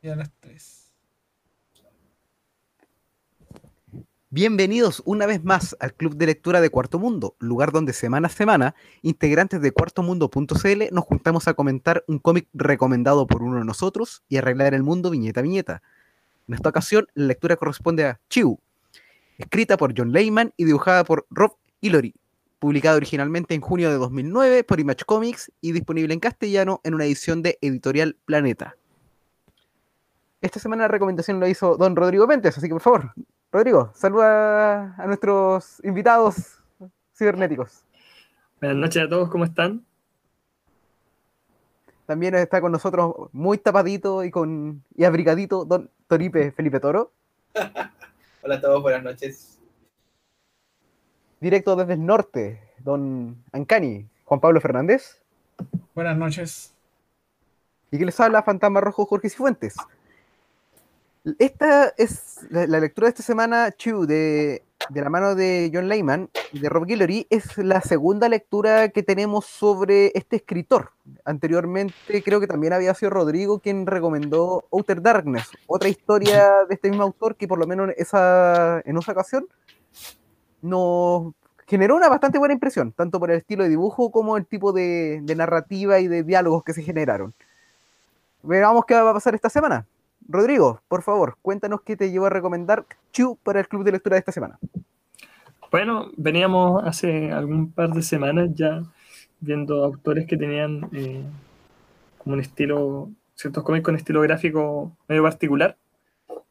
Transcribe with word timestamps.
Y 0.00 0.08
a 0.08 0.14
las 0.14 0.30
3. 0.40 0.92
Bienvenidos 4.30 5.02
una 5.06 5.26
vez 5.26 5.42
más 5.42 5.74
al 5.80 5.94
Club 5.94 6.14
de 6.14 6.26
Lectura 6.26 6.60
de 6.60 6.70
Cuarto 6.70 7.00
Mundo, 7.00 7.34
lugar 7.40 7.72
donde 7.72 7.92
semana 7.92 8.28
a 8.28 8.30
semana, 8.30 8.76
integrantes 9.02 9.60
de 9.60 9.72
cuartomundo.cl 9.72 10.82
nos 10.92 11.04
juntamos 11.04 11.48
a 11.48 11.54
comentar 11.54 12.04
un 12.06 12.20
cómic 12.20 12.46
recomendado 12.52 13.26
por 13.26 13.42
uno 13.42 13.58
de 13.58 13.64
nosotros 13.64 14.22
y 14.28 14.36
arreglar 14.36 14.72
el 14.74 14.84
mundo 14.84 15.10
viñeta 15.10 15.40
a 15.40 15.42
viñeta. 15.42 15.82
En 16.46 16.54
esta 16.54 16.68
ocasión, 16.68 17.08
la 17.14 17.26
lectura 17.26 17.56
corresponde 17.56 18.04
a 18.04 18.20
Chiu, 18.28 18.60
escrita 19.36 19.76
por 19.76 19.94
John 19.96 20.12
Layman 20.12 20.52
y 20.56 20.64
dibujada 20.64 21.02
por 21.02 21.26
Rob 21.30 21.56
Hillary, 21.80 22.14
publicada 22.60 22.96
originalmente 22.96 23.54
en 23.54 23.62
junio 23.62 23.90
de 23.90 23.96
2009 23.96 24.62
por 24.62 24.78
Image 24.78 25.04
Comics 25.06 25.50
y 25.60 25.72
disponible 25.72 26.14
en 26.14 26.20
castellano 26.20 26.80
en 26.84 26.94
una 26.94 27.04
edición 27.04 27.42
de 27.42 27.58
Editorial 27.60 28.16
Planeta. 28.24 28.77
Esta 30.40 30.60
semana 30.60 30.84
la 30.84 30.88
recomendación 30.88 31.40
lo 31.40 31.48
hizo 31.48 31.76
don 31.76 31.96
Rodrigo 31.96 32.28
Pentes, 32.28 32.56
así 32.56 32.68
que 32.68 32.74
por 32.74 32.80
favor, 32.80 33.12
Rodrigo, 33.50 33.90
saluda 33.92 34.94
a 34.96 35.06
nuestros 35.06 35.84
invitados 35.84 36.62
cibernéticos. 37.12 37.82
Buenas 38.60 38.78
noches 38.78 39.02
a 39.02 39.08
todos, 39.08 39.28
¿cómo 39.30 39.44
están? 39.44 39.84
También 42.06 42.36
está 42.36 42.60
con 42.60 42.70
nosotros 42.70 43.14
muy 43.32 43.58
tapadito 43.58 44.22
y 44.22 44.30
con 44.30 44.84
y 44.94 45.02
abrigadito 45.02 45.64
don 45.64 45.90
Toripe 46.06 46.52
Felipe 46.52 46.78
Toro. 46.78 47.10
Hola 48.42 48.54
a 48.54 48.60
todos, 48.60 48.80
buenas 48.80 49.02
noches. 49.02 49.58
Directo 51.40 51.74
desde 51.74 51.94
el 51.94 52.06
norte, 52.06 52.62
don 52.78 53.42
Ancani, 53.50 54.06
Juan 54.24 54.40
Pablo 54.40 54.60
Fernández. 54.60 55.20
Buenas 55.96 56.16
noches. 56.16 56.74
Y 57.90 57.98
que 57.98 58.06
les 58.06 58.20
habla 58.20 58.44
Fantasma 58.44 58.80
Rojo 58.80 59.04
Jorge 59.04 59.30
Cifuentes. 59.30 59.74
Esta 61.38 61.92
es 61.96 62.46
la, 62.50 62.66
la 62.66 62.80
lectura 62.80 63.06
de 63.06 63.10
esta 63.10 63.22
semana, 63.22 63.72
Chu, 63.72 64.06
de, 64.06 64.62
de 64.88 65.00
la 65.00 65.10
mano 65.10 65.34
de 65.34 65.70
John 65.72 65.88
Layman 65.88 66.30
y 66.52 66.60
de 66.60 66.68
Rob 66.68 66.86
Guillory, 66.86 67.26
es 67.28 67.58
la 67.58 67.80
segunda 67.80 68.28
lectura 68.28 68.88
que 68.88 69.02
tenemos 69.02 69.44
sobre 69.44 70.12
este 70.14 70.36
escritor. 70.36 70.92
Anteriormente 71.24 72.22
creo 72.24 72.40
que 72.40 72.46
también 72.46 72.72
había 72.72 72.94
sido 72.94 73.10
Rodrigo 73.10 73.58
quien 73.58 73.86
recomendó 73.86 74.66
Outer 74.70 75.02
Darkness, 75.02 75.48
otra 75.66 75.88
historia 75.88 76.48
de 76.68 76.74
este 76.74 76.88
mismo 76.88 77.04
autor 77.04 77.36
que 77.36 77.48
por 77.48 77.58
lo 77.58 77.66
menos 77.66 77.90
esa, 77.96 78.80
en 78.84 78.96
esa 78.96 79.12
ocasión 79.12 79.46
nos 80.62 81.34
generó 81.66 81.96
una 81.96 82.08
bastante 82.08 82.38
buena 82.38 82.54
impresión, 82.54 82.92
tanto 82.92 83.20
por 83.20 83.30
el 83.30 83.38
estilo 83.38 83.64
de 83.64 83.70
dibujo 83.70 84.10
como 84.10 84.36
el 84.36 84.46
tipo 84.46 84.72
de, 84.72 85.20
de 85.22 85.34
narrativa 85.34 85.98
y 86.00 86.08
de 86.08 86.22
diálogos 86.22 86.64
que 86.64 86.72
se 86.72 86.82
generaron. 86.82 87.34
Veamos 88.42 88.86
qué 88.86 88.94
va 88.94 89.10
a 89.10 89.14
pasar 89.14 89.34
esta 89.34 89.50
semana. 89.50 89.86
Rodrigo, 90.28 90.82
por 90.88 91.02
favor, 91.02 91.38
cuéntanos 91.40 91.80
qué 91.80 91.96
te 91.96 92.10
llevó 92.10 92.26
a 92.26 92.30
recomendar 92.30 92.84
Chu 93.12 93.38
para 93.42 93.60
el 93.60 93.68
club 93.68 93.82
de 93.82 93.92
lectura 93.92 94.14
de 94.14 94.20
esta 94.20 94.32
semana. 94.32 94.58
Bueno, 95.70 96.10
veníamos 96.16 96.84
hace 96.84 97.32
algún 97.32 97.72
par 97.72 97.90
de 97.90 98.02
semanas 98.02 98.50
ya 98.54 98.82
viendo 99.40 99.84
autores 99.84 100.26
que 100.26 100.36
tenían 100.36 100.88
eh, 100.92 101.22
como 102.18 102.34
un 102.34 102.40
estilo, 102.40 103.10
ciertos 103.34 103.64
cómics 103.64 103.84
con 103.84 103.96
estilo 103.96 104.20
gráfico 104.20 104.96
medio 105.08 105.22
particular 105.22 105.76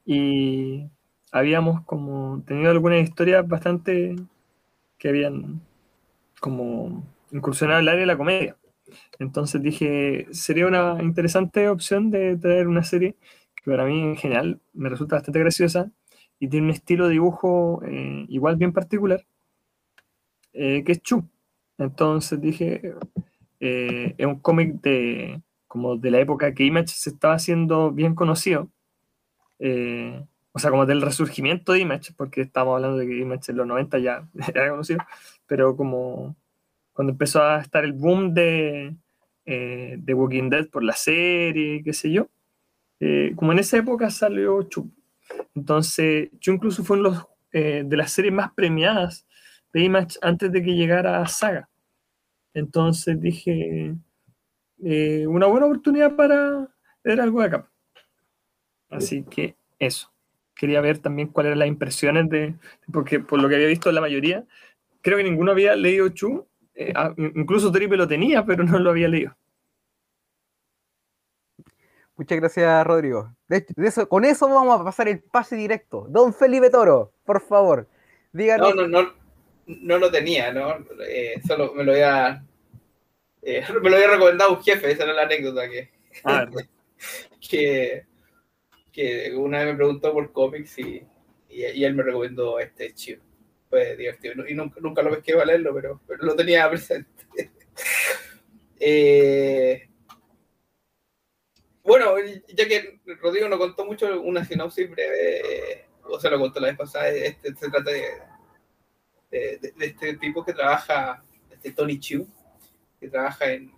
y 0.05 0.87
habíamos 1.31 1.81
como 1.85 2.41
tenido 2.47 2.71
algunas 2.71 3.03
historias 3.03 3.47
bastante 3.47 4.15
que 4.97 5.09
habían 5.09 5.61
como 6.39 7.03
incursionado 7.31 7.79
el 7.79 7.89
área 7.89 8.01
de 8.01 8.07
la 8.07 8.17
comedia. 8.17 8.55
Entonces 9.19 9.61
dije, 9.61 10.27
sería 10.31 10.65
una 10.65 10.97
interesante 11.01 11.69
opción 11.69 12.09
de 12.09 12.37
traer 12.37 12.67
una 12.67 12.83
serie 12.83 13.15
para 13.67 13.85
mí 13.85 14.01
en 14.01 14.15
general 14.15 14.61
me 14.73 14.89
resulta 14.89 15.17
bastante 15.17 15.39
graciosa 15.39 15.91
y 16.39 16.47
tiene 16.47 16.67
un 16.67 16.71
estilo 16.71 17.05
de 17.05 17.13
dibujo 17.13 17.81
eh, 17.85 18.25
igual 18.29 18.55
bien 18.55 18.71
particular, 18.71 19.25
eh, 20.53 20.83
que 20.85 20.93
es 20.93 21.01
Chu. 21.01 21.27
Entonces 21.77 22.39
dije, 22.39 22.93
eh, 23.59 24.15
es 24.17 24.25
un 24.25 24.39
cómic 24.39 24.81
de, 24.81 25.41
como 25.67 25.97
de 25.97 26.11
la 26.11 26.19
época 26.19 26.53
que 26.53 26.63
Image 26.63 26.89
se 26.89 27.09
estaba 27.09 27.35
haciendo 27.35 27.91
bien 27.91 28.15
conocido, 28.15 28.69
o 29.59 30.59
sea, 30.59 30.71
como 30.71 30.85
del 30.85 31.01
resurgimiento 31.01 31.73
de 31.73 31.79
Image, 31.79 32.13
porque 32.15 32.41
estamos 32.41 32.75
hablando 32.75 32.97
de 32.97 33.07
que 33.07 33.19
Image 33.19 33.51
en 33.51 33.57
los 33.57 33.67
90 33.67 33.99
ya 33.99 34.27
era 34.47 34.69
conocido, 34.69 34.99
pero 35.45 35.75
como 35.75 36.35
cuando 36.93 37.11
empezó 37.11 37.43
a 37.43 37.59
estar 37.59 37.83
el 37.83 37.93
boom 37.93 38.33
de, 38.33 38.95
de 39.45 40.13
Walking 40.13 40.49
Dead 40.49 40.67
por 40.69 40.83
la 40.83 40.93
serie, 40.93 41.83
qué 41.83 41.93
sé 41.93 42.11
yo, 42.11 42.29
eh, 42.99 43.33
como 43.35 43.51
en 43.51 43.59
esa 43.59 43.77
época 43.77 44.09
salió 44.09 44.61
Chu. 44.63 44.91
Entonces, 45.55 46.29
Chu 46.39 46.53
incluso 46.53 46.83
fue 46.83 46.99
uno 46.99 47.29
eh, 47.51 47.83
de 47.85 47.97
las 47.97 48.11
series 48.11 48.33
más 48.33 48.53
premiadas 48.53 49.27
de 49.73 49.83
Image 49.83 50.17
antes 50.21 50.51
de 50.51 50.63
que 50.63 50.75
llegara 50.75 51.21
a 51.21 51.27
Saga. 51.27 51.69
Entonces 52.53 53.19
dije, 53.21 53.95
eh, 54.83 55.27
una 55.27 55.45
buena 55.47 55.65
oportunidad 55.65 56.15
para 56.15 56.67
ver 57.03 57.21
algo 57.21 57.41
de 57.41 57.47
acá. 57.47 57.71
Así 58.89 59.23
que 59.23 59.55
eso. 59.79 60.11
Quería 60.55 60.81
ver 60.81 60.97
también 60.97 61.27
cuáles 61.27 61.49
eran 61.49 61.59
las 61.59 61.67
impresiones 61.67 62.29
de, 62.29 62.55
porque 62.91 63.19
por 63.19 63.39
lo 63.39 63.47
que 63.47 63.55
había 63.55 63.67
visto 63.67 63.91
la 63.91 64.01
mayoría, 64.01 64.45
creo 65.01 65.17
que 65.17 65.23
ninguno 65.23 65.51
había 65.51 65.75
leído 65.75 66.09
Chu, 66.09 66.47
incluso 67.17 67.71
Tripe 67.71 67.95
lo 67.95 68.07
tenía, 68.07 68.43
pero 68.45 68.63
no 68.63 68.79
lo 68.79 68.89
había 68.89 69.07
leído. 69.07 69.37
Muchas 72.17 72.39
gracias, 72.39 72.87
Rodrigo. 72.87 73.31
De, 73.47 73.65
de 73.75 73.87
eso, 73.87 74.09
con 74.09 74.25
eso 74.25 74.49
vamos 74.49 74.81
a 74.81 74.83
pasar 74.83 75.07
el 75.07 75.19
pase 75.21 75.55
directo. 75.55 76.07
Don 76.09 76.33
Felipe 76.33 76.69
Toro, 76.69 77.13
por 77.23 77.41
favor, 77.41 77.87
díganos. 78.33 78.73
No, 78.75 78.87
no, 78.87 79.03
no, 79.03 79.13
no 79.67 79.97
lo 79.99 80.09
tenía, 80.11 80.51
¿no? 80.51 80.77
Eh, 81.07 81.35
solo 81.47 81.73
me 81.73 81.83
lo 81.83 81.91
había, 81.91 82.43
eh, 83.43 83.63
me 83.81 83.89
lo 83.89 83.95
había 83.95 84.09
recomendado 84.09 84.53
un 84.55 84.63
jefe, 84.63 84.91
esa 84.91 85.03
era 85.03 85.13
la 85.13 85.21
anécdota 85.23 85.69
que, 85.69 85.91
Ah, 86.23 86.47
que, 87.49 88.05
que 88.91 89.33
una 89.35 89.59
vez 89.59 89.67
me 89.67 89.75
preguntó 89.75 90.11
por 90.13 90.31
cómics 90.31 90.79
y, 90.79 91.03
y, 91.49 91.65
y 91.65 91.85
él 91.85 91.93
me 91.93 92.03
recomendó 92.03 92.59
este 92.59 92.93
chivo. 92.93 93.23
Fue 93.69 93.95
divertido. 93.97 94.47
Y 94.47 94.53
nunca, 94.53 94.79
nunca 94.81 95.01
lo 95.01 95.11
pesqué 95.11 95.33
a 95.33 95.45
leerlo, 95.45 95.73
pero, 95.75 96.01
pero 96.07 96.23
lo 96.23 96.35
tenía 96.35 96.69
presente. 96.69 97.25
eh, 98.79 99.89
bueno, 101.87 102.15
ya 102.49 102.67
que 102.67 102.99
Rodrigo 103.21 103.47
nos 103.47 103.59
contó 103.59 103.85
mucho, 103.85 104.19
una 104.19 104.43
sinopsis 104.43 104.89
breve, 104.89 105.85
o 106.03 106.19
se 106.19 106.29
lo 106.29 106.37
contó 106.37 106.59
la 106.59 106.67
vez 106.67 106.77
pasada, 106.77 107.07
este, 107.07 107.55
se 107.55 107.69
trata 107.69 107.91
de, 107.91 109.61
este 109.79 110.17
tipo 110.17 110.43
que 110.43 110.51
trabaja, 110.51 111.23
este 111.49 111.71
Tony 111.71 111.97
Chu, 111.97 112.27
que 112.99 113.07
trabaja 113.07 113.53
en 113.53 113.71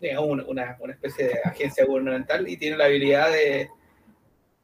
digamos, 0.00 0.46
una, 0.46 0.76
una, 0.78 0.92
especie 0.92 1.26
de 1.26 1.40
agencia 1.44 1.84
gubernamental 1.84 2.48
y 2.48 2.56
tiene 2.56 2.76
la 2.76 2.84
habilidad 2.84 3.30
de, 3.32 3.68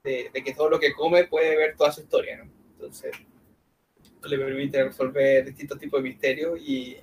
de, 0.05 0.43
que 0.45 0.55
todo 0.55 0.71
lo 0.71 0.79
que 0.79 0.93
come 0.93 1.25
puede 1.25 1.56
ver 1.56 1.77
toda 1.77 1.91
su 1.91 2.03
historia, 2.03 2.37
¿no? 2.39 2.51
Entonces, 2.75 3.11
le 4.23 4.39
permite 4.39 4.85
resolver 4.85 5.45
distintos 5.45 5.81
tipos 5.81 6.01
de 6.01 6.09
misterios 6.09 6.61
y, 6.61 6.97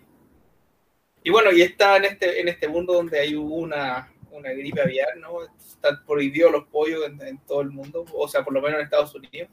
y 1.21 1.29
bueno, 1.29 1.51
y 1.51 1.61
está 1.61 1.97
en 1.97 2.05
este, 2.05 2.39
en 2.39 2.47
este 2.47 2.69
mundo 2.69 2.93
donde 2.93 3.19
hay 3.19 3.35
una, 3.35 4.12
una 4.33 4.51
gripe 4.51 4.81
aviar, 4.81 5.15
¿no? 5.17 5.43
Están 5.43 6.03
prohibidos 6.05 6.51
los 6.51 6.65
pollos 6.67 7.05
en, 7.05 7.21
en 7.21 7.37
todo 7.45 7.61
el 7.61 7.69
mundo, 7.71 8.05
o 8.13 8.27
sea, 8.27 8.43
por 8.43 8.53
lo 8.53 8.61
menos 8.61 8.79
en 8.79 8.85
Estados 8.85 9.13
Unidos. 9.15 9.49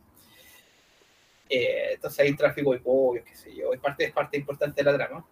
Eh, 1.49 1.91
entonces 1.95 2.21
hay 2.21 2.35
tráfico 2.37 2.73
de 2.73 2.79
pollos, 2.79 3.25
qué 3.25 3.35
sé 3.35 3.55
yo, 3.55 3.73
es 3.73 3.81
parte, 3.81 4.05
es 4.05 4.13
parte 4.13 4.37
importante 4.37 4.83
de 4.85 4.91
la 4.91 4.97
trama. 4.97 5.27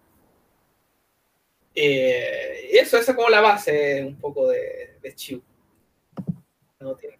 Eh, 1.75 2.69
eso, 2.73 2.97
esa 2.97 3.11
es 3.11 3.15
como 3.17 3.29
la 3.29 3.41
base 3.41 4.03
un 4.03 4.17
poco 4.17 4.49
de, 4.49 4.97
de 5.01 5.15
Chiu. 5.15 5.41
No 6.79 6.95
tiene. 6.95 7.17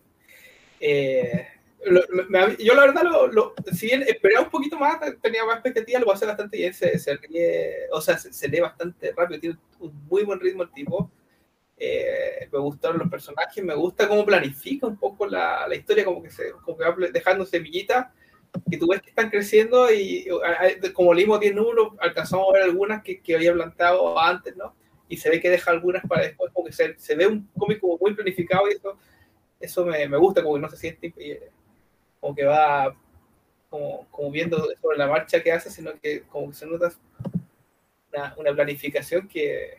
Eh, 0.82 1.48
lo- 1.86 2.04
me- 2.30 2.58
yo 2.58 2.74
la 2.74 2.82
verdad, 2.88 3.04
lo, 3.04 3.28
lo- 3.28 3.54
si 3.74 3.86
bien 3.88 4.02
esperaba 4.04 4.46
un 4.46 4.52
poquito 4.52 4.78
más, 4.78 5.00
tenía 5.22 5.46
más 5.46 5.56
expectativas, 5.56 6.02
lo 6.04 6.12
hace 6.12 6.26
bastante 6.26 6.58
bien, 6.58 6.74
se, 6.74 6.98
se 7.00 7.16
ríe, 7.18 7.88
o 7.92 8.02
sea, 8.02 8.18
se, 8.18 8.34
se 8.34 8.48
lee 8.50 8.60
bastante 8.60 9.14
rápido, 9.16 9.40
tiene 9.40 9.58
un 9.80 9.94
muy 10.08 10.24
buen 10.24 10.40
ritmo 10.40 10.64
el 10.64 10.72
tipo. 10.72 11.10
Eh, 11.82 12.50
me 12.52 12.60
gustaron 12.60 13.00
los 13.00 13.10
personajes, 13.10 13.64
me 13.64 13.74
gusta 13.74 14.08
cómo 14.08 14.26
planifica 14.26 14.86
un 14.86 14.98
poco 14.98 15.26
la, 15.26 15.66
la 15.66 15.76
historia, 15.76 16.04
como 16.04 16.22
que, 16.22 16.30
se, 16.30 16.52
como 16.52 16.78
que 16.78 16.84
va 16.84 16.96
dejando 17.12 17.46
semillitas 17.46 18.08
que 18.70 18.78
tú 18.78 18.88
ves 18.88 19.02
que 19.02 19.10
están 19.10 19.30
creciendo 19.30 19.92
y 19.92 20.28
como 20.94 21.14
leímos 21.14 21.40
10 21.40 21.56
números, 21.56 21.94
alcanzamos 22.00 22.48
a 22.50 22.54
ver 22.54 22.64
algunas 22.64 23.04
que, 23.04 23.22
que 23.22 23.36
había 23.36 23.54
plantado 23.54 24.20
antes, 24.20 24.56
¿no? 24.56 24.76
Y 25.08 25.18
se 25.18 25.30
ve 25.30 25.40
que 25.40 25.50
deja 25.50 25.72
algunas 25.72 26.04
para 26.08 26.24
después, 26.24 26.52
como 26.54 26.68
que 26.68 26.74
se, 26.74 26.98
se 26.98 27.16
ve 27.16 27.28
un 27.28 27.48
cómic 27.58 27.80
como 27.80 27.98
muy 27.98 28.14
planificado 28.14 28.68
y 28.70 28.74
eso, 28.74 28.98
eso 29.60 29.86
me, 29.86 30.08
me 30.08 30.18
gusta, 30.18 30.44
como 30.44 30.56
que 30.56 30.62
no 30.62 30.70
se 30.70 30.78
siente 30.78 31.14
eh, 31.18 31.50
como 32.20 32.36
que 32.36 32.44
va 32.44 32.96
como, 33.70 34.08
como 34.12 34.32
viendo 34.32 34.68
sobre 34.82 34.98
la 34.98 35.08
marcha 35.08 35.42
que 35.42 35.52
hace, 35.52 35.70
sino 35.70 35.92
que 36.00 36.22
como 36.24 36.50
que 36.50 36.56
se 36.56 36.66
nota 36.66 36.92
una, 38.12 38.36
una 38.38 38.54
planificación 38.54 39.28
que, 39.28 39.78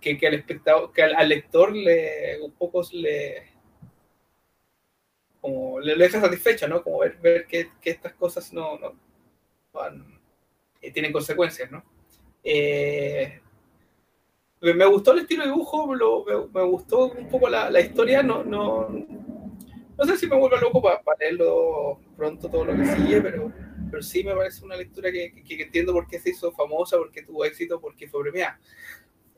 que, 0.00 0.18
que, 0.18 0.26
al 0.26 0.34
espectador, 0.34 0.92
que 0.92 1.02
al, 1.02 1.28
lector 1.28 1.74
le 1.74 2.40
un 2.42 2.52
poco 2.52 2.82
le 2.92 3.52
como 5.40 5.78
le, 5.80 5.94
deja 5.96 6.20
satisfecho, 6.20 6.66
¿no? 6.68 6.82
Como 6.82 6.98
ver, 7.00 7.18
ver 7.20 7.46
que, 7.46 7.70
que 7.80 7.90
estas 7.90 8.14
cosas 8.14 8.52
no, 8.52 8.78
no 8.78 8.94
van- 9.72 10.20
eh, 10.80 10.92
tienen 10.92 11.12
consecuencias, 11.12 11.70
¿no? 11.70 11.84
Eh, 12.44 13.40
me, 14.60 14.74
me 14.74 14.86
gustó 14.86 15.12
el 15.12 15.20
estilo 15.20 15.42
de 15.44 15.50
dibujo, 15.50 15.94
lo- 15.94 16.24
me, 16.24 16.34
me 16.60 16.62
gustó 16.66 17.06
un 17.12 17.28
poco 17.28 17.48
la, 17.48 17.70
la 17.70 17.80
historia, 17.80 18.22
no, 18.22 18.42
no, 18.44 18.88
no 18.88 20.04
sé 20.04 20.16
si 20.16 20.26
me 20.26 20.36
vuelvo 20.36 20.56
loco 20.56 20.82
para 20.82 21.00
leerlo 21.18 22.00
pronto 22.16 22.48
todo 22.48 22.64
lo 22.64 22.76
que 22.76 22.86
sigue, 22.86 23.20
pero, 23.20 23.52
pero 23.90 24.02
sí 24.02 24.24
me 24.24 24.34
parece 24.34 24.64
una 24.64 24.76
lectura 24.76 25.12
que, 25.12 25.32
que- 25.46 25.56
que 25.56 25.62
entiendo 25.64 25.92
por 25.92 26.06
qué 26.06 26.18
se 26.18 26.30
hizo 26.30 26.52
famosa, 26.52 26.96
por 26.96 27.10
qué 27.12 27.22
tuvo 27.22 27.44
éxito, 27.44 27.80
por 27.80 27.94
qué 27.94 28.08
fue 28.08 28.22
premiada. 28.22 28.58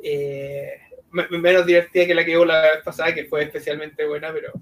Eh, 0.03 0.79
me- 1.11 1.29
menos 1.29 1.67
divertida 1.67 2.07
que 2.07 2.15
la 2.15 2.25
que 2.25 2.37
hubo 2.37 2.45
la 2.45 2.61
vez 2.63 2.83
pasada, 2.85 3.15
que 3.15 3.25
fue 3.27 3.45
especialmente 3.45 4.07
buena, 4.07 4.33
pero 4.33 4.53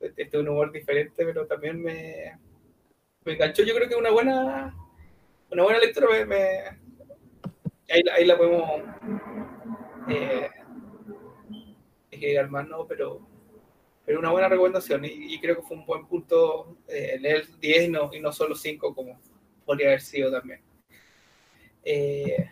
este 0.00 0.22
es 0.24 0.34
un 0.34 0.48
humor 0.48 0.72
diferente, 0.72 1.24
pero 1.24 1.46
también 1.46 1.82
me, 1.82 2.38
me 3.24 3.32
enganchó. 3.34 3.62
Yo 3.64 3.74
creo 3.74 3.88
que 3.88 3.96
una 3.96 4.10
buena, 4.10 4.74
una 5.50 5.62
buena 5.64 5.80
lectura 5.80 6.08
me, 6.10 6.26
me- 6.26 6.62
ahí, 7.90 8.02
ahí 8.12 8.24
la 8.24 8.36
podemos 8.36 8.68
eh, 10.08 10.48
más, 12.48 12.66
¿no? 12.68 12.86
Pero, 12.86 13.20
pero 14.06 14.18
una 14.20 14.30
buena 14.30 14.48
recomendación 14.48 15.04
y, 15.04 15.34
y 15.34 15.40
creo 15.40 15.56
que 15.56 15.62
fue 15.62 15.76
un 15.76 15.86
buen 15.86 16.06
punto 16.06 16.78
eh, 16.88 17.18
leer 17.20 17.46
10 17.60 17.84
y 17.84 17.88
no, 17.88 18.10
y 18.12 18.20
no 18.20 18.32
solo 18.32 18.54
5 18.54 18.94
como 18.94 19.20
podría 19.64 19.88
haber 19.88 20.00
sido 20.00 20.30
también. 20.32 20.60
Eh, 21.84 22.50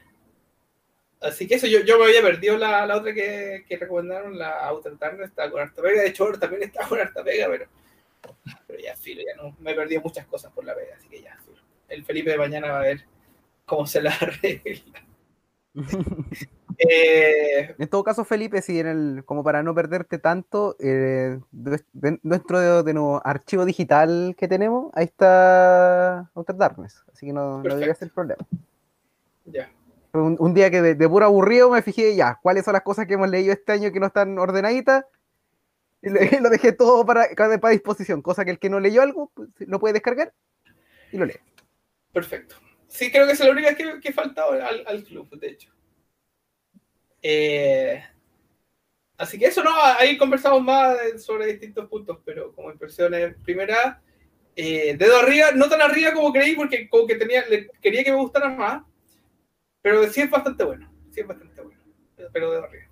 así 1.22 1.46
que 1.46 1.54
eso, 1.56 1.66
yo, 1.66 1.80
yo 1.80 1.98
me 1.98 2.04
había 2.06 2.22
perdido 2.22 2.56
la, 2.58 2.84
la 2.86 2.96
otra 2.96 3.12
que, 3.14 3.64
que 3.68 3.76
recomendaron, 3.76 4.38
la 4.38 4.66
Outer 4.68 4.98
Darkness, 4.98 5.28
estaba 5.30 5.50
con 5.50 5.60
harta 5.60 5.80
pega, 5.82 6.02
de 6.02 6.08
hecho 6.08 6.24
ahora 6.24 6.38
también 6.38 6.62
estaba 6.64 6.88
con 6.88 7.00
harta 7.00 7.22
pega, 7.24 7.46
pero, 7.48 7.66
pero 8.66 8.78
ya, 8.78 8.94
filo, 8.96 9.22
ya 9.22 9.42
no, 9.42 9.56
me 9.60 9.72
he 9.72 9.74
perdido 9.74 10.00
muchas 10.02 10.26
cosas 10.26 10.52
por 10.52 10.64
la 10.64 10.74
pega, 10.74 10.96
así 10.96 11.08
que 11.08 11.22
ya, 11.22 11.36
filo. 11.44 11.58
El 11.88 12.04
Felipe 12.04 12.30
de 12.30 12.38
mañana 12.38 12.72
va 12.72 12.78
a 12.78 12.82
ver 12.82 13.04
cómo 13.66 13.86
se 13.86 14.02
la 14.02 14.10
arregla. 14.20 15.02
Eh, 16.78 17.74
En 17.78 17.88
todo 17.88 18.02
caso, 18.02 18.24
Felipe, 18.24 18.62
si 18.62 18.80
en 18.80 18.86
el, 18.86 19.22
como 19.26 19.44
para 19.44 19.62
no 19.62 19.74
perderte 19.74 20.18
tanto, 20.18 20.74
eh, 20.80 21.38
de- 21.52 21.82
de- 21.92 22.18
dentro 22.22 22.58
de, 22.58 22.82
de 22.82 22.94
nuestro 22.94 23.20
archivo 23.24 23.64
digital 23.66 24.34
que 24.36 24.48
tenemos, 24.48 24.90
ahí 24.94 25.04
está 25.04 26.30
Outer 26.34 26.56
Darkness, 26.56 27.04
así 27.12 27.26
que 27.26 27.32
no, 27.32 27.58
no 27.62 27.74
debería 27.74 27.94
ser 27.94 28.10
problema. 28.10 28.44
ya. 29.44 29.70
Un, 30.14 30.36
un 30.38 30.52
día 30.54 30.70
que 30.70 30.82
de, 30.82 30.94
de 30.94 31.08
puro 31.08 31.24
aburrido 31.24 31.70
me 31.70 31.80
fijé 31.82 32.14
ya, 32.14 32.38
cuáles 32.42 32.64
son 32.64 32.74
las 32.74 32.82
cosas 32.82 33.06
que 33.06 33.14
hemos 33.14 33.30
leído 33.30 33.52
este 33.52 33.72
año 33.72 33.90
que 33.92 34.00
no 34.00 34.06
están 34.06 34.38
ordenaditas, 34.38 35.04
y 36.02 36.10
lo 36.10 36.50
dejé 36.50 36.72
todo 36.72 37.06
para, 37.06 37.28
para 37.36 37.68
disposición, 37.70 38.20
cosa 38.22 38.44
que 38.44 38.50
el 38.50 38.58
que 38.58 38.68
no 38.68 38.78
leyó 38.80 39.00
algo 39.02 39.30
pues, 39.34 39.48
lo 39.60 39.80
puede 39.80 39.94
descargar 39.94 40.34
y 41.12 41.16
lo 41.16 41.24
lee. 41.24 41.40
Perfecto. 42.12 42.56
Sí, 42.88 43.10
creo 43.10 43.26
que 43.26 43.32
es 43.32 43.40
la 43.40 43.50
única 43.50 43.74
que, 43.74 44.00
que 44.00 44.12
faltaba 44.12 44.54
al, 44.66 44.84
al 44.86 45.02
club, 45.04 45.30
de 45.38 45.48
hecho. 45.48 45.70
Eh, 47.22 48.02
así 49.16 49.38
que 49.38 49.46
eso, 49.46 49.62
¿no? 49.62 49.70
Ahí 49.98 50.18
conversamos 50.18 50.62
más 50.62 51.22
sobre 51.24 51.46
distintos 51.46 51.88
puntos, 51.88 52.18
pero 52.24 52.52
como 52.52 52.70
impresiones, 52.70 53.34
primera, 53.44 54.02
eh, 54.56 54.94
dedo 54.98 55.18
arriba, 55.20 55.52
no 55.54 55.68
tan 55.68 55.80
arriba 55.80 56.12
como 56.12 56.32
creí, 56.32 56.54
porque 56.54 56.88
como 56.88 57.06
que 57.06 57.14
tenía, 57.14 57.46
le- 57.48 57.70
quería 57.80 58.04
que 58.04 58.10
me 58.10 58.18
gustara 58.18 58.50
más, 58.50 58.82
pero 59.82 60.08
sí 60.08 60.20
es 60.22 60.30
bastante 60.30 60.64
bueno, 60.64 60.90
sí 61.10 61.20
es 61.20 61.26
bastante 61.26 61.60
bueno, 61.60 61.80
pero 62.32 62.50
dedo 62.52 62.64
arriba. 62.64 62.86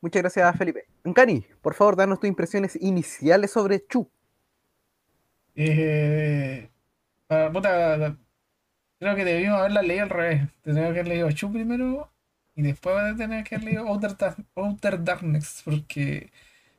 Muchas 0.00 0.22
gracias, 0.22 0.56
Felipe. 0.58 0.86
Cani, 1.14 1.46
por 1.62 1.74
favor, 1.74 1.96
danos 1.96 2.20
tus 2.20 2.28
impresiones 2.28 2.76
iniciales 2.80 3.50
sobre 3.52 3.86
Chu. 3.86 4.10
Eh, 5.54 6.68
ah, 7.28 7.50
puta, 7.52 8.16
creo 8.98 9.16
que 9.16 9.24
debimos 9.24 9.58
haberla 9.58 9.82
leído 9.82 10.04
al 10.04 10.10
revés. 10.10 10.42
Tendríamos 10.62 10.94
que 10.94 11.00
haber 11.00 11.08
leído 11.08 11.30
Chu 11.32 11.52
primero 11.52 12.10
y 12.54 12.62
después 12.62 12.96
de 13.04 13.14
tener 13.16 13.44
que 13.44 13.56
haber 13.56 13.66
leído 13.66 13.86
Outer, 13.88 14.16
Outer 14.56 15.04
Darkness, 15.04 15.62
porque 15.64 16.32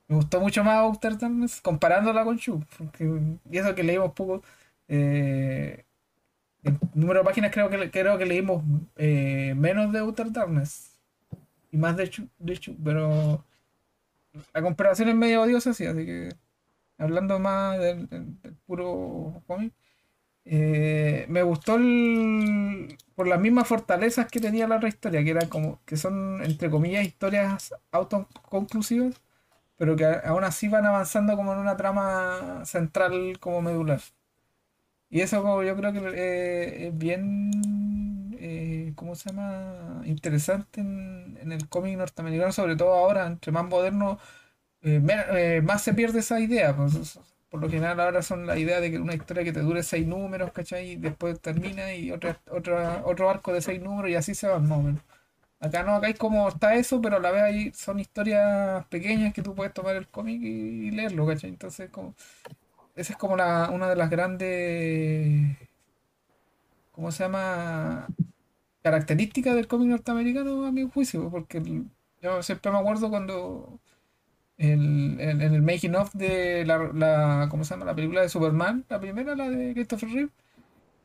me 0.08 0.16
gustó 0.18 0.40
mucho 0.42 0.64
más 0.64 0.78
Outer 0.80 1.18
Darkness 1.18 1.62
comparándola 1.62 2.24
con 2.26 2.38
Chu. 2.40 2.64
Porque, 2.78 3.06
y 3.52 3.58
eso 3.58 3.76
que 3.76 3.84
leímos 3.84 4.14
poco. 4.14 4.44
eh, 4.88 5.86
en 6.66 6.80
número 6.96 7.22
de 7.22 7.26
páginas 7.26 7.52
creo 7.54 7.70
que, 7.70 7.92
creo 7.92 8.18
que 8.20 8.28
leímos 8.28 8.64
eh, 8.98 9.54
menos 9.58 9.94
de 9.94 10.00
Outer 10.00 10.32
Darkness 10.34 10.92
y 11.72 11.78
más 11.78 11.98
de 11.98 12.10
Chu, 12.10 12.30
de 12.40 12.58
Chu, 12.58 12.78
pero 12.84 13.46
la 14.54 14.62
comparación 14.62 15.10
es 15.10 15.16
medio 15.16 15.42
odiosa, 15.42 15.74
sí, 15.74 15.86
así 15.86 16.06
que 16.06 16.30
hablando 16.98 17.40
más 17.40 17.80
del, 17.80 18.08
puro 18.68 19.44
cómic, 19.48 19.74
eh, 20.46 21.26
me 21.30 21.44
gustó 21.44 21.76
el- 21.78 22.98
por 23.16 23.28
las 23.28 23.40
mismas 23.40 23.68
fortalezas 23.68 24.28
que 24.32 24.42
tenía 24.42 24.68
la 24.68 24.78
otra 24.78 24.90
historia, 24.90 25.24
que 25.24 25.32
era 25.32 25.50
como 25.50 25.82
que 25.86 25.98
son 25.98 26.44
entre 26.44 26.70
comillas 26.72 27.06
historias 27.06 27.76
autoconclusivas, 27.92 29.22
pero 29.78 29.96
que 29.98 30.06
aún 30.06 30.44
así 30.46 30.68
van 30.70 30.86
avanzando 30.88 31.36
como 31.38 31.54
en 31.54 31.60
una 31.60 31.78
trama 31.78 32.64
central 32.66 33.40
como 33.40 33.62
medular. 33.62 34.02
Y 35.10 35.22
eso 35.22 35.42
como 35.42 35.64
yo 35.64 35.76
creo 35.78 35.94
que 35.94 36.00
eh, 36.16 36.88
es 36.88 36.98
bien, 36.98 37.52
eh, 38.40 38.94
¿cómo 38.96 39.16
se 39.16 39.30
llama? 39.30 40.02
Interesante 40.06 40.82
en, 40.82 41.38
el 41.52 41.70
cómic 41.70 41.98
norteamericano, 41.98 42.52
sobre 42.52 42.76
todo 42.76 42.94
ahora, 42.94 43.28
entre 43.28 43.52
más 43.52 43.66
moderno, 43.66 44.20
eh, 44.82 45.62
más 45.64 45.82
se 45.84 45.94
pierde 45.94 46.20
esa 46.20 46.40
idea. 46.40 46.76
pues, 46.76 46.96
es- 46.96 47.20
por 47.50 47.62
lo 47.62 47.70
general 47.70 48.00
ahora 48.02 48.22
son 48.22 48.46
la 48.48 48.58
idea 48.58 48.82
de 48.82 48.92
que 48.92 49.00
una 49.00 49.16
historia 49.16 49.44
que 49.44 49.54
te 49.54 49.62
dure 49.62 49.82
seis 49.84 50.06
números, 50.08 50.52
¿cachai? 50.52 50.92
Y 50.92 50.96
después 50.98 51.40
termina 51.40 51.94
y 51.96 52.12
otra, 52.12 52.40
otra, 52.52 53.04
otro 53.06 53.30
arco 53.30 53.54
de 53.54 53.62
seis 53.62 53.82
números 53.82 54.12
y 54.12 54.16
así 54.16 54.36
se 54.36 54.48
van 54.48 54.68
más 54.68 54.80
o 54.80 54.82
menos. 54.84 55.02
Acá 55.60 55.84
no, 55.84 55.96
acá 55.96 56.10
es 56.10 56.18
como 56.20 56.50
está 56.50 56.76
eso, 56.76 57.02
pero 57.02 57.18
a 57.18 57.20
la 57.20 57.32
vez 57.32 57.44
ahí 57.44 57.74
son 57.74 58.00
historias 58.00 58.86
pequeñas 58.88 59.34
que 59.34 59.42
tú 59.44 59.56
puedes 59.56 59.74
tomar 59.74 59.96
el 59.98 60.08
cómic 60.10 60.42
y, 60.44 60.48
y 60.88 60.92
leerlo, 60.92 61.28
¿cachai? 61.28 61.52
Entonces 61.52 61.90
como, 61.92 62.16
esa 62.96 63.14
es 63.14 63.20
como 63.20 63.36
la, 63.38 63.70
una 63.72 63.90
de 63.90 63.96
las 63.96 64.10
grandes, 64.10 65.58
¿cómo 66.92 67.12
se 67.12 67.24
llama? 67.24 68.08
Características 68.84 69.56
del 69.56 69.68
cómic 69.68 69.90
norteamericano 69.90 70.66
a 70.66 70.72
mi 70.72 70.90
juicio, 70.90 71.30
porque 71.32 71.62
yo 72.22 72.44
siempre 72.44 72.72
me 72.72 72.80
acuerdo 72.80 73.10
cuando 73.10 73.80
en, 74.58 75.20
el 75.22 75.62
making 75.62 75.96
of 75.96 76.14
de 76.14 76.66
la, 76.66 77.48
¿cómo 77.50 77.64
se 77.66 77.72
llama? 77.76 77.86
La 77.86 77.96
película 77.96 78.22
de 78.22 78.30
Superman, 78.30 78.86
la 78.90 79.00
primera, 79.00 79.36
la 79.36 79.50
de 79.50 79.74
Christopher 79.74 80.10
Reeve, 80.10 80.32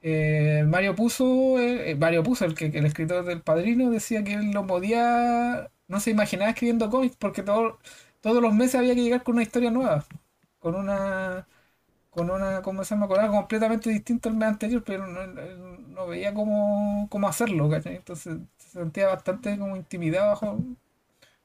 eh, 0.02 0.64
Mario 0.68 0.94
puso, 0.97 1.59
eh, 1.59 1.92
eh, 1.92 1.97
Mario 1.97 2.23
puso, 2.23 2.44
el, 2.47 2.54
que, 2.54 2.66
el 2.66 2.87
escritor 2.87 3.25
del 3.25 3.42
Padrino, 3.42 3.90
decía 3.90 4.25
que 4.25 4.35
él 4.35 4.50
no 4.52 4.66
podía, 4.66 5.70
no 5.88 6.00
se 6.00 6.11
imaginaba 6.11 6.50
escribiendo 6.50 6.90
cómics 6.90 7.16
porque 7.18 7.42
todo- 7.42 7.78
todos 8.20 8.42
los 8.42 8.54
meses 8.54 8.76
había 8.76 8.94
que 8.94 9.02
llegar 9.02 9.23
con 9.25 9.35
una 9.37 9.42
historia 9.44 9.70
nueva, 9.70 10.04
con 10.61 10.75
una, 10.76 11.47
con 12.10 12.30
una, 12.30 12.62
¿cómo 12.62 12.84
se 12.84 12.94
llama? 12.94 13.08
Con 13.08 13.20
algo 13.20 13.34
completamente 13.36 13.90
distinto 13.90 14.28
al 14.28 14.36
mes 14.36 14.48
anterior, 14.48 14.82
pero 14.84 15.06
no, 15.06 16.06
veía 16.06 16.34
cómo, 16.34 17.08
cómo 17.10 17.28
hacerlo, 17.28 17.70
¿cachai? 17.70 17.96
Entonces 17.96 18.38
se 18.58 18.70
sentía 18.70 19.08
bastante 19.08 19.58
como 19.58 19.76
intimidado 19.76 20.28
bajo, 20.30 20.58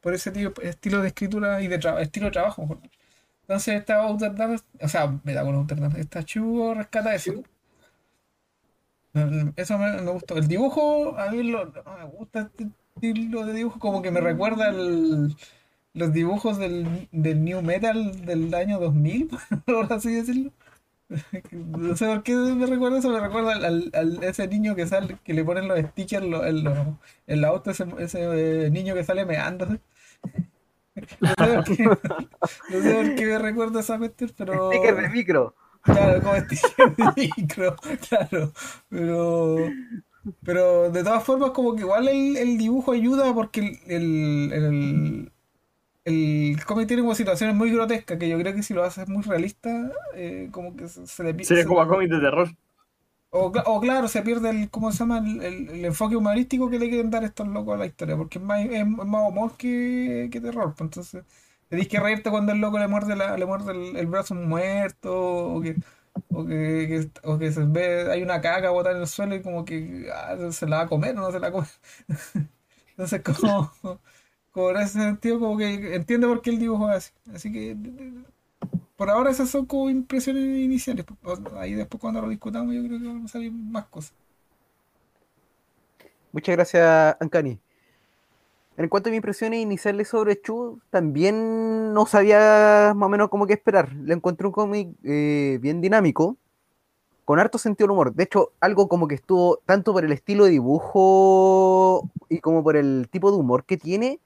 por 0.02 0.14
ese 0.16 0.32
tipo- 0.32 0.62
estilo 0.62 1.02
de 1.02 1.10
escritura 1.10 1.62
y 1.62 1.68
de 1.70 1.78
estilo 2.02 2.28
de 2.28 2.32
trabajo. 2.34 2.80
Entonces 3.44 3.76
esta 3.80 3.98
Outer 4.04 4.34
o 4.82 4.90
sea, 4.90 5.20
me 5.24 5.34
da 5.34 5.44
con 5.46 5.56
Outer 5.56 5.80
Darkness, 5.82 6.02
esta 6.06 6.24
Chu 6.24 6.74
rescata 6.76 7.16
eso. 7.16 7.44
Eso 9.56 9.78
me, 9.78 10.02
me 10.02 10.12
gustó. 10.12 10.38
El 10.38 10.48
dibujo, 10.48 11.18
a 11.18 11.30
mí 11.32 11.44
lo- 11.44 11.66
me 11.72 12.06
gusta 12.06 12.42
este 12.42 12.68
estilo 12.96 13.46
de 13.46 13.54
dibujo, 13.54 13.80
como 13.80 14.02
que 14.02 14.12
me 14.12 14.20
recuerda 14.22 14.70
el- 14.70 15.36
los 15.96 16.14
dibujos 16.14 16.60
del, 16.60 17.10
del 17.12 17.44
New 17.44 17.64
Metal 17.64 18.26
del 18.26 18.54
año 18.56 18.80
2000, 18.80 19.30
por 19.66 19.92
así 19.94 20.14
decirlo. 20.14 20.52
No 21.52 21.96
sé 21.96 22.08
por 22.08 22.24
qué 22.24 22.36
me 22.36 22.66
recuerda 22.66 23.00
eso, 23.00 23.10
me 23.12 23.20
recuerda 23.20 23.54
al, 23.54 23.92
al- 23.94 24.24
ese 24.24 24.48
niño 24.48 24.76
que 24.76 24.88
sale, 24.88 25.18
que 25.24 25.34
le 25.34 25.44
ponen 25.46 25.68
los 25.68 25.80
stickers 25.80 26.26
lo- 26.26 26.46
en, 26.46 26.64
los, 26.64 26.78
en 27.28 27.42
la 27.42 27.50
auto, 27.50 27.72
ese, 27.72 27.86
ese 28.00 28.66
eh, 28.68 28.70
niño 28.72 28.96
que 28.96 29.04
sale 29.04 29.26
meándose. 29.26 29.80
No 31.20 31.28
sé 31.36 31.54
por 31.56 31.64
qué, 31.66 31.84
no 31.84 32.82
sé 32.82 32.94
por 32.94 33.16
qué 33.16 33.26
me 33.26 33.40
recuerda 33.40 33.80
esa 33.82 33.98
cuestión, 33.98 34.32
pero... 34.38 34.72
Sticker 34.72 34.96
de 34.96 35.10
micro. 35.10 35.56
Claro, 35.82 36.22
como 36.22 36.36
sticker 36.36 36.96
de 36.96 37.06
micro, 37.38 37.76
claro. 38.10 38.52
Pero, 38.90 39.58
pero 40.44 40.90
de 40.92 41.04
todas 41.04 41.24
formas, 41.24 41.52
como 41.52 41.76
que 41.76 41.82
igual 41.82 42.08
el, 42.08 42.38
el 42.38 42.58
dibujo 42.58 42.92
ayuda 42.94 43.34
porque 43.34 43.60
el, 43.88 43.92
el, 43.92 44.54
el, 44.54 45.32
el 46.06 46.64
cómic 46.66 46.88
tiene 46.88 47.02
como 47.04 47.16
situaciones 47.16 47.56
muy 47.56 47.72
grotescas 47.72 48.18
que 48.20 48.30
yo 48.30 48.38
creo 48.40 48.54
que 48.56 48.64
si 48.64 48.74
lo 48.74 48.84
haces 48.84 49.08
muy 49.10 49.24
realista, 49.24 49.92
eh, 50.16 50.50
como 50.52 50.76
que 50.76 50.88
se, 50.88 51.08
se 51.08 51.24
le 51.24 51.34
pi- 51.34 51.46
Sería 51.48 51.64
se- 51.64 51.70
como 51.70 51.82
a 51.82 51.88
cómic 51.88 52.10
de 52.12 52.20
terror. 52.20 52.50
o, 53.30 53.52
cla- 53.52 53.64
o 53.66 53.82
claro, 53.82 54.08
se 54.08 54.22
pierde 54.22 54.50
el, 54.50 54.70
¿cómo 54.70 54.92
se 54.92 55.00
llama? 55.00 55.18
El, 55.20 55.42
el- 55.44 55.70
el 55.70 55.86
enfoque 55.86 56.16
humorístico 56.16 56.70
que 56.70 56.80
le 56.80 56.90
quieren 56.90 57.10
dar 57.12 57.24
estos 57.24 57.48
locos 57.48 57.76
a 57.76 57.78
la 57.78 57.86
historia, 57.86 58.16
porque 58.18 58.40
es 58.40 58.44
más, 58.46 58.66
es, 58.66 58.86
más 58.88 59.30
humor 59.30 59.58
que, 59.58 60.30
que 60.32 60.42
terror. 60.42 60.74
pues, 60.76 60.82
entonces, 60.88 61.24
Tenés 61.68 61.88
que 61.88 62.00
reírte 62.00 62.30
cuando 62.30 62.52
el 62.52 62.60
loco 62.60 62.78
le 62.80 62.88
muerde, 62.88 63.16
la, 63.16 63.38
le 63.38 63.46
muerde 63.46 63.72
el, 63.74 63.96
el 63.98 64.06
brazo 64.08 64.36
muerto, 64.36 65.12
o 65.56 65.62
que, 65.62 65.76
o 66.30 66.46
que, 66.46 67.10
que- 67.12 67.28
o 67.28 67.38
que 67.40 67.52
se 67.52 67.64
ve, 67.66 68.12
hay 68.12 68.22
una 68.24 68.40
caca 68.42 68.70
botada 68.70 68.96
en 68.96 69.02
el 69.02 69.08
suelo 69.08 69.36
y 69.36 69.42
como 69.42 69.66
que 69.66 70.10
ah, 70.14 70.38
se 70.52 70.68
la 70.68 70.78
va 70.78 70.84
a 70.84 70.88
comer 70.88 71.18
o 71.18 71.22
no 71.22 71.32
se 71.32 71.40
la 71.40 71.52
come. 71.52 71.68
Entonces, 72.92 73.22
como, 73.24 73.72
como 74.56 74.70
en 74.70 74.78
ese 74.78 75.00
sentido, 75.00 75.38
como 75.38 75.58
que 75.58 75.96
entiende 75.96 76.28
por 76.28 76.42
qué 76.42 76.52
el 76.52 76.60
dibujo 76.60 76.90
es 76.90 76.96
así. 76.96 77.12
Así 77.36 77.52
que, 77.52 77.76
por 78.96 79.10
ahora 79.10 79.30
esas 79.30 79.50
son 79.50 79.66
como 79.66 79.90
impresiones 79.90 80.46
iniciales. 80.46 81.06
Ahí 81.58 81.74
después 81.74 82.00
cuando 82.00 82.22
lo 82.22 82.30
discutamos 82.30 82.74
yo 82.74 82.82
creo 82.86 82.98
que 82.98 83.06
van 83.06 83.26
a 83.26 83.28
salir 83.28 83.52
más 83.52 83.86
cosas. 83.88 84.14
Muchas 86.32 86.56
gracias, 86.56 87.18
Ancani. 87.20 87.60
En 88.78 88.88
cuanto 88.88 89.10
a 89.10 89.12
mis 89.12 89.18
impresiones 89.18 89.60
iniciales 89.60 90.08
sobre 90.08 90.42
Chu, 90.42 90.80
también 90.90 91.94
no 91.94 92.06
sabía 92.06 92.94
más 92.96 93.08
o 93.08 93.10
menos 93.10 93.28
cómo 93.28 93.48
qué 93.48 93.54
esperar. 93.54 93.92
Le 93.92 94.14
encontré 94.14 94.48
un 94.48 94.54
cómic 94.54 94.88
eh, 95.04 95.60
bien 95.62 95.82
dinámico, 95.82 96.38
con 97.26 97.40
harto 97.40 97.58
sentido 97.58 97.88
del 97.88 97.92
humor. 97.92 98.14
De 98.14 98.24
hecho, 98.24 98.54
algo 98.62 98.88
como 98.88 99.10
que 99.10 99.16
estuvo 99.16 99.58
tanto 99.66 99.92
por 99.92 100.06
el 100.06 100.14
estilo 100.14 100.46
de 100.46 100.52
dibujo 100.52 102.10
y 102.30 102.40
como 102.40 102.64
por 102.64 102.78
el 102.78 103.10
tipo 103.12 103.32
de 103.32 103.38
humor 103.38 103.66
que 103.66 103.76
tiene, 103.76 104.22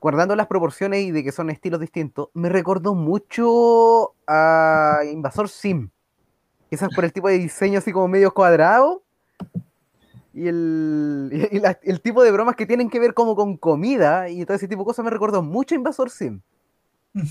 guardando 0.00 0.34
las 0.34 0.46
proporciones 0.46 1.02
y 1.02 1.10
de 1.10 1.22
que 1.22 1.30
son 1.32 1.50
estilos 1.50 1.78
distintos, 1.80 2.28
me 2.34 2.48
recordó 2.48 2.94
mucho 2.94 4.14
a 4.26 5.00
Invasor 5.12 5.48
Sim. 5.48 5.90
Quizás 6.70 6.88
por 6.94 7.04
el 7.04 7.12
tipo 7.12 7.28
de 7.28 7.38
diseño 7.38 7.78
así 7.78 7.92
como 7.92 8.08
medio 8.08 8.32
cuadrado 8.32 9.02
y 10.32 10.46
el, 10.48 11.30
y 11.52 11.58
la- 11.60 11.78
el 11.82 12.00
tipo 12.00 12.22
de 12.22 12.30
bromas 12.32 12.56
que 12.56 12.66
tienen 12.66 12.88
que 12.88 13.00
ver 13.00 13.12
como 13.14 13.34
con 13.36 13.56
comida 13.56 14.28
y 14.30 14.44
todo 14.44 14.56
ese 14.56 14.68
tipo 14.68 14.82
de 14.82 14.86
cosas 14.86 15.04
me 15.04 15.10
recordó 15.10 15.42
mucho 15.42 15.74
a 15.74 15.78
Invasor 15.78 16.10
Sim. 16.10 16.40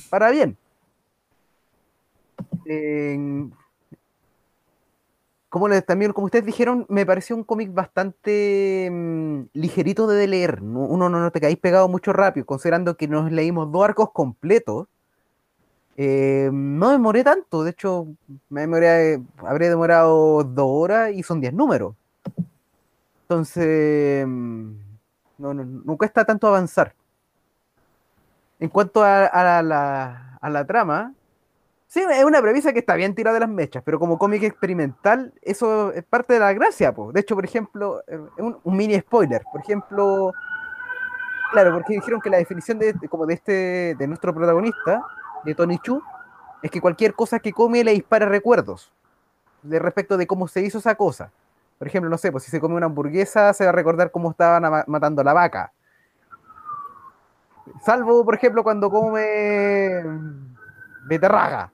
Para 0.10 0.30
bien. 0.30 0.58
En- 2.66 3.54
como 5.50 5.68
les- 5.68 5.86
también, 5.86 6.14
como 6.14 6.26
ustedes 6.26 6.46
dijeron, 6.46 6.86
me 6.90 7.06
pareció 7.06 7.36
un 7.36 7.44
cómic 7.44 7.74
bastante 7.74 8.90
mm, 8.92 9.42
ligerito 9.54 10.08
de 10.08 10.28
leer. 10.28 10.62
No- 10.62 10.82
uno 10.86 11.10
no, 11.10 11.20
no 11.20 11.32
te 11.32 11.42
caéis 11.42 11.58
pegado 11.60 11.88
mucho 11.90 12.14
rápido, 12.14 12.46
considerando 12.46 12.96
que 12.98 13.08
nos 13.08 13.32
leímos 13.32 13.72
dos 13.72 13.84
arcos 13.86 14.12
completos. 14.14 14.88
Eh, 15.98 16.50
no 16.54 16.92
demoré 16.92 17.24
tanto, 17.24 17.64
de 17.64 17.72
hecho, 17.72 18.08
me 18.50 18.62
demoré, 18.62 19.22
habré 19.38 19.68
demorado 19.70 20.44
dos 20.44 20.68
horas 20.70 21.12
y 21.14 21.24
son 21.24 21.42
diez 21.42 21.54
números. 21.54 21.94
Entonces, 23.24 24.26
mm, 24.26 24.72
no, 25.40 25.54
no, 25.54 25.66
no 25.66 25.98
cuesta 25.98 26.24
tanto 26.26 26.48
avanzar. 26.48 26.94
En 28.60 28.70
cuanto 28.70 29.04
a 29.04 29.62
la, 29.64 30.38
a 30.42 30.50
la 30.50 30.66
trama, 30.66 31.14
sí, 31.90 32.00
es 32.00 32.24
una 32.24 32.42
premisa 32.42 32.72
que 32.72 32.80
está 32.80 32.96
bien 32.96 33.14
tirada 33.14 33.34
de 33.34 33.42
las 33.42 33.50
mechas, 33.50 33.84
pero 33.84 34.00
como 34.00 34.18
cómic 34.18 34.44
experimental, 34.44 35.34
eso 35.42 35.92
es 35.92 36.06
parte 36.06 36.36
de 36.36 36.40
la 36.40 36.54
gracia. 36.54 36.94
po. 36.94 37.12
De 37.12 37.20
hecho, 37.20 37.36
por 37.36 37.44
ejemplo, 37.44 38.02
eh, 38.08 38.18
un, 38.38 38.58
un 38.64 38.78
mini 38.78 38.98
spoiler, 39.00 39.44
por 39.52 39.60
ejemplo, 39.60 40.32
claro, 41.52 41.74
porque 41.74 41.94
dijeron 41.94 42.22
que 42.22 42.30
la 42.30 42.38
definición 42.38 42.80
de, 42.80 42.94
como 43.10 43.26
de 43.26 43.34
este, 43.34 43.96
de 43.98 44.08
nuestro 44.08 44.34
protagonista, 44.34 45.04
de 45.44 45.56
Tony 45.56 45.78
Chu, 45.80 46.02
es 46.62 46.72
que 46.72 46.82
cualquier 46.82 47.14
cosa 47.14 47.40
que 47.40 47.54
come 47.54 47.84
le 47.84 47.92
dispara 47.92 48.26
recuerdos 48.26 48.92
de 49.64 49.80
respecto 49.80 50.18
de 50.18 50.28
cómo 50.28 50.48
se 50.48 50.62
hizo 50.62 50.78
esa 50.78 50.96
cosa. 50.96 51.32
Por 51.78 51.88
ejemplo, 51.88 52.10
no 52.10 52.18
sé, 52.18 52.32
pues 52.32 52.44
si 52.44 52.52
se 52.52 52.60
come 52.60 52.76
una 52.76 52.88
hamburguesa, 52.88 53.54
se 53.54 53.64
va 53.64 53.70
a 53.70 53.74
recordar 53.74 54.12
cómo 54.12 54.32
estaban 54.32 54.84
matando 54.88 55.22
a 55.22 55.26
la 55.26 55.34
vaca. 55.34 55.72
Salvo, 57.82 58.26
por 58.26 58.36
ejemplo, 58.36 58.64
cuando 58.64 58.90
come 58.90 60.04
beterraga. 61.06 61.72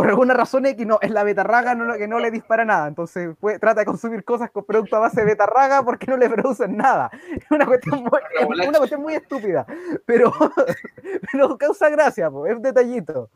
Por 0.00 0.08
alguna 0.08 0.32
razón 0.32 0.64
que 0.64 0.86
no, 0.86 0.98
es 1.02 1.10
la 1.10 1.24
betarraga 1.24 1.74
no, 1.74 1.94
que 1.94 2.08
no 2.08 2.18
le 2.18 2.30
dispara 2.30 2.64
nada. 2.64 2.88
Entonces 2.88 3.36
puede- 3.38 3.58
trata 3.58 3.80
de 3.80 3.84
consumir 3.86 4.24
cosas 4.24 4.50
con 4.50 4.64
producto 4.64 4.96
a 4.96 5.00
base 5.00 5.20
de 5.20 5.26
betarraga 5.26 5.82
porque 5.82 6.06
no 6.06 6.16
le 6.16 6.30
producen 6.30 6.74
nada. 6.74 7.10
Es 7.36 7.44
una 7.50 7.66
cuestión 7.66 8.02
muy, 8.04 8.20
es 8.40 8.68
una 8.68 8.78
cuestión 8.78 9.02
muy 9.02 9.14
estúpida. 9.14 9.66
Pero, 10.06 10.32
pero 11.32 11.58
causa 11.58 11.90
gracia, 11.90 12.30
po, 12.30 12.46
es 12.46 12.56
un 12.56 12.62
detallito. 12.62 13.28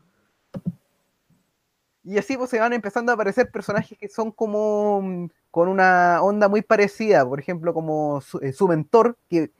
Y 2.03 2.17
así 2.17 2.35
pues 2.35 2.49
se 2.49 2.59
van 2.59 2.73
empezando 2.73 3.11
a 3.11 3.15
aparecer 3.15 3.51
personajes 3.51 3.97
que 3.97 4.09
son 4.09 4.31
como 4.31 5.01
mm, 5.03 5.25
con 5.51 5.67
una 5.69 6.19
onda 6.23 6.47
muy 6.47 6.63
parecida. 6.63 7.27
Por 7.27 7.39
ejemplo, 7.39 7.73
como 7.75 8.21
su, 8.21 8.39
eh, 8.39 8.53
su 8.53 8.67
mentor, 8.67 9.17
que 9.29 9.51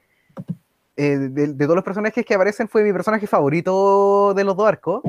eh, 0.97 1.17
de, 1.17 1.53
de 1.53 1.65
todos 1.65 1.75
los 1.75 1.83
personajes 1.83 2.25
que 2.25 2.33
aparecen 2.33 2.67
fue 2.67 2.83
mi 2.83 2.93
personaje 2.93 3.27
favorito 3.27 4.33
de 4.33 4.43
los 4.43 4.55
dos 4.57 4.67
arcos. 4.67 5.03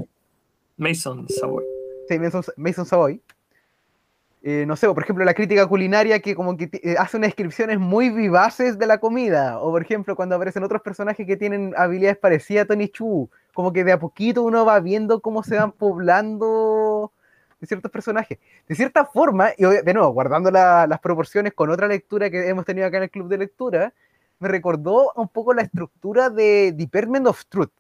Mason 0.77 1.27
Savoy. 1.29 1.76
Sí, 2.09 2.19
Mason, 2.19 2.43
Mason 2.57 2.87
Savoy. 2.87 3.21
Eh, 4.43 4.65
no 4.65 4.77
sé, 4.77 4.87
por 4.87 5.03
ejemplo, 5.03 5.25
la 5.25 5.35
crítica 5.35 5.67
culinaria 5.67 6.21
que 6.21 6.37
como 6.37 6.57
que 6.57 6.71
eh, 6.73 6.95
hace 6.99 7.17
unas 7.17 7.29
descripciones 7.29 7.81
muy 7.81 8.11
vivaces 8.11 8.79
de 8.79 8.87
la 8.87 8.99
comida. 8.99 9.59
O 9.61 9.73
por 9.73 9.83
ejemplo, 9.83 10.15
cuando 10.15 10.37
aparecen 10.37 10.63
otros 10.63 10.83
personajes 10.83 11.27
que 11.27 11.37
tienen 11.37 11.75
habilidades 11.77 12.19
parecidas 12.19 12.65
a 12.65 12.67
Tony 12.69 12.89
Chu. 12.89 13.29
Como 13.55 13.73
que 13.73 13.83
de 13.83 13.93
a 13.93 13.99
poquito 13.99 14.43
uno 14.45 14.65
va 14.65 14.79
viendo 14.81 15.21
cómo 15.21 15.43
se 15.43 15.57
van 15.57 15.73
poblando 15.73 17.13
de 17.59 17.67
ciertos 17.67 17.91
personajes. 17.91 18.39
De 18.69 18.75
cierta 18.77 19.05
forma, 19.07 19.51
y 19.57 19.65
de 19.65 19.95
nuevo, 19.95 20.11
guardando 20.11 20.51
la- 20.51 20.87
las 20.87 21.01
proporciones 21.01 21.53
con 21.55 21.71
otra 21.71 21.89
lectura 21.89 22.31
que 22.31 22.49
hemos 22.49 22.65
tenido 22.65 22.87
acá 22.87 22.99
en 22.99 23.05
el 23.05 23.11
club 23.11 23.29
de 23.29 23.39
lectura, 23.39 23.95
me 24.39 24.49
recordó 24.49 25.13
un 25.17 25.29
poco 25.29 25.55
la 25.55 25.63
estructura 25.63 26.29
de 26.31 26.73
Department 26.73 27.27
of 27.27 27.45
Truth 27.47 27.73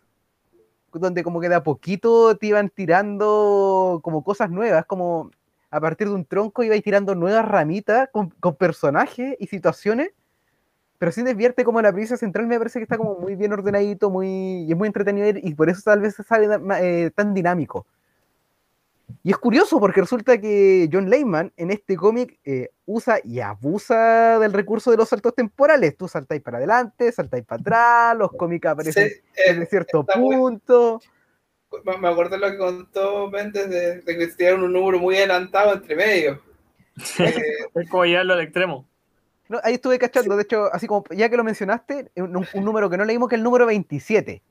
donde 0.98 1.22
como 1.22 1.40
que 1.40 1.48
de 1.48 1.54
a 1.54 1.62
poquito 1.62 2.36
te 2.36 2.46
iban 2.46 2.70
tirando 2.70 4.00
como 4.02 4.22
cosas 4.24 4.50
nuevas, 4.50 4.84
como 4.86 5.30
a 5.70 5.80
partir 5.80 6.08
de 6.08 6.14
un 6.14 6.24
tronco 6.24 6.62
ibais 6.62 6.82
tirando 6.82 7.14
nuevas 7.14 7.46
ramitas 7.46 8.08
con, 8.12 8.30
con 8.40 8.54
personajes 8.56 9.36
y 9.38 9.46
situaciones, 9.46 10.10
pero 10.98 11.12
sin 11.12 11.24
desviarte 11.24 11.64
como 11.64 11.82
la 11.82 11.92
premisa 11.92 12.16
central 12.16 12.46
me 12.46 12.58
parece 12.58 12.78
que 12.78 12.84
está 12.84 12.96
como 12.96 13.16
muy 13.18 13.36
bien 13.36 13.52
ordenadito, 13.52 14.10
muy, 14.10 14.64
y 14.64 14.72
es 14.72 14.76
muy 14.76 14.86
entretenido 14.86 15.28
y 15.42 15.54
por 15.54 15.68
eso 15.68 15.82
tal 15.84 16.00
vez 16.00 16.14
se 16.14 16.22
sale 16.22 16.48
eh, 16.80 17.10
tan 17.14 17.34
dinámico. 17.34 17.86
Y 19.22 19.30
es 19.30 19.36
curioso 19.38 19.78
porque 19.80 20.00
resulta 20.00 20.40
que 20.40 20.88
John 20.92 21.08
Layman 21.10 21.52
en 21.56 21.70
este 21.70 21.96
cómic 21.96 22.38
eh, 22.44 22.70
usa 22.86 23.18
y 23.24 23.40
abusa 23.40 24.38
del 24.38 24.52
recurso 24.52 24.90
de 24.90 24.96
los 24.96 25.08
saltos 25.08 25.34
temporales. 25.34 25.96
Tú 25.96 26.08
saltáis 26.08 26.42
para 26.42 26.58
adelante, 26.58 27.10
saltáis 27.12 27.44
para 27.44 27.60
atrás, 27.60 28.16
los 28.16 28.32
cómics 28.32 28.66
aparecen 28.66 29.08
Sí, 29.08 29.14
eh, 29.36 29.52
desde 29.52 29.66
cierto 29.66 30.00
está 30.00 30.18
muy- 30.18 30.36
punto. 30.36 31.00
me 32.00 32.08
acuerdo 32.08 32.36
lo 32.36 32.50
que 32.50 32.58
contó 32.58 33.30
Méndez 33.30 33.68
de, 33.68 34.00
de 34.02 34.18
que 34.18 34.26
tiraron 34.28 34.62
un 34.64 34.72
número 34.72 34.98
muy 34.98 35.16
adelantado 35.16 35.74
entre 35.74 35.94
medio. 35.96 36.40
Eh, 37.18 37.34
Es 37.74 37.90
como 37.90 38.04
llevarlo 38.04 38.32
al 38.34 38.40
extremo. 38.40 38.88
No, 39.48 39.60
ahí 39.62 39.74
estuve 39.74 39.98
cachando, 39.98 40.36
de 40.36 40.42
hecho, 40.42 40.72
así 40.72 40.88
como 40.88 41.04
ya 41.10 41.28
que 41.28 41.36
lo 41.36 41.44
mencionaste, 41.44 42.10
un, 42.16 42.34
un 42.36 42.64
número 42.64 42.90
que 42.90 42.96
no 42.96 43.04
leímos 43.04 43.28
que 43.28 43.36
es 43.36 43.38
el 43.38 43.44
número 43.44 43.66
27, 43.66 44.42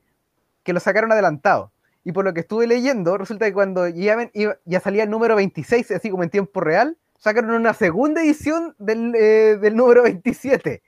que 0.63 0.73
lo 0.73 0.79
sacaron 0.79 1.11
adelantado. 1.11 1.71
Y 2.05 2.11
por 2.13 2.23
lo 2.23 2.33
que 2.33 2.41
estuve 2.41 2.67
leyendo, 2.67 3.17
resulta 3.17 3.45
que 3.47 3.53
cuando 3.53 3.87
ya, 3.89 4.15
ven- 4.15 4.31
iba- 4.33 4.57
ya 4.63 4.79
salía 4.79 5.03
el 5.03 5.09
número 5.09 5.35
26, 5.35 5.91
así 5.91 6.09
como 6.09 6.23
en 6.23 6.29
tiempo 6.29 6.61
real, 6.61 6.97
sacaron 7.17 7.49
una 7.51 7.73
segunda 7.73 8.21
edición 8.21 8.75
del, 8.77 9.13
eh, 9.15 9.57
del 9.59 9.75
número 9.75 10.03
27. 10.03 10.81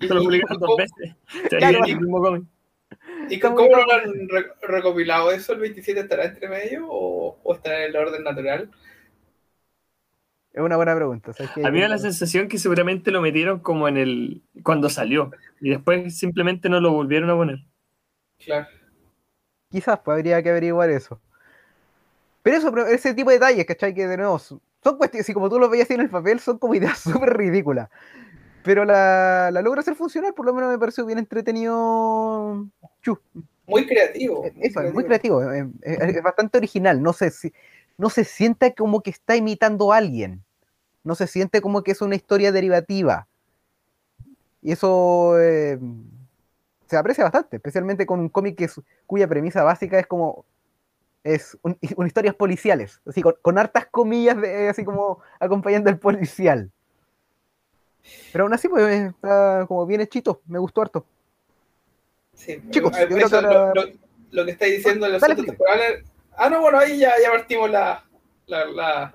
Se 0.00 0.06
lo 0.08 0.22
y- 0.22 0.24
publicaron 0.24 0.58
dos 0.58 0.76
veces. 0.76 1.14
Se 1.50 1.56
Claro. 1.58 1.76
divide 1.78 1.92
el 1.92 2.00
mismo 2.00 2.20
cómic. 2.22 2.44
¿Y 3.28 3.38
cómo 3.38 3.58
lo 3.60 3.92
han 3.92 4.28
re- 4.28 4.52
recopilado 4.62 5.30
eso? 5.32 5.52
¿El 5.52 5.60
27 5.60 6.00
estará 6.00 6.24
entre 6.24 6.48
medio 6.48 6.86
o, 6.88 7.38
o 7.42 7.54
estará 7.54 7.84
en 7.84 7.90
el 7.90 7.96
orden 7.96 8.24
natural? 8.24 8.70
Es 10.52 10.62
una 10.62 10.76
buena 10.76 10.94
pregunta. 10.96 11.32
A 11.38 11.70
mí 11.70 11.72
me 11.76 11.82
da 11.82 11.88
la 11.88 11.98
sensación 11.98 12.48
que 12.48 12.58
seguramente 12.58 13.10
lo 13.10 13.20
metieron 13.20 13.60
como 13.60 13.86
en 13.86 13.96
el. 13.98 14.42
cuando 14.62 14.88
salió. 14.88 15.30
Y 15.60 15.70
después 15.70 16.16
simplemente 16.18 16.68
no 16.70 16.80
lo 16.80 16.90
volvieron 16.92 17.28
a 17.28 17.34
poner. 17.36 17.58
Claro. 18.44 18.66
Quizás 19.70 19.98
pues, 20.00 20.16
habría 20.16 20.42
que 20.42 20.50
averiguar 20.50 20.90
eso. 20.90 21.20
Pero 22.42 22.56
eso, 22.56 22.70
pero 22.70 22.86
ese 22.86 23.14
tipo 23.14 23.30
de 23.30 23.36
detalles, 23.36 23.66
¿cachai? 23.66 23.94
Que 23.94 24.06
de 24.06 24.16
nuevo 24.16 24.38
son 24.38 24.60
cuestiones, 24.96 25.26
si 25.26 25.34
como 25.34 25.50
tú 25.50 25.58
lo 25.58 25.68
veías 25.68 25.90
en 25.90 26.00
el 26.00 26.08
papel, 26.08 26.40
son 26.40 26.58
como 26.58 26.74
ideas 26.74 26.98
súper 26.98 27.36
ridículas. 27.36 27.88
Pero 28.62 28.84
la, 28.84 29.50
la 29.52 29.62
logra 29.62 29.80
hacer 29.80 29.94
funcionar, 29.94 30.34
por 30.34 30.46
lo 30.46 30.54
menos 30.54 30.70
me 30.70 30.78
pareció 30.78 31.04
bien 31.06 31.18
entretenido. 31.18 32.66
Chu, 33.02 33.18
Muy 33.66 33.86
creativo. 33.86 34.44
Eh, 34.44 34.54
Eso, 34.60 34.80
es 34.80 34.94
muy 34.94 35.04
creativo, 35.04 35.42
eh, 35.52 35.68
eh, 35.82 35.98
es, 36.00 36.22
bastante 36.22 36.58
original. 36.58 37.02
No 37.02 37.12
se, 37.12 37.32
no 37.96 38.10
se 38.10 38.24
siente 38.24 38.74
como 38.74 39.00
que 39.00 39.10
está 39.10 39.36
imitando 39.36 39.92
a 39.92 39.98
alguien. 39.98 40.42
No 41.04 41.14
se 41.14 41.26
siente 41.26 41.60
como 41.60 41.82
que 41.82 41.92
es 41.92 42.02
una 42.02 42.16
historia 42.16 42.52
derivativa. 42.52 43.28
Y 44.60 44.72
eso 44.72 45.40
eh, 45.40 45.78
se 46.88 46.96
aprecia 46.96 47.24
bastante, 47.24 47.56
especialmente 47.56 48.06
con 48.06 48.18
un 48.20 48.28
cómic 48.28 48.56
que 48.56 48.64
es- 48.64 48.80
cuya 49.06 49.28
premisa 49.28 49.62
básica 49.62 49.98
es 49.98 50.06
como 50.06 50.44
es 51.24 51.58
un, 51.62 51.76
un 51.96 52.06
historias 52.06 52.34
policiales, 52.34 53.00
así 53.06 53.22
con, 53.22 53.34
con 53.42 53.58
hartas 53.58 53.86
comillas 53.90 54.40
de, 54.40 54.68
así 54.68 54.84
como 54.84 55.20
acompañando 55.38 55.90
al 55.90 55.98
policial. 55.98 56.70
Pero 58.32 58.44
aún 58.44 58.54
así, 58.54 58.68
pues 58.68 59.10
está 59.10 59.64
como 59.68 59.84
bien 59.86 60.00
hechito, 60.00 60.40
me 60.46 60.58
gustó 60.58 60.82
harto. 60.82 61.04
Sí, 62.34 62.62
Chicos, 62.70 62.96
eh, 62.96 63.02
yo 63.02 63.16
creo 63.16 63.26
eso, 63.26 63.40
que 63.40 63.46
lo, 63.46 63.74
lo- 63.74 63.92
lo 64.30 64.44
que 64.44 64.50
estáis 64.52 64.76
diciendo 64.76 65.06
de 65.06 65.12
los 65.12 65.22
temporales. 65.22 66.04
Ah, 66.36 66.48
no, 66.48 66.60
bueno, 66.60 66.78
ahí 66.78 66.98
ya, 66.98 67.12
ya 67.22 67.30
partimos 67.30 67.68
la. 67.70 68.04
la, 68.46 68.64
la- 68.66 69.14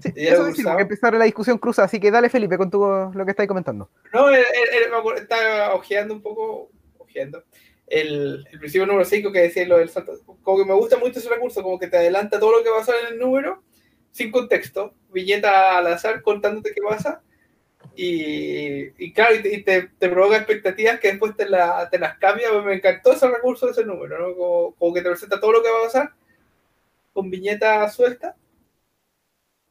Sí, 0.00 0.12
Ya 0.16 0.22
eso 0.32 0.42
lo 0.42 0.44
decimos, 0.48 0.58
usaba. 0.58 0.76
que 0.76 0.82
empezar 0.82 1.14
la 1.14 1.24
discusión 1.24 1.58
cruza, 1.58 1.84
así 1.84 1.98
que 2.00 2.10
dale 2.10 2.28
Felipe 2.28 2.56
con 2.58 2.70
tu, 2.70 2.80
lo 2.80 3.24
que 3.24 3.30
estáis 3.30 3.48
comentando. 3.48 3.90
No, 4.12 4.28
él, 4.30 4.36
él 4.36 4.90
me 4.90 4.96
acuerdo- 4.96 5.20
estaba 5.22 5.74
ojeando 5.74 6.14
un 6.14 6.22
poco. 6.22 6.70
Ojeando. 6.98 7.42
El, 7.86 8.46
el 8.52 8.58
principio 8.58 8.86
número 8.86 9.04
5 9.04 9.32
que 9.32 9.40
decía 9.40 9.66
lo 9.66 9.78
del 9.78 9.88
salto. 9.88 10.12
Como 10.42 10.58
que 10.58 10.64
me 10.66 10.74
gusta 10.74 10.98
mucho 10.98 11.18
ese 11.18 11.28
recurso, 11.30 11.62
como 11.62 11.78
que 11.78 11.86
te 11.88 11.96
adelanta 11.96 12.38
todo 12.38 12.52
lo 12.58 12.62
que 12.62 12.68
va 12.70 12.76
a 12.76 12.80
pasar 12.80 12.96
en 13.06 13.14
el 13.14 13.18
número, 13.18 13.62
sin 14.10 14.30
contexto, 14.30 14.92
viñeta 15.10 15.78
al 15.78 15.86
azar 15.86 16.20
contándote 16.22 16.72
qué 16.74 16.82
pasa. 16.82 17.22
Y, 17.96 18.92
y 19.04 19.12
claro, 19.12 19.34
y 19.34 19.42
te, 19.42 19.54
y 19.54 19.62
te- 19.64 19.90
te 19.98 20.08
provoca 20.08 20.36
expectativas 20.36 21.00
que 21.00 21.08
después 21.08 21.34
te, 21.36 21.48
la- 21.48 21.88
te 21.90 21.98
las 21.98 22.16
cambia. 22.18 22.52
Me 22.62 22.74
encantó 22.74 23.12
ese 23.12 23.28
recurso 23.28 23.66
de 23.66 23.72
ese 23.72 23.84
número, 23.84 24.18
¿no? 24.18 24.36
Como, 24.36 24.74
como 24.74 24.94
que 24.94 25.02
te 25.02 25.08
presenta 25.10 25.40
todo 25.40 25.52
lo 25.52 25.62
que 25.62 25.70
va 25.70 25.80
a 25.80 25.84
pasar 25.84 26.12
con 27.12 27.30
viñeta 27.30 27.88
suelta. 27.88 28.36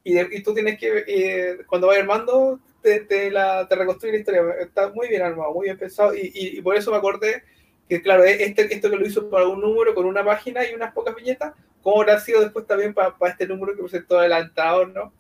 Y, 0.09 0.41
tú 0.41 0.53
tienes 0.53 0.79
que, 0.79 1.03
eh, 1.05 1.57
cuando 1.67 1.87
vas 1.87 1.97
armando, 1.97 2.59
te, 2.81 3.01
te, 3.01 3.29
la, 3.29 3.67
te 3.67 3.75
reconstruye 3.75 4.13
la 4.13 4.19
historia. 4.19 4.41
Está 4.61 4.89
muy 4.89 5.09
bien 5.09 5.21
armado, 5.21 5.53
muy 5.53 5.65
bien 5.65 5.77
pensado. 5.77 6.15
Y, 6.15 6.31
y- 6.33 6.61
por 6.61 6.75
eso 6.77 6.91
me 6.91 6.97
acordé 6.97 7.43
que, 7.89 8.01
claro, 8.01 8.23
este, 8.23 8.73
esto 8.73 8.89
que 8.89 8.95
lo 8.95 9.05
hizo 9.05 9.29
para 9.29 9.47
un 9.47 9.59
número 9.59 9.93
con 9.93 10.05
una 10.05 10.23
página 10.23 10.65
y 10.65 10.73
unas 10.73 10.93
pocas 10.93 11.13
viñetas, 11.13 11.53
¿cómo 11.81 12.01
habrá 12.01 12.19
sido 12.19 12.41
después 12.41 12.65
también 12.65 12.93
para, 12.93 13.17
para 13.17 13.33
este 13.33 13.47
número 13.47 13.75
que 13.75 13.81
presentó 13.81 14.17
adelantado, 14.19 14.85
¿no? 14.87 15.13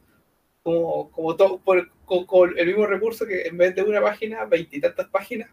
Como, 0.63 1.11
como 1.11 1.35
todo, 1.35 1.59
con, 1.63 2.25
con 2.25 2.57
el 2.57 2.67
mismo 2.67 2.85
recurso 2.85 3.25
que 3.25 3.41
en 3.47 3.57
vez 3.57 3.75
de 3.75 3.83
una 3.83 4.01
página, 4.01 4.45
veintitantas 4.45 5.07
páginas 5.09 5.49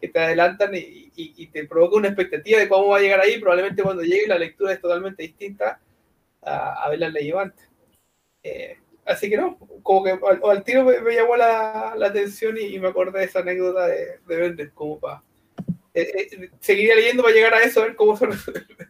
que 0.00 0.08
te 0.08 0.18
adelantan 0.18 0.74
y, 0.74 0.78
y- 1.14 1.34
y 1.36 1.46
te 1.46 1.64
provoca 1.66 1.96
una 1.96 2.08
expectativa 2.08 2.58
de 2.58 2.68
cómo 2.68 2.88
va 2.88 2.98
a 2.98 3.00
llegar 3.00 3.20
ahí. 3.20 3.38
Probablemente 3.38 3.82
cuando 3.82 4.02
llegue 4.02 4.26
la 4.26 4.38
lectura 4.38 4.72
es 4.72 4.80
totalmente 4.80 5.22
distinta 5.22 5.80
a 6.42 6.84
haberla 6.84 7.08
leído 7.08 7.38
antes. 7.38 7.68
Eh, 8.44 8.78
así 9.06 9.28
que 9.30 9.38
no, 9.38 9.58
como 9.82 10.04
que 10.04 10.10
al, 10.10 10.40
al 10.44 10.62
tiro 10.62 10.84
me, 10.84 11.00
me 11.00 11.14
llamó 11.14 11.34
la, 11.34 11.94
la 11.96 12.06
atención 12.06 12.56
y, 12.56 12.76
y 12.76 12.78
me 12.78 12.88
acordé 12.88 13.20
de 13.20 13.24
esa 13.24 13.40
anécdota 13.40 13.86
de, 13.86 14.20
de 14.26 14.36
Bendis, 14.36 14.70
como 14.72 15.00
para. 15.00 15.22
eh, 15.94 16.28
eh, 16.32 16.50
seguiría 16.60 16.94
leyendo 16.94 17.22
para 17.22 17.34
llegar 17.34 17.54
a 17.54 17.62
eso, 17.62 17.80
a 17.80 17.86
ver 17.86 17.96
cómo 17.96 18.16
se 18.16 18.26
resuelve. 18.26 18.88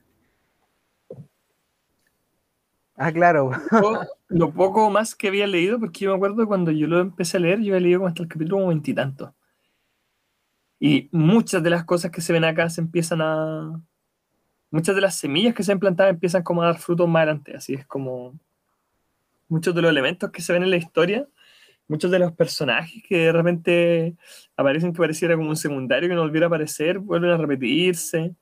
Ah, 2.96 3.12
claro. 3.12 3.50
Yo, 3.72 4.00
lo 4.28 4.52
poco 4.52 4.88
más 4.88 5.14
que 5.14 5.28
había 5.28 5.46
leído, 5.46 5.80
porque 5.80 6.00
yo 6.00 6.10
me 6.10 6.16
acuerdo 6.16 6.46
cuando 6.46 6.70
yo 6.70 6.86
lo 6.86 7.00
empecé 7.00 7.36
a 7.36 7.40
leer, 7.40 7.58
yo 7.60 7.74
había 7.74 7.80
leído 7.80 8.00
como 8.00 8.08
hasta 8.08 8.22
el 8.22 8.28
capítulo 8.28 8.56
como 8.56 8.68
veintitantos. 8.68 9.32
Y 10.78 11.08
muchas 11.12 11.62
de 11.62 11.70
las 11.70 11.84
cosas 11.84 12.10
que 12.10 12.20
se 12.20 12.32
ven 12.32 12.44
acá 12.44 12.68
se 12.70 12.80
empiezan 12.80 13.20
a. 13.20 13.80
Muchas 14.70 14.94
de 14.94 15.00
las 15.00 15.16
semillas 15.16 15.54
que 15.54 15.62
se 15.62 15.72
han 15.72 15.78
plantado 15.78 16.10
empiezan 16.10 16.42
como 16.42 16.62
a 16.62 16.66
dar 16.66 16.78
frutos 16.78 17.08
más 17.08 17.22
adelante. 17.22 17.56
Así 17.56 17.74
es 17.74 17.86
como. 17.86 18.38
Muchos 19.48 19.74
de 19.74 19.82
los 19.82 19.90
elementos 19.90 20.30
que 20.30 20.42
se 20.42 20.52
ven 20.52 20.62
en 20.62 20.70
la 20.70 20.76
historia, 20.76 21.26
muchos 21.88 22.10
de 22.10 22.18
los 22.18 22.32
personajes 22.32 23.02
que 23.06 23.18
de 23.18 23.32
repente 23.32 24.16
aparecen 24.56 24.92
que 24.92 24.98
pareciera 24.98 25.36
como 25.36 25.50
un 25.50 25.56
secundario 25.56 26.08
que 26.08 26.14
no 26.14 26.22
volviera 26.22 26.46
a 26.46 26.48
aparecer, 26.48 26.98
vuelven 26.98 27.30
a 27.30 27.36
repetirse. 27.36 28.34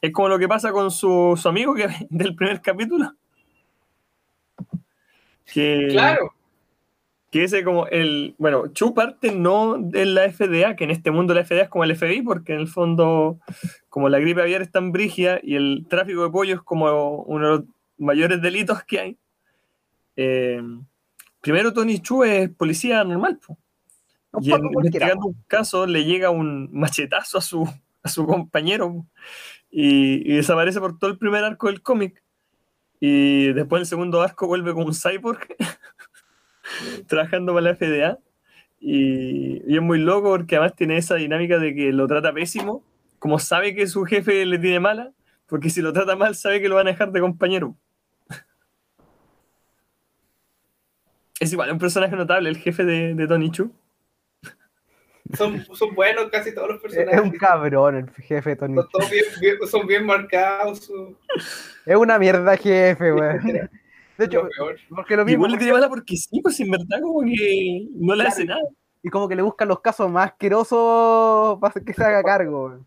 Es 0.00 0.12
como 0.12 0.28
lo 0.28 0.38
que 0.38 0.48
pasa 0.48 0.70
con 0.70 0.90
su, 0.90 1.38
su 1.40 1.48
amigo 1.48 1.74
que, 1.74 1.88
del 2.10 2.34
primer 2.34 2.60
capítulo. 2.60 3.12
Que, 5.46 5.88
Claro, 5.90 6.32
que 7.32 7.44
ese 7.44 7.64
como 7.64 7.86
el, 7.86 8.34
bueno, 8.36 8.68
Chu 8.68 8.92
parte 8.92 9.34
no 9.34 9.78
de 9.78 10.04
la 10.04 10.30
FDA, 10.30 10.76
que 10.76 10.84
en 10.84 10.90
este 10.90 11.10
mundo 11.10 11.32
la 11.32 11.44
FDA 11.44 11.62
es 11.62 11.68
como 11.70 11.82
el 11.82 11.96
FBI, 11.96 12.20
porque 12.20 12.52
en 12.52 12.60
el 12.60 12.68
fondo, 12.68 13.38
como 13.88 14.10
la 14.10 14.18
gripe 14.18 14.42
aviar 14.42 14.60
es 14.60 14.70
tan 14.70 14.92
brígida 14.92 15.40
y 15.42 15.56
el 15.56 15.86
tráfico 15.88 16.22
de 16.24 16.30
pollo 16.30 16.54
es 16.56 16.60
como 16.60 17.22
uno 17.22 17.44
de 17.44 17.56
los 17.56 17.64
mayores 17.96 18.42
delitos 18.42 18.84
que 18.84 19.00
hay, 19.00 19.18
eh, 20.16 20.62
primero 21.40 21.72
Tony 21.72 21.98
Chu 22.00 22.24
es 22.24 22.50
policía 22.50 23.04
normal, 23.04 23.38
po. 23.44 23.58
Y 24.40 24.52
en, 24.52 24.64
investigando 24.64 25.26
un 25.26 25.42
caso 25.46 25.86
le 25.86 26.04
llega 26.04 26.30
un 26.30 26.70
machetazo 26.72 27.38
a 27.38 27.42
su, 27.42 27.68
a 28.02 28.08
su 28.08 28.26
compañero 28.26 29.06
y 29.70 30.34
desaparece 30.34 30.80
por 30.80 30.98
todo 30.98 31.10
el 31.10 31.18
primer 31.18 31.44
arco 31.44 31.68
del 31.68 31.82
cómic. 31.82 32.22
Y 33.00 33.52
después 33.52 33.80
el 33.80 33.86
segundo 33.86 34.22
arco 34.22 34.46
vuelve 34.46 34.72
como 34.72 34.86
un 34.86 34.94
cyborg 34.94 35.40
trabajando 37.08 37.52
para 37.52 37.72
la 37.72 37.74
FDA. 37.74 38.18
Y, 38.78 39.62
y 39.66 39.76
es 39.76 39.82
muy 39.82 39.98
loco 39.98 40.30
porque 40.30 40.56
además 40.56 40.76
tiene 40.76 40.96
esa 40.96 41.16
dinámica 41.16 41.58
de 41.58 41.74
que 41.74 41.92
lo 41.92 42.06
trata 42.06 42.32
pésimo, 42.32 42.84
como 43.18 43.38
sabe 43.38 43.74
que 43.74 43.86
su 43.86 44.04
jefe 44.04 44.44
le 44.44 44.58
tiene 44.58 44.80
mala, 44.80 45.12
porque 45.46 45.70
si 45.70 45.80
lo 45.80 45.92
trata 45.92 46.16
mal 46.16 46.34
sabe 46.34 46.60
que 46.60 46.68
lo 46.68 46.76
van 46.76 46.88
a 46.88 46.90
dejar 46.90 47.12
de 47.12 47.20
compañero. 47.20 47.76
Es 51.42 51.52
igual, 51.52 51.72
un 51.72 51.78
personaje 51.78 52.14
notable, 52.14 52.48
el 52.48 52.56
jefe 52.56 52.84
de, 52.84 53.14
de 53.14 53.26
Tony 53.26 53.50
Chu. 53.50 53.70
son, 55.34 55.64
son 55.74 55.94
buenos 55.94 56.30
casi 56.30 56.54
todos 56.54 56.68
los 56.68 56.76
Es 56.76 56.82
personajes. 56.82 57.20
un 57.20 57.30
cabrón 57.38 57.96
el 57.96 58.10
jefe 58.10 58.54
Tony. 58.56 58.74
Son, 58.76 58.88
todos 58.90 59.10
bien, 59.10 59.24
bien- 59.40 59.56
son 59.68 59.86
bien 59.86 60.06
marcados. 60.06 60.84
su- 60.84 61.16
Es 61.86 61.96
una 61.96 62.18
mierda 62.18 62.56
jefe, 62.56 63.12
weón. 63.12 63.40
De 64.18 64.26
hecho, 64.26 64.48
porque 64.88 65.16
lo 65.16 65.22
Y 65.22 65.24
mismo. 65.26 65.38
igual 65.38 65.52
le 65.52 65.58
tiene 65.58 65.72
mala 65.72 65.88
porque 65.88 66.16
sí, 66.16 66.40
pues 66.42 66.60
en 66.60 66.70
verdad 66.70 67.00
como 67.02 67.22
que 67.22 67.88
no 67.96 68.14
le 68.14 68.24
hace 68.24 68.44
nada. 68.44 68.60
Y 69.02 69.08
como 69.08 69.26
que 69.28 69.34
le 69.34 69.42
buscan 69.42 69.66
los 69.66 69.80
casos 69.80 70.08
más 70.10 70.30
asquerosos 70.30 71.58
para 71.60 71.80
que 71.84 71.92
se 71.92 72.04
haga 72.04 72.22
cargo, 72.22 72.66
weón. 72.66 72.86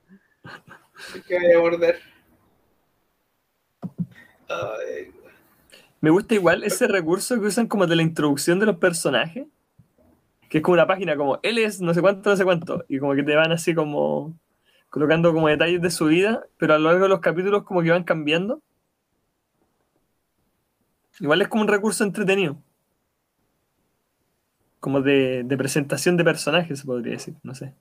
que 1.27 1.35
vaya 1.35 1.57
a 1.57 1.59
morder. 1.59 1.99
Ay, 4.47 5.11
Me 6.05 6.11
gusta 6.11 6.35
igual 6.35 6.63
ese 6.63 6.85
recurso 6.87 7.33
que 7.41 7.47
usan 7.47 7.65
como 7.65 7.87
de 7.87 7.95
la 7.95 8.03
introducción 8.03 8.59
de 8.59 8.67
los 8.67 8.77
personajes. 8.77 9.47
Que 10.51 10.59
es 10.59 10.63
como 10.63 10.73
una 10.75 10.85
página 10.85 11.17
como 11.17 11.39
él 11.41 11.57
es 11.57 11.81
no 11.81 11.95
sé 11.95 12.01
cuánto, 12.01 12.29
no 12.29 12.35
sé 12.37 12.43
cuánto. 12.43 12.85
Y 12.87 12.99
como 12.99 13.15
que 13.15 13.23
te 13.23 13.33
van 13.35 13.51
así 13.51 13.73
como 13.73 14.37
colocando 14.91 15.33
como 15.33 15.47
detalles 15.47 15.81
de 15.81 15.89
su 15.89 16.05
vida, 16.05 16.45
pero 16.57 16.75
a 16.75 16.77
lo 16.77 16.89
largo 16.89 17.05
de 17.05 17.09
los 17.09 17.21
capítulos 17.21 17.63
como 17.63 17.81
que 17.81 17.89
van 17.89 18.03
cambiando. 18.03 18.61
Igual 21.19 21.41
es 21.41 21.47
como 21.47 21.63
un 21.63 21.69
recurso 21.69 22.03
entretenido. 22.03 22.55
Como 24.79 25.01
de, 25.01 25.41
de 25.43 25.57
presentación 25.57 26.17
de 26.17 26.23
personajes, 26.23 26.77
se 26.81 26.85
podría 26.85 27.13
decir, 27.13 27.33
no 27.41 27.55
sé. 27.55 27.73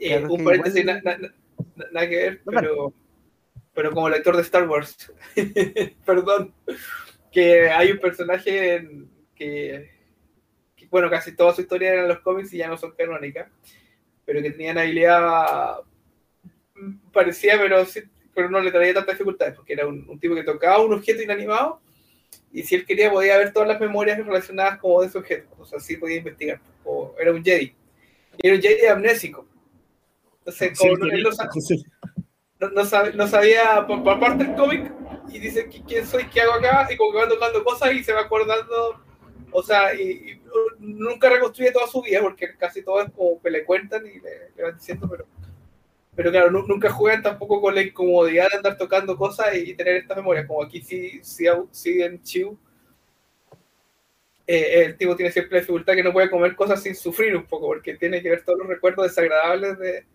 eh, 0.00 0.24
un 0.24 0.44
paréntesis, 0.44 0.82
igual- 0.82 1.02
na- 1.04 1.16
na- 1.16 1.28
na- 1.74 1.84
nada 1.92 2.08
que 2.08 2.16
ver, 2.16 2.42
pero, 2.44 2.92
pero 3.78 3.92
como 3.92 4.08
lector 4.08 4.34
de 4.34 4.42
Star 4.42 4.68
Wars, 4.68 5.12
perdón, 6.04 6.52
que 7.30 7.70
hay 7.70 7.92
un 7.92 8.00
personaje 8.00 8.84
que, 9.36 9.88
que, 10.74 10.88
bueno, 10.88 11.08
casi 11.08 11.36
toda 11.36 11.54
su 11.54 11.60
historia 11.60 11.92
era 11.92 12.02
en 12.02 12.08
los 12.08 12.18
cómics 12.18 12.52
y 12.52 12.56
ya 12.56 12.66
no 12.66 12.76
son 12.76 12.90
canónicas, 12.96 13.48
pero 14.24 14.42
que 14.42 14.50
tenían 14.50 14.78
habilidad 14.78 15.76
mm, 16.74 17.12
parecía, 17.12 17.56
pero, 17.56 17.84
sí- 17.84 18.02
pero 18.34 18.50
no 18.50 18.58
le 18.58 18.72
traía 18.72 18.94
tantas 18.94 19.14
dificultades, 19.14 19.54
porque 19.54 19.74
era 19.74 19.86
un, 19.86 20.04
un 20.08 20.18
tipo 20.18 20.34
que 20.34 20.42
tocaba 20.42 20.84
un 20.84 20.94
objeto 20.94 21.22
inanimado 21.22 21.80
y 22.52 22.64
si 22.64 22.74
él 22.74 22.84
quería 22.84 23.12
podía 23.12 23.38
ver 23.38 23.52
todas 23.52 23.68
las 23.68 23.78
memorias 23.80 24.18
relacionadas 24.18 24.80
como 24.80 25.02
de 25.02 25.06
ese 25.06 25.18
objeto, 25.18 25.54
o 25.56 25.64
sea, 25.64 25.78
sí 25.78 25.98
podía 25.98 26.16
investigar, 26.16 26.60
o 26.82 27.14
era 27.20 27.30
un 27.30 27.44
Jedi. 27.44 27.76
Y 28.42 28.46
era 28.48 28.56
un 28.56 28.60
Jedi 28.62 28.86
amnésico. 28.86 29.46
Entonces, 30.40 30.76
como 30.76 30.96
no, 30.96 31.06
él 31.12 31.22
no 31.22 31.30
sa- 31.30 31.48
no, 32.60 32.68
no 32.70 32.84
no 33.14 33.28
sabía 33.28 33.86
por, 33.86 34.02
por 34.02 34.18
parte 34.20 34.44
del 34.44 34.54
cómic 34.56 34.92
y 35.30 35.38
dice 35.38 35.68
"¿Qui- 35.68 35.84
quién 35.86 36.06
soy, 36.06 36.26
qué 36.28 36.40
hago 36.42 36.54
acá, 36.54 36.88
y 36.90 36.96
como 36.96 37.12
que 37.12 37.18
va 37.18 37.28
tocando 37.28 37.62
cosas 37.64 37.92
y 37.92 38.02
se 38.02 38.12
va 38.12 38.22
acordando, 38.22 39.00
o 39.52 39.62
sea, 39.62 39.94
y, 39.94 40.02
y 40.32 40.42
nunca 40.78 41.28
reconstruye 41.30 41.72
toda 41.72 41.86
su 41.86 42.02
vida 42.02 42.20
porque 42.22 42.56
casi 42.56 42.82
todo 42.82 43.00
es 43.02 43.10
como 43.12 43.40
que 43.40 43.50
le 43.50 43.64
cuentan 43.64 44.06
y 44.06 44.20
le, 44.20 44.50
le 44.56 44.62
van 44.62 44.76
diciendo, 44.76 45.06
pero, 45.10 45.26
pero 46.16 46.30
claro, 46.32 46.50
nu- 46.50 46.66
nunca 46.66 46.90
juegan 46.90 47.22
tampoco 47.22 47.60
con 47.60 47.74
la 47.74 47.82
incomodidad 47.82 48.48
de 48.50 48.56
andar 48.58 48.76
tocando 48.78 49.16
cosas 49.16 49.54
y, 49.56 49.70
y 49.70 49.74
tener 49.74 49.96
estas 49.96 50.16
memorias, 50.18 50.46
como 50.46 50.62
aquí 50.64 50.82
sí, 50.82 51.20
sí, 51.22 51.46
sí 51.72 52.02
en 52.02 52.22
Chiu. 52.22 52.58
eh, 54.46 54.84
el 54.86 54.96
tipo 54.96 55.14
tiene 55.14 55.30
siempre 55.32 55.54
la 55.56 55.60
dificultad 55.60 55.94
que 55.94 56.02
no 56.02 56.12
puede 56.12 56.30
comer 56.30 56.56
cosas 56.56 56.82
sin 56.82 56.94
sufrir 56.94 57.36
un 57.36 57.44
poco, 57.46 57.66
porque 57.66 57.94
tiene 57.96 58.22
que 58.22 58.30
ver 58.30 58.44
todos 58.44 58.58
los 58.58 58.68
recuerdos 58.68 59.06
desagradables 59.06 59.78
de, 59.78 60.06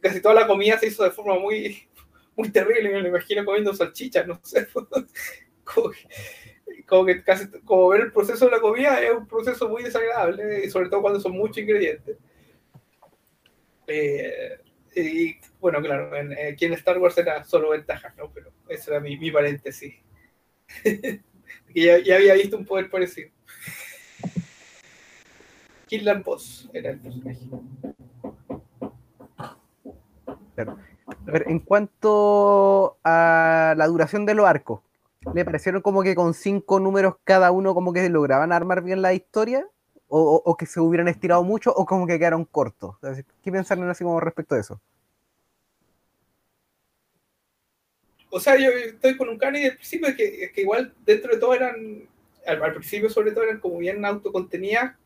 casi 0.00 0.20
toda 0.20 0.34
la 0.34 0.46
comida 0.46 0.78
se 0.78 0.88
hizo 0.88 1.04
de 1.04 1.10
forma 1.10 1.38
muy, 1.38 1.88
muy 2.36 2.50
terrible. 2.50 2.90
Me 2.90 3.02
lo 3.02 3.08
imagino 3.08 3.44
comiendo 3.44 3.74
salchichas, 3.74 4.26
no 4.26 4.40
sé. 4.42 4.68
como, 6.86 7.04
que, 7.04 7.22
casi 7.22 7.48
como 7.64 7.88
ver 7.88 8.02
el 8.02 8.12
proceso 8.12 8.46
de 8.46 8.52
la 8.52 8.60
comida 8.60 9.00
es 9.02 9.12
un 9.12 9.26
proceso 9.26 9.68
muy 9.68 9.82
desagradable, 9.82 10.64
y 10.64 10.70
sobre 10.70 10.88
todo 10.88 11.02
cuando 11.02 11.20
son 11.20 11.32
muchos 11.32 11.58
ingredientes. 11.58 12.16
Eh, 13.86 14.58
y 14.94 15.36
bueno, 15.60 15.80
claro, 15.80 16.14
en, 16.16 16.32
eh, 16.32 16.50
aquí 16.52 16.64
en 16.64 16.72
Star 16.74 16.98
Wars 16.98 17.16
era 17.18 17.44
solo 17.44 17.70
ventajas, 17.70 18.16
¿no? 18.16 18.30
Pero 18.32 18.50
eso 18.68 18.90
era 18.90 19.00
mi, 19.00 19.16
mi 19.16 19.30
paréntesis. 19.30 19.94
ya, 21.74 21.98
ya 21.98 22.16
había 22.16 22.34
visto 22.34 22.56
un 22.56 22.64
poder 22.64 22.90
parecido. 22.90 23.30
Killan 25.88 26.22
Boss 26.22 26.68
era 26.72 26.90
el 26.90 27.00
personaje. 27.00 27.40
A 30.66 31.30
ver, 31.30 31.44
en 31.48 31.58
cuanto 31.60 32.98
a 33.04 33.74
la 33.76 33.86
duración 33.86 34.26
de 34.26 34.34
los 34.34 34.46
arcos, 34.46 34.80
¿le 35.34 35.44
parecieron 35.44 35.82
como 35.82 36.02
que 36.02 36.14
con 36.14 36.34
cinco 36.34 36.80
números 36.80 37.16
cada 37.24 37.50
uno 37.50 37.74
como 37.74 37.92
que 37.92 38.08
lograban 38.08 38.52
armar 38.52 38.82
bien 38.82 39.02
la 39.02 39.14
historia? 39.14 39.66
¿O, 40.10 40.40
o- 40.42 40.56
que 40.56 40.64
se 40.64 40.80
hubieran 40.80 41.06
estirado 41.08 41.44
mucho 41.44 41.70
o 41.70 41.84
como 41.84 42.06
que 42.06 42.18
quedaron 42.18 42.46
cortos? 42.46 42.96
¿Qué 43.42 43.52
pensaron 43.52 43.90
así 43.90 44.04
como 44.04 44.18
respecto 44.20 44.54
a 44.54 44.58
eso? 44.58 44.80
O 48.30 48.40
sea, 48.40 48.56
yo 48.56 48.70
estoy 48.70 49.16
con 49.16 49.28
un 49.28 49.38
cani 49.38 49.60
del 49.62 49.74
principio 49.76 50.14
que, 50.16 50.50
que 50.52 50.60
igual 50.60 50.94
dentro 51.04 51.32
de 51.32 51.40
todo 51.40 51.54
eran, 51.54 52.08
al, 52.46 52.62
al 52.62 52.72
principio 52.74 53.08
sobre 53.08 53.32
todo 53.32 53.44
eran 53.44 53.60
como 53.60 53.78
bien 53.78 54.04
autocontenidas, 54.04 54.96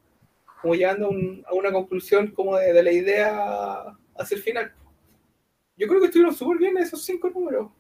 como 0.61 0.75
llegando 0.75 1.07
a, 1.07 1.11
un- 1.11 1.45
a 1.49 1.55
una 1.55 1.73
conclusión 1.73 2.29
como 2.29 2.57
de, 2.57 2.73
de 2.73 2.83
la 2.83 2.93
idea 2.93 3.83
hacia 4.19 4.37
el 4.37 4.43
final. 4.43 4.73
Yo 5.77 5.89
creo 5.89 6.01
que 6.01 6.07
estuvieron 6.07 6.35
súper 6.35 6.59
bien 6.59 6.79
esos 6.79 7.03
cinco 7.05 7.31
números, 7.31 7.71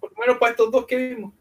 por 0.00 0.12
lo 0.12 0.18
menos 0.18 0.38
para 0.38 0.52
estos 0.52 0.70
dos 0.70 0.86
que 0.86 0.96
vimos. 0.96 1.34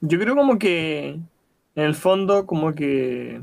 Yo 0.00 0.18
creo 0.18 0.36
como 0.36 0.58
que 0.58 1.08
en 1.08 1.84
el 1.84 1.94
fondo 1.94 2.46
como 2.46 2.74
que 2.74 3.42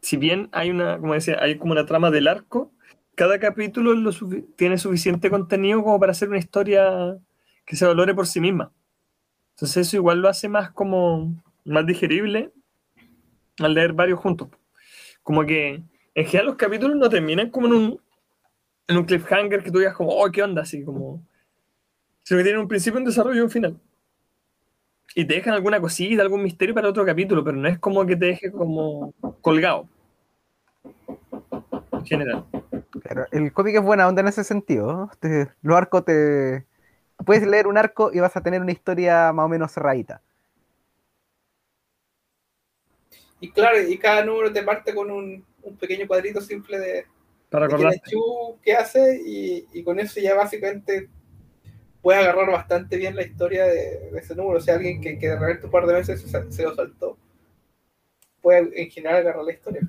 si 0.00 0.16
bien 0.16 0.48
hay 0.52 0.70
una, 0.70 0.98
como 0.98 1.14
decía, 1.14 1.38
hay 1.40 1.58
como 1.58 1.72
una 1.72 1.84
trama 1.84 2.10
del 2.10 2.28
arco, 2.28 2.72
cada 3.16 3.40
capítulo 3.40 3.92
tiene 4.54 4.78
suficiente 4.78 5.30
contenido 5.30 5.82
como 5.82 5.98
para 5.98 6.12
hacer 6.12 6.28
una 6.28 6.38
historia 6.38 7.18
que 7.64 7.76
se 7.76 7.86
valore 7.86 8.14
por 8.14 8.26
sí 8.26 8.40
misma. 8.40 8.72
Entonces 9.56 9.88
eso 9.88 9.96
igual 9.96 10.20
lo 10.20 10.28
hace 10.28 10.48
más 10.48 10.70
como 10.70 11.34
más 11.64 11.86
digerible 11.86 12.52
al 13.58 13.74
leer 13.74 13.94
varios 13.94 14.20
juntos. 14.20 14.48
Como 15.22 15.44
que 15.44 15.82
en 16.16 16.24
general 16.24 16.46
los 16.46 16.56
capítulos 16.56 16.96
no 16.96 17.10
terminan 17.10 17.50
como 17.50 17.66
en 17.66 17.72
un, 17.74 18.00
en 18.88 18.96
un 18.96 19.04
cliffhanger 19.04 19.62
que 19.62 19.70
tú 19.70 19.78
digas 19.78 19.94
como, 19.94 20.12
oh, 20.12 20.30
¿qué 20.32 20.42
onda? 20.42 20.62
Así 20.62 20.82
como... 20.82 21.22
Sino 22.22 22.38
que 22.38 22.44
tienen 22.44 22.62
un 22.62 22.68
principio, 22.68 22.98
un 22.98 23.04
desarrollo 23.04 23.36
y 23.38 23.42
un 23.42 23.50
final. 23.50 23.78
Y 25.14 25.26
te 25.26 25.34
dejan 25.34 25.52
alguna 25.52 25.78
cosita, 25.78 26.22
algún 26.22 26.42
misterio 26.42 26.74
para 26.74 26.88
otro 26.88 27.04
capítulo, 27.04 27.44
pero 27.44 27.58
no 27.58 27.68
es 27.68 27.78
como 27.78 28.04
que 28.06 28.16
te 28.16 28.26
deje 28.26 28.50
como 28.50 29.12
colgado. 29.42 29.88
En 31.92 32.06
general. 32.06 32.46
Claro, 33.02 33.26
el 33.30 33.52
cómic 33.52 33.76
es 33.76 33.82
buena 33.82 34.08
onda 34.08 34.22
en 34.22 34.28
ese 34.28 34.42
sentido. 34.42 34.90
¿no? 34.90 35.10
Te- 35.20 35.48
los 35.60 35.76
arcos 35.76 36.06
te. 36.06 36.66
Puedes 37.26 37.46
leer 37.46 37.66
un 37.66 37.76
arco 37.76 38.10
y 38.12 38.20
vas 38.20 38.36
a 38.36 38.42
tener 38.42 38.62
una 38.62 38.72
historia 38.72 39.32
más 39.34 39.44
o 39.44 39.48
menos 39.48 39.70
cerradita. 39.70 40.22
Y 43.38 43.50
claro, 43.50 43.80
y 43.82 43.98
cada 43.98 44.24
número 44.24 44.50
te 44.50 44.62
parte 44.62 44.94
con 44.94 45.10
un, 45.10 45.44
un 45.66 45.76
pequeño 45.76 46.06
cuadrito 46.06 46.40
simple 46.40 46.78
de, 46.78 47.06
Para 47.50 47.68
de 47.68 48.00
qué 48.62 48.74
hace, 48.74 49.20
y, 49.24 49.66
y 49.72 49.82
con 49.82 49.98
eso 50.00 50.20
ya 50.20 50.34
básicamente 50.34 51.08
puedes 52.02 52.22
agarrar 52.22 52.50
bastante 52.50 52.96
bien 52.96 53.16
la 53.16 53.24
historia 53.24 53.66
de, 53.66 54.10
de 54.10 54.18
ese 54.18 54.34
número. 54.34 54.58
O 54.58 54.60
sea, 54.60 54.76
alguien 54.76 55.00
que, 55.00 55.18
que 55.18 55.28
de 55.28 55.38
repente 55.38 55.66
un 55.66 55.72
par 55.72 55.86
de 55.86 55.94
veces 55.94 56.20
se, 56.22 56.52
se 56.52 56.62
lo 56.62 56.74
saltó, 56.74 57.18
puede 58.40 58.80
en 58.80 58.90
general 58.90 59.16
agarrar 59.16 59.44
la 59.44 59.52
historia. 59.52 59.80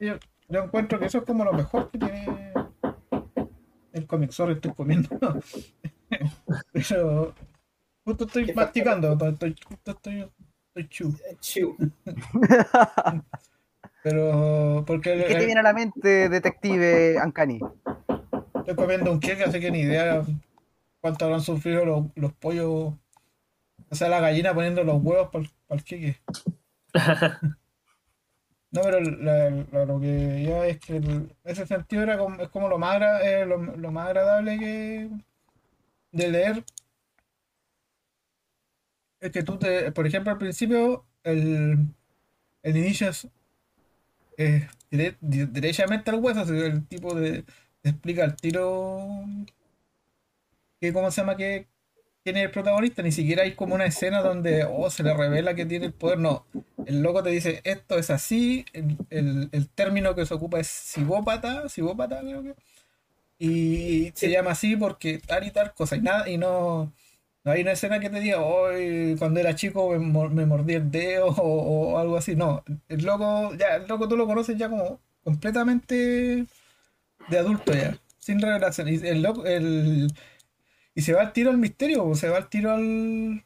Yo, 0.00 0.14
yo 0.48 0.62
encuentro 0.62 0.98
que 0.98 1.06
eso 1.06 1.18
es 1.18 1.24
como 1.24 1.44
lo 1.44 1.52
mejor 1.52 1.90
que 1.90 1.98
tiene 1.98 2.52
el 3.92 4.06
cómic. 4.06 4.30
Sorry, 4.30 4.54
estoy 4.54 4.72
comiendo. 4.74 5.08
Pero 6.72 7.34
justo 8.06 8.24
estoy 8.24 8.46
¿Qué 8.46 8.54
masticando, 8.54 9.12
estoy, 9.28 9.54
justo 9.68 9.90
estoy, 9.90 10.30
estoy 10.68 10.88
chu. 10.88 11.14
Chu. 11.40 11.76
Pero 14.02 14.84
porque 14.86 15.12
el- 15.14 15.24
¿Qué 15.26 15.34
te 15.34 15.44
viene 15.46 15.60
a 15.60 15.64
la 15.64 15.72
mente, 15.72 16.28
detective 16.28 17.18
Ancani? 17.18 17.58
estoy 18.54 18.74
comiendo 18.76 19.10
un 19.12 19.20
queque, 19.20 19.44
así 19.44 19.58
que 19.60 19.70
ni 19.70 19.80
idea 19.80 20.22
cuánto 21.00 21.24
habrán 21.24 21.40
sufrido 21.42 21.84
los, 21.84 22.06
los 22.14 22.32
pollos. 22.32 22.94
O 23.90 23.94
sea, 23.94 24.08
la 24.08 24.20
gallina 24.20 24.54
poniendo 24.54 24.82
los 24.84 25.02
huevos 25.02 25.28
para 25.30 25.44
el 25.70 25.84
queque. 25.84 26.20
No, 28.70 28.82
pero 28.82 29.00
la- 29.00 29.50
la- 29.72 29.84
lo 29.84 30.00
que 30.00 30.44
yo 30.44 30.62
es 30.64 30.78
que 30.78 30.96
el- 30.96 31.34
ese 31.44 31.66
sentido 31.66 32.02
era 32.02 32.18
como, 32.18 32.40
es 32.42 32.48
como 32.50 32.68
lo 32.68 32.78
más, 32.78 33.00
eh, 33.24 33.44
lo, 33.46 33.58
lo 33.58 33.90
más 33.90 34.06
agradable 34.08 34.58
que 34.58 35.08
de 36.12 36.28
leer. 36.28 36.64
Es 39.20 39.30
que 39.32 39.42
tú 39.42 39.58
te, 39.58 39.92
por 39.92 40.06
ejemplo, 40.06 40.32
al 40.32 40.38
principio 40.38 41.04
el, 41.24 41.78
el 42.62 42.76
inicio 42.76 43.08
es 43.10 43.28
eh, 44.38 44.68
dire- 44.90 45.16
di- 45.20 45.46
derechamente 45.46 46.10
al 46.10 46.20
hueso, 46.20 46.42
el 46.52 46.86
tipo 46.86 47.14
de, 47.14 47.44
explica 47.82 48.24
al 48.24 48.36
tiro 48.36 49.24
que 50.80 50.92
cómo 50.92 51.10
se 51.10 51.20
llama 51.20 51.36
que 51.36 51.68
es 52.24 52.36
el 52.36 52.50
protagonista, 52.50 53.02
ni 53.02 53.12
siquiera 53.12 53.44
hay 53.44 53.54
como 53.54 53.74
una 53.76 53.86
escena 53.86 54.20
donde 54.20 54.64
oh, 54.68 54.90
se 54.90 55.04
le 55.04 55.14
revela 55.14 55.54
que 55.54 55.64
tiene 55.66 55.86
el 55.86 55.92
poder, 55.92 56.18
no. 56.18 56.44
El 56.84 57.00
loco 57.02 57.22
te 57.22 57.30
dice, 57.30 57.60
esto 57.64 57.98
es 57.98 58.10
así, 58.10 58.64
el, 58.72 58.96
el- 59.10 59.48
el 59.52 59.68
término 59.68 60.14
que 60.14 60.26
se 60.26 60.34
ocupa 60.34 60.58
es 60.60 60.66
psicópata, 60.68 61.68
psicópata 61.68 62.20
creo 62.20 62.42
que. 62.42 62.54
Y 63.38 64.12
se 64.16 64.30
llama 64.30 64.52
así 64.52 64.76
porque 64.76 65.18
tal 65.18 65.46
y 65.46 65.52
tal 65.52 65.74
cosa, 65.74 65.96
y 65.96 66.02
nada, 66.02 66.28
y 66.30 66.38
no, 66.38 66.92
no 67.46 67.52
hay 67.52 67.62
una 67.62 67.72
escena 67.72 68.00
que 68.00 68.10
te 68.10 68.20
diga, 68.20 68.42
hoy 68.42 69.16
cuando 69.18 69.40
era 69.40 69.56
chico 69.56 69.90
me, 69.92 70.00
mor- 70.00 70.32
me 70.32 70.46
mordí 70.46 70.74
el 70.74 70.90
dedo 70.92 71.28
o, 71.38 71.94
o 71.94 71.98
algo 72.00 72.18
así, 72.18 72.36
no. 72.36 72.64
El 72.88 73.04
loco, 73.06 73.54
ya, 73.56 73.76
el 73.78 73.88
loco 73.88 74.08
tú 74.08 74.18
lo 74.18 74.26
conoces 74.28 74.58
ya 74.58 74.70
como 74.70 75.00
completamente 75.24 76.46
de 77.28 77.38
adulto 77.38 77.74
ya, 77.74 77.98
sin 78.18 78.40
revelación. 78.40 78.88
Y 78.88 78.96
el 79.06 79.22
loco, 79.22 79.46
el, 79.46 80.08
y 80.94 81.02
se 81.02 81.14
va 81.14 81.22
al 81.22 81.32
tiro 81.34 81.50
al 81.50 81.58
misterio, 81.58 82.04
o 82.06 82.14
se 82.16 82.28
va 82.30 82.38
al 82.38 82.48
tiro 82.50 82.72
al 82.72 83.44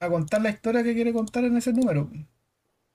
a 0.00 0.08
contar 0.10 0.42
la 0.42 0.50
historia 0.50 0.82
que 0.82 0.92
quiere 0.92 1.14
contar 1.14 1.44
en 1.44 1.56
ese 1.56 1.72
número. 1.72 2.10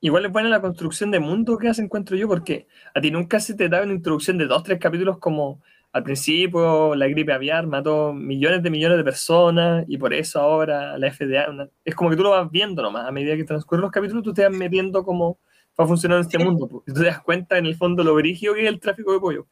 Igual 0.01 0.25
es 0.25 0.31
buena 0.31 0.49
la 0.49 0.61
construcción 0.61 1.11
de 1.11 1.19
mundo 1.19 1.57
que 1.57 1.67
hace, 1.69 1.81
encuentro 1.83 2.15
yo, 2.17 2.27
porque 2.27 2.67
a 2.95 3.01
ti 3.01 3.11
nunca 3.11 3.39
se 3.39 3.53
te 3.55 3.69
da 3.69 3.81
una 3.83 3.93
introducción 3.93 4.37
de 4.37 4.45
dos, 4.47 4.63
tres 4.63 4.79
capítulos 4.79 5.17
como 5.19 5.61
al 5.91 6.03
principio 6.03 6.93
la 6.95 7.07
gripe 7.07 7.33
aviar 7.33 7.65
mató 7.65 8.13
millones 8.13 8.61
de 8.61 8.69
millones 8.69 8.97
de 8.97 9.03
personas 9.03 9.85
y 9.87 9.97
por 9.97 10.13
eso 10.13 10.39
ahora 10.39 10.97
la 10.97 11.11
FDA... 11.11 11.49
una- 11.49 11.69
es 11.83 11.95
como 11.95 12.09
que 12.09 12.15
tú 12.15 12.23
lo 12.23 12.31
vas 12.31 12.49
viendo 12.51 12.81
nomás, 12.81 13.07
a 13.07 13.11
medida 13.11 13.35
que 13.35 13.43
transcurren 13.43 13.81
los 13.81 13.91
capítulos 13.91 14.23
tú 14.23 14.33
te 14.33 14.43
vas 14.43 14.51
metiendo 14.55 15.03
como 15.03 15.39
va 15.79 15.83
a 15.85 15.87
funcionar 15.87 16.19
este 16.19 16.37
mundo. 16.39 16.83
Y 16.87 16.93
tú 16.93 17.01
te 17.01 17.05
das 17.07 17.21
cuenta 17.21 17.57
en 17.57 17.65
el 17.65 17.75
fondo 17.75 18.03
lo 18.03 18.15
brígido 18.15 18.53
que 18.53 18.63
es 18.63 18.67
el 18.67 18.79
tráfico 18.79 19.13
de 19.13 19.19
pollo. 19.19 19.47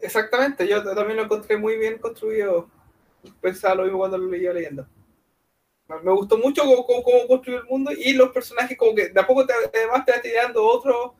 Exactamente, 0.00 0.68
yo 0.68 0.82
también 0.94 1.16
lo 1.16 1.24
encontré 1.24 1.56
muy 1.56 1.78
bien 1.78 1.98
construido. 1.98 2.68
Pensaba 3.40 3.76
lo 3.76 3.82
mismo 3.84 3.98
cuando 3.98 4.18
lo 4.18 4.30
leía 4.30 4.52
leyendo. 4.52 4.86
Me 6.02 6.12
gustó 6.12 6.36
mucho 6.38 6.62
cómo, 6.62 6.84
cómo, 6.86 7.02
cómo 7.02 7.26
construyó 7.28 7.58
el 7.60 7.66
mundo 7.66 7.90
y 7.92 8.12
los 8.14 8.30
personajes 8.30 8.76
como 8.76 8.94
que 8.94 9.08
de 9.10 9.20
a 9.20 9.26
poco 9.26 9.46
te, 9.46 9.52
además 9.52 10.04
te 10.04 10.12
va 10.12 10.20
tirando 10.20 10.62
otros 10.64 11.12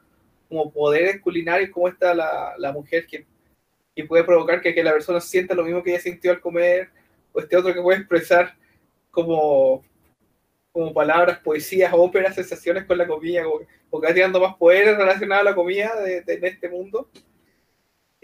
como 0.55 0.73
poderes 0.73 1.21
culinarios, 1.21 1.71
como 1.71 1.89
está 1.89 2.15
la, 2.15 2.55
la 2.59 2.73
mujer 2.73 3.07
que, 3.07 3.27
que 3.95 4.05
puede 4.05 4.25
provocar 4.25 4.61
que, 4.61 4.75
que 4.75 4.85
la 4.85 4.93
persona 4.93 5.21
sienta 5.21 5.55
lo 5.55 5.65
mismo 5.65 5.83
que 5.83 5.91
ella 5.91 6.01
sintió 6.01 6.31
al 6.31 6.41
comer, 6.41 6.91
o 7.33 7.41
este 7.41 7.57
otro 7.57 7.75
que 7.75 7.83
puede 7.83 7.99
expresar 7.99 8.55
como, 9.11 9.85
como 10.73 10.93
palabras, 10.95 11.39
poesías, 11.41 11.93
óperas, 11.95 12.35
sensaciones 12.37 12.85
con 12.85 12.99
la 12.99 13.07
comida, 13.07 13.43
como, 13.45 13.61
como 13.91 14.01
que 14.01 14.09
va 14.09 14.15
tirando 14.15 14.41
más 14.41 14.55
poderes 14.57 14.97
relacionados 14.97 15.43
a 15.47 15.51
la 15.51 15.55
comida 15.57 16.01
de, 16.03 16.23
de- 16.23 16.35
en 16.35 16.45
este 16.45 16.69
mundo. 16.69 17.09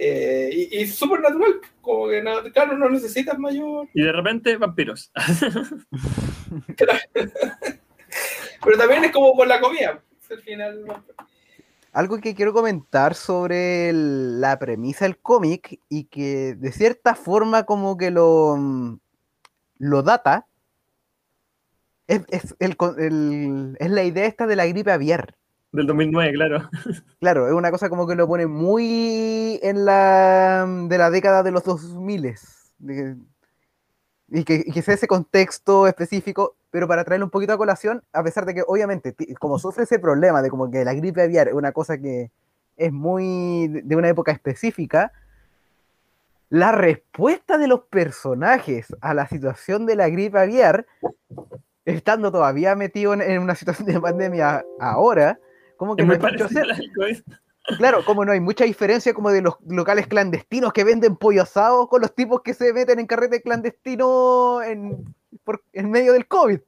Eh, 0.02 0.50
y 0.52 0.78
y 0.80 0.86
súper 0.86 1.20
natural, 1.20 1.60
como 1.82 2.08
que 2.08 2.22
no, 2.22 2.42
claro, 2.52 2.78
no 2.78 2.88
necesitas 2.88 3.38
mayor. 3.38 3.86
Y 3.92 4.02
de 4.02 4.12
repente, 4.12 4.56
vampiros. 4.56 5.12
Pero 8.64 8.78
también 8.78 9.04
es 9.04 9.12
como 9.12 9.34
por 9.36 9.46
la 9.46 9.60
comida. 9.60 10.02
Al 10.30 10.40
final. 10.42 10.84
Algo 11.92 12.18
que 12.18 12.34
quiero 12.34 12.52
comentar 12.52 13.14
sobre 13.14 13.88
el- 13.90 14.40
la 14.40 14.58
premisa 14.58 15.04
del 15.04 15.18
cómic 15.18 15.80
y 15.88 16.04
que 16.04 16.54
de 16.54 16.72
cierta 16.72 17.14
forma 17.14 17.64
como 17.64 17.96
que 17.96 18.10
lo, 18.10 18.56
mm, 18.56 18.98
lo 19.78 20.02
data, 20.02 20.46
es, 22.06 22.22
es 22.28 22.54
el 22.60 22.76
el- 22.98 23.76
es 23.78 23.90
la 23.90 24.04
idea 24.04 24.26
esta 24.26 24.46
de 24.46 24.56
la 24.56 24.66
gripe 24.66 24.92
aviar. 24.92 25.34
Del 25.72 25.86
2009, 25.86 26.32
claro. 26.32 26.68
Claro, 27.20 27.46
es 27.48 27.52
una 27.54 27.70
cosa 27.70 27.88
como 27.88 28.06
que 28.06 28.14
lo 28.16 28.26
pone 28.26 28.46
muy 28.46 29.60
en 29.62 29.84
la 29.84 30.66
de 30.88 30.98
la 30.98 31.10
década 31.10 31.42
de 31.42 31.50
los 31.50 31.64
2000 31.64 32.34
de- 32.78 33.16
y 34.30 34.44
que, 34.44 34.62
y 34.64 34.72
que 34.72 34.82
sea 34.82 34.94
ese 34.94 35.08
contexto 35.08 35.86
específico, 35.86 36.54
pero 36.70 36.86
para 36.86 37.04
traerlo 37.04 37.26
un 37.26 37.30
poquito 37.30 37.52
a 37.52 37.58
colación, 37.58 38.02
a 38.12 38.22
pesar 38.22 38.46
de 38.46 38.54
que 38.54 38.62
obviamente 38.66 39.14
como 39.38 39.58
sufre 39.58 39.84
ese 39.84 39.98
problema 39.98 40.40
de 40.40 40.50
como 40.50 40.70
que 40.70 40.84
la 40.84 40.94
gripe 40.94 41.22
aviar 41.22 41.48
es 41.48 41.54
una 41.54 41.72
cosa 41.72 41.98
que 41.98 42.30
es 42.76 42.92
muy 42.92 43.68
de 43.68 43.96
una 43.96 44.08
época 44.08 44.32
específica, 44.32 45.12
la 46.48 46.72
respuesta 46.72 47.58
de 47.58 47.68
los 47.68 47.82
personajes 47.82 48.94
a 49.00 49.14
la 49.14 49.26
situación 49.28 49.86
de 49.86 49.96
la 49.96 50.08
gripe 50.08 50.38
aviar 50.38 50.86
estando 51.84 52.30
todavía 52.30 52.74
metido 52.76 53.14
en, 53.14 53.22
en 53.22 53.40
una 53.40 53.54
situación 53.54 53.86
de 53.86 54.00
pandemia 54.00 54.64
ahora, 54.78 55.38
como 55.76 55.96
que 55.96 56.02
Es 56.02 56.08
muy 56.08 56.18
Claro, 57.78 58.04
como 58.04 58.24
no 58.24 58.32
hay 58.32 58.40
mucha 58.40 58.64
diferencia 58.64 59.12
como 59.14 59.30
de 59.30 59.42
los 59.42 59.54
locales 59.68 60.06
clandestinos 60.06 60.72
que 60.72 60.82
venden 60.84 61.16
pollo 61.16 61.42
asado 61.42 61.88
con 61.88 62.00
los 62.00 62.14
tipos 62.14 62.40
que 62.42 62.54
se 62.54 62.72
meten 62.72 62.98
en 62.98 63.06
carrete 63.06 63.42
clandestino 63.42 64.62
en, 64.62 65.14
por- 65.44 65.62
en 65.72 65.90
medio 65.90 66.12
del 66.14 66.26
COVID. 66.26 66.60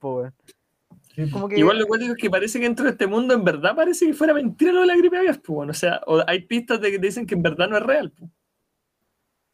Como 1.33 1.49
que 1.49 1.59
Igual 1.59 1.79
lo 1.79 1.87
cual 1.87 2.03
es 2.03 2.15
que 2.17 2.31
parece 2.31 2.59
que 2.59 2.65
dentro 2.67 2.85
de 2.85 2.93
este 2.93 3.07
mundo 3.07 3.35
en 3.35 3.45
verdad 3.45 3.75
parece 3.75 4.07
que 4.07 4.15
fuera 4.15 4.33
mentira 4.33 4.73
lo 4.73 4.81
de 4.81 4.87
la 4.87 4.97
gripe 4.97 5.17
aviar, 5.19 5.35
pues, 5.37 5.47
bueno. 5.55 5.71
o 5.73 5.75
sea, 5.75 6.01
o 6.07 6.23
hay 6.27 6.41
pistas 6.47 6.81
de 6.81 6.91
que 6.91 6.99
dicen 6.99 7.27
que 7.27 7.35
en 7.35 7.43
verdad 7.43 7.69
no 7.69 7.77
es 7.77 7.83
real, 7.83 8.11
pues, 8.17 8.31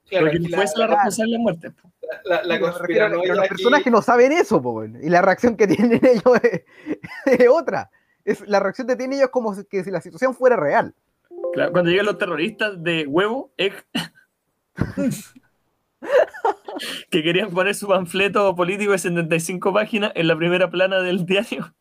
Claro, 0.08 0.26
porque 0.26 0.38
la, 0.48 0.56
fuese 0.56 0.78
la 0.78 0.86
responsable 0.86 1.32
de 1.32 1.38
la 1.38 1.42
muerte. 1.42 1.70
pues. 1.70 1.92
la, 2.24 2.42
la 2.44 2.56
Sí, 2.56 2.62
me 2.62 2.66
refiero 2.68 2.68
a- 2.68 2.68
pero 2.68 2.72
conspiranoia 3.18 3.28
los 3.34 3.38
aquí- 3.44 3.48
personajes 3.48 3.92
no 3.92 4.02
saben 4.02 4.32
eso, 4.32 4.62
po, 4.62 4.70
weón. 4.72 4.98
y 5.02 5.08
la 5.08 5.20
reacción 5.22 5.56
que 5.56 5.66
tienen 5.92 6.00
ellos 6.04 6.40
es, 6.42 6.62
es 7.26 7.48
otra. 7.48 7.90
Es, 8.24 8.46
la 8.48 8.60
reacción 8.60 8.86
que 8.86 8.96
tienen 8.96 9.14
ellos 9.18 9.26
es 9.26 9.30
como 9.32 9.54
que 9.68 9.84
si 9.84 9.90
la 9.90 10.00
situación 10.00 10.34
fuera 10.34 10.56
real. 10.56 10.94
Claro, 11.58 11.72
cuando 11.72 11.90
llegan 11.90 12.06
los 12.06 12.18
terroristas 12.18 12.82
de 12.82 13.06
huevo, 13.06 13.52
egg, 13.56 13.74
que 17.10 17.22
querían 17.22 17.50
poner 17.50 17.74
su 17.74 17.88
panfleto 17.88 18.54
político 18.54 18.92
de 18.92 18.98
75 18.98 19.72
páginas 19.72 20.12
en 20.14 20.28
la 20.28 20.36
primera 20.36 20.70
plana 20.70 21.00
del 21.00 21.26
diario. 21.26 21.74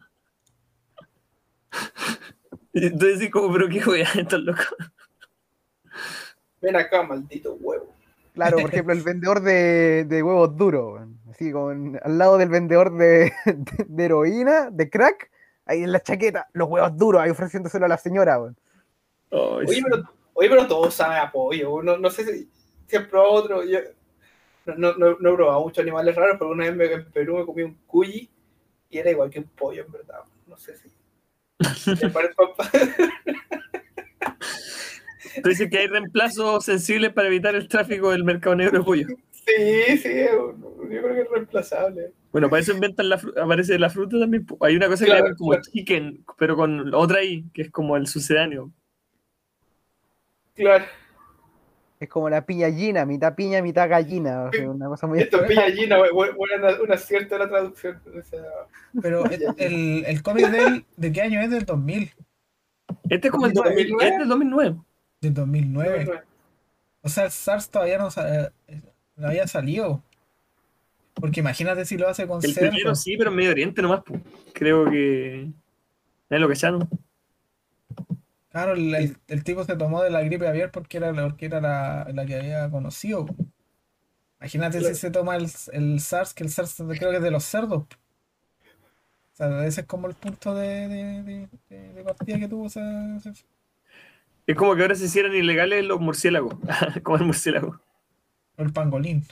Y 2.74 2.86
entonces 2.88 3.20
decís 3.20 3.32
como, 3.32 3.52
pero 3.54 3.68
qué 3.70 3.82
joya, 3.82 4.08
estos 4.16 4.42
locos. 4.42 4.76
Ven 6.62 6.76
acá, 6.76 7.04
maldito 7.04 7.56
huevo. 7.60 7.94
Claro, 8.34 8.58
por 8.58 8.70
ejemplo, 8.70 8.94
el 8.94 9.02
vendedor 9.02 9.42
de, 9.42 10.06
de 10.06 10.22
huevos 10.24 10.56
duros, 10.56 10.94
weón. 10.94 11.20
así 11.32 11.52
con, 11.52 12.00
al 12.04 12.18
lado 12.20 12.38
del 12.38 12.50
vendedor 12.50 12.96
de, 12.96 13.32
de- 13.46 13.86
de 13.88 14.06
heroína, 14.06 14.70
de 14.72 14.90
crack, 14.90 15.32
ahí 15.66 15.84
en 15.84 15.92
la 15.92 16.00
chaqueta, 16.02 16.48
los 16.54 16.70
huevos 16.70 16.96
duros, 16.98 17.22
ahí 17.22 17.32
ofreciéndoselo 17.32 17.86
a 17.86 17.90
la 17.90 17.98
señora. 17.98 18.40
weón. 18.40 18.56
Ay, 19.32 19.66
Oye, 19.68 19.76
sí. 19.76 19.84
pero, 19.84 20.04
oye, 20.34 20.50
pero 20.50 20.68
todos 20.68 20.94
saben 20.94 21.18
apoyo. 21.20 21.82
No, 21.84 21.98
no 21.98 22.10
sé 22.10 22.24
si, 22.26 22.50
si 22.88 22.96
he 22.96 23.00
probado 23.02 23.32
otro. 23.34 23.64
Yo 23.64 23.80
no, 24.66 24.94
no, 24.98 25.16
no, 25.20 25.30
he 25.32 25.36
probado 25.36 25.62
muchos 25.62 25.82
animales 25.82 26.16
raros, 26.16 26.36
pero 26.40 26.52
una 26.52 26.66
vez 26.66 26.76
me- 26.76 26.92
en 26.92 27.12
Perú 27.12 27.38
me 27.38 27.46
comí 27.46 27.64
un 27.64 27.76
cuyi 27.88 28.30
y 28.90 28.98
era 28.98 29.12
igual 29.12 29.30
que 29.30 29.40
un 29.40 29.46
pollo, 29.48 29.84
en 29.86 29.92
verdad. 29.92 30.20
No 30.46 30.58
sé 30.58 30.76
si. 30.76 30.90
Me 32.02 32.10
parece 32.10 32.34
papá. 32.36 32.70
Tú 35.44 35.50
dices 35.50 35.70
que 35.70 35.78
hay 35.80 35.88
reemplazos 35.88 36.66
sensibles 36.66 37.14
para 37.14 37.28
evitar 37.28 37.56
el 37.56 37.68
tráfico 37.68 38.12
del 38.12 38.24
mercado 38.24 38.56
negro 38.56 38.80
de 38.80 38.84
pollo. 38.86 39.08
Sí, 39.32 39.98
sí, 39.98 40.10
yo 40.26 40.56
creo 40.88 41.14
que 41.16 41.22
es 41.22 41.30
reemplazable. 41.30 42.14
Bueno, 42.32 42.50
para 42.50 42.62
eso 42.62 42.74
inventan 42.74 43.08
la 43.10 43.18
fruta, 43.18 43.44
aparece 43.44 43.80
la 43.80 43.90
fruta 43.90 44.20
también. 44.20 44.46
Hay 44.62 44.76
una 44.76 44.88
cosa 44.88 45.06
que 45.06 45.12
Claro, 45.12 45.24
llaman 45.26 45.38
como 45.38 45.52
claro. 45.52 45.64
chicken, 45.72 46.26
pero 46.38 46.56
con 46.56 46.94
otra 46.94 47.20
ahí, 47.20 47.46
que 47.54 47.62
es 47.64 47.72
como 47.72 47.96
el 47.98 48.08
sucedáneo. 48.08 48.72
Claro. 50.58 50.86
Es 52.00 52.10
como 52.10 52.30
la 52.30 52.46
piñallina, 52.46 53.06
mitad 53.06 53.34
piña, 53.34 53.62
mitad 53.62 53.90
gallina. 53.90 54.44
o 54.44 54.52
sea, 54.52 54.70
una 54.70 54.88
cosa 54.88 55.08
muy 55.08 55.20
Esto 55.20 55.38
es 55.38 55.44
extraña. 55.50 55.66
pillallina, 55.68 55.98
buena 56.12 56.78
un 56.84 56.92
acierto 56.92 57.36
de 57.36 57.40
la 57.40 57.50
traducción. 57.50 58.02
O 58.08 58.22
sea, 58.24 58.42
Pero 59.02 59.24
el, 59.58 60.04
el 60.06 60.22
cómic 60.22 60.48
de 60.50 60.64
él, 60.64 60.86
¿de 60.96 61.12
qué 61.12 61.22
año 61.22 61.42
es? 61.42 61.50
Del 61.50 61.66
2000. 61.66 62.14
Este 63.10 63.28
es 63.28 63.32
como 63.32 63.48
el 63.48 63.54
2009. 63.54 63.86
2000, 63.88 64.02
este 64.02 64.14
es 64.14 64.20
del 64.20 64.28
2009. 64.30 64.76
Del 65.22 65.34
no, 65.34 65.40
2009. 65.42 66.06
no, 66.06 66.12
O 67.02 67.10
sea, 67.10 67.26
el 67.26 67.32
SARS 67.32 67.70
todavía 67.70 67.98
no, 67.98 68.10
eh, 68.10 68.52
no 69.16 69.28
había 69.28 69.48
salido. 69.48 70.04
Porque 71.16 71.40
imagínate 71.40 71.84
si 71.86 71.98
lo 71.98 72.08
hace 72.08 72.28
con 72.28 72.44
El 72.46 72.54
cerdo. 72.54 72.70
primero 72.70 72.94
sí, 72.96 73.18
pero 73.18 73.32
en 73.32 73.36
Medio 73.38 73.50
Oriente 73.52 73.82
nomás. 73.82 74.02
Creo 74.54 74.86
que. 74.90 75.50
Es 76.30 76.40
lo 76.40 76.48
que 76.48 76.56
ya 76.56 76.70
no. 76.70 76.88
Claro, 78.58 78.74
el, 78.74 78.96
el- 78.96 79.18
el 79.28 79.44
tipo 79.44 79.64
se 79.66 79.76
tomó 79.76 80.02
de 80.02 80.10
la 80.10 80.24
gripe 80.24 80.48
aviar 80.48 80.72
porque 80.72 80.98
era, 80.98 81.12
la- 81.12 81.28
porque 81.28 81.46
era 81.46 81.62
la, 81.62 82.08
la 82.12 82.26
que 82.26 82.36
había 82.38 82.68
conocido. 82.72 83.28
Imagínate 84.40 84.80
Claro. 84.80 84.96
si 84.96 85.00
se 85.00 85.12
toma 85.12 85.36
el, 85.36 85.48
el 85.74 86.00
SARS, 86.00 86.34
que 86.34 86.44
el 86.44 86.50
SARS 86.50 86.76
creo 86.98 87.12
que 87.12 87.18
es 87.18 87.22
de 87.24 87.30
los 87.30 87.44
cerdos. 87.44 87.84
O 87.84 89.36
sea, 89.38 89.64
ese 89.68 89.82
es 89.82 89.88
como 89.88 90.08
el 90.08 90.16
punto 90.16 90.56
de, 90.56 90.88
de, 90.88 91.24
de- 91.24 91.50
de- 91.70 91.94
de 91.94 92.04
partida 92.04 92.40
que 92.40 92.48
tuvo 92.48 92.66
esa, 92.66 93.18
esa- 93.18 93.34
Es 94.48 94.56
como 94.56 94.76
que 94.76 94.82
ahora 94.82 94.96
se 94.96 95.06
hicieran 95.06 95.36
ilegales 95.36 95.86
los 95.86 96.00
murciélagos. 96.00 96.56
como 97.04 97.18
el 97.18 97.26
murciélago. 97.26 97.80
o 98.58 98.62
el 98.64 98.74
pangolín. 98.74 99.24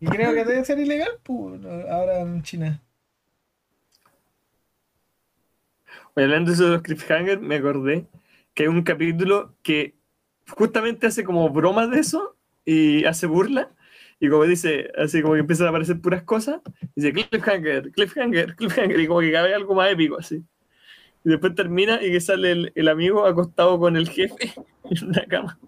y 0.00 0.06
creo 0.06 0.32
que 0.32 0.44
debe 0.44 0.64
ser 0.64 0.78
ilegal, 0.78 1.20
pues, 1.22 1.64
ahora 1.90 2.20
en 2.20 2.42
China. 2.42 2.82
Oye, 5.86 6.05
hablando 6.24 6.52
de 6.52 6.68
los 6.68 6.82
cliffhangers, 6.82 7.40
me 7.40 7.56
acordé 7.56 8.06
que 8.54 8.64
hay 8.64 8.68
un 8.68 8.82
capítulo 8.82 9.54
que 9.62 9.94
justamente 10.48 11.06
hace 11.06 11.24
como 11.24 11.50
bromas 11.50 11.90
de 11.90 12.00
eso 12.00 12.36
y 12.64 13.04
hace 13.04 13.26
burla. 13.26 13.70
Y 14.18 14.30
como 14.30 14.44
dice, 14.44 14.90
así 14.96 15.20
como 15.20 15.34
que 15.34 15.40
empiezan 15.40 15.66
a 15.66 15.70
aparecer 15.70 16.00
puras 16.00 16.22
cosas, 16.22 16.60
dice 16.94 17.12
cliffhanger, 17.12 17.92
cliffhanger, 17.92 18.56
cliffhanger, 18.56 18.98
y 18.98 19.06
como 19.06 19.20
que 19.20 19.30
cabe 19.30 19.54
algo 19.54 19.74
más 19.74 19.90
épico 19.92 20.18
así. 20.18 20.42
Y 21.22 21.30
después 21.30 21.54
termina 21.54 22.02
y 22.02 22.12
que 22.12 22.20
sale 22.20 22.52
el, 22.52 22.72
el 22.74 22.88
amigo 22.88 23.26
acostado 23.26 23.78
con 23.78 23.96
el 23.96 24.08
jefe 24.08 24.54
en 24.90 25.08
una 25.08 25.24
cama. 25.26 25.58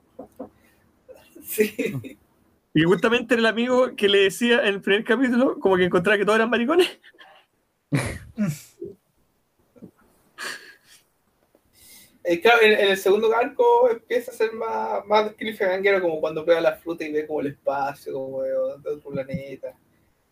Sí. 1.43 1.95
Y 2.73 2.83
justamente 2.85 3.35
el 3.35 3.45
amigo 3.45 3.97
que 3.97 4.09
le 4.09 4.19
decía 4.19 4.61
en 4.61 4.75
el 4.75 4.81
primer 4.81 5.05
capítulo, 5.05 5.59
como 5.59 5.77
que 5.77 5.85
encontraba 5.85 6.17
que 6.17 6.25
todos 6.25 6.37
eran 6.37 6.51
maricones. 6.51 7.01
Eh, 12.31 12.43
claro, 12.43 12.61
en, 12.61 12.91
el 12.91 12.97
segundo 12.99 13.35
arco 13.35 13.89
empieza 13.91 14.31
a 14.31 14.35
ser 14.35 14.53
más, 14.53 15.03
más 15.07 15.33
cliffhanger 15.33 16.03
como 16.03 16.21
cuando 16.21 16.45
prueba 16.45 16.61
la 16.61 16.77
fruta 16.77 17.03
y 17.03 17.11
ve 17.11 17.27
como 17.27 17.41
el 17.41 17.47
espacio, 17.47 18.13
como 18.13 18.43
de, 18.43 18.55
otro 18.55 19.11
planeta. 19.11 19.75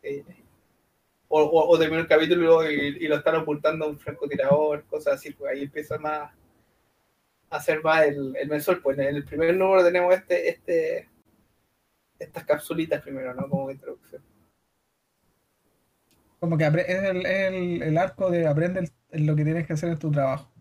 Eh, 0.02 0.22
o, 1.28 1.42
o, 1.42 1.70
o 1.70 1.78
termina 1.78 2.02
el 2.02 2.06
capítulo 2.06 2.70
y, 2.70 3.09
lo 3.09 3.16
están 3.16 3.37
ocultando 3.37 3.88
un 3.88 3.98
francotirador, 3.98 4.85
cosas 4.85 5.14
así, 5.14 5.32
pues 5.32 5.50
ahí 5.54 5.62
empieza 5.62 5.96
más 5.96 6.32
a 7.48 7.61
ser 7.62 7.82
más 7.82 8.04
el, 8.04 8.37
el 8.37 8.48
mensual. 8.48 8.82
Pues 8.82 8.98
en 8.98 9.16
el 9.16 9.24
primer 9.24 9.56
número 9.56 9.82
tenemos 9.82 10.14
este, 10.14 10.50
este, 10.50 11.09
estas 12.18 12.44
capsulitas 12.44 13.00
primero, 13.00 13.32
¿no? 13.32 13.48
Como 13.48 13.70
introducción. 13.70 14.22
Como 16.40 16.59
que 16.59 16.66
es 16.66 17.02
el, 17.04 17.24
el, 17.82 17.96
arco 17.96 18.30
de 18.30 18.46
aprende 18.46 18.90
lo 19.12 19.35
que 19.35 19.44
tienes 19.44 19.66
que 19.66 19.72
hacer 19.72 19.88
en 19.88 19.98
tu 19.98 20.11
trabajo. 20.11 20.56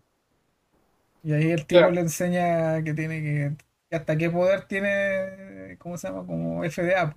Y 1.26 1.32
ahí 1.32 1.50
el 1.50 1.66
tipo 1.66 1.90
Claro. 1.90 1.90
le 1.90 2.00
enseña 2.02 2.82
que 2.84 2.94
tiene 2.94 3.20
que, 3.22 3.56
que 3.90 3.96
hasta 3.96 4.16
qué 4.16 4.30
poder 4.30 4.66
tiene, 4.68 5.76
¿cómo 5.78 5.98
se 5.98 6.08
llama? 6.08 6.26
Como 6.26 6.62
FDA. 6.64 7.16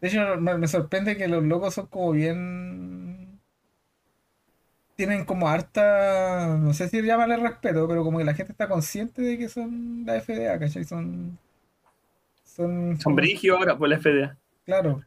De 0.00 0.08
hecho, 0.08 0.36
me, 0.40 0.58
me 0.58 0.68
sorprende 0.68 1.16
que 1.16 1.28
los 1.28 1.42
locos 1.44 1.74
son 1.74 1.86
como 1.88 2.12
bien... 2.12 3.40
Tienen 4.96 5.24
como 5.24 5.48
harta, 5.48 6.56
no 6.56 6.72
sé 6.72 6.88
si 6.88 7.02
llamarle 7.02 7.36
respeto, 7.36 7.88
pero 7.88 8.04
como 8.04 8.18
que 8.18 8.24
la 8.24 8.34
gente 8.34 8.52
está 8.52 8.68
consciente 8.68 9.22
de 9.22 9.38
que 9.38 9.48
son 9.48 10.04
la 10.06 10.20
FDA, 10.20 10.58
¿cachai? 10.58 10.84
Son... 10.84 11.36
Son, 12.44 12.98
Son 12.98 13.14
brígidos 13.14 13.58
ahora 13.60 13.78
por 13.78 13.88
la 13.88 13.98
FDA. 13.98 14.36
Claro. 14.64 15.02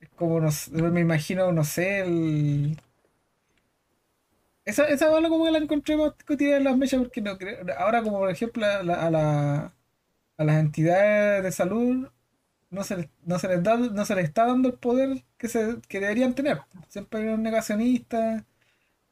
Es 0.00 0.08
como, 0.10 0.40
no 0.40 0.90
me 0.90 1.00
imagino, 1.00 1.50
no 1.52 1.64
sé, 1.64 2.00
el... 2.00 2.76
Esa, 4.64 4.86
esa 4.88 5.08
bala 5.10 5.28
como 5.28 5.44
que 5.44 5.50
la 5.50 5.58
encontré 5.58 5.96
más 5.96 6.12
cotidiana 6.26 6.58
en 6.58 6.64
las 6.64 6.76
mechas 6.76 7.00
porque 7.00 7.20
no 7.20 7.36
creo... 7.38 7.58
Ahora 7.78 8.02
como 8.02 8.18
por 8.18 8.30
ejemplo 8.30 8.64
a, 8.66 8.82
la- 8.82 9.06
a, 9.06 9.10
la- 9.10 9.74
a 10.38 10.44
las 10.44 10.56
entidades 10.60 11.42
de 11.44 11.52
salud 11.52 12.08
no 12.70 12.84
se, 12.84 13.10
no 13.24 13.38
se 13.38 13.48
les 13.48 13.62
da, 13.64 13.76
no 13.78 14.04
se 14.06 14.14
les 14.16 14.24
está 14.26 14.46
dando 14.46 14.68
el 14.70 14.76
poder 14.78 15.24
que, 15.38 15.48
se, 15.48 15.76
que 15.88 16.00
deberían 16.00 16.34
tener. 16.34 16.62
Siempre 16.88 17.20
hay 17.22 17.26
unos 17.28 17.40
negacionistas 17.40 18.44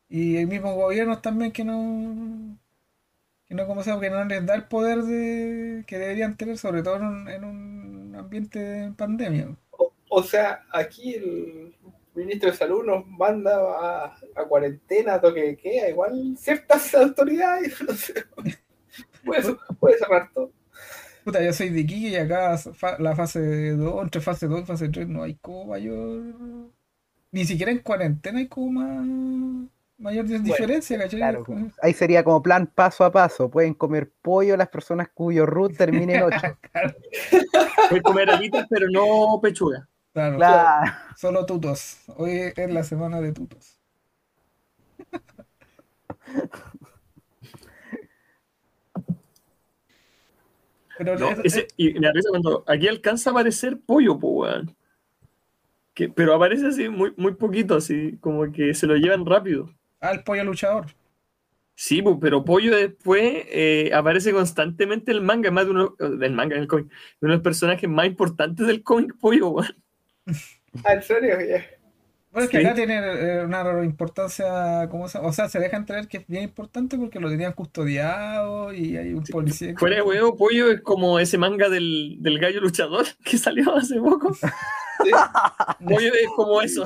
y 0.09 0.37
hay 0.39 0.47
mismos 0.47 0.75
gobiernos 0.77 1.23
también 1.23 1.53
que 1.53 1.65
no... 1.65 2.59
Que 3.47 3.55
no, 3.57 3.67
como 3.67 3.83
se 3.85 3.91
llama, 3.91 4.03
que 4.03 4.11
no 4.11 4.25
les 4.25 4.47
da 4.47 4.55
el 4.57 4.65
poder 4.69 5.03
de, 5.03 5.85
que 5.87 5.99
deberían 5.99 6.37
tener, 6.37 6.59
sobre 6.59 6.83
todo 6.83 6.97
en 6.97 7.05
un, 7.05 7.29
en 7.29 7.45
un 7.45 8.17
ambiente 8.17 8.59
de 8.61 8.93
pandemia. 8.93 9.57
O 10.09 10.23
sea, 10.23 10.65
aquí 10.73 11.15
el 11.15 11.75
ministro 12.21 12.51
de 12.51 12.57
Salud 12.57 12.85
nos 12.85 13.07
manda 13.07 13.57
a, 13.57 14.17
a 14.37 14.45
cuarentena, 14.49 15.21
toque 15.21 15.43
de 15.43 15.57
queda, 15.57 15.89
igual 15.89 16.37
ciertas 16.39 16.95
autoridades, 16.95 17.81
no 17.83 17.95
sé, 17.95 18.15
puede, 19.25 19.57
puede 19.79 19.99
cerrar 19.99 20.31
todo. 20.33 20.53
Puta, 21.25 21.43
yo 21.43 21.53
soy 21.53 21.69
de 21.71 21.81
Iquique 21.81 22.09
y 22.09 22.17
acá 22.17 22.59
la 22.99 23.15
fase 23.15 23.73
2, 23.73 24.03
entre 24.03 24.21
fase 24.21 24.47
2 24.47 24.63
y 24.63 24.67
fase 24.67 24.89
3 24.89 25.09
no 25.09 25.23
hay 25.23 25.35
como 25.35 25.67
mayor... 25.67 26.23
Ni 27.33 27.45
siquiera 27.45 27.71
en 27.71 27.79
cuarentena 27.79 28.39
hay 28.39 28.49
como 28.49 28.73
más... 28.73 29.69
mayor 29.99 30.27
diferencia, 30.27 30.99
¿cachai? 30.99 31.21
Claro, 31.21 31.45
ahí 31.83 31.93
sería 31.93 32.25
como 32.25 32.43
plan 32.43 32.67
paso 32.67 33.05
a 33.05 33.13
paso. 33.13 33.51
Pueden 33.51 33.75
comer 33.75 34.11
pollo 34.23 34.57
las 34.57 34.69
personas 34.69 35.09
cuyo 35.13 35.47
root 35.47 35.77
termine 35.77 36.17
en 36.17 36.23
8. 36.23 36.39
Puedes 37.89 38.03
comer 38.03 38.31
alitas, 38.31 38.67
pero 38.69 38.89
no 38.91 39.39
pechuga. 39.43 39.87
Claro, 40.13 40.37
Claro. 40.39 40.93
solo 41.17 41.47
tutos. 41.47 41.99
Hoy 42.17 42.53
es 42.57 42.71
la 42.73 42.83
semana 42.83 43.21
de 43.21 43.33
tutos. 43.33 43.79
Pero 50.99 51.19
No, 51.19 51.31
es- 51.31 51.39
ese- 51.45 51.69
y 51.77 51.95
me 51.99 52.09
avisa 52.09 52.29
cuando 52.31 52.65
aquí 52.67 52.87
alcanza 52.89 53.31
a 53.31 53.33
aparecer 53.33 53.79
pollo, 53.81 54.19
pues, 54.19 54.33
weón. 54.53 54.77
Que- 55.95 56.09
pero 56.09 56.35
aparece 56.35 56.67
así 56.67 56.89
muy, 56.89 57.13
muy 57.17 57.35
poquito, 57.35 57.77
así, 57.77 58.17
como 58.21 58.51
que 58.53 58.75
se 58.75 58.87
lo 58.87 58.97
llevan 58.97 59.25
rápido. 59.27 59.71
ah, 60.03 60.13
el 60.13 60.23
pollo 60.25 60.45
luchador. 60.45 60.87
Sí, 61.75 62.03
pero 62.21 62.43
Pollo 62.45 62.75
después 62.77 63.23
eh, 63.49 63.91
aparece 63.95 64.33
constantemente 64.33 65.11
en 65.13 65.19
el 65.19 65.23
manga, 65.23 65.51
más 65.51 65.65
de 65.67 65.71
uno 65.71 65.95
del 65.99 66.33
manga, 66.33 66.57
en 66.57 66.63
el 66.63 66.69
cómic, 66.69 66.87
de 66.89 66.95
uno 67.23 67.33
de 67.33 67.37
los 67.37 67.43
personajes 67.43 67.89
más 67.89 68.07
importantes 68.07 68.67
del 68.67 68.83
cómic 68.83 69.15
Pollo, 69.19 69.49
weón. 69.49 69.77
Ah, 70.85 70.95
¿en 70.95 71.03
serio? 71.03 71.37
Bueno, 72.31 72.45
es 72.45 72.49
que 72.51 72.61
Sí. 72.61 72.65
acá 72.65 72.75
tiene 72.77 72.95
eh, 72.99 73.45
una 73.45 73.85
importancia, 73.85 74.89
¿cómo 74.89 75.09
se 75.09 75.19
O 75.19 75.33
sea, 75.33 75.49
se 75.49 75.59
deja 75.59 75.77
entrever 75.77 76.07
que 76.07 76.19
es 76.19 76.27
bien 76.29 76.45
importante 76.45 76.97
porque 76.97 77.19
lo 77.19 77.29
tenían 77.29 77.55
custodiado 77.55 78.73
y 78.73 78.97
hay 78.97 79.13
un 79.15 79.25
policía. 79.25 79.73
que- 79.73 79.79
Fuera 79.79 79.97
de 79.97 80.03
huevo, 80.03 80.37
Pollo 80.37 80.71
es 80.71 80.81
como 80.83 81.19
ese 81.19 81.39
manga 81.39 81.69
del, 81.69 82.19
del 82.21 82.39
gallo 82.39 82.61
luchador 82.61 83.05
que 83.25 83.37
salió 83.37 83.75
hace 83.77 83.99
poco. 84.01 84.33
Sí. 85.03 85.11
Pollo 85.85 86.13
es 86.13 86.29
como 86.37 86.61
eso. 86.61 86.85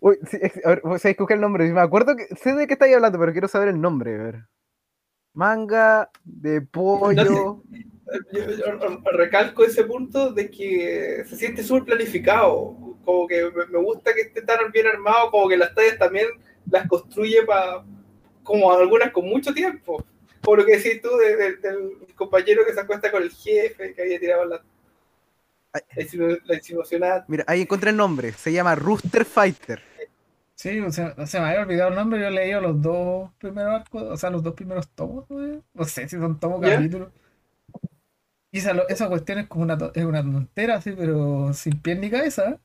Uy, 0.00 0.18
sí, 0.28 0.38
es- 0.40 0.64
a 0.64 0.70
ver, 0.70 0.82
¿sabes 0.98 1.02
que 1.16 1.22
buscar 1.22 1.36
el 1.36 1.42
nombre? 1.42 1.70
Me 1.70 1.80
acuerdo 1.80 2.16
que 2.16 2.26
sé 2.34 2.54
de 2.54 2.66
qué 2.66 2.72
estáis 2.72 2.94
hablando, 2.94 3.18
pero 3.18 3.30
quiero 3.32 3.46
saber 3.46 3.68
el 3.68 3.80
nombre. 3.80 4.14
A 4.14 4.22
ver. 4.22 4.44
Manga 5.34 6.10
de 6.24 6.60
pollo. 6.62 7.62
Yo- 8.32 8.50
yo 8.50 9.00
recalco 9.12 9.64
ese 9.64 9.84
punto 9.84 10.32
de 10.32 10.50
que 10.50 11.24
se 11.26 11.36
siente 11.36 11.62
súper 11.62 11.84
planificado. 11.84 12.76
Como 13.04 13.26
que 13.26 13.50
me, 13.70 13.78
gusta 13.78 14.14
que 14.14 14.22
esté 14.22 14.42
tan 14.42 14.70
bien 14.72 14.86
armado, 14.86 15.30
como 15.30 15.48
que 15.48 15.56
las 15.56 15.74
tallas 15.74 15.98
también 15.98 16.26
las 16.70 16.86
construye 16.88 17.42
para. 17.44 17.84
como 18.42 18.72
algunas 18.72 19.12
con 19.12 19.24
mucho 19.26 19.54
tiempo. 19.54 20.04
Como 20.42 20.56
lo 20.56 20.64
que 20.66 20.76
decís 20.76 21.00
tú 21.00 21.16
de- 21.16 21.36
de- 21.36 21.56
del 21.56 21.92
compañero 22.16 22.64
que 22.66 22.74
se 22.74 22.80
acuesta 22.80 23.10
con 23.12 23.22
el 23.22 23.30
jefe, 23.30 23.94
que 23.94 24.02
había 24.02 24.18
tirado 24.18 24.44
la. 24.46 24.62
La, 25.72 26.02
insinu- 26.02 26.40
la 26.44 26.54
insinuación 26.56 27.02
Mira, 27.28 27.44
ahí 27.46 27.62
encontré 27.62 27.90
el 27.90 27.96
nombre. 27.96 28.32
Se 28.32 28.52
llama 28.52 28.74
Rooster 28.74 29.24
Fighter. 29.24 29.80
Sí, 30.54 30.78
o 30.80 30.90
sea, 30.92 31.14
se 31.26 31.40
me 31.40 31.46
había 31.46 31.62
olvidado 31.62 31.90
el 31.90 31.96
nombre, 31.96 32.20
yo 32.20 32.26
he 32.26 32.30
leído 32.30 32.60
los 32.60 32.80
dos 32.82 33.30
primeros 33.38 33.72
arcos, 33.80 34.02
o 34.02 34.16
sea, 34.16 34.30
los 34.30 34.42
dos 34.42 34.54
primeros 34.54 34.88
tomos, 34.90 35.24
¿no? 35.30 35.62
No 35.72 35.84
sé 35.84 36.08
si 36.08 36.16
son 36.18 36.38
tomos 36.38 36.60
¿Ya? 36.60 36.74
capítulos. 36.76 37.08
Y 38.52 38.58
esa, 38.58 38.72
esa 38.88 39.08
cuestión 39.08 39.38
es 39.40 39.48
como 39.48 39.64
una, 39.64 39.78
es 39.94 40.04
una 40.04 40.22
tontera, 40.22 40.76
así, 40.76 40.92
pero 40.92 41.52
sin 41.54 41.80
pie 41.80 41.96
ni 41.96 42.10
cabeza. 42.10 42.60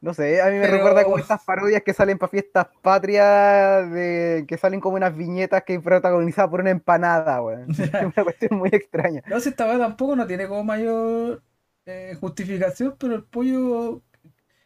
No 0.00 0.14
sé, 0.14 0.40
a 0.40 0.46
mí 0.46 0.58
me 0.58 0.60
Pero- 0.60 0.76
recuerda 0.76 1.04
como 1.04 1.18
estas 1.18 1.42
parodias 1.44 1.82
que 1.82 1.92
salen 1.94 2.18
para 2.18 2.30
fiestas 2.30 2.68
patrias, 2.82 3.90
de, 3.90 4.44
que 4.46 4.56
salen 4.58 4.80
como 4.80 4.96
unas 4.96 5.16
viñetas 5.16 5.64
que 5.64 5.80
protagonizadas 5.80 6.50
por 6.50 6.60
una 6.60 6.70
empanada, 6.70 7.42
weón. 7.42 7.68
Es 7.78 7.92
una 7.94 8.24
cuestión 8.24 8.58
muy 8.58 8.68
extraña. 8.72 9.22
No, 9.26 9.40
si 9.40 9.48
esta 9.50 9.66
weá 9.66 9.78
tampoco 9.78 10.14
no 10.16 10.26
tiene 10.26 10.46
como 10.46 10.62
mayor 10.64 11.42
eh, 11.86 12.16
justificación, 12.20 12.96
pero 12.98 13.16
el 13.16 13.24
pollo 13.24 14.02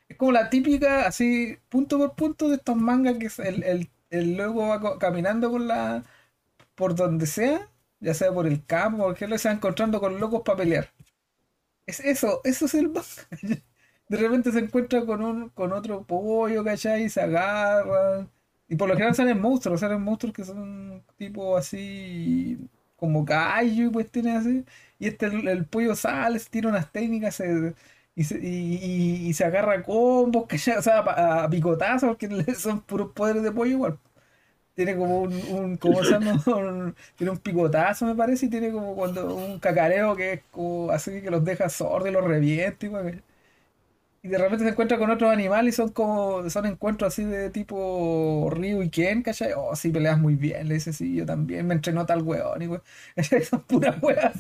es 0.09 0.17
como 0.19 0.33
la 0.33 0.51
típica, 0.51 1.07
así, 1.07 1.59
punto 1.69 1.99
por 1.99 2.15
punto 2.17 2.49
de 2.51 2.57
estos 2.57 2.77
mangas 2.77 3.17
que 3.19 3.31
el, 3.49 3.63
el, 3.65 3.91
el 4.11 4.37
loco 4.37 4.69
va 4.69 4.99
caminando 4.99 5.51
por 5.51 5.61
la, 5.63 6.05
por 6.77 6.95
donde 6.97 7.27
sea, 7.27 7.71
ya 8.03 8.15
sea 8.15 8.33
por 8.35 8.47
el 8.49 8.67
campo, 8.67 9.05
porque 9.05 9.39
se 9.39 9.49
va 9.51 9.55
encontrando 9.57 10.01
con 10.01 10.21
locos 10.21 10.43
para 10.45 10.59
pelear. 10.59 10.91
Es 11.87 12.01
eso, 12.01 12.41
eso 12.45 12.67
es 12.67 12.75
el 12.75 12.89
manga. 12.91 13.05
De 14.09 14.17
repente 14.19 14.53
se 14.53 14.59
encuentra 14.61 15.05
con 15.07 15.23
un, 15.25 15.49
con 15.51 15.73
otro 15.73 16.05
pollo, 16.07 16.63
¿cachai? 16.65 17.05
Y 17.05 17.09
se 17.11 17.21
agarran. 17.23 18.31
Y 18.69 18.77
por 18.77 18.89
lo 18.89 18.95
general 18.95 19.15
salen 19.15 19.41
monstruos, 19.41 19.81
salen 19.81 20.03
monstruos 20.03 20.35
que 20.35 20.45
son 20.45 21.03
tipo 21.17 21.57
así 21.57 22.59
como 22.97 23.25
gallo 23.25 23.87
y 23.89 23.93
cuestiones 23.93 24.37
así. 24.39 24.65
Y 24.99 25.09
este 25.09 25.27
el, 25.27 25.67
pollo 25.67 25.95
sale, 25.97 26.39
se 26.39 26.51
tira 26.51 26.69
unas 26.69 26.91
técnicas 26.93 27.35
se- 27.37 27.75
y, 28.15 28.25
se, 28.25 28.39
y, 28.41 28.77
y- 28.77 29.29
y 29.29 29.33
se 29.35 29.45
agarra 29.45 29.75
a 29.75 29.83
combos, 29.83 30.47
¿cachai? 30.49 30.77
O 30.79 30.83
sea, 30.83 30.99
a, 31.01 31.45
a 31.45 31.51
picotazos, 31.51 32.11
porque 32.17 32.29
son 32.55 32.81
puros 32.83 33.13
poderes 33.13 33.43
de 33.43 33.53
pollo 33.53 33.71
igual. 33.73 33.99
Tiene 34.75 34.97
como 34.97 35.21
un, 35.23 35.35
un 35.51 35.77
¿cómo 35.77 36.03
se 36.03 36.13
llama? 36.13 36.43
Tiene 37.17 37.31
un 37.31 37.39
picotazo, 37.39 38.07
me 38.07 38.15
parece, 38.15 38.47
y 38.47 38.51
tiene 38.51 38.73
como 38.73 38.95
cuando 38.95 39.35
un 39.37 39.59
cacareo 39.61 40.17
que 40.17 40.33
es 40.35 40.43
como 40.51 40.91
así 40.91 41.21
que 41.23 41.31
los 41.31 41.45
deja 41.45 41.69
sordos 41.69 42.09
y 42.09 42.13
los 42.13 42.25
revienta, 42.25 42.91
¿cachai? 42.91 43.23
Y 44.25 44.29
de 44.29 44.39
repente 44.39 44.65
se 44.65 44.71
encuentra 44.71 44.99
con 44.99 45.11
otros 45.11 45.33
animales 45.33 45.75
y 45.75 45.77
son 45.77 45.89
como, 45.91 46.49
son 46.49 46.67
encuentros 46.67 47.13
así 47.13 47.25
de 47.25 47.51
tipo 47.51 48.49
Ryu 48.53 48.81
y 48.83 48.89
Ken, 48.89 49.23
¿cachai? 49.23 49.53
Oh, 49.57 49.75
sí, 49.75 49.91
peleas 49.91 50.17
muy 50.19 50.37
bien, 50.37 50.69
le 50.69 50.75
dice, 50.75 50.93
sí, 50.93 51.17
yo 51.17 51.27
también, 51.27 51.67
me 51.67 51.75
entrenó 51.75 52.07
tal 52.07 52.23
weón, 52.23 52.63
y. 52.63 52.69
¿cachai? 53.17 53.43
Son 53.45 53.63
puras 53.65 54.01
weas. 54.01 54.37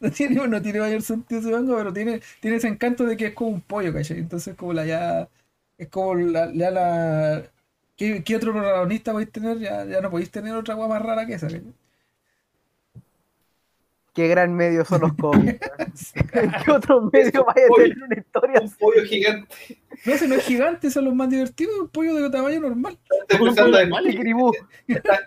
No 0.00 0.10
tiene, 0.10 0.46
no 0.48 0.60
tiene 0.62 0.80
mayor 0.80 1.00
sentido 1.02 1.40
ese 1.40 1.50
manga, 1.50 1.76
pero 1.76 1.92
tiene, 1.94 2.20
tiene 2.40 2.58
ese 2.58 2.68
encanto 2.68 3.04
de 3.06 3.16
que 3.16 3.26
es 3.28 3.34
como 3.34 3.50
un 3.50 3.62
pollo, 3.62 3.92
¿cachai? 3.94 4.18
Entonces 4.18 4.54
como 4.54 4.74
la 4.74 4.84
ya, 4.84 5.28
es 5.78 5.88
como 5.88 6.14
la, 6.14 6.46
la, 6.46 6.70
¿qué, 7.96 8.22
qué 8.24 8.36
otro 8.36 8.52
protagonista 8.52 9.12
podéis 9.12 9.32
tener? 9.32 9.58
Ya, 9.58 9.84
ya 9.84 10.00
no 10.00 10.10
podéis 10.10 10.30
tener 10.30 10.54
otra 10.54 10.76
wea 10.76 10.88
más 10.88 11.02
rara 11.02 11.26
que 11.26 11.34
esa. 11.34 11.48
Qué 14.14 14.28
gran 14.28 14.54
medio 14.54 14.84
son 14.86 15.02
los 15.02 15.12
cómics. 15.14 15.60
¿Qué 16.64 16.70
otro 16.70 17.02
medio 17.12 17.44
vaya 17.44 17.66
a 17.66 17.74
tener 17.74 18.02
una 18.02 18.16
historia 18.16 18.60
Un 18.62 18.70
pollo 18.72 19.04
gigante. 19.04 19.54
No, 20.06 20.16
si 20.16 20.26
no 20.26 20.34
es 20.36 20.44
gigante, 20.44 20.90
son 20.90 21.04
los 21.04 21.14
más 21.14 21.28
divertidos, 21.28 21.74
un 21.80 21.88
pollo 21.88 22.14
de 22.14 22.30
tamaño 22.30 22.60
normal. 22.60 22.98
Un 23.38 23.46
pensando 23.46 23.78
en. 23.78 23.90
Kikiribú? 23.90 24.52
Está, 24.88 25.18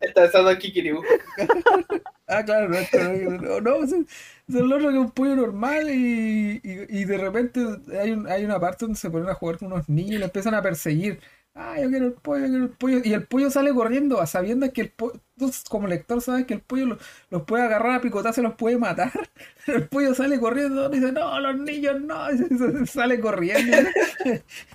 está 0.00 0.22
pensando 0.22 0.50
en 0.52 0.58
Kikiribu. 0.58 1.02
Ah, 2.28 2.44
claro, 2.44 2.68
no, 2.68 2.78
no, 2.92 3.38
no, 3.38 3.60
no, 3.60 3.84
es, 3.84 3.92
es 3.92 4.54
el 4.56 4.72
otro 4.72 4.88
que 4.90 4.96
es 4.96 5.00
un 5.00 5.10
pollo 5.12 5.36
normal 5.36 5.88
y, 5.90 6.60
y, 6.60 7.00
y 7.00 7.04
de 7.04 7.18
repente 7.18 7.60
hay, 8.00 8.10
un- 8.10 8.26
hay 8.28 8.44
una 8.44 8.58
parte 8.58 8.84
donde 8.84 8.98
se 8.98 9.10
ponen 9.10 9.28
a 9.28 9.34
jugar 9.34 9.58
con 9.58 9.72
unos 9.72 9.88
niños 9.88 10.16
y 10.16 10.18
le 10.18 10.24
empiezan 10.24 10.54
a 10.54 10.60
perseguir. 10.62 11.20
Ah, 11.58 11.80
yo 11.80 11.88
quiero 11.88 12.06
el 12.06 12.12
pollo, 12.12 12.40
yo 12.44 12.48
quiero 12.50 12.64
el 12.64 12.70
pollo. 12.70 13.00
Y 13.02 13.14
el 13.14 13.26
pollo 13.26 13.50
sale 13.50 13.72
corriendo 13.72 14.20
a 14.20 14.26
sabiendo 14.26 14.70
que 14.72 14.82
el 14.82 14.90
pollo, 14.90 15.14
tú 15.38 15.50
como 15.70 15.86
lector 15.88 16.20
sabes 16.20 16.44
que 16.44 16.52
el 16.54 16.60
pollo 16.60 16.84
lo- 16.86 16.98
los 17.30 17.42
puede 17.44 17.62
agarrar 17.64 17.92
a 17.96 18.00
picotazo 18.02 18.42
los 18.42 18.54
puede 18.56 18.76
matar. 18.78 19.10
Pero 19.64 19.78
el 19.78 19.88
pollo 19.88 20.14
sale 20.14 20.38
corriendo 20.38 20.88
y 20.92 21.00
dice, 21.00 21.12
no, 21.12 21.40
los 21.40 21.56
niños 21.58 21.98
no, 22.02 22.30
y 22.32 22.38
se- 22.38 22.48
se- 22.58 22.86
sale 22.86 23.18
corriendo. 23.20 23.72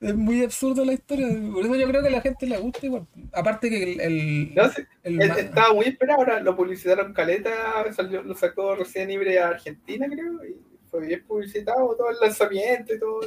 Es 0.00 0.14
muy 0.14 0.42
absurdo 0.44 0.84
la 0.84 0.92
historia, 0.92 1.26
por 1.52 1.64
eso 1.64 1.76
yo 1.76 1.88
creo 1.88 2.02
que 2.02 2.08
a 2.08 2.10
la 2.10 2.20
gente 2.20 2.46
le 2.46 2.58
gusta 2.58 2.84
igual. 2.84 3.06
Aparte 3.32 3.70
que 3.70 3.82
el, 3.94 4.00
el, 4.00 4.54
No 4.54 4.68
sé, 4.70 4.86
el 5.02 5.20
estaba 5.22 5.72
muy 5.72 5.86
esperado, 5.86 6.18
ahora 6.20 6.40
lo 6.40 6.54
publicitaron 6.54 7.14
caleta, 7.14 7.90
salió, 7.92 8.22
lo 8.22 8.34
sacó 8.34 8.74
recién 8.74 9.08
libre 9.08 9.38
a 9.38 9.48
Argentina, 9.48 10.06
creo, 10.06 10.44
y 10.44 10.56
fue 10.90 11.06
bien 11.06 11.24
publicitado 11.26 11.96
todo 11.96 12.10
el 12.10 12.16
lanzamiento 12.20 12.94
y 12.94 12.98
todo. 12.98 13.20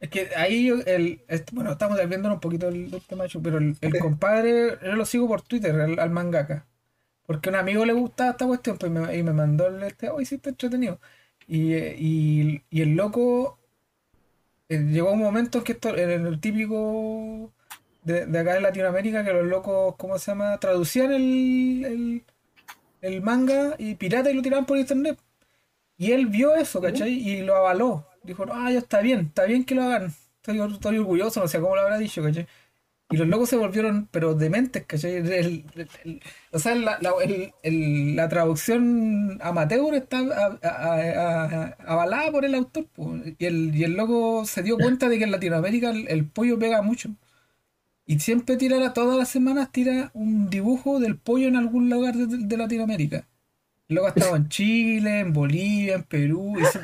Es 0.00 0.08
que 0.08 0.30
ahí 0.34 0.68
el, 0.86 1.20
bueno, 1.52 1.72
estamos 1.72 1.98
desviándonos 1.98 2.36
un 2.36 2.40
poquito 2.40 2.66
del, 2.70 2.90
del 2.90 3.02
tema, 3.02 3.24
pero 3.42 3.58
el, 3.58 3.76
el 3.80 3.98
compadre, 3.98 4.78
yo 4.82 4.94
lo 4.94 5.04
sigo 5.04 5.28
por 5.28 5.42
Twitter, 5.42 5.78
al, 5.78 5.98
al 5.98 6.10
mangaka. 6.10 6.66
Porque 7.26 7.50
a 7.50 7.52
un 7.52 7.56
amigo 7.58 7.84
le 7.84 7.92
gustaba 7.92 8.30
esta 8.32 8.46
cuestión, 8.46 8.78
pues 8.78 8.90
me, 8.90 9.16
y 9.16 9.22
me 9.22 9.32
mandó 9.32 9.68
el 9.68 9.82
este, 9.82 10.08
hoy 10.10 10.24
sí 10.24 10.36
está 10.36 10.50
entretenido. 10.50 11.00
Y, 11.46 11.74
y, 11.74 12.62
y 12.70 12.82
el 12.82 12.96
loco 12.96 13.58
eh, 14.68 14.78
llegó 14.78 15.12
un 15.12 15.20
momento 15.20 15.58
en 15.58 15.64
que 15.64 15.72
esto, 15.72 15.96
en 15.96 16.26
el 16.26 16.40
típico 16.40 17.52
de, 18.04 18.26
de 18.26 18.38
acá 18.38 18.56
en 18.56 18.62
Latinoamérica, 18.62 19.24
que 19.24 19.32
los 19.32 19.46
locos, 19.46 19.96
¿cómo 19.96 20.18
se 20.18 20.30
llama? 20.30 20.58
Traducían 20.58 21.12
el, 21.12 21.84
el, 21.84 22.24
el 23.02 23.22
manga 23.22 23.74
y 23.78 23.94
pirata 23.96 24.30
y 24.30 24.34
lo 24.34 24.42
tiraban 24.42 24.66
por 24.66 24.78
internet. 24.78 25.18
Y 25.98 26.12
él 26.12 26.26
vio 26.26 26.54
eso, 26.56 26.80
¿cachai? 26.80 27.12
Y 27.12 27.42
lo 27.42 27.56
avaló. 27.56 28.06
Dijo, 28.22 28.44
ah, 28.52 28.70
ya 28.70 28.78
está 28.78 29.00
bien, 29.00 29.20
está 29.28 29.44
bien 29.44 29.64
que 29.64 29.74
lo 29.74 29.82
hagan. 29.82 30.12
Estoy, 30.36 30.60
estoy 30.72 30.98
orgulloso, 30.98 31.40
no 31.40 31.48
sé 31.48 31.60
cómo 31.60 31.74
lo 31.76 31.82
habrá 31.82 31.98
dicho, 31.98 32.22
¿cachai? 32.22 32.46
Y 33.12 33.16
los 33.16 33.26
locos 33.26 33.48
se 33.48 33.56
volvieron, 33.56 34.08
pero 34.12 34.34
dementes, 34.34 34.84
¿cachai? 34.86 35.64
O 36.52 36.58
sea, 36.60 36.74
la, 36.76 36.98
la, 37.00 37.12
la 37.64 38.28
traducción 38.28 39.38
amateur 39.42 39.94
está 39.94 40.18
avalada 41.86 42.30
por 42.30 42.44
el 42.44 42.54
autor. 42.54 42.86
Y 43.38 43.46
el, 43.46 43.74
y 43.74 43.82
el 43.84 43.94
loco 43.94 44.44
se 44.46 44.62
dio 44.62 44.78
cuenta 44.78 45.08
de 45.08 45.18
que 45.18 45.24
en 45.24 45.32
Latinoamérica 45.32 45.90
el, 45.90 46.26
pollo 46.28 46.58
pega 46.58 46.82
mucho. 46.82 47.10
Y 48.06 48.20
siempre 48.20 48.56
tira, 48.56 48.92
todas 48.92 49.18
las 49.18 49.28
semanas 49.28 49.72
tira 49.72 50.10
un 50.14 50.50
dibujo 50.50 51.00
del 51.00 51.16
pollo 51.18 51.48
en 51.48 51.56
algún 51.56 51.90
lugar 51.90 52.14
de 52.14 52.56
Latinoamérica. 52.56 53.26
Loco 53.90 54.06
ha 54.06 54.10
estado 54.10 54.36
en 54.36 54.48
Chile, 54.48 55.20
en 55.20 55.32
Bolivia, 55.32 55.94
en 55.96 56.02
Perú, 56.04 56.54
y, 56.60 56.64
sa- 56.64 56.80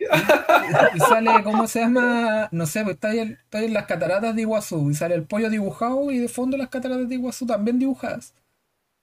y- 0.00 0.96
y 0.96 1.00
sale, 1.00 1.30
¿cómo 1.44 1.66
se 1.68 1.80
llama? 1.80 2.48
No 2.50 2.66
sé, 2.66 2.82
pues 2.82 2.94
está 2.94 3.08
ahí, 3.10 3.18
en- 3.20 3.32
está 3.32 3.58
ahí 3.58 3.66
en 3.66 3.74
las 3.74 3.86
cataratas 3.86 4.34
de 4.34 4.40
Iguazú, 4.42 4.90
y 4.90 4.94
sale 4.94 5.14
el 5.14 5.24
pollo 5.24 5.50
dibujado 5.50 6.10
y 6.10 6.18
de 6.18 6.28
fondo 6.28 6.56
las 6.56 6.68
cataratas 6.68 7.08
de 7.08 7.14
Iguazú 7.14 7.46
también 7.46 7.78
dibujadas. 7.78 8.34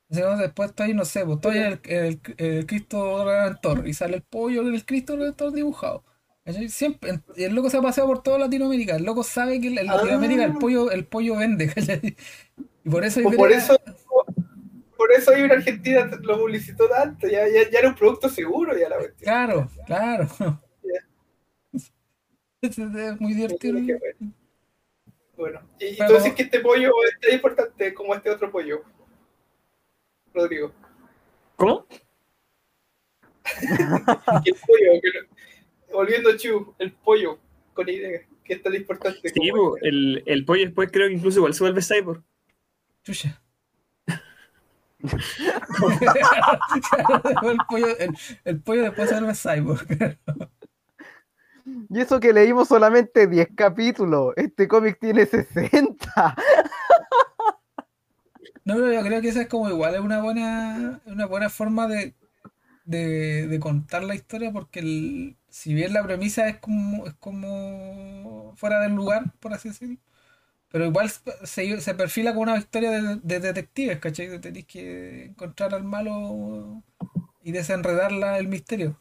Después 0.09 0.69
está 0.69 0.83
ahí, 0.83 0.93
no 0.93 1.05
sé, 1.05 1.25
pues 1.25 1.37
estoy 1.37 1.57
en 1.57 1.63
el, 1.63 1.79
el- 1.83 2.19
el 2.37 2.65
Cristo 2.65 3.25
Redentor, 3.25 3.87
y 3.87 3.93
sale 3.93 4.15
el 4.17 4.21
pollo 4.23 4.61
en 4.67 4.73
el 4.75 4.85
Cristo 4.85 5.15
Redentor 5.15 5.53
dibujado. 5.53 6.03
Siempre, 6.67 7.21
y 7.37 7.43
el 7.45 7.55
loco 7.55 7.69
se 7.69 7.77
ha 7.77 7.81
paseado 7.81 8.09
por 8.09 8.21
toda 8.21 8.37
Latinoamérica. 8.37 8.97
El 8.97 9.03
loco 9.05 9.23
sabe 9.23 9.61
que 9.61 9.67
en 9.67 9.79
Ah. 9.79 9.83
Latinoamérica 9.95 10.43
el 10.43 10.53
pollo, 10.57 10.91
el 10.91 11.05
pollo 11.05 11.37
vende, 11.37 11.67
¿cachai? 11.73 12.17
Y 12.85 12.89
por 12.89 13.05
eso, 13.05 13.21
O 13.25 13.31
por 13.31 13.51
eso, 13.53 13.79
por 15.03 15.11
eso 15.11 15.31
ahí 15.31 15.41
en 15.41 15.51
Argentina 15.51 16.09
lo 16.21 16.37
publicitó 16.37 16.87
tanto, 16.87 17.27
ya, 17.27 17.45
ya, 17.49 17.69
ya 17.69 17.79
era 17.79 17.89
un 17.89 17.95
producto 17.95 18.29
seguro 18.29 18.71
ya 18.77 18.87
la 18.87 18.99
cuestión. 18.99 19.19
Claro, 19.25 19.69
claro. 19.85 20.27
Es 22.61 22.79
es 22.79 23.19
muy 23.19 23.33
divertido. 23.33 23.73
Bueno. 23.73 24.33
Bueno, 25.35 25.61
y 25.77 25.97
Pero- 25.97 26.13
decís 26.13 26.33
que 26.35 26.43
este 26.43 26.61
pollo 26.61 26.91
es 27.03 27.19
tan 27.19 27.33
importante 27.33 27.93
como 27.93 28.15
este 28.15 28.29
otro 28.29 28.49
pollo, 28.49 28.81
Rodrigo. 30.33 30.71
¿Cómo? 31.57 31.85
El 34.45 34.55
pollo, 34.65 35.01
que 35.01 35.91
volviendo 35.91 36.29
a 36.29 36.37
Chu, 36.37 36.73
el 36.79 36.93
pollo 36.93 37.37
con 37.73 37.89
idea, 37.89 38.21
que 38.45 38.53
es 38.53 38.61
tan 38.61 38.73
importante. 38.73 39.27
Sí, 39.27 39.49
como 39.49 39.75
el, 39.81 40.23
el 40.25 40.45
pollo 40.45 40.63
después 40.63 40.89
creo 40.89 41.09
que 41.09 41.15
incluso 41.15 41.39
igual 41.39 41.53
se 41.53 41.63
vuelve 41.65 41.81
cyborg. 41.81 42.23
Chucha. 43.03 43.42
el, 47.43 47.57
pollo, 47.69 47.97
el, 47.97 48.17
el 48.45 48.61
pollo 48.61 48.83
después 48.83 49.09
se 49.09 49.19
vuelve 49.19 49.35
cyborg. 49.35 50.17
Y 51.89 52.01
eso 52.01 52.19
que 52.19 52.33
leímos 52.33 52.67
solamente 52.67 53.27
10 53.27 53.49
capítulos. 53.55 54.33
Este 54.35 54.67
cómic 54.67 54.97
tiene 54.99 55.25
60. 55.25 56.35
No, 58.65 58.75
pero 58.75 58.93
yo 58.93 59.01
creo 59.01 59.21
que 59.21 59.27
esa 59.27 59.41
es 59.41 59.49
como 59.49 59.69
igual, 59.69 59.93
es 59.93 59.99
una 59.99 60.21
buena, 60.21 61.01
una 61.05 61.25
buena 61.25 61.49
forma 61.49 61.85
de, 61.87 62.15
de, 62.85 63.47
de 63.47 63.59
contar 63.59 64.03
la 64.05 64.15
historia, 64.15 64.51
porque 64.53 64.79
el, 64.79 65.37
si 65.49 65.73
bien 65.73 65.91
la 65.93 66.01
premisa 66.03 66.47
es 66.47 66.59
como, 66.59 67.05
es 67.07 67.13
como 67.15 68.53
fuera 68.55 68.79
del 68.79 68.93
lugar, 68.93 69.33
por 69.41 69.53
así 69.53 69.67
decirlo, 69.69 69.97
pero 70.73 70.87
igual 70.87 71.11
se, 71.45 71.81
se 71.81 71.95
perfila 71.95 72.31
como 72.33 72.43
una 72.43 72.57
historia 72.59 72.91
de, 72.91 73.17
de 73.23 73.41
detectives, 73.41 73.99
¿cachai? 74.01 74.41
Tenéis 74.41 74.67
que 74.67 75.25
encontrar 75.27 75.75
al 75.75 75.85
malo 75.85 76.83
y 77.43 77.51
desenredarla 77.53 78.39
el 78.39 78.47
misterio. 78.49 78.99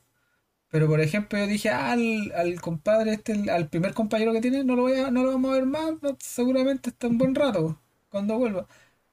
Pero 0.70 0.88
por 0.88 1.00
ejemplo, 1.00 1.38
yo 1.38 1.46
dije, 1.46 1.70
ah, 1.70 1.92
al, 1.92 2.32
al 2.34 2.60
compadre 2.60 3.12
este, 3.14 3.50
al 3.50 3.68
primer 3.68 3.94
compañero 3.94 4.32
que 4.32 4.40
tiene, 4.40 4.64
no 4.64 4.76
lo 4.76 4.82
voy 4.82 4.94
a, 5.00 5.10
no 5.10 5.22
lo 5.24 5.32
vamos 5.32 5.50
a 5.52 5.54
ver 5.56 5.66
más, 5.66 5.92
seguramente 6.20 6.90
está 6.90 7.08
un 7.08 7.18
buen 7.18 7.34
rato 7.34 7.80
cuando 8.10 8.38
vuelva. 8.38 8.66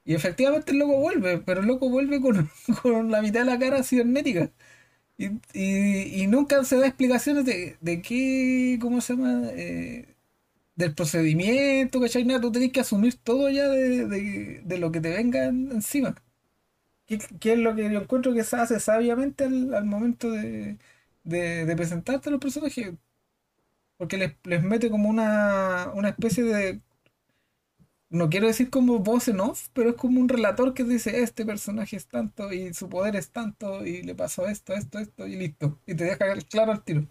Y 0.04 0.14
efectivamente 0.14 0.72
el 0.72 0.78
loco 0.78 0.96
vuelve, 0.98 1.38
pero 1.38 1.60
el 1.60 1.66
loco 1.66 1.90
vuelve 1.90 2.20
con, 2.20 2.50
con 2.82 3.10
la 3.10 3.22
mitad 3.22 3.40
de 3.40 3.46
la 3.46 3.58
cara 3.58 3.82
cibernética. 3.84 4.50
Y, 5.18 5.26
y, 5.54 6.22
y 6.24 6.26
nunca 6.28 6.64
se 6.64 6.76
da 6.78 6.86
explicaciones 6.86 7.44
de, 7.44 7.76
de 7.80 8.02
qué, 8.02 8.78
¿cómo 8.80 9.00
se 9.02 9.14
llama? 9.16 9.42
Eh, 9.52 10.09
del 10.80 10.94
procedimiento, 10.96 12.00
¿cachai? 12.00 12.24
Nada, 12.24 12.40
tú 12.42 12.52
tenés 12.52 12.72
que 12.72 12.80
asumir 12.80 13.16
todo 13.22 13.50
ya 13.50 13.68
de, 13.68 14.06
de, 14.06 14.62
de 14.64 14.78
lo 14.78 14.92
que 14.92 15.00
te 15.00 15.10
venga 15.10 15.46
en- 15.46 15.72
encima. 15.72 16.14
¿Qué, 17.06 17.18
qué 17.40 17.54
es 17.54 17.58
lo 17.58 17.74
que 17.76 17.90
yo 17.92 18.00
encuentro 18.00 18.34
que 18.34 18.44
se 18.44 18.56
hace 18.56 18.80
sabiamente 18.80 19.44
al, 19.44 19.74
al 19.74 19.84
momento 19.86 20.30
de, 20.30 20.78
de, 21.24 21.76
presentarte 21.76 22.28
a 22.30 22.32
los 22.32 22.40
personajes? 22.40 22.94
Porque 23.96 24.16
les, 24.16 24.32
les 24.44 24.62
mete 24.62 24.90
como 24.90 25.08
una, 25.08 25.90
una 25.94 26.08
especie 26.10 26.42
de 26.44 26.80
no 28.08 28.28
quiero 28.28 28.46
decir 28.48 28.70
como 28.70 28.98
voz 28.98 29.28
en 29.28 29.40
off, 29.40 29.68
pero 29.72 29.90
es 29.90 29.96
como 29.96 30.20
un 30.20 30.28
relator 30.28 30.74
que 30.74 30.84
dice, 30.84 31.22
este 31.22 31.46
personaje 31.46 31.96
es 31.96 32.08
tanto 32.08 32.52
y 32.52 32.74
su 32.74 32.88
poder 32.88 33.14
es 33.16 33.30
tanto 33.30 33.86
y 33.86 34.02
le 34.02 34.14
pasó 34.14 34.46
esto, 34.48 34.74
esto, 34.74 34.98
esto 34.98 35.26
y 35.26 35.36
listo. 35.36 35.80
Y 35.86 35.94
te 35.94 36.04
deja 36.04 36.34
claro 36.50 36.72
al 36.72 36.82
tiro. 36.84 37.06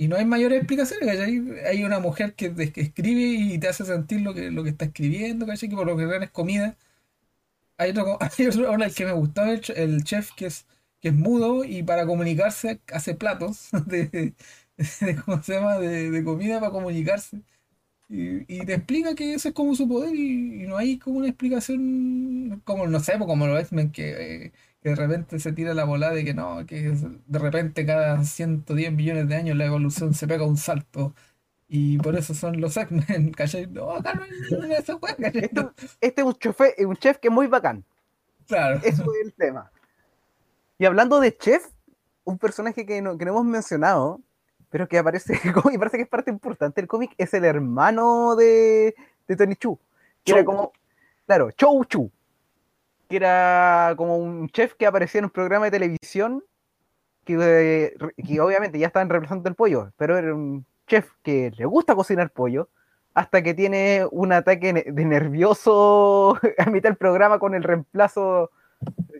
Y 0.00 0.08
no 0.08 0.16
hay 0.16 0.24
mayores 0.24 0.58
explicaciones, 0.58 1.06
¿cachai? 1.08 1.42
Hay 1.66 1.84
una 1.84 1.98
mujer 2.00 2.34
que, 2.34 2.54
que 2.72 2.80
escribe 2.80 3.20
y 3.54 3.58
te 3.58 3.68
hace 3.68 3.84
sentir 3.84 4.22
lo 4.22 4.32
que, 4.34 4.50
lo 4.50 4.62
que 4.64 4.70
está 4.70 4.86
escribiendo, 4.86 5.46
¿cachai? 5.46 5.68
Que 5.68 5.76
por 5.76 5.86
lo 5.86 5.98
general 5.98 6.22
es 6.22 6.30
comida. 6.30 6.76
Hay 7.78 7.90
otro, 7.90 8.18
hay 8.38 8.46
otro 8.46 8.74
el 8.74 8.94
que 8.94 9.04
me 9.04 9.12
gustó, 9.12 9.44
el, 9.44 9.62
el 9.76 10.04
chef 10.04 10.32
que 10.34 10.46
es, 10.46 10.66
que 11.00 11.08
es 11.08 11.14
mudo 11.14 11.64
y 11.64 11.82
para 11.82 12.06
comunicarse 12.06 12.80
hace 12.92 13.14
platos 13.14 13.68
de, 13.86 14.06
de- 14.08 14.34
¿cómo 15.24 15.42
se 15.42 15.54
llama? 15.54 15.78
De, 15.78 16.10
de 16.10 16.24
comida 16.24 16.60
para 16.60 16.72
comunicarse. 16.72 17.42
Y, 18.08 18.44
te 18.66 18.74
explica 18.74 19.14
que 19.14 19.34
ese 19.34 19.48
es 19.50 19.54
como 19.54 19.74
su 19.76 19.88
poder 19.88 20.14
y, 20.16 20.64
y 20.64 20.66
no 20.68 20.76
hay 20.78 20.98
como 20.98 21.18
una 21.18 21.28
explicación 21.28 22.60
como, 22.64 22.86
no 22.88 23.00
sé, 23.00 23.18
como 23.18 23.46
lo 23.46 23.58
X-Men 23.58 23.92
que, 23.92 24.46
eh, 24.46 24.52
que 24.82 24.90
de 24.90 24.96
repente 24.96 25.38
se 25.38 25.52
tira 25.52 25.74
la 25.74 25.84
bola 25.84 26.10
de 26.10 26.24
que 26.24 26.34
no, 26.34 26.64
que 26.66 26.92
de 27.26 27.38
repente 27.38 27.84
cada 27.86 28.24
110 28.24 28.92
millones 28.92 29.28
de 29.28 29.36
años 29.36 29.56
la 29.56 29.66
evolución 29.66 30.14
se 30.14 30.26
pega 30.26 30.44
un 30.44 30.56
salto 30.56 31.14
y 31.68 31.98
por 31.98 32.16
eso 32.16 32.34
son 32.34 32.60
los 32.60 32.76
X-Men, 32.76 33.32
¿cachai? 33.36 33.66
No, 33.68 33.92
acá 33.92 34.14
no. 34.14 34.24
Este, 35.22 35.66
este 36.00 36.20
es 36.22 36.26
un, 36.26 36.34
chofe- 36.34 36.86
un 36.86 36.96
chef 36.96 37.18
que 37.18 37.28
es 37.28 37.34
muy 37.34 37.46
bacán. 37.46 37.84
Claro. 38.46 38.80
Eso 38.82 39.02
es 39.02 39.26
el 39.26 39.32
tema. 39.34 39.70
Y 40.78 40.86
hablando 40.86 41.20
de 41.20 41.36
chef, 41.36 41.66
un 42.24 42.38
personaje 42.38 42.86
que 42.86 43.00
no, 43.02 43.16
que 43.18 43.24
no 43.24 43.32
hemos 43.32 43.44
mencionado, 43.44 44.20
pero 44.70 44.88
que 44.88 44.98
aparece 44.98 45.34
y 45.72 45.78
parece 45.78 45.96
que 45.98 46.04
es 46.04 46.08
parte 46.08 46.30
importante 46.30 46.80
del 46.80 46.88
cómic, 46.88 47.12
es 47.18 47.34
el 47.34 47.44
hermano 47.44 48.34
de, 48.34 48.94
de 49.28 49.36
Tony 49.36 49.56
Chu. 49.56 49.78
Que 50.24 50.32
era 50.32 50.44
como, 50.44 50.72
claro, 51.26 51.50
Chou 51.52 51.84
Chu. 51.84 52.10
Que 53.10 53.16
era 53.16 53.94
como 53.96 54.16
un 54.18 54.48
chef 54.50 54.74
que 54.74 54.86
aparecía 54.86 55.18
en 55.18 55.26
un 55.26 55.30
programa 55.30 55.64
de 55.66 55.72
televisión 55.72 56.44
que, 57.24 57.36
eh, 57.40 57.94
que 58.26 58.40
obviamente 58.40 58.78
ya 58.78 58.86
estaban 58.86 59.10
reemplazando 59.10 59.48
el 59.48 59.56
pollo, 59.56 59.92
pero 59.96 60.16
era 60.16 60.32
un 60.34 60.64
chef 60.86 61.10
que 61.22 61.50
le 61.56 61.66
gusta 61.66 61.96
cocinar 61.96 62.30
pollo 62.30 62.68
hasta 63.14 63.42
que 63.42 63.54
tiene 63.54 64.06
un 64.12 64.32
ataque 64.32 64.72
de 64.86 65.04
nervioso 65.04 66.38
a 66.58 66.70
mitad 66.70 66.90
del 66.90 66.96
programa 66.96 67.40
con 67.40 67.54
el 67.54 67.64
reemplazo 67.64 68.50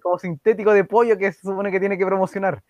como 0.03 0.18
sintético 0.18 0.72
de 0.72 0.84
pollo 0.84 1.18
que 1.18 1.32
se 1.32 1.41
supone 1.41 1.72
que 1.72 1.80
tiene 1.80 1.99
que 1.99 2.07
promocionar. 2.07 2.62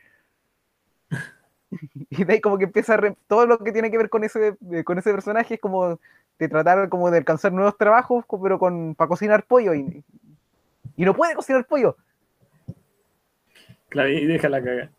Y 2.10 2.24
de 2.24 2.32
ahí 2.32 2.40
como 2.40 2.58
que 2.58 2.64
empieza 2.64 2.94
a 2.94 3.14
todo 3.28 3.46
lo 3.46 3.58
que 3.58 3.70
tiene 3.72 3.90
que 3.92 3.98
ver 3.98 4.10
con 4.10 4.24
ese, 4.24 4.56
eh, 4.72 4.84
con 4.84 4.98
ese 4.98 5.12
personaje 5.12 5.54
es 5.54 5.60
como 5.60 6.00
de 6.38 6.48
tratar 6.48 6.88
como 6.88 7.10
de 7.12 7.18
alcanzar 7.18 7.52
nuevos 7.52 7.76
trabajos, 7.76 8.24
pero 8.42 8.58
con 8.58 8.96
para 8.96 9.08
cocinar 9.08 9.44
pollo 9.44 9.74
y, 9.74 10.02
y 10.96 11.04
no 11.04 11.14
puede 11.14 11.34
cocinar 11.34 11.66
pollo. 11.66 11.96
Claro, 13.88 14.08
y 14.08 14.26
deja 14.26 14.48
la. 14.48 14.90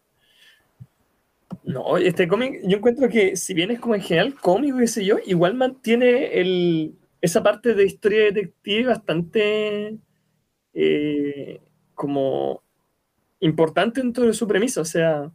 No, 1.64 1.98
este 1.98 2.28
cómic, 2.28 2.62
yo 2.64 2.78
encuentro 2.78 3.08
que 3.08 3.36
si 3.36 3.54
bien 3.54 3.72
es 3.72 3.80
como 3.80 3.96
en 3.96 4.02
general 4.02 4.36
cómico, 4.36 4.80
qué 4.80 4.88
sé 4.88 5.06
yo, 5.06 5.18
igual 5.26 5.54
mantiene 5.54 6.40
el, 6.40 6.96
esa 7.22 7.44
parte 7.44 7.74
de 7.74 7.86
historia 7.86 8.26
detective 8.26 8.88
bastante 8.88 9.98
eh, 10.74 11.62
como 11.94 12.64
importante 13.40 14.02
dentro 14.02 14.26
de 14.26 14.34
su 14.34 14.48
premisa. 14.48 14.82
O 14.82 14.86
sea, 14.86 15.32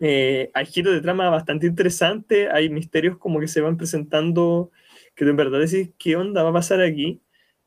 eh, 0.00 0.50
hay 0.54 0.66
giros 0.66 0.94
de 0.94 1.00
trama 1.00 1.30
bastante 1.30 1.66
interesantes, 1.66 2.48
hay 2.52 2.68
misterios 2.68 3.16
como 3.18 3.40
que 3.40 3.48
se 3.48 3.60
van 3.60 3.76
presentando 3.76 4.70
que 5.14 5.24
en 5.24 5.36
verdad 5.36 5.58
decís, 5.58 5.90
¿qué 5.98 6.14
onda 6.16 6.44
va 6.44 6.50
a 6.50 6.54
pasar 6.54 6.80
aquí? 6.80 7.20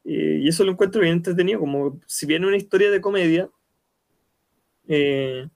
Y 0.03 0.47
eso 0.47 0.63
lo 0.63 0.71
encuentro 0.71 1.01
bien 1.01 1.13
entretenido, 1.13 1.59
como 1.59 1.99
si 2.07 2.25
bien 2.25 2.43
es 2.43 2.47
una 2.47 2.57
historia 2.57 2.89
de 2.89 3.01
comedia, 3.01 3.49
eh, 4.87 5.47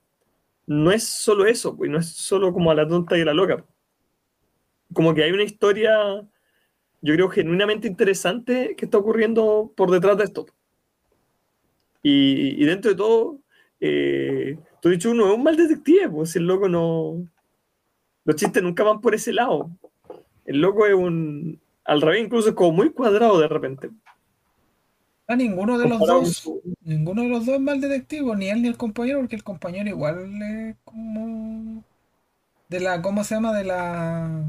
no 0.68 0.92
es 0.92 1.04
solo 1.04 1.46
eso, 1.46 1.76
pues, 1.76 1.90
no 1.90 2.00
es 2.00 2.08
solo 2.10 2.54
como 2.54 2.72
a 2.72 2.76
la 2.76 2.88
tonta 2.88 3.18
y 3.18 3.22
a 3.22 3.26
la 3.26 3.34
loca. 3.34 3.66
Como 4.94 5.14
que 5.14 5.24
hay 5.24 5.32
una 5.32 5.44
historia, 5.44 5.92
yo 7.02 7.14
creo, 7.14 7.30
genuinamente 7.30 7.88
interesante 7.88 8.76
que 8.78 8.86
está 8.86 8.98
ocurriendo 8.98 9.72
por 9.76 9.92
detrás 9.92 10.18
de 10.18 10.26
esto. 10.26 10.46
Y, 12.04 12.62
y 12.62 12.66
dentro 12.66 12.92
de 12.92 12.98
todo, 12.98 13.40
eh, 13.80 14.58
tú 14.82 14.90
dicho 14.90 15.12
uno 15.12 15.28
es 15.28 15.36
un 15.36 15.44
mal 15.44 15.58
detective, 15.58 16.10
pues 16.10 16.32
si 16.32 16.40
el 16.40 16.46
loco 16.46 16.70
no. 16.70 17.28
Los 18.24 18.36
chistes 18.36 18.64
nunca 18.64 18.84
van 18.84 19.02
por 19.02 19.14
ese 19.14 19.34
lado. 19.34 19.70
El 20.46 20.62
loco 20.62 20.86
es 20.86 20.94
un. 20.94 21.60
Al 21.84 22.02
revés, 22.02 22.24
incluso 22.24 22.50
es 22.50 22.56
como 22.56 22.72
muy 22.72 22.92
cuadrado 22.92 23.40
de 23.40 23.48
repente. 23.48 23.90
A 25.28 25.36
ninguno 25.36 25.78
de 25.80 25.88
los 25.88 26.06
dos, 26.06 26.30
su- 26.30 26.62
ninguno 26.82 27.24
de 27.24 27.30
los 27.30 27.46
dos 27.46 27.56
es 27.56 27.62
mal 27.62 27.82
detective, 27.82 28.36
ni 28.36 28.50
él 28.50 28.62
ni 28.62 28.68
el 28.68 28.78
compañero, 28.78 29.20
porque 29.20 29.36
el 29.36 29.44
compañero 29.44 29.90
igual 29.90 30.42
es 30.42 30.76
como 30.84 31.84
de 32.70 32.80
la, 32.82 33.02
¿cómo 33.02 33.24
se 33.24 33.36
llama? 33.36 33.54
De 33.58 33.66
la, 33.66 34.44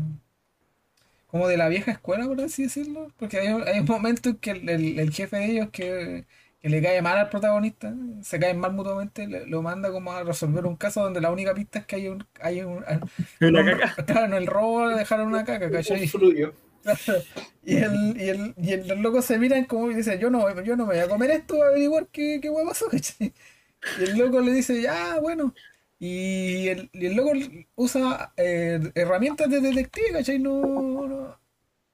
como 1.27 1.49
de 1.49 1.57
la 1.57 1.69
vieja 1.69 1.91
escuela, 1.93 2.27
por 2.27 2.41
así 2.41 2.65
decirlo, 2.65 3.09
porque 3.19 3.39
hay, 3.39 3.49
hay 3.49 3.81
un 3.81 3.87
momento 3.87 4.31
en 4.31 4.37
que 4.37 4.51
el, 4.53 4.69
el- 4.69 4.99
el 5.01 5.13
jefe 5.13 5.37
de 5.37 5.47
ellos 5.47 5.69
que, 5.73 6.27
que 6.61 6.69
le 6.69 6.83
cae 6.83 7.03
mal 7.03 7.19
al 7.19 7.29
protagonista, 7.31 7.95
se 8.23 8.39
caen 8.39 8.59
mal 8.61 8.73
mutuamente, 8.73 9.27
le- 9.27 9.47
lo 9.47 9.63
manda 9.63 9.91
como 9.93 10.13
a 10.13 10.23
resolver 10.25 10.67
un 10.67 10.77
caso 10.77 11.03
donde 11.03 11.21
la 11.21 11.31
única 11.33 11.55
pista 11.55 11.81
es 11.81 11.87
que 11.87 11.97
hay 11.97 12.09
un, 12.09 12.25
hay 12.41 12.63
un, 12.63 12.85
Una 13.41 13.65
un- 13.65 13.65
caca. 13.65 13.97
claro, 14.07 14.27
en 14.27 14.35
el 14.35 14.47
robo 14.47 14.89
dejaron 14.89 15.29
una 15.29 15.45
caca, 15.45 15.71
Un 15.89 15.99
¿cachai? 15.99 16.07
fluyo. 16.07 16.53
Y 17.65 17.79
el, 17.79 18.17
y 18.17 18.29
el, 18.29 18.55
y 18.57 18.73
el, 18.75 18.87
los 18.87 18.99
locos 19.01 19.25
se 19.25 19.39
miran 19.39 19.65
como 19.65 19.91
y 19.91 19.95
dicen, 19.95 20.21
yo 20.21 20.31
no, 20.31 20.63
yo 20.63 20.77
no 20.77 20.87
me 20.87 20.95
voy 20.95 21.03
a 21.03 21.09
comer 21.09 21.33
esto 21.33 21.61
a 21.61 21.67
averiguar 21.67 22.07
qué, 22.13 22.39
qué 22.41 22.49
hueá 22.49 22.65
pasó. 22.67 22.87
Y 24.01 24.05
el 24.05 24.17
loco 24.19 24.41
le 24.41 24.53
dice, 24.53 24.81
ya, 24.81 25.19
bueno. 25.21 25.53
Y 25.99 26.69
el, 26.69 26.91
y 26.93 27.07
el 27.07 27.15
loco 27.15 27.33
usa 27.75 28.33
eh, 28.37 28.81
herramientas 28.95 29.49
de 29.51 29.61
detective, 29.61 30.13
¿cachai? 30.13 30.39
No, 30.39 30.61
no- 31.09 31.39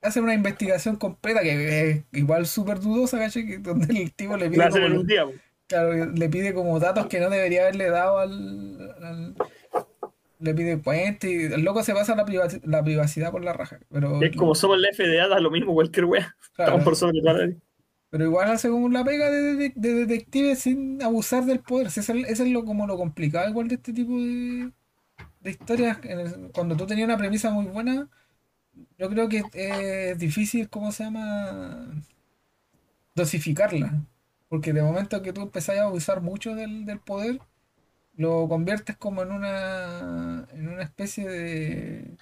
hace 0.02 0.20
una 0.20 0.34
investigación 0.34 0.96
completa 0.96 1.40
que 1.42 1.90
es 1.90 2.04
igual 2.12 2.46
súper 2.46 2.80
dudosa, 2.80 3.18
¿cachai? 3.18 3.58
Donde 3.58 3.98
el 3.98 4.12
tipo 4.12 4.36
le 4.36 4.50
pide 4.50 4.58
como, 4.70 5.04
claro, 5.68 6.06
le 6.06 6.28
pide 6.28 6.52
datos 6.80 7.06
que 7.06 7.20
no 7.20 7.30
debería 7.30 7.62
haberle 7.62 7.88
dado 7.90 8.18
al, 8.18 8.94
al- 9.02 9.34
le 10.42 10.54
pide 10.54 10.76
puente 10.78 11.30
y 11.30 11.44
el 11.44 11.62
loco 11.62 11.82
se 11.82 11.94
pasa 11.94 12.14
la, 12.16 12.26
privaci- 12.26 12.60
la 12.64 12.82
privacidad 12.82 13.30
por 13.30 13.44
la 13.44 13.52
raja. 13.52 13.78
Pero, 13.90 14.22
Es 14.22 14.36
como 14.36 14.54
somos 14.54 14.78
la 14.78 14.88
FDA, 14.92 15.28
da 15.28 15.40
lo 15.40 15.50
mismo 15.50 15.72
cualquier 15.74 16.04
wea. 16.06 16.36
claro, 16.54 16.72
Estamos 16.78 16.84
por 16.84 16.96
sobre 16.96 17.20
pero 18.10 18.24
igual 18.24 18.50
hace 18.50 18.68
como 18.68 18.90
la 18.90 19.04
pega 19.04 19.30
de, 19.30 19.54
de- 19.54 19.72
de 19.74 19.94
detective 19.94 20.54
sin 20.56 21.02
abusar 21.02 21.46
del 21.46 21.60
poder. 21.60 21.86
Eso 21.86 22.00
es, 22.00 22.40
es 22.40 22.48
lo, 22.48 22.64
como 22.64 22.86
lo 22.86 22.98
complicado 22.98 23.48
igual 23.48 23.68
de 23.68 23.76
este 23.76 23.92
tipo 23.94 24.12
de, 24.18 24.70
de 25.40 25.50
historias. 25.50 25.98
en 26.04 26.20
el- 26.20 26.50
cuando 26.52 26.76
tú 26.76 26.86
tenías 26.86 27.06
una 27.06 27.16
premisa 27.16 27.50
muy 27.50 27.64
buena, 27.66 28.10
yo 28.98 29.08
creo 29.08 29.28
que 29.28 29.42
es 29.54 30.18
difícil, 30.18 30.68
¿cómo 30.68 30.92
se 30.92 31.04
llama? 31.04 31.88
Dosificarla. 33.14 34.02
Porque 34.48 34.72
de 34.72 34.82
momento 34.82 35.22
que 35.22 35.32
tú 35.32 35.42
empezás 35.42 35.78
a 35.78 35.84
abusar 35.84 36.20
mucho 36.20 36.54
del, 36.54 36.84
del 36.84 37.00
poder, 37.00 37.40
lo 38.16 38.48
conviertes 38.48 38.96
como 38.96 39.22
en 39.22 39.32
una, 39.32 40.46
en 40.52 40.68
una 40.68 40.82
especie 40.82 41.28
de... 41.28 42.16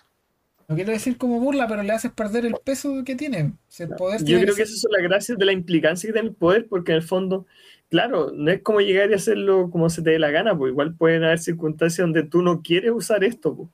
No 0.68 0.76
quiero 0.76 0.93
decir 0.93 1.18
como 1.18 1.41
burla, 1.41 1.66
pero 1.66 1.82
le 1.82 1.93
haces 1.93 2.12
perder 2.12 2.47
el 2.47 2.55
peso 2.64 3.03
que 3.05 3.16
tiene. 3.16 3.55
El 3.78 3.88
poder 3.97 4.20
Yo 4.20 4.26
tiene 4.26 4.43
creo 4.43 4.55
que 4.55 4.59
que 4.59 4.62
esas 4.62 4.80
son 4.80 4.93
las 4.93 5.03
gracias 5.03 5.36
de 5.36 5.45
la 5.45 5.53
implicancia 5.53 6.07
que 6.07 6.12
tiene 6.12 6.28
el 6.28 6.34
poder, 6.34 6.68
porque 6.68 6.93
en 6.93 6.99
el 6.99 7.03
fondo, 7.03 7.45
claro, 7.88 8.30
no 8.32 8.53
es 8.53 8.62
como 8.62 8.80
llegar 8.80 9.11
y 9.11 9.14
hacerlo 9.14 9.68
como 9.70 9.91
se 9.91 10.01
te 10.03 10.11
dé 10.11 10.20
la 10.20 10.30
gana, 10.30 10.57
pues 10.57 10.70
igual 10.70 10.95
pueden 10.95 11.24
haber 11.24 11.41
circunstancias 11.41 12.05
donde 12.05 12.22
tú 12.22 12.43
no 12.43 12.62
quieres 12.62 12.93
usar 12.93 13.24
esto, 13.24 13.57
pues, 13.57 13.68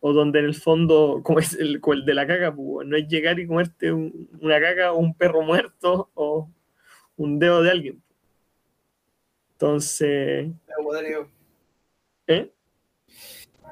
o 0.00 0.12
donde 0.12 0.40
en 0.40 0.46
el 0.46 0.56
fondo, 0.56 1.20
como 1.24 1.38
es 1.38 1.54
el, 1.54 1.80
como 1.80 1.94
el 1.94 2.04
de 2.04 2.14
la 2.14 2.26
caga, 2.26 2.52
pues, 2.52 2.84
no 2.88 2.96
es 2.96 3.06
llegar 3.06 3.38
y 3.38 3.46
comerte 3.46 3.92
un- 3.92 4.28
una 4.40 4.60
caga 4.60 4.90
o 4.92 4.98
un 4.98 5.14
perro 5.14 5.42
muerto 5.42 6.10
o 6.14 6.50
un 7.16 7.38
dedo 7.38 7.62
de 7.62 7.70
alguien. 7.70 8.02
Entonces. 9.52 10.48
¿Eh? 12.30 12.52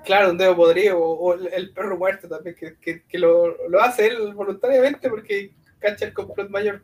Claro, 0.04 0.30
un 0.30 0.38
dedo 0.38 0.56
podrido 0.56 0.98
o, 0.98 1.12
o 1.12 1.34
el, 1.34 1.72
perro 1.72 1.96
muerto 1.98 2.28
también, 2.28 2.56
que, 2.56 2.76
que, 2.78 3.04
que 3.04 3.18
lo, 3.18 3.68
lo 3.68 3.80
hace 3.80 4.06
él 4.08 4.34
voluntariamente 4.34 5.08
porque 5.10 5.54
cacha 5.78 6.06
el 6.06 6.14
complot 6.14 6.50
mayor. 6.50 6.82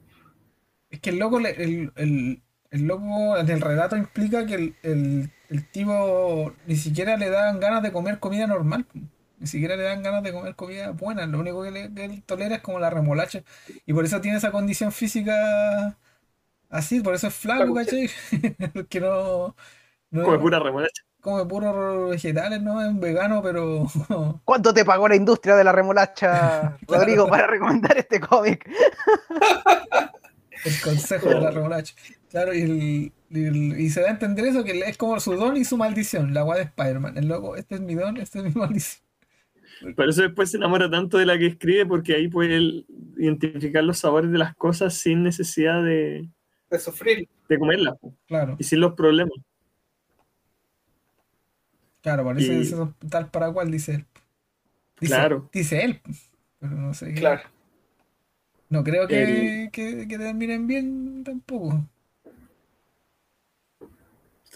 Es 0.90 1.00
que 1.00 1.10
el 1.10 1.18
loco, 1.18 1.40
le- 1.40 1.50
el, 1.62 1.92
el, 1.96 2.42
el 2.70 2.82
loco 2.86 3.36
en 3.36 3.48
el 3.50 3.60
relato 3.60 3.96
implica 3.96 4.46
que 4.46 4.54
el, 4.54 4.76
el, 4.82 5.30
el 5.48 5.68
tipo 5.70 6.54
ni 6.66 6.76
siquiera 6.76 7.16
le 7.16 7.30
dan 7.30 7.60
ganas 7.60 7.82
de 7.82 7.92
comer 7.92 8.18
comida 8.20 8.46
normal. 8.46 8.86
Ni 9.38 9.46
siquiera 9.46 9.76
le 9.76 9.82
dan 9.82 10.02
ganas 10.02 10.22
de 10.22 10.32
comer 10.32 10.54
comida 10.54 10.90
buena. 10.92 11.26
Lo 11.26 11.38
único 11.40 11.62
que, 11.62 11.70
le- 11.70 11.92
que 11.94 12.04
él 12.04 12.22
tolera 12.24 12.56
es 12.56 12.62
como 12.62 12.78
la 12.78 12.90
remolacha. 12.90 13.42
Y 13.86 13.92
por 13.92 14.04
eso 14.04 14.20
tiene 14.20 14.38
esa 14.38 14.52
condición 14.52 14.92
física 14.92 15.98
así, 16.70 17.00
por 17.02 17.14
eso 17.14 17.28
es 17.28 17.34
flaco, 17.34 17.74
¿cachai? 17.74 18.10
Porque 18.74 19.00
no, 19.00 19.56
no 20.10 20.24
Come 20.24 20.38
pura 20.38 20.58
remolacha. 20.58 21.03
Come 21.24 21.44
puros 21.46 22.10
vegetales, 22.10 22.60
¿no? 22.62 22.80
Es 22.82 22.88
un 22.88 23.00
vegano, 23.00 23.42
pero 23.42 23.86
¿Cuánto 24.44 24.72
te 24.74 24.84
pagó 24.84 25.08
la 25.08 25.16
industria 25.16 25.56
de 25.56 25.64
la 25.64 25.72
remolacha, 25.72 26.76
Rodrigo, 26.86 27.26
para 27.26 27.46
recomendar 27.46 27.96
este 27.96 28.20
cómic? 28.20 28.68
el 30.64 30.80
consejo 30.82 31.28
de 31.30 31.40
la 31.40 31.50
remolacha. 31.50 31.94
Claro, 32.30 32.52
y, 32.54 32.60
el- 32.62 33.12
y 33.30 33.44
el- 33.44 33.80
y 33.80 33.90
se 33.90 34.00
da 34.02 34.08
a 34.08 34.10
entender 34.12 34.44
eso, 34.46 34.64
que 34.64 34.78
es 34.80 34.96
como 34.96 35.18
su 35.20 35.34
don 35.34 35.56
y 35.56 35.64
su 35.64 35.76
maldición, 35.76 36.34
la 36.34 36.40
agua 36.40 36.56
de 36.56 36.62
Spider-Man. 36.62 37.16
El 37.18 37.28
loco, 37.28 37.56
este 37.56 37.76
es 37.76 37.80
mi 37.80 37.94
don, 37.94 38.16
este 38.18 38.38
es 38.38 38.44
mi 38.44 38.50
maldición. 38.54 39.02
Por 39.96 40.08
eso 40.08 40.22
después 40.22 40.50
se 40.50 40.56
enamora 40.56 40.88
tanto 40.90 41.18
de 41.18 41.26
la 41.26 41.36
que 41.38 41.46
escribe, 41.46 41.84
porque 41.86 42.14
ahí 42.14 42.28
puede 42.28 42.56
él 42.56 42.86
identificar 43.18 43.82
los 43.82 43.98
sabores 43.98 44.30
de 44.30 44.38
las 44.38 44.54
cosas 44.54 44.94
sin 44.94 45.22
necesidad 45.22 45.82
de, 45.82 46.28
De 46.70 46.78
sufrir. 46.78 47.28
de 47.48 47.58
comerlas 47.58 47.94
Claro, 48.28 48.56
y 48.58 48.64
sin 48.64 48.80
los 48.80 48.94
problemas. 48.94 49.34
Claro, 52.04 52.22
por 52.22 52.38
eso 52.38 52.94
Y- 53.02 53.08
tal 53.08 53.30
para 53.30 53.50
cual, 53.50 53.70
dice 53.70 53.94
él. 53.96 54.04
Dice, 55.00 55.14
Claro. 55.14 55.48
dice 55.52 55.82
él, 55.84 56.00
pero 56.60 56.72
no 56.76 56.94
sé. 56.94 57.14
Claro. 57.14 57.42
No 58.68 58.84
creo 58.84 59.08
que, 59.08 59.70
que, 59.72 60.06
que 60.06 60.18
terminen 60.18 60.66
bien 60.66 61.24
tampoco. 61.24 61.84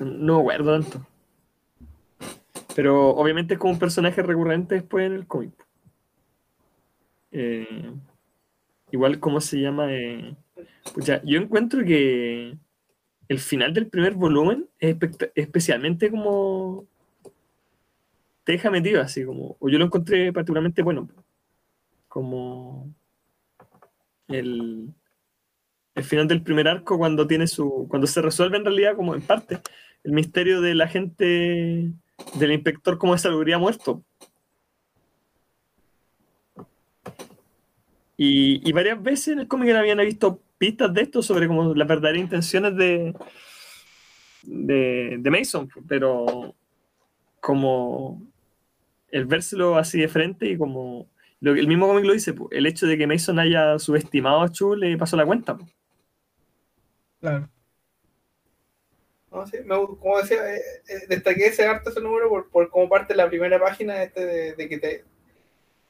No 0.00 0.38
acuerdo 0.38 0.80
tanto. 0.80 1.06
Pero 2.76 3.08
obviamente 3.10 3.54
es 3.54 3.60
como 3.60 3.72
un 3.72 3.78
personaje 3.78 4.22
recurrente 4.22 4.76
después 4.76 5.06
en 5.06 5.12
el 5.14 5.26
cómic. 5.26 5.52
Eh, 7.32 7.90
igual, 8.92 9.18
¿cómo 9.18 9.40
se 9.40 9.60
llama? 9.60 9.92
Eh, 9.92 10.36
pucha, 10.94 11.20
yo 11.24 11.40
encuentro 11.40 11.84
que 11.84 12.56
el 13.28 13.38
final 13.40 13.74
del 13.74 13.88
primer 13.88 14.14
volumen 14.14 14.66
es 14.78 14.96
especialmente 15.34 16.10
como 16.10 16.86
te 18.48 18.52
deja 18.52 18.70
metido 18.70 19.02
así 19.02 19.26
como 19.26 19.58
o 19.60 19.68
yo 19.68 19.78
lo 19.78 19.84
encontré 19.84 20.32
particularmente 20.32 20.80
bueno 20.80 21.06
como 22.08 22.90
el, 24.26 24.88
el 25.94 26.04
final 26.04 26.26
del 26.26 26.42
primer 26.42 26.66
arco 26.66 26.96
cuando 26.96 27.26
tiene 27.26 27.46
su 27.46 27.86
cuando 27.90 28.06
se 28.06 28.22
resuelve 28.22 28.56
en 28.56 28.64
realidad 28.64 28.96
como 28.96 29.14
en 29.14 29.20
parte 29.20 29.58
el 30.02 30.12
misterio 30.12 30.62
del 30.62 30.80
agente 30.80 31.92
del 32.36 32.52
inspector 32.52 32.96
como 32.96 33.12
de 33.12 33.18
salubridad 33.18 33.58
muerto. 33.58 34.02
Y, 38.16 38.72
varias 38.72 39.00
veces 39.02 39.28
en 39.28 39.40
el 39.40 39.48
cómic 39.48 39.76
habían 39.76 39.98
visto 39.98 40.40
pistas 40.56 40.92
de 40.94 41.02
esto 41.02 41.22
sobre 41.22 41.46
como 41.48 41.74
las 41.74 41.86
verdaderas 41.86 42.22
intenciones 42.22 42.74
de 42.76 43.14
de, 44.42 45.16
de 45.20 45.30
Mason 45.30 45.68
pero 45.86 46.54
como 47.40 48.22
el 49.10 49.26
vérselo 49.26 49.76
así 49.76 50.00
de 50.00 50.08
frente 50.08 50.46
y 50.46 50.58
como 50.58 51.08
lo 51.40 51.54
que 51.54 51.60
el 51.60 51.68
mismo 51.68 51.86
cómic 51.88 52.04
lo 52.04 52.12
dice, 52.12 52.32
po, 52.34 52.48
el 52.50 52.66
hecho 52.66 52.86
de 52.86 52.98
que 52.98 53.06
Mason 53.06 53.38
haya 53.38 53.78
subestimado 53.78 54.42
a 54.42 54.50
Chu 54.50 54.74
le 54.74 54.96
pasó 54.98 55.16
la 55.16 55.26
cuenta. 55.26 55.56
po. 55.56 55.66
Claro. 57.20 57.48
No, 59.30 59.46
sí, 59.46 59.58
me- 59.64 59.76
como 59.76 60.18
decía, 60.18 60.54
eh, 60.54 60.60
eh, 60.88 61.06
destaqué 61.08 61.46
ese 61.46 61.66
harto 61.66 61.90
ese 61.90 62.00
número 62.00 62.28
por, 62.28 62.48
por 62.50 62.70
como 62.70 62.88
parte 62.88 63.12
de 63.12 63.18
la 63.18 63.28
primera 63.28 63.58
página 63.60 64.02
este 64.02 64.24
de, 64.24 64.54
de 64.54 64.68
que 64.68 64.78
te, 64.78 65.04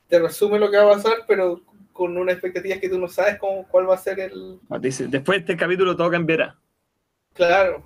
te 0.09 0.19
resume 0.19 0.59
lo 0.59 0.71
que 0.71 0.77
va 0.79 0.93
a 0.93 0.95
pasar, 0.97 1.19
pero 1.29 1.62
con 1.93 2.16
una 2.16 2.33
expectativa 2.33 2.79
que 2.79 2.89
tú 2.89 2.99
no 2.99 3.09
sabes 3.09 3.39
cómo, 3.39 3.66
cuál 3.69 3.89
va 3.89 3.95
a 3.95 3.99
ser 3.99 4.21
el... 4.21 4.61
Dice, 4.81 5.09
después 5.09 5.39
de 5.39 5.41
este 5.41 5.57
capítulo 5.57 5.97
todo 5.97 6.11
cambiará. 6.11 6.59
Claro. 7.35 7.85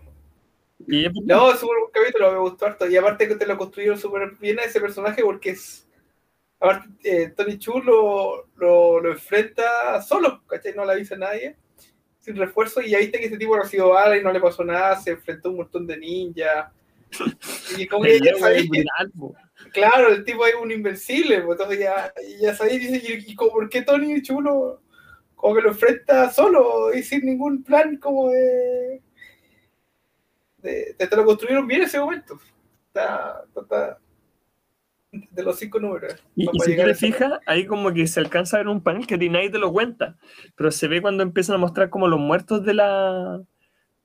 Y 0.86 1.08
No, 1.24 1.52
es 1.52 1.62
un 1.62 1.68
buen 1.68 1.80
capítulo, 1.92 2.32
me 2.32 2.38
gustó 2.38 2.66
harto. 2.66 2.88
Y 2.88 2.96
aparte 2.96 3.28
que 3.28 3.36
te 3.36 3.46
lo 3.46 3.56
construyeron 3.56 3.98
súper 3.98 4.32
bien 4.40 4.58
a 4.58 4.62
ese 4.62 4.80
personaje 4.80 5.22
porque 5.22 5.50
es... 5.50 5.88
Aparte, 6.60 6.88
eh, 7.02 7.28
Tony 7.36 7.58
Chu 7.58 7.80
lo, 7.80 8.48
lo, 8.56 9.00
lo 9.00 9.12
enfrenta 9.12 10.00
solo, 10.00 10.42
¿cachai? 10.46 10.74
No 10.74 10.84
le 10.84 10.92
avisa 10.92 11.16
a 11.16 11.18
nadie, 11.18 11.56
sin 12.20 12.36
refuerzo, 12.36 12.80
y 12.80 12.94
ahí 12.94 13.06
está 13.06 13.18
que 13.18 13.26
ese 13.26 13.36
tipo 13.36 13.56
recibió 13.56 13.88
bala 13.88 14.16
y 14.16 14.22
no 14.22 14.32
le 14.32 14.38
pasó 14.38 14.62
nada, 14.62 14.94
se 15.00 15.10
enfrentó 15.10 15.48
a 15.48 15.50
un 15.50 15.58
montón 15.58 15.86
de 15.86 15.96
ninjas. 15.96 16.70
Y 17.76 17.86
como 17.86 18.04
que 18.04 18.20
ya 18.20 18.34
sabéis. 18.38 18.70
Claro, 19.72 20.08
el 20.08 20.24
tipo 20.24 20.46
es 20.46 20.54
un 20.54 20.70
invencible, 20.70 21.40
pues, 21.42 21.58
entonces 21.58 21.80
ya, 21.80 22.12
ya 22.40 22.54
sabéis, 22.54 22.92
dice, 22.92 23.22
¿y, 23.26 23.34
por 23.34 23.68
qué 23.68 23.82
Tony 23.82 24.22
Chulo 24.22 24.80
como 25.34 25.56
que 25.56 25.62
lo 25.62 25.70
enfrenta 25.70 26.30
solo 26.30 26.94
y 26.94 27.02
sin 27.02 27.26
ningún 27.26 27.64
plan 27.64 27.96
como 27.96 28.30
de... 28.30 29.02
de, 30.62 30.94
te 30.98 31.16
lo 31.16 31.24
construyeron 31.24 31.66
bien 31.66 31.82
ese 31.82 31.98
momento. 31.98 32.38
Está, 32.88 33.44
está- 33.54 33.98
de 35.12 35.42
los 35.42 35.58
cinco 35.58 35.78
números. 35.78 36.14
Y, 36.34 36.44
y 36.50 36.60
si 36.60 36.74
te 36.74 36.94
fijas, 36.94 37.32
ahí 37.46 37.66
como 37.66 37.92
que 37.92 38.06
se 38.06 38.18
alcanza 38.18 38.56
a 38.56 38.60
ver 38.60 38.68
un 38.68 38.82
panel 38.82 39.06
que 39.06 39.18
nadie 39.28 39.50
te 39.50 39.58
lo 39.58 39.70
cuenta, 39.72 40.16
pero 40.56 40.70
se 40.70 40.88
ve 40.88 41.02
cuando 41.02 41.22
empiezan 41.22 41.56
a 41.56 41.58
mostrar 41.58 41.90
como 41.90 42.08
los 42.08 42.18
muertos 42.18 42.64
de 42.64 42.72
la, 42.74 43.42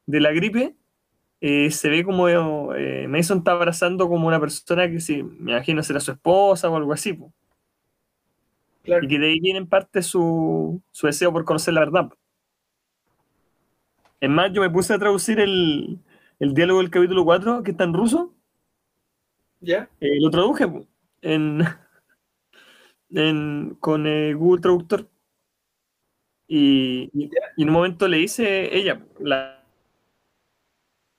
de 0.06 0.20
la 0.20 0.32
gripe, 0.34 0.76
eh, 1.40 1.72
se 1.72 1.90
ve 1.90 2.04
como 2.04 2.28
eh, 2.28 3.08
Mason 3.08 3.40
está 3.40 3.52
abrazando 3.52 4.10
como 4.10 4.28
una 4.28 4.40
persona 4.40 4.90
que 4.90 5.00
sí, 5.00 5.24
me 5.24 5.52
imagino 5.54 5.82
será 5.82 6.00
su 6.02 6.12
esposa 6.12 6.70
o 6.70 6.76
algo 6.76 6.92
así, 6.92 7.14
po. 7.14 7.32
Claro. 8.84 9.04
y 9.04 9.08
que 9.10 9.20
de 9.20 9.28
ahí 9.28 9.40
viene 9.42 9.60
en 9.60 9.68
parte 9.68 10.02
su, 10.02 10.82
su 10.92 11.08
deseo 11.08 11.32
por 11.32 11.44
conocer 11.44 11.74
la 11.74 11.82
verdad. 11.82 12.10
Es 14.20 14.30
más, 14.30 14.52
yo 14.52 14.62
me 14.62 14.70
puse 14.70 14.94
a 14.94 14.98
traducir 15.00 15.40
el, 15.40 16.00
el 16.40 16.54
diálogo 16.54 16.80
del 16.80 16.90
capítulo 16.92 17.24
4, 17.26 17.64
que 17.64 17.72
está 17.72 17.84
en 17.84 17.94
ruso, 17.94 18.34
¿Ya? 19.60 19.90
eh, 20.00 20.20
lo 20.20 20.30
traduje 20.30 20.66
en, 21.22 21.62
en- 23.10 23.76
con 23.80 24.08
eh, 24.08 24.34
Google 24.34 24.62
Traductor. 24.62 25.08
Y, 26.50 27.10
en 27.58 27.68
un 27.68 27.74
momento 27.74 28.08
le 28.08 28.18
dice 28.18 28.76
ella, 28.76 29.06
la, 29.20 29.64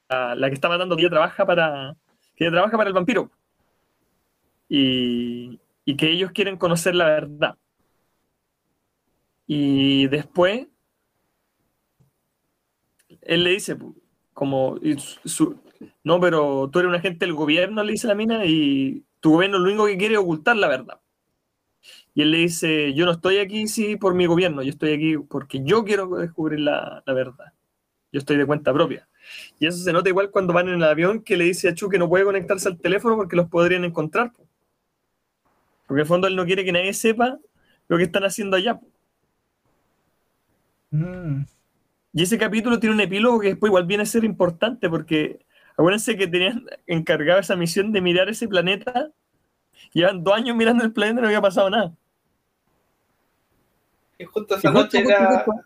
la, 0.09 0.35
la 0.35 0.49
que 0.49 0.55
está 0.55 0.69
matando, 0.69 0.97
que 0.97 1.03
ella 1.03 1.11
trabaja 1.11 1.47
para, 1.47 1.95
que 2.37 2.45
ella 2.45 2.53
trabaja 2.53 2.77
para 2.77 2.89
el 2.89 2.95
vampiro. 2.95 3.31
Y, 4.69 5.61
y 5.85 5.97
que 5.97 6.11
ellos 6.11 6.31
quieren 6.33 6.57
conocer 6.57 6.95
la 6.95 7.07
verdad. 7.07 7.57
Y 9.49 10.07
después, 10.09 10.69
él 13.23 13.45
le 13.45 13.51
dice, 13.51 13.77
como, 14.39 14.79
su- 15.25 15.61
no, 16.05 16.21
pero 16.21 16.71
tú 16.73 16.79
eres 16.79 16.91
un 16.91 16.95
agente 16.95 17.27
del 17.27 17.35
gobierno, 17.35 17.83
le 17.83 17.91
dice 17.93 18.07
la 18.07 18.15
mina, 18.15 18.45
y 18.47 19.05
tu 19.19 19.33
gobierno 19.33 19.59
lo 19.59 19.65
único 19.65 19.87
que 19.87 19.99
quiere 19.99 20.15
es 20.15 20.21
ocultar 20.21 20.57
la 20.57 20.69
verdad. 20.69 21.01
Y 22.15 22.23
él 22.23 22.31
le 22.31 22.39
dice, 22.39 22.95
yo 22.95 23.05
no 23.05 23.13
estoy 23.13 23.39
aquí 23.39 23.67
sí 23.69 23.97
por 23.97 24.15
mi 24.15 24.27
gobierno, 24.27 24.63
yo 24.63 24.71
estoy 24.71 24.93
aquí 24.93 25.19
porque 25.19 25.61
yo 25.65 25.85
quiero 25.85 26.09
descubrir 26.17 26.61
la, 26.61 27.03
la 27.05 27.13
verdad. 27.13 27.53
Yo 28.13 28.19
estoy 28.21 28.37
de 28.37 28.47
cuenta 28.47 28.73
propia. 28.73 29.09
Y 29.59 29.67
eso 29.67 29.79
se 29.79 29.93
nota 29.93 30.09
igual 30.09 30.31
cuando 30.31 30.53
van 30.53 30.69
en 30.69 30.77
el 30.77 30.85
avión 30.85 31.23
que 31.23 31.37
le 31.37 31.45
dice 31.45 31.69
a 31.69 31.75
Chu 31.75 31.89
que 31.89 31.99
no 31.99 32.09
puede 32.09 32.25
conectarse 32.25 32.69
al 32.69 32.79
teléfono 32.79 33.17
porque 33.17 33.37
los 33.37 33.49
podrían 33.49 33.85
encontrar. 33.85 34.33
po. 34.33 34.47
Porque 35.87 36.01
en 36.01 36.05
el 36.05 36.07
fondo 36.07 36.29
él 36.29 36.37
no 36.37 36.47
quiere 36.47 36.65
que 36.65 36.73
nadie 36.73 36.95
sepa 36.95 37.39
lo 37.89 37.97
que 37.97 38.05
están 38.05 38.25
haciendo 38.25 38.57
allá. 38.57 38.81
Mm. 40.93 41.45
Y 42.13 42.23
ese 42.23 42.39
capítulo 42.39 42.79
tiene 42.81 42.95
un 42.95 43.01
epílogo 43.01 43.39
que 43.41 43.49
después 43.49 43.69
igual 43.71 43.87
viene 43.87 44.03
a 44.03 44.07
ser 44.07 44.25
importante 44.25 44.89
porque 44.89 45.45
acuérdense 45.77 46.17
que 46.17 46.27
tenían 46.27 46.67
encargado 46.87 47.39
esa 47.41 47.55
misión 47.57 47.93
de 47.93 48.01
mirar 48.01 48.29
ese 48.29 48.49
planeta. 48.49 49.11
Llevan 49.93 50.25
dos 50.25 50.35
años 50.35 50.57
mirando 50.57 50.85
el 50.85 50.93
planeta 50.93 51.19
y 51.21 51.23
no 51.23 51.29
había 51.29 51.41
pasado 51.41 51.71
nada. 51.71 51.93
Y 54.19 54.25
justo 54.25 54.57
esa 54.57 54.69
Y 54.69 54.73
justo- 54.73 54.83
noche 54.85 54.99
justo 55.05 55.11
era, 55.19 55.31
después- 55.33 55.59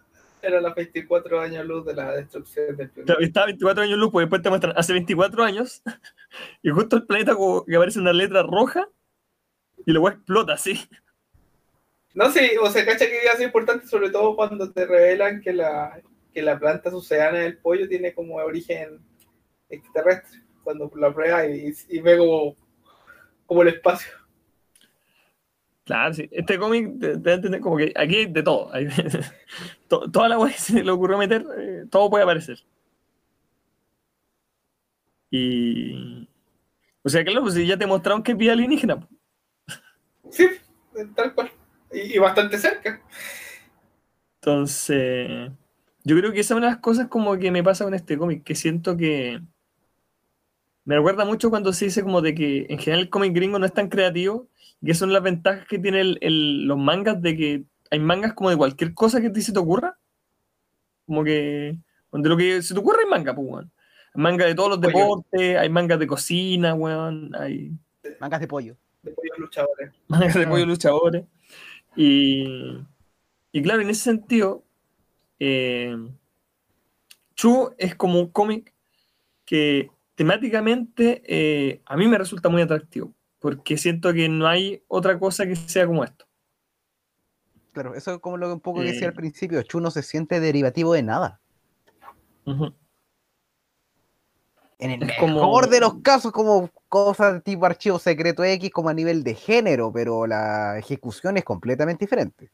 era 0.42 0.60
los 0.60 0.74
24 0.74 1.40
años 1.40 1.64
luz 1.64 1.86
de 1.86 1.94
la 1.94 2.12
destrucción 2.12 2.76
del 2.76 2.90
planeta. 2.90 3.14
Estaba 3.20 3.46
24 3.46 3.82
años 3.84 3.98
luz, 3.98 4.10
pues 4.12 4.24
después 4.24 4.42
te 4.42 4.48
muestran 4.50 4.74
hace 4.76 4.92
24 4.92 5.44
años 5.44 5.82
y 6.62 6.70
justo 6.70 6.96
el 6.96 7.06
planeta 7.06 7.34
como 7.34 7.64
que 7.64 7.76
aparece 7.76 7.98
una 8.00 8.12
letra 8.12 8.42
roja 8.42 8.88
y 9.86 9.92
luego 9.92 10.08
explota 10.10 10.54
así. 10.54 10.78
No, 12.14 12.30
sí, 12.30 12.50
o 12.60 12.68
sea, 12.68 12.84
cacha 12.84 13.06
que 13.06 13.22
iba 13.22 13.32
a 13.32 13.36
ser 13.36 13.46
importante, 13.46 13.86
sobre 13.86 14.10
todo 14.10 14.36
cuando 14.36 14.70
te 14.70 14.84
revelan 14.84 15.40
que 15.40 15.54
la, 15.54 15.98
que 16.32 16.42
la 16.42 16.58
planta 16.58 16.90
sucedánea 16.90 17.42
del 17.42 17.58
pollo 17.58 17.88
tiene 17.88 18.14
como 18.14 18.36
origen 18.36 19.00
extraterrestre. 19.68 20.40
Cuando 20.64 20.90
la 20.96 21.12
prueba 21.12 21.46
y, 21.46 21.72
y 21.88 22.00
ve 22.00 22.16
como, 22.18 22.56
como 23.46 23.62
el 23.62 23.68
espacio. 23.68 24.12
Claro, 25.84 26.14
sí. 26.14 26.28
Este 26.30 26.58
cómic 26.58 27.00
te, 27.00 27.18
te 27.18 27.32
entender 27.32 27.60
como 27.60 27.76
que 27.76 27.92
aquí 27.96 28.16
hay 28.16 28.26
de 28.26 28.42
todo. 28.42 28.72
Hay- 28.72 28.86
to- 29.88 30.10
toda 30.10 30.28
la 30.28 30.46
que 30.46 30.52
se 30.58 30.84
le 30.84 30.90
ocurrió 30.92 31.18
meter, 31.18 31.44
eh, 31.58 31.84
todo 31.90 32.08
puede 32.08 32.22
aparecer. 32.24 32.58
Y. 35.30 36.28
O 37.02 37.08
sea, 37.08 37.24
claro, 37.24 37.42
pues 37.42 37.54
ya 37.56 37.76
te 37.76 37.86
mostraron 37.86 38.22
que 38.22 38.32
es 38.32 38.38
vida 38.38 38.52
alienígena. 38.52 39.00
pues. 39.00 39.10
Sí, 40.30 40.48
tal 41.16 41.34
cual. 41.34 41.50
Y, 41.92 42.14
y 42.14 42.18
bastante 42.18 42.58
cerca. 42.58 43.02
Entonces, 44.40 45.50
yo 46.04 46.16
creo 46.16 46.32
que 46.32 46.40
esa 46.40 46.54
es 46.54 46.58
una 46.58 46.66
de 46.68 46.72
las 46.74 46.80
cosas 46.82 47.08
como 47.08 47.36
que 47.38 47.50
me 47.50 47.62
pasa 47.62 47.84
con 47.84 47.94
este 47.94 48.18
cómic, 48.18 48.42
que 48.44 48.54
siento 48.54 48.96
que 48.96 49.40
me 50.84 50.96
recuerda 50.96 51.24
mucho 51.24 51.50
cuando 51.50 51.72
se 51.72 51.86
dice 51.86 52.02
como 52.02 52.20
de 52.20 52.34
que 52.34 52.66
en 52.68 52.78
general 52.78 53.00
el 53.04 53.10
cómic 53.10 53.34
gringo 53.34 53.58
no 53.58 53.66
es 53.66 53.72
tan 53.72 53.88
creativo, 53.88 54.48
y 54.80 54.86
que 54.86 54.94
son 54.94 55.12
las 55.12 55.22
ventajas 55.22 55.66
que 55.68 55.78
tienen 55.78 56.16
los 56.66 56.78
mangas 56.78 57.22
de 57.22 57.36
que 57.36 57.64
hay 57.90 58.00
mangas 58.00 58.32
como 58.34 58.50
de 58.50 58.56
cualquier 58.56 58.94
cosa 58.94 59.20
que 59.20 59.28
a 59.28 59.32
ti 59.32 59.42
se 59.42 59.52
te 59.52 59.58
ocurra, 59.58 59.96
como 61.06 61.22
que 61.24 61.76
de 62.12 62.28
lo 62.28 62.36
que 62.36 62.62
se 62.62 62.74
te 62.74 62.80
ocurra 62.80 62.98
hay 63.04 63.08
manga, 63.10 63.34
pues, 63.34 63.46
weón. 63.48 63.70
Hay 64.14 64.22
manga 64.22 64.44
de 64.44 64.54
todos 64.54 64.70
los 64.70 64.78
Pollo. 64.78 64.88
deportes, 64.98 65.56
hay 65.56 65.68
mangas 65.68 65.98
de 65.98 66.06
cocina, 66.06 66.74
weón, 66.74 67.34
hay 67.36 67.72
Mangas 68.18 68.40
de 68.40 68.48
pollo. 68.48 68.76
De 69.02 69.12
pollos 69.12 69.38
luchadores. 69.38 69.90
mangas 70.08 70.34
de 70.34 70.42
Ah. 70.44 70.48
pollo 70.50 70.66
luchadores. 70.66 71.24
Y, 71.96 72.78
y 73.52 73.62
claro, 73.62 73.82
en 73.82 73.90
ese 73.90 74.02
sentido, 74.02 74.64
eh, 75.44 75.96
Chu 77.34 77.74
es 77.78 77.96
como 77.96 78.20
un 78.20 78.28
cómic 78.28 78.72
que 79.44 79.90
temáticamente 80.14 81.22
eh, 81.26 81.82
a 81.86 81.96
mí 81.96 82.06
me 82.06 82.16
resulta 82.16 82.48
muy 82.48 82.62
atractivo, 82.62 83.12
porque 83.40 83.76
siento 83.76 84.12
que 84.12 84.28
no 84.28 84.46
hay 84.46 84.84
otra 84.86 85.18
cosa 85.18 85.44
que 85.46 85.56
sea 85.56 85.84
como 85.86 86.04
esto. 86.04 86.26
Claro, 87.72 87.94
eso 87.96 88.14
es 88.14 88.20
como 88.20 88.36
lo 88.36 88.46
que 88.46 88.52
un 88.52 88.60
poco 88.60 88.80
que 88.80 88.86
decía 88.86 89.06
Eh. 89.06 89.08
al 89.08 89.14
principio. 89.14 89.62
Chu 89.62 89.80
no 89.80 89.90
se 89.90 90.02
siente 90.02 90.38
derivativo 90.38 90.92
de 90.92 91.02
nada. 91.02 91.40
En 94.78 94.90
el 94.90 95.02
Es 95.02 95.16
como- 95.18 95.34
mejor 95.34 95.68
de 95.68 95.80
los 95.80 95.94
casos, 96.02 96.32
como 96.32 96.70
cosas 96.88 97.42
tipo 97.44 97.64
archivo 97.66 97.98
secreto 97.98 98.44
X, 98.44 98.70
como 98.70 98.88
a 98.90 98.94
nivel 98.94 99.22
de 99.24 99.34
género, 99.34 99.92
pero 99.92 100.26
la 100.26 100.78
ejecución 100.78 101.36
es 101.36 101.44
completamente 101.44 102.04
diferente. 102.04 102.50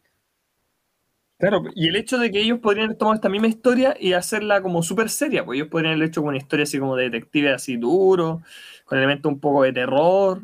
Claro, 1.38 1.62
y 1.76 1.86
el 1.88 1.94
hecho 1.96 2.18
de 2.18 2.32
que 2.32 2.40
ellos 2.40 2.58
podrían 2.58 2.86
haber 2.86 2.96
tomado 2.98 3.14
esta 3.14 3.28
misma 3.28 3.46
historia 3.46 3.96
y 3.98 4.12
hacerla 4.12 4.60
como 4.60 4.82
súper 4.82 5.08
seria, 5.08 5.44
pues 5.44 5.56
ellos 5.56 5.68
podrían 5.68 5.94
haber 5.94 6.08
hecho 6.08 6.20
como 6.20 6.30
una 6.30 6.38
historia 6.38 6.64
así 6.64 6.80
como 6.80 6.96
de 6.96 7.04
detective 7.10 7.52
así 7.52 7.76
duro, 7.76 8.42
con 8.84 8.98
elementos 8.98 9.30
un 9.30 9.38
poco 9.40 9.62
de 9.62 9.72
terror. 9.72 10.42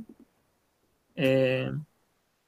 eh, 1.17 1.71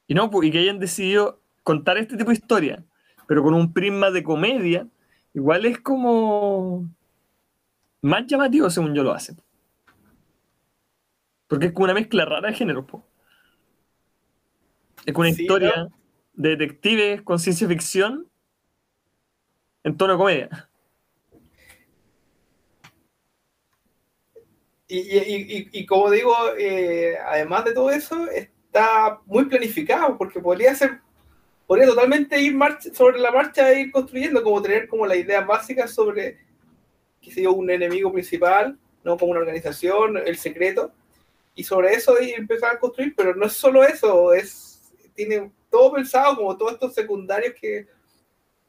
y 0.09 0.15
no, 0.15 0.31
pues, 0.31 0.49
y 0.49 0.53
que 0.53 0.59
hayan 0.61 0.81
decidido 0.81 1.41
contar 1.65 1.99
este 1.99 2.17
tipo 2.17 2.31
de 2.31 2.37
historia, 2.37 2.85
pero 3.29 3.43
con 3.43 3.55
un 3.55 3.73
prisma 3.73 4.11
de 4.11 4.25
comedia, 4.25 4.89
igual 5.35 5.67
es 5.67 5.81
como 5.81 6.89
más 8.01 8.27
llamativo 8.27 8.71
según 8.71 8.95
yo 8.95 9.03
lo 9.03 9.13
hacen. 9.13 9.37
Porque 11.49 11.67
es 11.67 11.73
como 11.73 11.87
una 11.87 11.95
mezcla 11.95 12.25
rara 12.25 12.51
de 12.51 12.55
géneros, 12.55 12.85
po. 12.85 13.05
Es 15.07 15.13
como 15.15 15.23
una 15.23 15.31
Sí, 15.35 15.37
historia 15.37 15.89
de 16.35 16.51
detectives 16.51 17.23
con 17.23 17.39
ciencia 17.39 17.69
ficción 17.69 18.27
en 19.87 19.97
tono 19.97 20.15
de 20.15 20.19
comedia. 20.19 20.69
Y, 24.89 24.99
y, 24.99 25.19
y, 25.19 25.69
y 25.73 25.87
como 25.87 26.11
digo, 26.11 26.35
eh, 26.59 27.17
además 27.25 27.65
de 27.65 27.73
todo 27.73 27.91
eso, 27.91 28.29
está 28.29 29.21
muy 29.27 29.45
planificado, 29.45 30.19
porque 30.19 30.41
podría 30.41 30.75
ser, 30.75 30.99
podría 31.69 31.87
totalmente 31.87 32.41
ir 32.41 32.55
marcha, 32.55 32.93
sobre 32.93 33.21
la 33.21 33.31
marcha 33.31 33.71
e 33.71 33.83
ir 33.83 33.93
construyendo, 33.93 34.43
como 34.43 34.61
tener 34.61 34.89
como 34.89 35.07
la 35.07 35.15
idea 35.15 35.43
básica 35.43 35.87
sobre, 35.87 36.39
qué 37.21 37.31
sé 37.31 37.43
yo, 37.43 37.53
un 37.53 37.71
enemigo 37.71 38.13
principal, 38.13 38.77
no 39.05 39.17
como 39.17 39.31
una 39.31 39.41
organización, 39.41 40.17
el 40.17 40.37
secreto, 40.37 40.93
y 41.55 41.63
sobre 41.63 41.95
eso 41.95 42.21
ir 42.21 42.35
empezar 42.35 42.75
a 42.75 42.81
construir, 42.81 43.15
pero 43.17 43.37
no 43.37 43.47
es 43.47 43.53
solo 43.53 43.85
eso, 43.85 44.33
es, 44.33 44.93
tiene 45.15 45.53
todo 45.71 45.93
pensado, 45.93 46.35
como 46.35 46.57
todos 46.57 46.73
estos 46.73 46.93
secundarios 46.93 47.55
que 47.61 47.87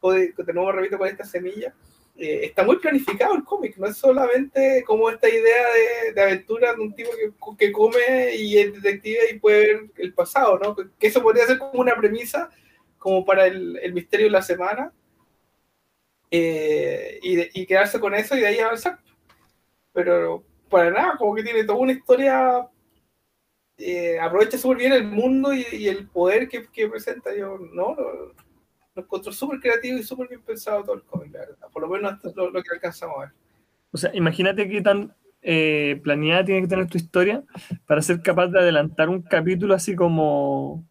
de 0.02 0.54
nuevo 0.54 0.72
repito 0.72 0.98
con 0.98 1.08
esta 1.08 1.26
semilla, 1.26 1.74
eh, 2.16 2.45
está 2.45 2.64
muy 2.64 2.78
planificado 2.78 3.36
el 3.36 3.43
cómic, 3.43 3.78
no 3.78 3.88
es 3.88 3.98
solamente 3.98 4.84
como 4.86 5.10
esta 5.10 5.30
idea 5.30 5.66
de, 6.06 6.14
de 6.14 6.22
aventura 6.22 6.74
de 6.74 6.82
un 6.82 6.93
tipo 6.95 7.12
que, 7.12 7.32
que, 7.68 7.72
come 7.72 8.36
y 8.36 8.58
es 8.58 8.74
detective 8.74 9.20
y 9.32 9.39
puede 9.39 9.60
ver 9.60 9.91
el 9.98 10.14
pasado, 10.14 10.58
¿no? 10.58 10.76
Que 10.76 11.08
eso 11.08 11.22
podría 11.22 11.45
ser 11.45 11.60
como 11.60 11.80
una 11.80 11.95
premisa, 11.95 12.50
como 12.98 13.24
para 13.24 13.45
el, 13.45 13.78
el 13.84 13.93
misterio 13.93 14.26
de 14.28 14.32
la 14.32 14.41
semana, 14.41 14.91
eh, 16.32 17.20
y, 17.22 17.36
de, 17.36 17.52
y, 17.54 17.66
quedarse 17.66 18.00
con 18.00 18.16
eso 18.16 18.36
y 18.36 18.41
de 18.41 18.48
ahí 18.48 18.60
avanzar. 18.60 19.00
Pero 19.93 20.43
para 20.70 20.91
nada, 20.91 21.18
como 21.18 21.36
que 21.36 21.43
tiene 21.43 21.64
toda 21.64 21.78
una 21.78 21.93
historia, 21.93 22.68
eh, 23.78 24.20
aprovecha 24.20 24.58
súper 24.58 24.78
bien 24.78 24.93
el 24.93 25.06
mundo 25.06 25.54
y, 25.54 25.66
y 25.72 25.88
el 25.88 26.08
poder 26.10 26.50
que, 26.50 26.68
que, 26.68 26.89
presenta. 26.89 27.34
Yo 27.36 27.58
no, 27.74 27.95
no 27.95 28.47
lo 28.98 29.04
encontró 29.04 29.32
súper 29.32 29.60
creativo 29.60 30.00
y 30.00 30.04
súper 30.04 30.28
bien 30.28 30.41
pensado 30.41 30.84
todo 30.84 30.95
el 30.95 31.04
cómic, 31.04 31.32
la 31.32 31.39
verdad. 31.39 31.68
Por 31.72 31.84
lo 31.84 31.88
menos 31.88 32.14
hasta 32.14 32.32
lo, 32.36 32.50
lo, 32.50 32.64
que 32.64 32.74
alcanzamos 32.74 33.16
a 33.18 33.20
ver. 33.22 33.30
O 33.91 33.98
sea, 33.98 34.10
imagínate 34.16 34.68
qué 34.68 34.82
tan 34.82 35.14
eh, 35.43 36.02
planeada 36.04 36.43
tiene 36.43 36.62
que 36.62 36.68
tener 36.68 36.88
tu 36.88 36.98
historia 36.98 37.43
para 37.86 38.02
ser 38.02 38.22
capaz 38.24 38.48
de 38.48 38.60
adelantar 38.60 39.10
un 39.10 39.22
capítulo 39.22 39.76
así 39.76 39.95
como 39.95 40.84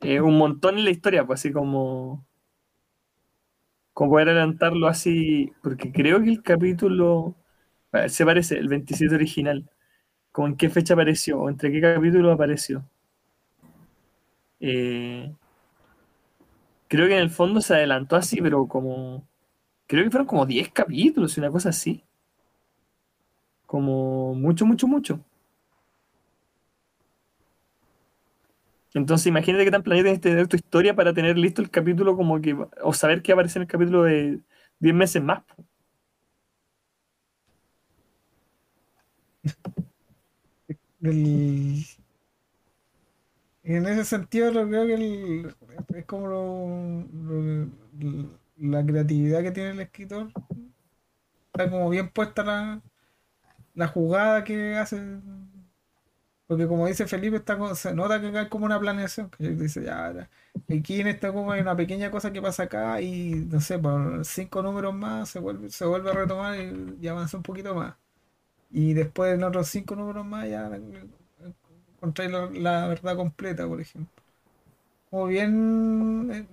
eh, 0.00 0.20
un 0.20 0.38
montón 0.38 0.78
en 0.78 0.84
la 0.84 0.90
historia, 0.90 1.26
pues 1.26 1.40
así 1.40 1.52
como 1.52 2.24
como 3.92 4.12
poder 4.12 4.28
adelantarlo 4.28 4.86
así, 4.86 5.50
porque 5.60 5.90
creo 5.90 6.22
que 6.22 6.30
el 6.30 6.42
capítulo 6.44 7.34
se 8.06 8.24
parece, 8.24 8.56
el 8.56 8.68
27 8.68 9.12
original, 9.12 9.68
como 10.30 10.46
en 10.46 10.56
qué 10.56 10.70
fecha 10.70 10.94
apareció, 10.94 11.40
o 11.40 11.48
entre 11.48 11.72
qué 11.72 11.80
capítulo 11.80 12.30
apareció. 12.30 12.84
Eh, 14.60 15.32
creo 16.88 17.06
que 17.08 17.14
en 17.14 17.20
el 17.20 17.30
fondo 17.30 17.60
se 17.60 17.74
adelantó 17.74 18.16
así, 18.16 18.40
pero 18.42 18.66
como. 18.68 19.26
Creo 19.88 20.04
que 20.04 20.10
fueron 20.10 20.26
como 20.28 20.46
10 20.46 20.70
capítulos 20.72 21.36
y 21.36 21.40
una 21.40 21.50
cosa 21.50 21.70
así. 21.70 22.04
Como 23.66 24.34
mucho, 24.34 24.66
mucho, 24.66 24.88
mucho. 24.88 25.20
Entonces 28.94 29.26
imagínate 29.26 29.64
que 29.64 29.70
tan 29.70 29.82
planeado 29.82 30.04
tienes 30.06 30.20
tener 30.20 30.48
tu 30.48 30.56
historia 30.56 30.94
para 30.94 31.12
tener 31.12 31.36
listo 31.38 31.60
el 31.62 31.70
capítulo 31.70 32.16
como 32.16 32.40
que. 32.40 32.56
o 32.82 32.92
saber 32.92 33.22
que 33.22 33.32
aparece 33.32 33.58
en 33.58 33.62
el 33.62 33.68
capítulo 33.68 34.02
de 34.04 34.40
10 34.78 34.94
meses 34.94 35.22
más. 35.22 35.42
el- 41.02 41.97
en 43.76 43.86
ese 43.86 44.04
sentido, 44.04 44.50
lo 44.52 44.66
creo 44.68 44.86
que 44.86 44.94
el- 44.94 45.54
es 45.96 46.04
como 46.06 46.26
lo- 46.28 47.06
la 48.58 48.84
creatividad 48.84 49.42
que 49.42 49.52
tiene 49.52 49.70
el 49.70 49.80
escritor. 49.80 50.30
Está 51.52 51.68
como 51.70 51.90
bien 51.90 52.08
puesta 52.10 52.42
la, 52.42 52.80
la 53.74 53.88
jugada 53.88 54.44
que 54.44 54.76
hace. 54.76 54.98
Porque 56.46 56.66
como 56.66 56.86
dice 56.86 57.06
Felipe, 57.06 57.36
está 57.36 57.58
co- 57.58 57.74
se 57.74 57.94
nota 57.94 58.20
que 58.20 58.36
hay 58.38 58.48
como 58.48 58.64
una 58.66 58.80
planeación. 58.80 59.30
Dice, 59.38 59.82
ya, 59.84 60.28
aquí 60.70 61.00
en 61.00 61.08
esta 61.08 61.32
como 61.32 61.52
hay 61.52 61.60
una 61.60 61.76
pequeña 61.76 62.10
cosa 62.10 62.32
que 62.32 62.40
pasa 62.42 62.64
acá 62.64 63.00
y 63.02 63.34
no 63.50 63.60
sé, 63.60 63.78
por 63.78 64.24
cinco 64.24 64.62
números 64.62 64.94
más 64.94 65.28
se 65.28 65.40
vuelve, 65.40 65.70
se 65.70 65.84
vuelve 65.84 66.10
a 66.10 66.14
retomar 66.14 66.58
y, 66.58 66.96
y 67.02 67.08
avanza 67.08 67.36
un 67.36 67.42
poquito 67.42 67.74
más. 67.74 67.96
Y 68.70 68.94
después 68.94 69.34
en 69.34 69.44
otros 69.44 69.68
cinco 69.68 69.96
números 69.96 70.26
más 70.26 70.48
ya 70.50 70.70
encontráis 71.98 72.30
la, 72.32 72.50
la 72.52 72.88
verdad 72.88 73.16
completa, 73.16 73.66
por 73.68 73.80
ejemplo. 73.80 74.24
Como 75.10 75.26
bien. 75.26 76.30
eh, 76.32 76.46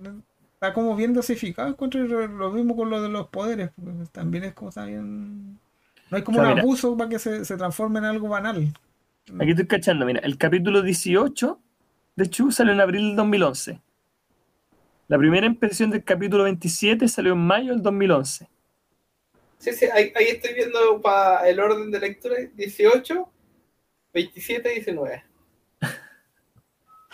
Está 0.54 0.72
como 0.72 0.96
bien 0.96 1.12
dosificado, 1.12 1.68
encuentro 1.68 2.02
y 2.04 2.08
lo 2.08 2.26
lo 2.28 2.50
mismo 2.50 2.74
con 2.76 2.88
lo 2.90 3.02
de 3.02 3.10
los 3.10 3.28
poderes. 3.28 3.70
porque 3.76 4.06
También 4.12 4.44
es 4.44 4.54
como 4.54 4.70
está 4.70 4.86
bien. 4.86 5.60
No 6.10 6.16
hay 6.16 6.22
como 6.24 6.38
O 6.38 6.40
sea, 6.40 6.44
un 6.44 6.46
mira. 6.46 6.64
abuso 6.64 6.96
para 6.96 7.10
que 7.10 7.18
se, 7.18 7.44
se 7.44 7.56
transforme 7.58 7.98
en 7.98 8.06
algo 8.06 8.28
banal. 8.28 8.72
Aquí 9.38 9.50
estoy 9.50 9.66
cachando, 9.66 10.04
mira, 10.04 10.20
el 10.20 10.36
capítulo 10.36 10.82
18 10.82 11.58
de 12.16 12.28
Chu 12.28 12.50
salió 12.52 12.72
en 12.74 12.80
abril 12.80 13.02
del 13.08 13.16
2011. 13.16 13.80
La 15.08 15.18
primera 15.18 15.46
impresión 15.46 15.90
del 15.90 16.04
capítulo 16.04 16.44
27 16.44 17.08
salió 17.08 17.32
en 17.32 17.40
mayo 17.40 17.72
del 17.72 17.82
2011. 17.82 18.48
Sí, 19.58 19.72
sí, 19.72 19.86
ahí, 19.86 20.12
ahí 20.16 20.26
estoy 20.28 20.54
viendo 20.54 21.00
para 21.02 21.48
el 21.48 21.58
orden 21.60 21.90
de 21.90 22.00
lectura 22.00 22.36
18, 22.54 23.28
27 24.14 24.70
y 24.72 24.74
19. 24.76 25.24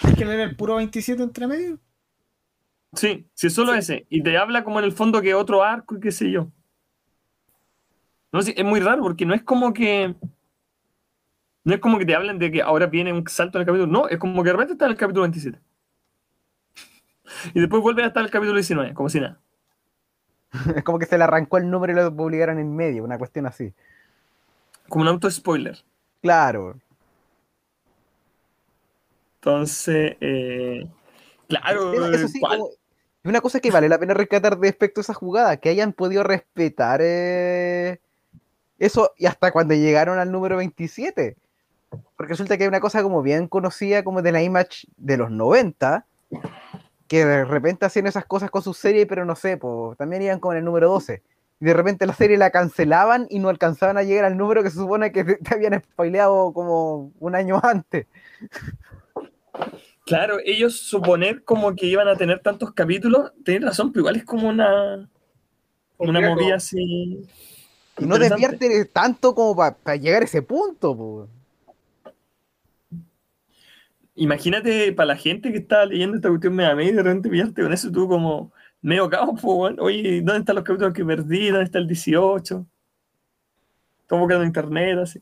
Hay 0.05 0.15
que 0.15 0.25
leer 0.25 0.41
el 0.41 0.57
puro 0.57 0.77
27 0.77 1.23
entre 1.23 1.47
medio. 1.47 1.79
Sí, 2.95 3.27
si 3.35 3.47
es 3.47 3.55
solo 3.55 3.75
ese. 3.75 4.07
Y 4.11 4.23
te 4.23 4.37
habla 4.37 4.65
como 4.65 4.79
en 4.79 4.85
el 4.85 4.93
fondo 4.93 5.23
que 5.23 5.35
otro 5.35 5.63
arco 5.63 5.97
y 5.97 6.01
qué 6.01 6.13
sé 6.13 6.31
yo. 6.31 6.49
No 8.33 8.43
sé, 8.43 8.55
es 8.57 8.65
muy 8.65 8.81
raro 8.81 9.03
porque 9.03 9.27
no 9.27 9.35
es 9.35 9.43
como 9.43 9.73
que. 9.73 10.15
No 11.65 11.75
es 11.75 11.81
como 11.81 11.99
que 11.99 12.07
te 12.07 12.15
hablen 12.15 12.39
de 12.39 12.51
que 12.51 12.63
ahora 12.63 12.87
viene 12.87 13.13
un 13.13 13.27
salto 13.29 13.59
en 13.59 13.63
el 13.63 13.67
capítulo. 13.67 13.93
No, 13.93 14.09
es 14.09 14.19
como 14.19 14.43
que 14.43 14.49
de 14.49 14.53
repente 14.53 14.73
está 14.73 14.87
en 14.87 14.93
el 14.93 14.97
capítulo 14.97 15.23
27. 15.23 15.61
Y 17.55 17.61
después 17.61 17.83
vuelve 17.83 18.03
a 18.03 18.07
estar 18.09 18.21
en 18.21 18.27
el 18.27 18.31
capítulo 18.31 18.57
19, 18.57 18.95
como 18.95 19.09
si 19.09 19.21
nada. 19.21 19.41
Es 20.77 20.83
como 20.83 20.99
que 20.99 21.07
se 21.07 21.17
le 21.17 21.25
arrancó 21.25 21.57
el 21.57 21.71
número 21.71 21.93
y 21.93 21.97
lo 21.97 22.15
publicaron 22.15 22.59
en 22.59 22.75
medio, 22.75 23.05
una 23.05 23.17
cuestión 23.17 23.47
así. 23.47 23.73
Como 24.89 25.03
un 25.03 25.09
auto 25.09 25.31
spoiler. 25.31 25.79
Claro. 26.21 26.79
Entonces, 29.45 30.17
eh, 30.21 30.87
claro. 31.49 31.93
Eso, 32.15 32.29
sí, 32.29 32.39
como- 32.41 32.71
y 33.25 33.29
una 33.29 33.41
cosa 33.41 33.59
que 33.59 33.73
vale 33.73 33.89
la 33.89 33.99
pena 33.99 34.15
rescatar 34.15 34.57
respecto 34.61 35.01
a 35.01 35.03
esa 35.03 35.15
jugada, 35.15 35.57
que 35.57 35.69
hayan 35.69 35.93
podido 35.93 36.23
respetar 36.23 37.01
eh, 37.03 37.99
eso 38.79 39.13
y 39.17 39.27
hasta 39.27 39.51
cuando 39.51 39.75
llegaron 39.75 40.21
al 40.21 40.31
número 40.31 40.57
27. 40.59 41.37
Porque 42.17 42.33
resulta 42.35 42.57
que 42.57 42.65
hay 42.65 42.69
una 42.69 42.81
cosa 42.81 43.03
como 43.03 43.21
bien 43.21 43.49
conocida 43.49 44.05
como 44.05 44.23
de 44.23 44.31
la 44.31 44.43
Image 44.43 44.87
de 44.97 45.17
los 45.17 45.31
90, 45.33 46.07
que 47.09 47.25
de 47.25 47.45
repente 47.45 47.85
hacían 47.85 48.07
esas 48.07 48.25
cosas 48.25 48.49
con 48.51 48.63
su 48.63 48.75
serie, 48.75 49.07
pero 49.07 49.25
no 49.25 49.35
sé, 49.35 49.57
pues 49.57 49.99
también 49.99 50.23
iban 50.23 50.39
con 50.39 50.57
el 50.57 50.65
número 50.65 50.89
12. 50.89 51.23
Y 51.61 51.65
de 51.65 51.75
repente 51.75 52.07
la 52.07 52.15
serie 52.15 52.39
la 52.39 52.51
cancelaban 52.51 53.27
y 53.29 53.41
no 53.41 53.49
alcanzaban 53.49 53.99
a 53.99 54.03
llegar 54.05 54.25
al 54.25 54.37
número 54.37 54.63
que 54.63 54.71
se 54.71 54.77
supone 54.77 55.11
que 55.11 55.25
te 55.43 55.55
habían 55.55 55.83
spoileado 55.83 56.53
como 56.53 57.13
un 57.19 57.35
año 57.35 57.61
antes. 57.63 58.07
Claro, 60.05 60.39
ellos 60.45 60.77
suponer 60.77 61.45
como 61.45 61.75
que 61.77 61.87
iban 61.87 62.09
a 62.09 62.17
tener 62.17 62.41
tantos 62.41 62.73
capítulos, 62.73 63.33
tienen 63.45 63.69
razón, 63.69 63.93
pero 63.93 64.01
igual 64.01 64.17
es 64.17 64.25
como 64.25 64.49
una, 64.49 65.09
una 65.99 66.21
movida 66.21 66.57
así. 66.57 67.25
Y 67.99 68.07
no 68.07 68.19
desviarte 68.19 68.85
tanto 68.87 69.35
como 69.35 69.55
para 69.55 69.97
llegar 69.97 70.23
a 70.23 70.25
ese 70.25 70.43
punto. 70.43 71.29
Imagínate 74.15 74.93
para 74.93 75.09
la 75.09 75.17
gente 75.17 75.53
que 75.53 75.59
estaba 75.59 75.87
leyendo 75.87 76.17
esta 76.17 76.29
cuestión 76.29 76.55
media 76.55 76.75
media 76.75 76.91
y 76.91 76.95
de 76.95 77.03
repente 77.03 77.31
pillarte 77.31 77.63
con 77.63 77.73
eso 77.73 77.91
tú 77.91 78.09
como 78.09 78.53
medio 78.81 79.09
caos, 79.09 79.41
pues. 79.41 79.75
Oye, 79.79 80.21
¿dónde 80.23 80.41
están 80.41 80.57
los 80.57 80.65
capítulos 80.65 80.93
que 80.93 81.05
perdí? 81.05 81.49
¿Dónde 81.49 81.65
está 81.65 81.79
el 81.79 81.87
18? 81.87 82.67
Estoy 84.03 84.19
buscando 84.19 84.45
internet, 84.45 84.99
así. 84.99 85.21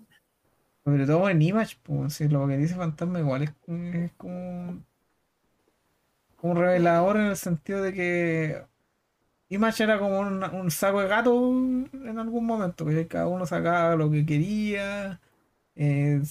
Sobre 0.84 1.06
todo 1.06 1.28
en 1.28 1.42
Image, 1.42 1.76
pues, 1.82 2.14
si 2.14 2.28
lo 2.28 2.46
que 2.48 2.56
dice 2.56 2.74
Fantasma 2.74 3.20
igual 3.20 3.42
es, 3.42 3.52
como, 4.16 4.82
un 6.42 6.56
revelador 6.56 7.16
en 7.16 7.26
el 7.26 7.36
sentido 7.36 7.82
de 7.82 7.92
que 7.92 8.62
Image 9.50 9.82
era 9.84 9.98
como 9.98 10.20
un, 10.20 10.70
saco 10.70 11.00
de 11.00 11.08
gato 11.08 11.32
en 11.50 12.18
algún 12.18 12.46
momento, 12.46 12.86
que 12.86 13.06
cada 13.08 13.28
uno 13.28 13.46
sacaba 13.46 13.96
lo 13.96 14.10
que 14.10 14.24
quería. 14.26 15.20
eh, 15.76 16.22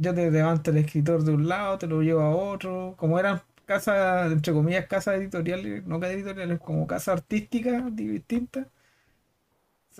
yo 0.00 0.14
te 0.14 0.30
levanto 0.30 0.70
el 0.70 0.78
escritor 0.78 1.24
de 1.24 1.32
un 1.32 1.48
lado, 1.48 1.78
te 1.78 1.86
lo 1.86 2.02
llevo 2.02 2.22
a 2.22 2.30
otro. 2.34 2.94
Como 2.96 3.18
eran 3.18 3.42
casas, 3.66 4.32
entre 4.32 4.52
comillas, 4.52 4.86
casas 4.86 5.16
editoriales, 5.16 5.86
no 5.86 6.00
casas 6.00 6.16
editoriales, 6.16 6.60
como 6.60 6.86
casas 6.86 7.18
artísticas 7.18 7.94
distintas. 7.94 8.66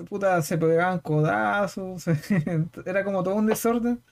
Se, 0.00 0.04
puta, 0.04 0.40
se 0.42 0.56
pegaban 0.58 0.98
codazos, 1.00 2.04
era 2.86 3.04
como 3.04 3.22
todo 3.22 3.34
un 3.34 3.46
desorden. 3.46 4.02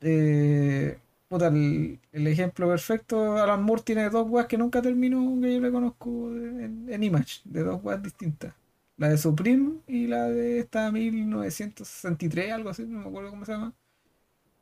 Eh, 0.00 0.98
puta, 1.28 1.48
el, 1.48 1.98
el 2.12 2.26
ejemplo 2.28 2.68
perfecto, 2.68 3.36
Alan 3.36 3.62
Moore 3.64 3.82
tiene 3.82 4.08
dos 4.10 4.28
weas 4.28 4.46
que 4.46 4.56
nunca 4.58 4.80
terminó, 4.82 5.40
que 5.40 5.54
yo 5.54 5.60
le 5.60 5.72
conozco 5.72 6.30
en, 6.30 7.02
Image, 7.02 7.40
de 7.44 7.64
dos 7.64 7.82
weas 7.82 8.02
distintas. 8.02 8.54
La 8.96 9.08
de 9.08 9.18
Supreme 9.18 9.80
y 9.88 10.06
la 10.06 10.24
de 10.28 10.60
esta 10.60 10.90
1963, 10.92 12.52
algo 12.52 12.70
así, 12.70 12.84
no 12.84 13.00
me 13.00 13.08
acuerdo 13.08 13.30
cómo 13.30 13.44
se 13.44 13.52
llama. 13.52 13.74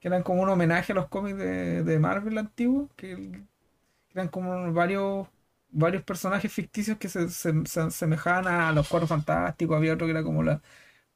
Que 0.01 0.09
eran 0.09 0.23
como 0.23 0.43
un 0.43 0.49
homenaje 0.51 0.93
a 0.93 0.97
los 0.97 1.09
cómics 1.09 1.39
de, 1.39 1.85
de 1.85 1.99
Marvel 1.99 2.39
antiguos, 2.39 2.91
que 2.97 3.43
eran 4.13 4.29
como 4.29 4.73
varios 4.73 5.29
varios 5.75 6.05
personajes 6.05 6.53
ficticios 6.53 6.99
que 6.99 7.09
se, 7.09 7.29
se- 7.31 7.67
se 7.67 7.81
asemejaban 7.81 8.47
a 8.49 8.73
los 8.73 8.89
Cuatro 8.89 9.07
Fantásticos, 9.09 9.77
había 9.77 9.95
otro 9.95 10.07
que 10.07 10.13
era 10.13 10.23
como 10.25 10.43
la 10.43 10.63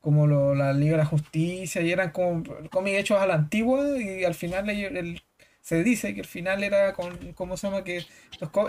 como 0.01 0.27
lo- 0.27 0.55
la 0.55 0.73
Liga 0.73 0.97
de 0.99 1.05
Justicia 1.05 1.83
y 1.83 1.93
eran 1.93 2.11
como 2.13 2.43
cómics 2.71 2.99
hechos 2.99 3.19
a 3.21 3.27
la 3.27 3.35
antigua 3.35 3.99
y 3.99 4.25
al 4.25 4.35
final 4.35 4.69
el- 4.71 5.23
se 5.61 5.83
dice 5.85 6.15
que 6.15 6.21
el 6.21 6.27
final 6.27 6.63
era 6.65 6.95
con 6.95 7.33
¿cómo 7.35 7.57
se 7.57 7.67
llama? 7.69 7.85
que 7.85 8.07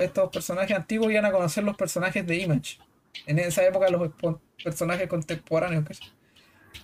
estos, 0.02 0.30
personajes 0.32 0.76
antiguos 0.78 1.12
iban 1.12 1.26
a 1.26 1.32
conocer 1.32 1.64
los 1.64 1.78
personajes 1.78 2.26
de 2.28 2.38
Image 2.38 2.80
en 3.26 3.40
esa 3.40 3.64
época 3.66 3.90
los 3.90 4.12
personajes 4.64 5.08
contemporáneos 5.08 5.86
¿cachai? 5.86 6.10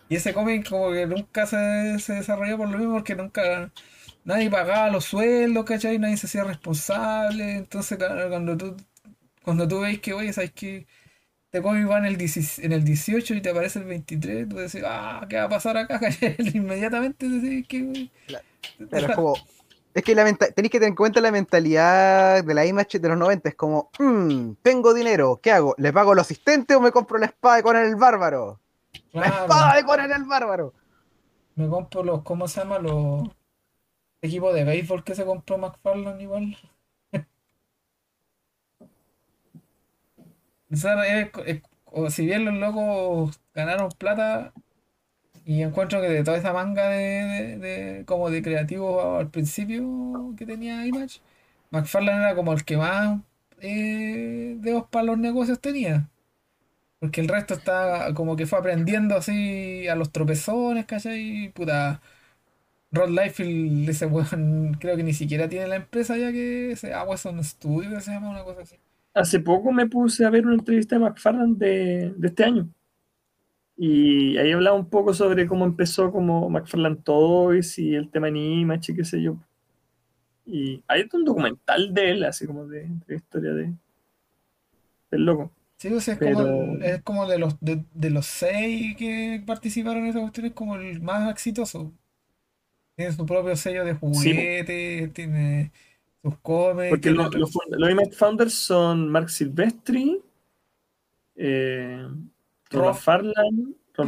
y 0.10 0.16
ese 0.16 0.34
cómic 0.34 0.70
como 0.70 0.92
que 0.92 1.06
nunca 1.08 1.46
se, 1.48 2.00
se 2.00 2.14
desarrolló 2.14 2.58
por 2.58 2.70
lo 2.70 2.78
mismo 2.78 2.94
porque 2.96 3.16
nunca 3.16 3.72
nadie 4.24 4.50
pagaba 4.50 4.90
los 4.90 5.06
sueldos 5.06 5.66
¿cachai? 5.66 6.00
nadie 6.00 6.18
se 6.18 6.28
hacía 6.28 6.44
responsable 6.44 7.58
entonces 7.58 7.98
cuando 8.30 8.58
tú 8.58 8.78
cuando 9.46 9.68
tú 9.68 9.80
veis 9.80 10.00
que 10.02 10.14
oye 10.14 10.34
sabes 10.34 10.52
que 10.52 10.88
este 11.46 11.62
cómic 11.62 11.90
va 11.90 12.00
en 12.00 12.06
el, 12.06 12.18
16 12.18 12.66
en 12.66 12.74
el 12.74 12.84
18 12.84 13.34
y 13.36 13.42
te 13.42 13.52
aparece 13.52 13.80
el 13.80 13.86
23, 13.86 14.50
tú 14.50 14.58
decís, 14.58 14.84
ah, 14.86 15.26
¿qué 15.30 15.38
va 15.38 15.44
a 15.44 15.50
pasar 15.50 15.78
acá? 15.78 16.00
Inmediatamente 16.54 17.30
decís 17.30 17.66
que... 17.68 18.10
Pero 18.90 19.08
es 19.08 19.16
como. 19.16 19.36
Es 19.94 20.04
que 20.04 20.14
la 20.14 20.26
tenéis 20.26 20.70
que 20.70 20.80
tener 20.80 20.90
en 20.90 20.96
cuenta 20.96 21.22
la 21.22 21.32
mentalidad 21.32 22.44
de 22.44 22.54
la 22.54 22.66
Image 22.66 23.00
de 23.00 23.08
los 23.08 23.18
90. 23.18 23.48
Es 23.48 23.56
como, 23.56 23.90
"Mm, 23.98 24.56
tengo 24.62 24.94
dinero, 24.94 25.40
¿qué 25.42 25.52
hago? 25.54 25.74
¿Le 25.78 25.94
pago 25.94 26.12
al 26.12 26.20
asistente 26.20 26.76
o 26.76 26.82
me 26.82 26.92
compro 26.92 27.18
la 27.18 27.28
espada 27.28 27.56
de 27.56 27.64
Conan 27.64 27.86
el 27.86 27.96
Bárbaro? 27.96 28.60
¡La 29.14 29.28
espada 29.28 29.76
de 29.78 29.86
Conan 29.86 30.12
el 30.12 30.26
Bárbaro! 30.26 30.74
me 31.56 31.70
compro 31.70 32.04
los, 32.04 32.22
¿cómo 32.24 32.50
se 32.50 32.60
llama? 32.60 32.80
Los 32.80 33.30
equipos 34.22 34.54
de 34.54 34.66
béisbol 34.66 35.06
que 35.06 35.16
se 35.16 35.24
compró 35.26 35.58
McFarlane 35.58 36.22
igual. 36.22 36.58
Es- 41.46 41.62
o 41.86 42.10
si 42.10 42.26
bien 42.26 42.46
los 42.46 42.54
locos 42.56 43.40
ganaron 43.54 43.90
plata 43.98 44.54
y 45.46 45.64
encuentro 45.64 46.02
que 46.02 46.10
de 46.10 46.24
toda 46.24 46.38
esa 46.38 46.54
manga 46.54 46.90
de, 46.90 48.04
como 48.08 48.30
de 48.32 48.42
creativo 48.44 49.18
al 49.18 49.30
principio 49.32 50.34
que 50.38 50.46
tenía 50.46 50.86
Image, 50.88 51.22
McFarlane 51.72 52.20
era 52.24 52.36
como 52.36 52.54
el 52.54 52.66
que 52.66 52.78
más 52.78 53.22
eh, 53.62 54.56
dedos 54.60 54.88
para 54.90 55.06
los 55.06 55.18
negocios 55.20 55.60
tenía. 55.62 56.10
Porque 57.00 57.22
el 57.22 57.28
resto 57.30 57.54
está 57.56 58.14
como 58.16 58.36
que 58.36 58.48
fue 58.48 58.60
aprendiendo 58.60 59.16
así 59.18 59.88
a 59.88 59.96
los 59.96 60.12
tropezones, 60.12 60.86
¿cachai? 60.86 61.52
Puta, 61.56 62.02
Rod 62.92 63.10
Liefeld, 63.12 63.90
ese 63.90 64.06
weón, 64.08 64.76
creo 64.82 64.98
que 64.98 65.04
ni 65.04 65.14
siquiera 65.14 65.50
tiene 65.50 65.68
la 65.68 65.78
empresa 65.78 66.18
ya 66.18 66.32
que 66.34 66.76
se 66.78 66.94
Amazon 66.94 67.44
Studio, 67.44 67.92
que 67.92 68.02
se 68.02 68.12
llama 68.12 68.30
una 68.32 68.44
cosa 68.44 68.62
así. 68.64 68.78
Hace 69.16 69.40
poco 69.40 69.72
me 69.72 69.88
puse 69.88 70.26
a 70.26 70.30
ver 70.30 70.46
una 70.46 70.56
entrevista 70.56 70.96
de 70.96 71.02
McFarlane 71.06 71.56
de, 71.56 72.14
de 72.18 72.28
este 72.28 72.44
año. 72.44 72.70
Y 73.78 74.38
ahí 74.38 74.52
hablaba 74.52 74.78
un 74.78 74.90
poco 74.90 75.14
sobre 75.14 75.48
cómo 75.48 75.66
empezó 75.66 76.12
como 76.12 76.50
McFarlane 76.50 76.98
Toys 76.98 77.80
y 77.80 77.96
el 77.96 78.10
tema 78.10 78.30
y 78.30 78.66
qué 78.96 79.04
sé 79.04 79.22
yo. 79.22 79.38
Y 80.46 80.84
hay 80.88 81.08
un 81.14 81.26
documental 81.26 81.94
de 81.94 82.12
él, 82.12 82.24
así 82.24 82.46
como 82.46 82.68
de, 82.68 82.88
historia 83.08 83.54
de, 83.54 83.74
del 85.12 85.26
loco. 85.26 85.52
Sí, 85.78 85.92
o 85.94 86.00
sea, 86.00 86.14
es 86.14 86.20
Pero- 86.20 86.36
como, 86.36 86.78
es 86.84 87.02
como 87.02 87.28
de 87.28 87.40
los 87.40 87.60
de, 87.60 87.84
de 87.94 88.10
los 88.10 88.26
seis 88.26 88.96
que 88.96 89.44
participaron 89.46 90.04
en 90.04 90.10
esa 90.10 90.20
cuestión, 90.22 90.46
es 90.48 90.54
como 90.54 90.76
el 90.76 91.02
más 91.02 91.30
exitoso. 91.32 91.92
Tiene 92.96 93.12
su 93.12 93.26
propio 93.26 93.56
sello 93.56 93.84
de 93.84 93.94
juguete, 93.94 95.10
tiene 95.14 95.72
cómics, 96.40 96.90
Porque 96.90 97.12
lo- 97.12 97.24
los, 97.24 97.32
los 97.40 97.50
Founders 98.16 98.54
son 98.54 99.10
Mark 99.10 99.30
Silvestri, 99.30 100.20
eh, 101.36 102.08
Rob 102.72 102.86
McFarlane, 102.94 103.74
Rob 103.94 104.08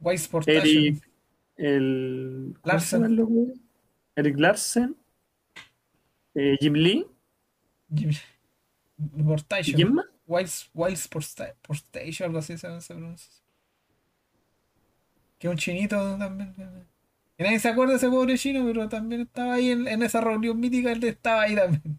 Wise 0.00 0.24
Sportation. 0.24 0.66
Eric, 0.66 1.08
el, 1.56 2.56
¿cómo 2.62 2.80
se 2.80 2.96
llama 2.96 3.06
el 3.06 3.14
loco? 3.16 3.52
Eric 4.14 4.38
Larsen, 4.38 4.96
eh, 6.34 6.56
Jim 6.60 6.72
Lee, 6.74 7.06
Jim- 7.94 8.10
algo 12.24 12.38
así 12.38 12.56
se, 12.56 12.68
pronuncia. 12.94 13.30
Que 15.38 15.48
un 15.48 15.56
chinito 15.56 15.96
también. 16.18 16.54
Que 17.36 17.44
nadie 17.44 17.58
se 17.58 17.68
acuerda 17.68 17.92
de 17.92 17.98
ese 17.98 18.08
pobre 18.08 18.38
chino, 18.38 18.64
pero 18.66 18.88
también 18.88 19.22
estaba 19.22 19.54
ahí 19.54 19.70
en, 19.70 19.86
en 19.88 20.02
esa 20.02 20.20
reunión 20.20 20.58
mítica, 20.58 20.90
él 20.92 21.04
estaba 21.04 21.42
ahí 21.42 21.54
también. 21.54 21.98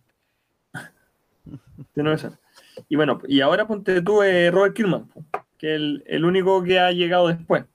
Y 2.90 2.96
bueno, 2.96 3.20
y 3.28 3.42
ahora 3.42 3.68
ponte 3.68 4.02
tú 4.02 4.22
eh, 4.24 4.52
Robert 4.52 4.76
Kirkman, 4.76 5.08
po, 5.08 5.24
que 5.58 5.74
es 5.74 5.76
el, 5.76 6.04
el 6.08 6.26
único 6.26 6.64
que 6.64 6.80
ha 6.80 6.92
llegado 6.92 7.28
después. 7.28 7.66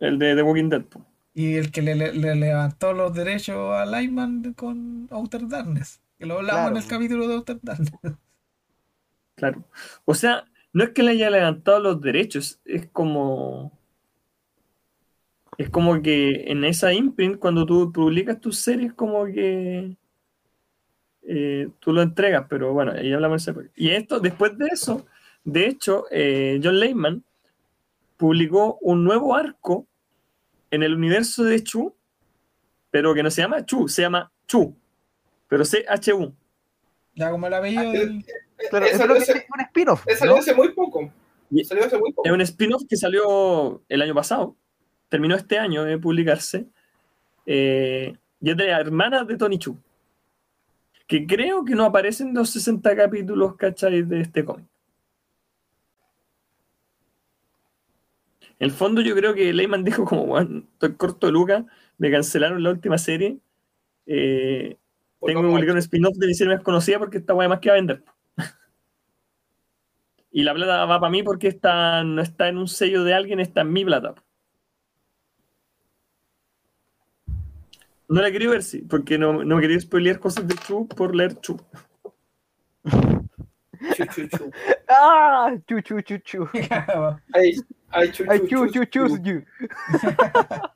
El 0.00 0.18
de 0.18 0.34
The 0.36 0.42
Walking 0.42 0.68
Dead. 0.68 0.82
po. 0.82 1.04
Y 1.34 1.54
el 1.56 1.70
que 1.70 1.82
le, 1.82 1.94
le- 1.94 2.12
le 2.14 2.34
levantó 2.34 2.92
los 2.92 3.12
derechos 3.14 3.56
a 3.72 3.84
Lyman 3.86 4.54
con 4.54 5.06
Outer 5.10 5.46
Darkness. 5.48 6.00
Que 6.18 6.26
lo 6.26 6.38
hablamos 6.38 6.70
en 6.72 6.76
el 6.78 6.86
capítulo 6.86 7.28
de 7.28 7.34
Outer 7.34 7.58
Darkness. 7.62 7.92
Claro. 9.36 9.62
O 10.04 10.14
sea, 10.14 10.44
no 10.72 10.82
es 10.82 10.90
que 10.90 11.04
le 11.04 11.12
haya 11.12 11.30
levantado 11.30 11.78
los 11.78 12.00
derechos, 12.00 12.60
es 12.64 12.86
como. 12.90 13.70
Es 15.58 15.68
como 15.70 16.00
que 16.00 16.50
en 16.50 16.64
esa 16.64 16.92
imprint, 16.92 17.38
cuando 17.38 17.66
tú 17.66 17.92
publicas 17.92 18.40
tus 18.40 18.58
series, 18.58 18.92
como 18.94 19.24
que 19.26 19.96
eh, 21.30 21.68
tú 21.80 21.92
lo 21.92 22.00
entregas, 22.00 22.46
pero 22.48 22.72
bueno, 22.72 22.92
ahí 22.92 23.12
hablamos 23.12 23.44
de 23.44 23.52
ese- 23.52 23.70
Y 23.76 23.90
esto, 23.90 24.20
después 24.20 24.56
de 24.56 24.66
eso, 24.72 25.04
de 25.44 25.66
hecho, 25.66 26.04
eh, 26.10 26.60
John 26.62 26.78
Layman 26.78 27.24
publicó 28.16 28.78
un 28.80 29.04
nuevo 29.04 29.34
arco 29.34 29.86
en 30.70 30.82
el 30.82 30.94
universo 30.94 31.44
de 31.44 31.62
Chu, 31.62 31.94
pero 32.90 33.12
que 33.14 33.22
no 33.22 33.30
se 33.30 33.42
llama 33.42 33.64
Chu, 33.66 33.88
se 33.88 34.02
llama 34.02 34.30
Chu, 34.46 34.74
pero 35.48 35.64
C-H-U. 35.64 36.32
Ya 37.14 37.30
como 37.30 37.46
el 37.48 37.54
apellido 37.54 37.90
del. 37.92 38.24
Claro, 38.70 38.86
es 38.86 38.98
lo 39.06 39.14
que 39.14 39.20
ese- 39.20 39.32
es 39.38 39.44
un 39.54 39.60
spin-off. 39.60 40.04
salió 40.16 40.34
¿no? 40.34 40.40
hace 40.40 40.54
muy 40.54 40.72
poco. 40.72 41.12
Y- 41.50 41.64
Salió 41.64 41.84
hace 41.84 41.98
muy 41.98 42.12
poco. 42.12 42.26
Es 42.28 42.32
un 42.32 42.40
spin-off 42.42 42.82
que 42.88 42.96
salió 42.96 43.82
el 43.88 44.02
año 44.02 44.14
pasado. 44.14 44.56
Terminó 45.08 45.36
este 45.36 45.58
año 45.58 45.84
de 45.84 45.98
publicarse. 45.98 46.66
Eh, 47.46 48.14
y 48.40 48.50
es 48.50 48.56
de 48.56 48.66
la 48.66 48.80
hermana 48.80 49.24
de 49.24 49.36
Tony 49.36 49.58
Chu. 49.58 49.76
Que 51.06 51.26
creo 51.26 51.64
que 51.64 51.74
no 51.74 51.84
aparecen 51.84 52.34
los 52.34 52.50
60 52.50 52.94
capítulos, 52.94 53.56
¿cachai? 53.56 54.02
De 54.02 54.20
este 54.20 54.44
cómic. 54.44 54.66
En 58.58 58.66
el 58.66 58.70
fondo 58.72 59.00
yo 59.00 59.14
creo 59.14 59.34
que 59.34 59.52
Leyman 59.52 59.84
dijo 59.84 60.04
como, 60.04 60.26
bueno, 60.26 60.64
estoy 60.72 60.94
corto 60.94 61.26
de 61.28 61.32
Luca, 61.32 61.64
me 61.96 62.10
cancelaron 62.10 62.62
la 62.62 62.70
última 62.70 62.98
serie. 62.98 63.38
eh, 64.06 64.76
tengo 65.24 65.42
que 65.42 65.48
publicar 65.48 65.72
un 65.72 65.78
spin-off 65.78 66.16
de 66.16 66.26
mi 66.26 66.34
serie 66.34 66.54
más 66.54 66.62
conocida 66.62 66.98
porque 66.98 67.18
esta 67.18 67.32
guay 67.32 67.48
más 67.48 67.60
que 67.60 67.70
va 67.70 67.74
a 67.74 67.78
vender. 67.78 68.04
y 70.30 70.42
la 70.42 70.54
plata 70.54 70.84
va 70.84 71.00
para 71.00 71.10
mí 71.10 71.22
porque 71.22 71.48
está, 71.48 72.04
no 72.04 72.22
está 72.22 72.48
en 72.48 72.58
un 72.58 72.68
sello 72.68 73.04
de 73.04 73.14
alguien, 73.14 73.40
está 73.40 73.62
en 73.62 73.72
mi 73.72 73.84
plata. 73.84 74.14
No 78.08 78.22
la 78.22 78.30
quería 78.30 78.48
ver, 78.48 78.62
sí, 78.62 78.80
porque 78.82 79.18
no, 79.18 79.44
no 79.44 79.60
quería 79.60 79.78
spoilear 79.78 80.18
cosas 80.18 80.48
de 80.48 80.54
Chu 80.54 80.88
por 80.88 81.14
leer 81.14 81.38
Chu. 81.40 81.58
Chu, 83.94 84.06
chu, 84.06 84.28
chu. 84.28 84.50
¡Ah! 84.88 85.54
Chu, 85.66 85.80
chu, 85.82 86.00
chu, 86.00 86.18
chu. 86.18 86.48
Ay, 87.34 87.54
ay, 87.90 88.10
chu, 88.12 88.24
Ay, 88.28 88.40
chu, 88.40 88.66
chu, 88.68 88.84
chu, 88.84 88.84
chu, 88.86 89.08
chu, 89.08 89.22
chu. 89.22 89.44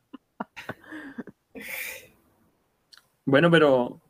Bueno, 3.25 3.51
pero 3.53 4.01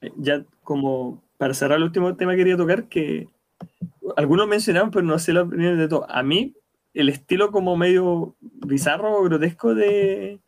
eh, 0.00 0.12
ya 0.16 0.44
como 0.62 1.24
para 1.38 1.54
cerrar 1.54 1.78
el 1.78 1.84
último 1.84 2.16
tema 2.16 2.36
quería 2.36 2.56
tocar 2.56 2.88
que 2.88 3.28
algunos 4.16 4.46
mencionaron, 4.46 4.92
pero 4.92 5.04
no 5.04 5.18
sé 5.18 5.32
la 5.32 5.42
opinión 5.42 5.76
de 5.76 5.88
todos. 5.88 6.06
A 6.08 6.22
mí, 6.22 6.54
el 6.94 7.08
estilo 7.08 7.50
como 7.50 7.76
medio 7.76 8.36
bizarro 8.40 9.18
o 9.18 9.24
grotesco 9.24 9.74
de 9.74 10.40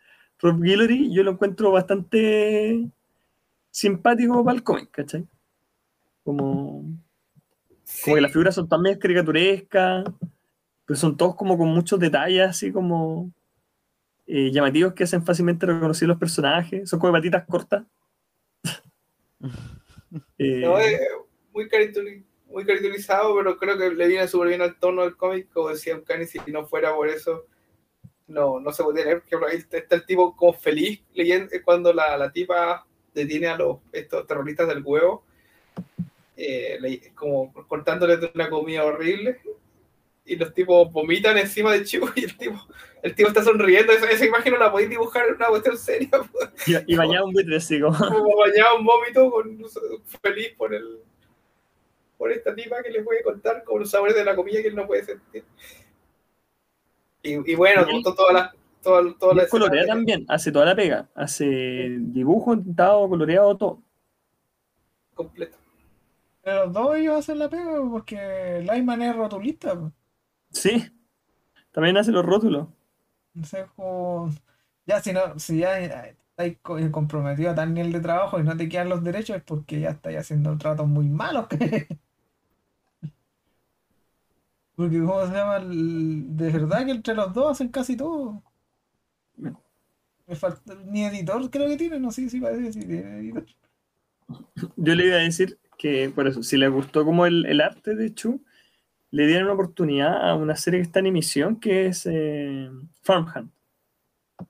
Rob 0.43 0.61
Guillory, 0.63 1.13
yo 1.13 1.23
lo 1.23 1.33
encuentro 1.33 1.71
bastante 1.71 2.89
simpático 3.71 4.45
para 4.45 4.57
el 4.57 4.63
cómic, 4.63 4.91
¿cachai? 4.91 5.27
Como, 6.25 6.83
como 8.05 8.15
que 8.15 8.21
las 8.21 8.33
figuras 8.33 8.55
son 8.55 8.69
también 8.69 8.99
caricaturescas, 8.99 10.05
pero 10.87 10.99
son 10.99 11.17
todos 11.17 11.35
como 11.37 11.57
con 11.59 11.69
muchos 11.69 11.99
detalles 12.01 12.49
así 12.49 12.73
como 12.73 13.31
eh, 14.27 14.51
llamativos 14.51 14.95
que 14.95 15.05
hacen 15.05 15.25
fácilmente 15.25 15.67
reconocer 15.67 16.09
los 16.09 16.19
personajes. 16.19 16.89
Son 16.89 16.99
como 16.99 17.13
patitas 17.13 17.45
cortas. 17.47 17.85
Eh, 20.39 20.63
No, 20.65 20.77
es 20.77 20.99
muy, 21.53 21.67
carituri- 21.69 22.25
muy 22.49 22.67
caricaturizado, 22.67 23.33
pero 23.37 23.57
creo 23.57 23.79
que 23.79 23.91
le 23.91 24.09
viene 24.09 24.27
súper 24.27 24.49
bien 24.49 24.61
al 24.61 24.77
tono 24.77 25.03
del 25.03 25.17
cómic, 25.17 25.49
como 25.53 25.69
decía 25.69 26.03
Cani, 26.05 26.27
si 26.27 26.41
no 26.49 26.67
fuera 26.67 26.93
por 26.97 27.09
eso, 27.09 27.47
no, 28.31 28.61
no 28.61 28.73
se 28.73 28.83
podría 28.83 29.05
leer, 29.05 29.23
porque 29.29 29.47
ahí 29.47 29.57
está, 29.59 29.95
el 29.97 30.07
tipo 30.07 30.35
como 30.37 30.53
feliz 30.53 31.03
leyendo 31.15 31.53
eh, 31.53 31.61
cuando 31.63 31.93
la, 31.93 32.17
la 32.17 32.33
tipa 32.33 32.87
detiene 33.13 33.49
a 33.49 33.57
los 33.57 33.79
estos 33.93 34.27
terroristas 34.27 34.69
del 34.69 34.83
huevo, 34.85 35.25
eh, 36.37 36.79
le- 36.81 37.13
como 37.15 37.53
cortándole 37.67 38.17
de 38.17 38.31
una 38.35 38.49
comida 38.49 38.85
horrible, 38.85 39.41
y 40.25 40.37
los 40.37 40.55
tipos 40.55 40.93
vomitan 40.93 41.37
encima 41.39 41.73
de 41.73 41.83
Chivo 41.83 42.09
y 42.15 42.25
el 42.25 42.37
tipo, 42.37 42.61
el 43.03 43.15
tipo 43.15 43.29
está 43.29 43.43
sonriendo, 43.43 43.93
esa, 43.93 44.09
esa 44.09 44.27
imagen 44.27 44.53
no 44.53 44.59
la 44.59 44.71
podéis 44.71 44.91
dibujar 44.91 45.27
en 45.27 45.35
una 45.35 45.49
cuestión 45.49 45.77
seria, 45.77 46.09
y, 46.67 46.93
y 46.95 46.97
bañaba 46.97 47.27
un 47.27 47.33
buitre 47.33 47.57
así 47.57 47.81
como. 47.81 47.99
como 47.99 48.37
bañado 48.37 48.79
en 48.79 48.85
vómito, 48.85 49.31
con, 49.31 49.65
feliz 50.23 50.55
por 50.57 50.73
el 50.73 51.01
por 52.17 52.31
esta 52.31 52.55
tipa 52.55 52.83
que 52.83 52.91
le 52.91 53.03
puede 53.03 53.23
contar 53.23 53.65
con 53.65 53.81
los 53.81 53.91
sabores 53.91 54.15
de 54.15 54.23
la 54.27 54.37
comida 54.37 54.61
que 54.61 54.69
él 54.69 54.77
no 54.77 54.87
puede 54.87 55.03
sentir. 55.05 55.43
Y, 57.23 57.53
y 57.53 57.55
bueno, 57.55 57.85
Y 57.89 57.97
él- 57.97 58.03
to- 58.03 58.15
todas 58.15 58.33
las 58.35 58.55
Y 59.33 59.35
las 59.37 59.45
él 59.45 59.51
colorea 59.51 59.87
también, 59.87 60.25
hace 60.29 60.51
toda 60.53 60.65
la 60.67 60.75
pega. 60.77 61.09
Hace 61.15 61.45
dibujo, 62.01 62.59
tintado, 62.59 63.09
coloreado, 63.09 63.57
todo. 63.57 63.83
completo. 65.15 65.59
Pero 66.43 66.65
los 66.65 66.73
dos 66.73 66.97
ellos 66.97 67.19
hacen 67.19 67.39
la 67.39 67.49
pega 67.51 67.79
porque 67.91 68.67
Lyman 68.73 69.03
es 69.03 69.15
rotulista. 69.17 69.79
pues. 69.79 69.93
Sí. 70.51 70.91
También 71.73 71.97
hace 71.99 72.13
los 72.13 72.25
rótulos. 72.25 72.69
Entonces, 73.35 73.67
como. 73.77 74.31
Ya, 74.87 75.01
si 75.01 75.13
no, 75.13 75.39
si 75.39 75.59
ya 75.59 75.79
eh, 75.81 76.17
comprometido 76.91 77.51
a 77.51 77.55
tal 77.55 77.75
nivel 77.75 77.93
de 77.93 78.01
trabajo 78.01 78.41
y 78.41 78.43
no 78.43 78.57
te 78.57 78.69
quedan 78.69 78.89
los 78.89 79.05
derechos, 79.05 79.37
es 79.37 79.43
porque 79.45 79.81
ya 79.81 79.91
estáis 79.91 80.19
haciendo 80.19 80.57
tratos 80.59 80.89
muy 80.89 81.09
malos. 81.09 81.47
Porque, 84.81 84.99
¿cómo 84.99 85.27
se 85.27 85.35
llama? 85.35 85.57
El- 85.59 86.35
De 86.39 86.51
verdad 86.51 86.87
que 86.87 86.93
entre 86.93 87.15
los 87.15 87.35
dos 87.35 87.51
hacen 87.51 87.69
casi 87.69 87.99
todo. 87.99 88.43
Bueno. 89.37 89.63
Me 90.27 90.35
falta, 90.35 90.75
ni 90.87 91.05
editor 91.05 91.51
creo 91.51 91.69
que 91.69 91.77
tiene, 91.77 92.01
no 92.01 92.11
sé 92.11 92.31
si 92.31 92.41
parece 92.41 92.73
si 92.73 92.81
tiene 92.87 93.19
editor. 93.19 93.45
Yo 94.77 94.95
le 94.95 95.07
iba 95.07 95.17
a 95.17 95.19
decir 95.19 95.59
que, 95.77 96.09
por 96.09 96.27
eso, 96.29 96.43
si 96.43 96.57
le 96.57 96.69
gustó 96.69 97.05
como 97.05 97.27
el, 97.27 97.45
el 97.45 97.61
arte 97.61 97.95
de 97.95 98.15
Chu, 98.15 98.43
le 99.11 99.27
dieron 99.27 99.45
una 99.45 99.53
oportunidad 99.53 100.27
a 100.27 100.35
una 100.35 100.57
serie 100.57 100.81
que 100.81 100.85
está 100.87 101.01
en 101.01 101.09
emisión 101.09 101.61
que 101.61 101.89
es 101.89 102.07
eh, 102.07 102.71
Farmhand, 103.03 103.51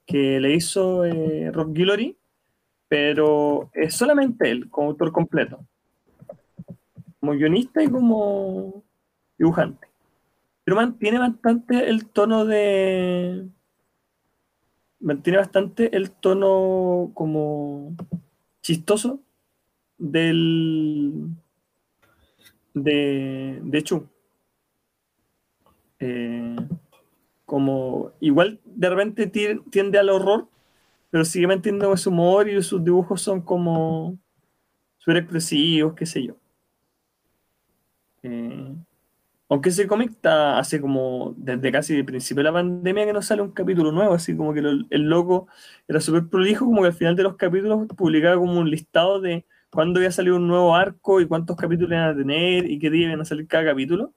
que 0.06 0.38
le 0.38 0.54
hizo 0.54 1.04
eh, 1.06 1.50
Rob 1.50 1.72
Guillory, 1.72 2.16
pero 2.86 3.68
es 3.72 3.94
solamente 3.94 4.48
él, 4.48 4.70
como 4.70 4.90
autor 4.90 5.10
completo, 5.10 5.66
como 7.18 7.32
guionista 7.32 7.82
y 7.82 7.88
como 7.88 8.84
dibujante. 9.36 9.89
Pero 10.64 10.76
mantiene 10.76 11.18
bastante 11.18 11.90
el 11.90 12.06
tono 12.08 12.46
de. 12.46 13.46
Mantiene 15.00 15.38
bastante 15.38 15.96
el 15.96 16.10
tono 16.12 17.10
como 17.14 17.96
chistoso 18.62 19.20
del 19.98 21.30
de, 22.74 23.60
de 23.62 23.82
Chu. 23.82 24.08
eh, 25.98 26.56
como 27.46 28.12
igual 28.20 28.60
de 28.64 28.90
repente 28.90 29.26
ti- 29.26 29.60
tiende 29.70 29.98
al 29.98 30.10
horror, 30.10 30.48
pero 31.10 31.24
sigue 31.24 31.46
manteniendo 31.46 31.92
ese 31.92 32.08
humor 32.08 32.48
y 32.48 32.62
sus 32.62 32.84
dibujos 32.84 33.22
son 33.22 33.42
como 33.42 34.18
súper 34.98 35.18
expresivos, 35.18 35.94
qué 35.94 36.06
sé 36.06 36.24
yo. 36.24 36.36
Eh, 38.22 38.74
aunque 39.50 39.68
ese 39.70 39.86
cómic 39.86 40.10
está 40.12 40.58
hace 40.58 40.80
como 40.80 41.34
desde 41.36 41.72
casi 41.72 41.96
el 41.96 42.04
principio 42.04 42.42
de 42.42 42.44
la 42.50 42.52
pandemia 42.52 43.04
que 43.04 43.12
no 43.12 43.20
sale 43.20 43.42
un 43.42 43.50
capítulo 43.50 43.92
nuevo, 43.92 44.14
así 44.14 44.36
como 44.36 44.54
que 44.54 44.62
lo- 44.62 44.86
el 44.88 45.02
loco 45.02 45.48
era 45.88 46.00
súper 46.00 46.28
prolijo, 46.28 46.64
como 46.64 46.82
que 46.82 46.88
al 46.88 46.94
final 46.94 47.16
de 47.16 47.24
los 47.24 47.36
capítulos 47.36 47.86
publicaba 47.96 48.36
como 48.36 48.58
un 48.60 48.70
listado 48.70 49.20
de 49.20 49.44
cuándo 49.70 50.00
iba 50.00 50.08
a 50.08 50.12
salir 50.12 50.32
un 50.32 50.46
nuevo 50.48 50.74
arco 50.74 51.20
y 51.20 51.26
cuántos 51.26 51.56
capítulos 51.56 51.90
iban 51.92 52.08
a 52.10 52.16
tener 52.16 52.70
y 52.70 52.78
qué 52.78 52.90
día 52.90 53.08
iban 53.08 53.20
a 53.20 53.24
salir 53.24 53.46
cada 53.48 53.64
capítulo. 53.66 54.12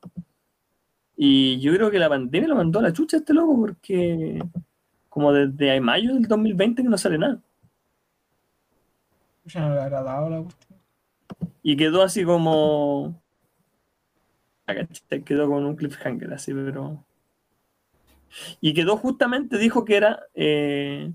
Y 1.18 1.60
yo 1.60 1.74
creo 1.74 1.90
que 1.92 2.00
la 2.00 2.10
pandemia 2.10 2.50
lo 2.50 2.56
mandó 2.56 2.80
a 2.80 2.84
la 2.84 2.94
chucha 2.94 3.18
a 3.18 3.20
este 3.20 3.34
loco 3.34 3.56
porque 3.60 4.40
como 5.10 5.32
desde 5.34 5.80
mayo 5.82 6.14
del 6.14 6.28
2020 6.28 6.84
que 6.84 6.90
no 6.90 6.98
sale 6.98 7.18
nada. 7.18 7.40
Ya 9.46 9.68
no 9.68 9.76
le 9.76 9.90
dado 9.90 10.30
la 10.30 10.42
cuestión. 10.42 10.80
Y 11.64 11.76
quedó 11.76 12.02
así 12.04 12.24
como... 12.24 13.23
Quedó 15.26 15.48
con 15.48 15.66
un 15.66 15.76
cliffhanger 15.76 16.34
así, 16.34 16.54
pero... 16.54 17.04
Y 18.62 18.74
quedó 18.74 18.98
justamente, 18.98 19.58
dijo 19.58 19.86
que 19.86 19.96
era... 19.96 20.24
eh, 20.34 21.12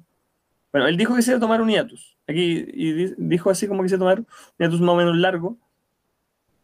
Bueno, 0.72 0.86
él 0.86 0.96
dijo 0.96 1.14
que 1.16 1.22
se 1.22 1.30
iba 1.32 1.38
a 1.38 1.40
tomar 1.40 1.60
un 1.60 1.68
hiatus. 1.70 2.16
Aquí 2.26 2.64
y 2.72 2.92
di- 2.92 3.14
dijo 3.16 3.50
así 3.50 3.66
como 3.66 3.82
que 3.82 3.88
se 3.88 3.96
iba 3.96 4.10
a 4.10 4.14
tomar 4.14 4.18
un 4.20 4.26
hiatus 4.58 4.80
más 4.80 4.90
o 4.90 4.96
menos 4.96 5.16
largo. 5.16 5.56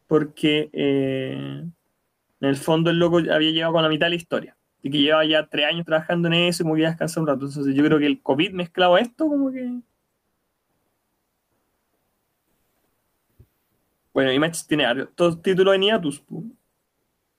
Porque 0.07 0.69
eh, 0.71 1.63
en 2.41 2.49
el 2.49 2.55
fondo 2.55 2.89
el 2.91 2.99
loco 2.99 3.17
había 3.17 3.51
llegado 3.51 3.73
con 3.73 3.83
la 3.83 3.89
mitad 3.89 4.05
de 4.05 4.11
la 4.11 4.15
historia. 4.15 4.55
Y 4.83 4.91
que 4.91 4.99
llevaba 4.99 5.25
ya 5.25 5.47
tres 5.47 5.65
años 5.65 5.85
trabajando 5.85 6.27
en 6.27 6.35
eso 6.35 6.61
y 6.61 6.63
como 6.63 6.75
que 6.75 6.81
iba 6.81 6.89
a 6.89 6.91
descansar 6.91 7.21
un 7.21 7.27
rato. 7.27 7.45
Entonces 7.47 7.75
yo 7.75 7.83
creo 7.83 7.97
que 7.99 8.05
el 8.05 8.21
COVID 8.21 8.51
mezclado 8.53 8.97
esto 8.97 9.27
como 9.27 9.51
que... 9.51 9.79
Bueno, 14.13 14.31
Image 14.31 14.61
tiene 14.67 14.85
hartos 14.85 15.41
títulos 15.41 15.75
en 15.75 15.81
hiatus. 15.81 16.23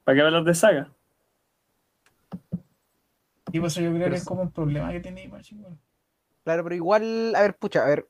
¿Para 0.06 0.14
qué 0.14 0.22
hablar 0.22 0.44
de 0.44 0.54
saga? 0.54 0.92
Y 3.50 3.58
por 3.58 3.66
eso 3.66 3.80
yo 3.80 3.88
creo 3.88 4.04
Pero 4.04 4.10
que 4.12 4.16
es 4.18 4.24
como 4.24 4.42
un 4.42 4.52
problema 4.52 4.92
que 4.92 5.00
tiene 5.00 5.24
Image. 5.24 5.56
Claro, 6.44 6.62
pero 6.62 6.76
igual, 6.76 7.34
a 7.34 7.42
ver, 7.42 7.56
pucha, 7.56 7.82
a 7.82 7.88
ver. 7.88 8.06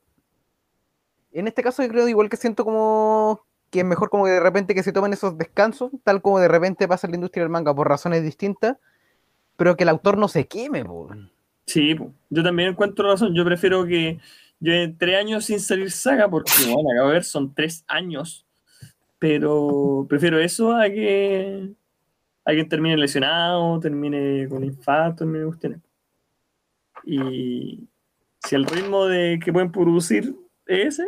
En 1.31 1.47
este 1.47 1.63
caso 1.63 1.81
yo 1.81 1.89
creo 1.89 2.07
igual 2.07 2.29
que 2.29 2.37
siento 2.37 2.63
como 2.63 3.41
que 3.71 3.79
es 3.79 3.85
mejor 3.85 4.11
como 4.11 4.25
que 4.25 4.31
de 4.31 4.39
repente 4.39 4.75
que 4.75 4.83
se 4.83 4.93
tomen 4.93 5.11
esos 5.11 5.39
descansos, 5.39 5.91
tal 6.03 6.21
como 6.21 6.39
de 6.39 6.47
repente 6.47 6.87
pasa 6.87 7.07
en 7.07 7.11
la 7.13 7.17
industria 7.17 7.43
del 7.43 7.49
manga 7.49 7.73
por 7.73 7.89
razones 7.89 8.21
distintas, 8.21 8.77
pero 9.55 9.75
que 9.75 9.81
el 9.81 9.89
autor 9.89 10.19
no 10.19 10.27
se 10.27 10.45
queme, 10.45 10.85
po. 10.85 11.09
Sí, 11.65 11.95
yo 12.29 12.43
también 12.43 12.69
encuentro 12.69 13.11
razón. 13.11 13.33
Yo 13.33 13.43
prefiero 13.43 13.87
que 13.87 14.19
yo 14.59 14.71
tres 14.99 15.15
años 15.17 15.45
sin 15.45 15.59
salir 15.59 15.89
saga, 15.89 16.29
porque 16.29 16.51
bueno, 16.71 16.91
acabo 16.91 17.07
de 17.07 17.13
ver, 17.15 17.23
son 17.23 17.55
tres 17.55 17.83
años. 17.87 18.45
Pero 19.17 20.05
prefiero 20.07 20.39
eso 20.39 20.75
a 20.75 20.87
que 20.91 21.73
alguien 22.47 22.69
termine 22.69 22.95
lesionado, 22.97 23.79
termine 23.79 24.47
con 24.47 24.63
infarto, 24.63 25.25
me 25.25 25.43
cuestiones. 25.45 25.79
Y 27.03 27.87
si 28.43 28.55
el 28.55 28.65
ritmo 28.65 29.05
de 29.05 29.39
que 29.43 29.51
pueden 29.51 29.71
producir 29.71 30.33
es 30.65 30.99
ese, 30.99 31.07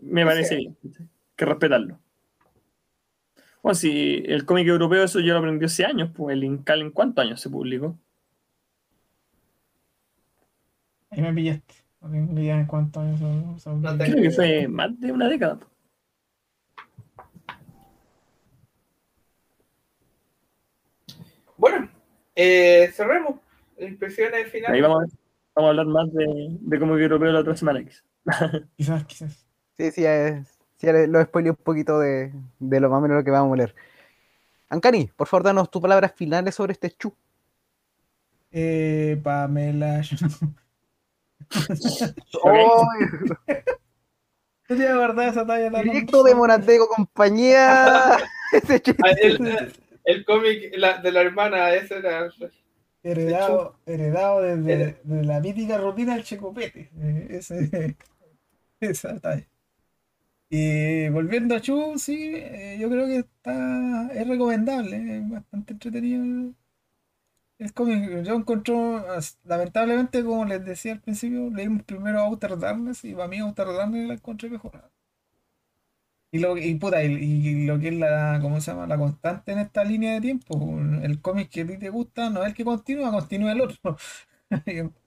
me 0.00 0.24
parece 0.26 0.56
bien. 0.56 0.76
¿cachai? 0.82 1.06
Que 1.36 1.44
respetarlo. 1.44 1.98
Bueno, 3.62 3.74
si 3.74 4.22
el 4.26 4.44
cómic 4.44 4.66
europeo, 4.66 5.04
eso 5.04 5.20
yo 5.20 5.34
lo 5.34 5.38
aprendí 5.38 5.66
hace 5.66 5.84
años, 5.84 6.10
pues 6.14 6.32
el 6.34 6.44
Incal 6.44 6.80
en 6.80 6.90
cuántos 6.90 7.24
años 7.24 7.40
se 7.40 7.50
publicó. 7.50 7.96
Ahí 11.10 11.22
me 11.22 11.32
pillaste. 11.32 11.74
No 12.00 12.10
tengo 12.10 12.40
idea 12.40 12.58
en 12.58 12.66
cuántos 12.66 13.02
años 13.02 13.20
son. 13.20 13.60
son- 13.60 13.98
Creo 13.98 14.22
que 14.22 14.30
fue 14.30 14.68
más 14.68 14.98
de 15.00 15.12
una 15.12 15.28
década. 15.28 15.58
Bueno, 21.60 21.88
eh, 22.34 22.90
cerremos. 22.94 23.34
Impresiones 23.78 24.50
finales. 24.50 24.74
Ahí 24.74 24.80
vamos 24.80 25.04
a, 25.04 25.06
vamos 25.54 25.66
a 25.66 25.70
hablar 25.70 25.86
más 25.86 26.12
de, 26.14 26.26
de 26.58 26.78
cómo 26.78 26.96
que 26.96 27.02
europeo 27.02 27.30
la 27.30 27.40
otra 27.40 27.54
semana. 27.54 27.80
X. 27.80 28.02
Quizás, 28.76 29.04
quizás. 29.04 29.46
Sí, 29.76 29.90
sí, 29.92 30.02
ya, 30.02 30.42
sí, 30.76 30.86
ya 30.86 30.92
le- 30.94 31.06
lo 31.06 31.22
spoileé 31.22 31.50
un 31.50 31.56
poquito 31.56 31.98
de, 31.98 32.32
de 32.58 32.80
lo 32.80 32.88
más 32.88 32.98
o 32.98 33.00
menos 33.02 33.18
lo 33.18 33.24
que 33.24 33.30
vamos 33.30 33.52
a 33.52 33.56
leer. 33.56 33.74
Ancani, 34.70 35.10
por 35.14 35.26
favor, 35.26 35.44
danos 35.44 35.70
tus 35.70 35.82
palabras 35.82 36.12
finales 36.14 36.54
sobre 36.54 36.72
este 36.72 36.90
chu. 36.92 37.14
Eh, 38.52 39.20
Pamela. 39.22 40.00
yo 40.02 40.16
no- 40.26 40.52
¡Oh! 42.42 42.86
Te 44.66 44.74
verdad 44.76 45.28
esa 45.28 45.46
talla 45.46 45.70
tan 45.70 45.82
Directo 45.82 46.22
de 46.22 46.34
Monatego, 46.34 46.88
compañía. 46.88 48.16
Ese 48.52 48.80
chiste. 48.80 49.72
El, 50.12 50.24
cómic 50.24 50.72
la- 50.76 50.98
de 50.98 51.12
la 51.12 51.22
hermana, 51.22 51.74
ese 51.74 51.98
era. 51.98 52.28
Heredado, 53.02 53.76
heredado 53.86 54.40
desde, 54.42 55.00
desde 55.04 55.24
la 55.24 55.40
mítica 55.40 55.76
rutina 55.78 56.14
del 56.14 56.24
checopete. 56.24 56.90
eh, 56.98 57.26
Ese, 57.30 57.96
esa 58.80 59.18
talla. 59.20 59.46
Y 60.50 61.08
volviendo 61.10 61.54
a 61.54 61.60
Chu, 61.60 61.94
sí, 61.98 62.32
eh, 62.34 62.76
yo 62.80 62.88
creo 62.90 63.06
que 63.06 63.18
está, 63.18 64.08
es 64.12 64.26
recomendable, 64.26 65.18
es 65.18 65.28
bastante 65.30 65.72
entretenido 65.74 66.22
el, 67.58 67.72
cómic. 67.74 68.22
Yo 68.24 68.34
encontró, 68.34 69.04
lamentablemente, 69.44 70.24
como 70.24 70.44
les 70.44 70.64
decía 70.64 70.92
al 70.92 71.00
principio, 71.00 71.48
leímos 71.50 71.84
primero 71.84 72.20
Outer 72.20 72.58
Darkness 72.58 73.04
y 73.04 73.14
para 73.14 73.28
mí 73.28 73.38
Outer 73.38 73.68
Darkness 73.68 74.08
la 74.08 74.14
encontré 74.14 74.50
mejor. 74.50 74.90
Y 76.32 76.38
lo, 76.38 76.56
y, 76.56 76.74
puta, 76.76 77.02
y, 77.02 77.66
lo 77.66 77.78
que 77.80 77.88
es 77.88 77.94
la, 77.94 78.38
¿cómo 78.40 78.60
se 78.60 78.70
llama? 78.70 78.86
La 78.86 78.96
constante 78.98 79.52
en 79.52 79.58
esta 79.58 79.84
línea 79.84 80.14
de 80.14 80.20
tiempo. 80.20 80.78
El 81.02 81.20
cómic 81.20 81.50
que 81.50 81.62
a 81.62 81.66
ti 81.66 81.78
te 81.78 81.90
gusta 81.90 82.30
no 82.30 82.42
es 82.42 82.48
el 82.48 82.54
que 82.54 82.64
continúa, 82.64 83.10
continúa 83.10 83.52
el 83.52 83.60
otro. 83.62 83.96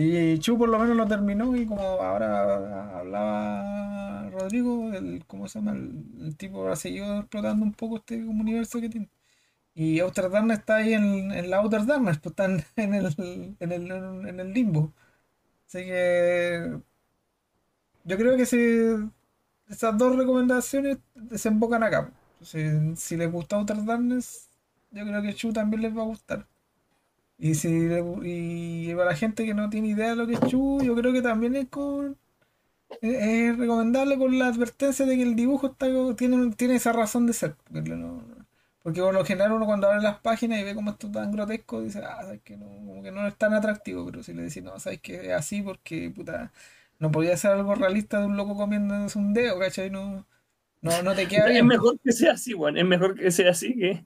Y 0.00 0.38
Chu 0.38 0.56
por 0.56 0.68
lo 0.68 0.78
menos 0.78 0.96
lo 0.96 1.08
terminó 1.08 1.56
y 1.56 1.66
como 1.66 1.82
ahora 1.82 2.98
hablaba 3.00 4.30
Rodrigo, 4.30 4.92
el, 4.92 5.24
¿cómo 5.26 5.48
se 5.48 5.58
llama? 5.58 5.72
El, 5.72 6.36
tipo 6.36 6.60
ahora 6.60 6.76
siguió 6.76 7.18
explotando 7.18 7.64
un 7.64 7.72
poco 7.72 7.96
este 7.96 8.16
universo 8.24 8.80
que 8.80 8.88
tiene. 8.88 9.10
Y 9.74 10.00
Outer 10.00 10.30
Darkness 10.30 10.60
está 10.60 10.76
ahí 10.76 10.94
en, 10.94 11.32
en 11.32 11.50
la 11.50 11.58
Outer 11.58 11.86
Darkness, 11.86 12.18
pues 12.18 12.32
están 12.32 12.64
en 12.76 12.94
el, 12.94 13.06
en 13.60 13.72
el, 13.72 13.90
en 14.28 14.40
el 14.40 14.52
limbo. 14.54 14.92
Así 15.66 15.80
que 15.86 16.80
yo 18.04 18.16
creo 18.16 18.36
que 18.36 18.46
si 18.46 18.58
esas 19.68 19.96
dos 19.98 20.16
recomendaciones 20.16 20.98
desembocan 21.14 21.82
acá. 21.82 22.10
Entonces, 22.34 23.00
si 23.00 23.16
les 23.16 23.30
gusta 23.30 23.56
Outer 23.56 23.84
Darkness, 23.84 24.48
yo 24.90 25.04
creo 25.04 25.22
que 25.22 25.34
Chu 25.34 25.52
también 25.52 25.82
les 25.82 25.96
va 25.96 26.02
a 26.02 26.06
gustar. 26.06 26.46
Y 27.38 27.54
si 27.54 27.68
y 28.24 28.94
para 28.94 29.10
la 29.10 29.16
gente 29.16 29.44
que 29.44 29.54
no 29.54 29.70
tiene 29.70 29.88
idea 29.88 30.10
de 30.10 30.16
lo 30.16 30.26
que 30.26 30.34
es 30.34 30.40
Chu, 30.48 30.80
yo 30.82 30.94
creo 30.96 31.12
que 31.12 31.22
también 31.22 31.56
es 31.56 31.68
con 31.68 32.16
es, 33.00 33.56
recomendable 33.58 34.18
con 34.18 34.38
la 34.38 34.48
advertencia 34.48 35.06
de 35.06 35.16
que 35.16 35.22
el 35.22 35.36
dibujo 35.36 35.68
está 35.68 35.86
tiene, 36.16 36.52
tiene 36.54 36.76
esa 36.76 36.92
razón 36.92 37.26
de 37.26 37.32
ser. 37.32 37.56
Porque, 38.82 39.02
por 39.02 39.12
lo 39.14 39.24
general 39.24 39.52
uno 39.52 39.66
cuando 39.66 39.88
abre 39.88 40.02
las 40.02 40.18
páginas 40.20 40.60
y 40.60 40.64
ve 40.64 40.74
como 40.74 40.90
esto 40.92 41.08
es 41.08 41.12
tan 41.12 41.30
grotesco, 41.32 41.82
dice, 41.82 42.00
ah, 42.04 42.22
sabes 42.22 42.40
que 42.42 42.56
no, 42.56 42.66
como 42.66 43.02
que 43.02 43.10
no 43.12 43.26
es 43.26 43.36
tan 43.36 43.52
atractivo, 43.54 44.06
pero 44.06 44.22
si 44.22 44.32
le 44.32 44.42
decís, 44.42 44.62
no, 44.62 44.78
sabes 44.80 45.00
que 45.00 45.26
es 45.26 45.32
así 45.32 45.62
porque 45.62 46.10
puta, 46.10 46.52
no 46.98 47.10
podía 47.10 47.36
ser 47.36 47.52
algo 47.52 47.74
realista 47.74 48.20
de 48.20 48.26
un 48.26 48.36
loco 48.36 48.56
comiéndose 48.56 49.18
un 49.18 49.34
dedo, 49.34 49.58
¿cachai? 49.58 49.90
No, 49.90 50.26
no, 50.80 51.02
no 51.02 51.14
te 51.14 51.26
queda 51.28 51.46
Es 51.46 51.52
bien. 51.52 51.66
mejor 51.66 51.98
que 52.00 52.12
sea 52.12 52.32
así, 52.32 52.54
weón. 52.54 52.76
Es 52.76 52.84
mejor 52.84 53.14
que 53.16 53.30
sea 53.30 53.50
así 53.50 53.74
que, 53.76 54.04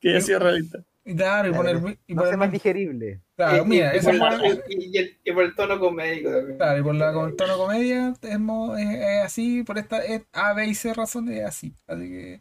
que 0.00 0.10
haya 0.10 0.20
sido 0.20 0.38
realista. 0.40 0.84
Y 1.04 1.16
claro, 1.16 1.48
y 1.48 1.52
poner, 1.54 1.76
y 2.06 2.14
No 2.14 2.22
poner- 2.22 2.36
más 2.36 2.52
digerible. 2.52 3.20
claro, 3.34 3.64
y, 3.64 3.66
mira, 3.66 3.96
y 3.96 4.00
por 4.00 4.14
la- 4.14 4.46
y- 4.68 4.90
y 4.92 4.98
el- 4.98 5.16
y 5.24 5.32
por 5.32 5.44
el 5.44 5.54
tono 5.54 5.78
comédico 5.80 6.30
también. 6.30 6.58
Claro, 6.58 6.78
y 6.78 6.82
por 6.82 6.94
la 6.96 7.12
con 7.14 7.34
tono 7.36 7.56
comedia 7.56 8.14
es, 8.20 8.38
mo- 8.38 8.76
es- 8.76 8.94
es 8.94 9.24
así, 9.24 9.62
por 9.62 9.78
esta 9.78 10.04
es 10.04 10.22
A, 10.32 10.52
B 10.52 10.66
y 10.66 10.74
C 10.74 10.92
razones 10.92 11.38
es 11.40 11.44
así. 11.46 11.74
Así 11.86 12.08
que 12.10 12.40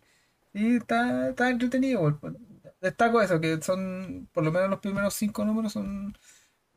sí, 0.53 0.75
está, 0.75 1.29
está 1.29 1.49
entretenido. 1.49 2.19
Destaco 2.81 3.21
eso, 3.21 3.39
que 3.39 3.61
son, 3.61 4.27
por 4.33 4.43
lo 4.43 4.51
menos 4.51 4.69
los 4.69 4.79
primeros 4.79 5.13
cinco 5.13 5.45
números 5.45 5.71
son 5.73 6.17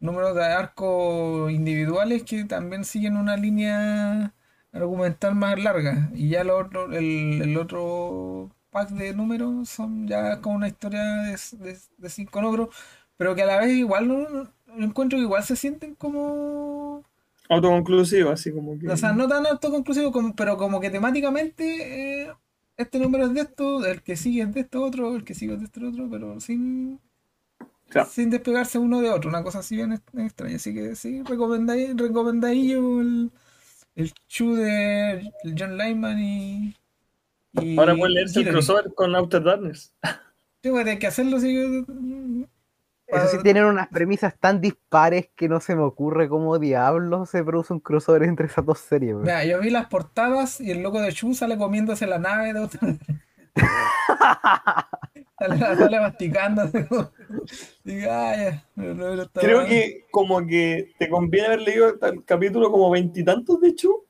números 0.01 0.35
de 0.35 0.45
arco 0.45 1.51
individuales 1.51 2.25
que 2.25 2.45
también 2.45 2.85
siguen 2.85 3.17
una 3.17 3.37
línea 3.37 4.35
argumental 4.73 5.35
más 5.35 5.59
larga. 5.63 6.11
Y 6.15 6.31
ya 6.31 6.45
lo 6.45 6.59
otro- 6.59 6.93
el, 6.93 7.41
el 7.43 7.57
otro 7.59 8.51
pack 8.71 8.91
de 8.91 9.15
números 9.15 9.69
son 9.69 10.07
ya 10.09 10.41
con 10.41 10.55
una 10.57 10.69
historia 10.69 11.03
de, 11.05 11.39
de- 11.59 11.79
de 11.99 12.09
cinco 12.11 12.41
números, 12.43 12.69
pero 13.17 13.35
que 13.35 13.43
a 13.43 13.47
la 13.47 13.59
vez 13.59 13.71
igual 13.73 14.09
no, 14.09 14.53
encuentro 14.79 15.19
que 15.19 15.25
igual 15.25 15.43
se 15.45 15.57
sienten 15.57 15.95
como 15.95 17.05
Autoconclusivo, 17.51 18.31
así 18.31 18.51
como 18.51 18.79
que. 18.79 18.89
o 18.89 18.97
sea, 18.97 19.13
no 19.13 19.29
tan 19.29 19.47
autoconclusivo, 19.47 20.13
como, 20.13 20.35
pero 20.35 20.57
como 20.57 20.81
que 20.81 20.91
temáticamente 20.91 22.23
eh, 22.25 22.35
este 22.77 22.99
número 22.99 23.27
es 23.27 23.35
de 23.35 23.43
esto, 23.43 23.85
el 23.87 24.03
que 24.03 24.17
sigue 24.17 24.43
es 24.43 24.53
de 24.55 24.61
esto 24.61 24.83
otro, 24.83 25.15
el 25.17 25.25
que 25.25 25.35
sigue 25.35 25.55
es 25.55 25.61
de 25.61 25.67
este 25.67 25.85
otro, 25.87 26.09
pero 26.11 26.41
sin, 26.41 27.01
Claro. 27.91 28.09
sin 28.09 28.31
despegarse 28.31 28.79
uno 28.79 29.01
de 29.01 29.11
otro, 29.11 29.29
una 29.29 29.43
cosa 29.43 29.59
así 29.59 29.77
bien 29.77 29.93
ex- 29.93 30.03
extraña. 30.17 30.57
Así 30.57 30.73
que 30.73 30.95
sí, 30.97 31.23
recomendáis 31.25 31.97
recomendáis 31.97 32.73
el, 32.73 33.31
el 33.97 34.13
Chu 34.29 34.55
de 34.55 35.33
John 35.59 35.77
Lyman 35.77 36.19
y. 36.19 36.77
y 37.53 37.77
Ahora 37.79 37.95
pueden 37.97 38.15
leerse 38.15 38.41
el 38.41 38.49
crossover 38.49 38.95
con 38.95 39.15
Outer 39.17 39.43
Darkness. 39.43 39.93
Sí, 40.63 40.71
voy 40.71 40.83
a 40.83 40.85
tener 40.85 40.99
que 41.01 41.07
hacerlo, 41.09 41.41
sí. 41.41 41.57
Eso 43.07 43.27
sí 43.27 43.39
tienen 43.43 43.65
unas 43.65 43.89
premisas 43.89 44.39
tan 44.39 44.61
dispares 44.61 45.29
que 45.35 45.49
no 45.49 45.59
se 45.59 45.75
me 45.75 45.83
ocurre 45.83 46.29
cómo 46.29 46.61
diablos 46.61 47.29
se 47.31 47.43
produce 47.43 47.73
un 47.73 47.81
crossover 47.81 48.23
entre 48.23 48.47
esas 48.47 48.65
dos 48.65 48.79
series. 48.79 49.17
Mira, 49.17 49.45
yo 49.45 49.59
vi 49.59 49.71
las 49.71 49.87
portadas 49.87 50.61
y 50.61 50.71
el 50.71 50.81
loco 50.83 51.01
de 51.01 51.13
Chu 51.13 51.35
sale 51.35 51.59
comiéndose 51.59 52.07
la 52.07 52.19
nave 52.21 52.53
de 52.53 52.61
otra. 52.61 52.81
sale, 55.39 55.59
sale 55.59 56.01
masticando. 56.01 56.71
Diga, 57.85 58.65
no, 58.77 58.95
no 59.17 59.29
Creo 59.35 59.59
mal. 59.59 59.69
que 59.69 60.07
como 60.11 60.47
que 60.47 60.93
te 60.99 61.09
conviene 61.09 61.47
haber 61.49 61.63
leído 61.63 61.89
el 62.01 62.25
capítulo 62.25 62.71
como 62.71 62.91
veintitantos 62.91 63.61
de 63.61 63.75
Chu. 63.75 64.05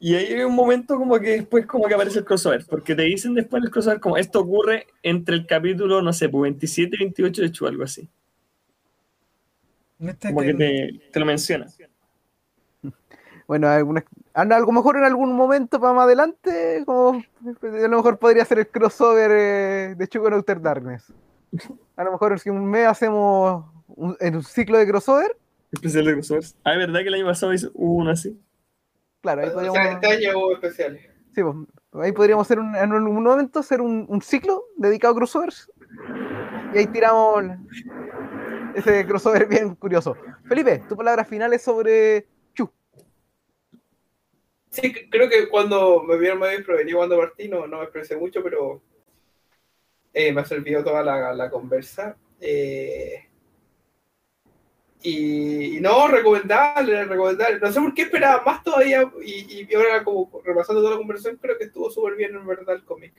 Y 0.00 0.14
ahí 0.16 0.26
hay 0.34 0.42
un 0.42 0.54
momento 0.54 0.96
como 0.96 1.18
que 1.18 1.30
después 1.30 1.64
como 1.66 1.86
que 1.86 1.94
aparece 1.94 2.18
el 2.18 2.24
crossover. 2.24 2.64
Porque 2.68 2.94
te 2.94 3.02
dicen 3.02 3.32
después 3.34 3.62
el 3.62 3.70
crossover 3.70 4.00
como 4.00 4.16
esto 4.18 4.40
ocurre 4.40 4.86
entre 5.02 5.34
el 5.36 5.46
capítulo, 5.46 6.02
no 6.02 6.12
sé, 6.12 6.28
pues 6.28 6.42
27 6.42 6.96
y 6.96 6.98
28 6.98 7.42
de 7.42 7.50
Chu, 7.52 7.66
algo 7.66 7.84
así. 7.84 8.08
Este 10.00 10.28
Como 10.28 10.40
que- 10.40 10.46
que 10.48 10.54
te, 10.54 11.00
te 11.12 11.20
lo 11.20 11.24
menciona. 11.26 11.66
Bueno, 13.46 13.68
algunas, 13.68 14.04
a 14.34 14.44
lo 14.44 14.72
mejor 14.72 14.96
en 14.96 15.04
algún 15.04 15.34
momento 15.36 15.80
para 15.80 15.92
más 15.92 16.04
adelante, 16.04 16.82
como 16.84 17.22
a 17.62 17.66
lo 17.88 17.96
mejor 17.96 18.18
podría 18.18 18.44
ser 18.44 18.58
el 18.58 18.68
crossover 18.68 19.30
eh, 19.32 19.94
de 19.96 20.08
Chugo 20.08 20.28
en 20.28 20.34
Outer 20.34 20.60
Darkness. 20.60 21.12
A 21.96 22.02
lo 22.04 22.12
mejor 22.12 22.38
si 22.40 22.50
un 22.50 22.66
mes 22.66 22.86
hacemos 22.88 23.64
un, 23.86 24.16
en 24.20 24.36
un 24.36 24.42
ciclo 24.42 24.76
de 24.78 24.86
crossover, 24.86 25.36
Especial 25.70 26.04
de 26.04 26.12
crossovers. 26.14 26.56
Ah, 26.64 26.72
es 26.72 26.78
verdad 26.78 27.00
que 27.00 27.08
el 27.08 27.14
año 27.14 27.26
pasado 27.26 27.52
hizo 27.52 27.70
hubo 27.74 27.94
uno 27.94 28.10
así. 28.10 28.40
claro, 29.22 29.42
ahí 29.42 29.48
O 29.48 29.52
podríamos, 29.54 29.76
sea, 29.76 29.92
este 29.92 30.06
año 30.06 30.38
hubo 30.38 30.52
especiales. 30.54 31.02
sí, 31.34 31.42
pues, 31.42 31.56
ahí 32.04 32.12
podríamos 32.12 32.46
hacer 32.46 32.58
un- 32.60 32.74
en 32.76 32.92
algún 32.92 33.22
momento 33.24 33.58
hacer 33.60 33.80
un, 33.80 34.06
un 34.08 34.22
ciclo 34.22 34.64
dedicado 34.76 35.14
a 35.14 35.16
crossovers. 35.16 35.70
Y 36.74 36.78
ahí 36.78 36.86
tiramos 36.88 37.44
ese 38.74 39.06
crossover 39.06 39.46
bien 39.46 39.74
curioso. 39.76 40.16
Felipe, 40.48 40.82
tu 40.88 40.96
palabras 40.96 41.26
finales 41.28 41.62
sobre. 41.62 42.26
Sí, 44.74 44.92
creo 45.08 45.28
que 45.28 45.48
cuando 45.48 46.02
me 46.02 46.18
vieron 46.18 46.40
medio 46.40 46.56
desprevenido 46.56 46.98
cuando 46.98 47.16
partí, 47.16 47.48
no, 47.48 47.64
me 47.64 47.84
expresé 47.84 48.16
mucho, 48.16 48.42
pero 48.42 48.82
eh, 50.12 50.32
me 50.32 50.40
ha 50.40 50.44
servido 50.44 50.82
toda 50.82 51.04
la, 51.04 51.48
conversa. 51.48 52.16
Eh, 52.40 53.24
y, 55.00 55.78
no, 55.80 56.08
recomendarle, 56.08 57.04
recomendarle. 57.04 57.60
No 57.60 57.70
sé 57.70 57.80
por 57.80 57.94
qué 57.94 58.02
esperaba 58.02 58.42
más 58.42 58.64
todavía 58.64 59.08
y, 59.24 59.72
ahora 59.76 60.02
como 60.02 60.42
repasando 60.44 60.80
toda 60.80 60.94
la 60.94 60.98
conversación, 60.98 61.38
creo 61.40 61.56
que 61.56 61.66
estuvo 61.66 61.88
súper 61.88 62.16
bien 62.16 62.34
en 62.34 62.44
verdad 62.44 62.74
el 62.74 62.84
cómic. 62.84 63.14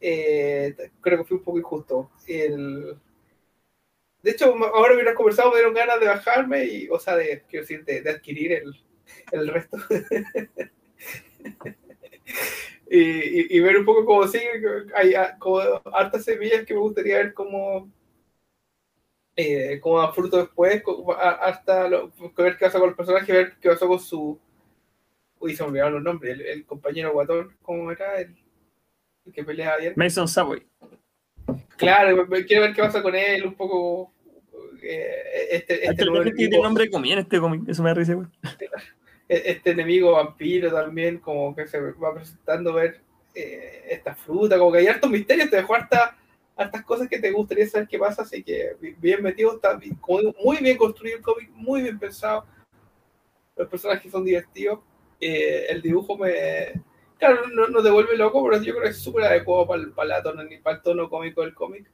Eh, 0.00 0.76
creo 1.00 1.18
que 1.18 1.24
fue 1.24 1.38
un 1.38 1.42
poco 1.42 1.58
injusto. 1.58 2.10
De 2.24 4.30
hecho, 4.30 4.54
ahora 4.74 4.94
mientras 4.94 5.16
conversamos 5.16 5.54
me 5.54 5.58
dieron 5.58 5.74
ganas 5.74 5.98
de 5.98 6.06
bajarme 6.06 6.66
y, 6.66 6.88
o 6.88 7.00
sea, 7.00 7.16
de, 7.16 7.42
quiero 7.48 7.64
decir, 7.64 7.84
de, 7.84 8.02
de 8.02 8.10
adquirir 8.10 8.52
el, 8.52 8.80
el 9.32 9.48
resto. 9.48 9.76
y, 12.90 12.98
y- 12.98 13.46
y 13.50 13.60
ver 13.60 13.78
un 13.78 13.84
poco 13.84 14.04
cómo 14.04 14.26
sigue. 14.26 14.60
Hay 14.94 15.14
ah, 15.14 15.36
como 15.38 15.58
hartas 15.92 16.24
semillas 16.24 16.64
que 16.64 16.74
me 16.74 16.80
gustaría 16.80 17.18
ver 17.18 17.34
cómo, 17.34 17.90
eh, 19.36 19.78
cómo 19.80 20.00
dan 20.00 20.12
fruto 20.14 20.38
después, 20.38 20.82
hasta 21.40 21.88
lo- 21.88 22.10
ver 22.36 22.56
qué 22.56 22.64
pasa 22.66 22.78
con 22.78 22.88
el 22.90 22.96
personaje, 22.96 23.32
ver 23.32 23.54
qué 23.60 23.68
pasó 23.70 23.88
con 23.88 24.00
su. 24.00 24.38
Uy, 25.38 25.56
se 25.56 25.62
me 25.62 25.70
olvidaron 25.70 25.94
los 25.94 26.02
nombres. 26.02 26.34
El, 26.34 26.40
el 26.42 26.66
compañero 26.66 27.12
guatón, 27.12 27.56
¿cómo 27.62 27.90
era? 27.90 28.20
El, 28.20 28.36
el 29.24 29.32
que 29.32 29.44
peleaba 29.44 29.78
bien. 29.78 29.94
Mason 29.96 30.28
Savoy. 30.28 30.66
Claro, 31.76 32.26
quiero 32.46 32.62
ver 32.62 32.74
qué 32.74 32.82
pasa 32.82 33.02
con 33.02 33.14
él, 33.14 33.46
un 33.46 33.54
poco. 33.54 34.12
eh, 34.82 35.48
este, 35.52 35.86
este, 35.86 36.32
tiene 36.32 36.58
nombre 36.58 36.84
de 36.84 36.90
comida 36.90 37.20
este 37.20 37.40
cómic. 37.40 37.62
Eso 37.68 37.82
me 37.82 37.88
da 37.90 37.94
risa, 37.94 38.14
güey. 38.14 38.26
E- 39.30 39.42
este 39.52 39.70
enemigo 39.70 40.12
vampiro 40.12 40.72
también, 40.72 41.18
como 41.18 41.54
que 41.54 41.66
se 41.66 41.80
va 41.80 42.14
presentando 42.14 42.74
ver 42.74 43.00
eh, 43.34 43.84
esta 43.90 44.14
fruta, 44.14 44.58
como 44.58 44.72
que 44.72 44.78
hay 44.78 44.88
hartos 44.88 45.08
misterios, 45.10 45.48
te 45.48 45.56
dejó 45.56 45.74
harta, 45.76 46.18
hartas 46.56 46.84
cosas 46.84 47.08
que 47.08 47.20
te 47.20 47.30
gustaría 47.30 47.66
saber 47.68 47.86
qué 47.88 47.98
pasa, 47.98 48.22
así 48.22 48.42
que 48.42 48.76
bi- 48.80 48.96
bien 48.98 49.22
metido, 49.22 49.54
está 49.54 49.78
muy 50.42 50.56
bien 50.58 50.76
construido 50.76 51.18
el 51.18 51.22
cómic, 51.22 51.48
muy 51.54 51.82
bien 51.82 51.98
pensado, 51.98 52.44
los 53.56 53.68
personajes 53.68 54.10
son 54.10 54.24
divertidos, 54.24 54.80
eh, 55.20 55.66
el 55.68 55.80
dibujo 55.80 56.16
me... 56.16 56.82
Claro, 57.18 57.46
no, 57.48 57.68
no 57.68 57.82
te 57.82 57.90
vuelve 57.90 58.16
loco, 58.16 58.42
pero 58.42 58.62
yo 58.62 58.72
creo 58.72 58.84
que 58.84 58.90
es 58.90 58.98
súper 58.98 59.24
adecuado 59.24 59.66
para 59.66 59.82
para, 59.94 60.08
la 60.08 60.22
tono, 60.22 60.42
para 60.62 60.76
el 60.76 60.82
tono 60.82 61.10
cómico 61.10 61.42
del 61.42 61.54
cómic. 61.54 61.90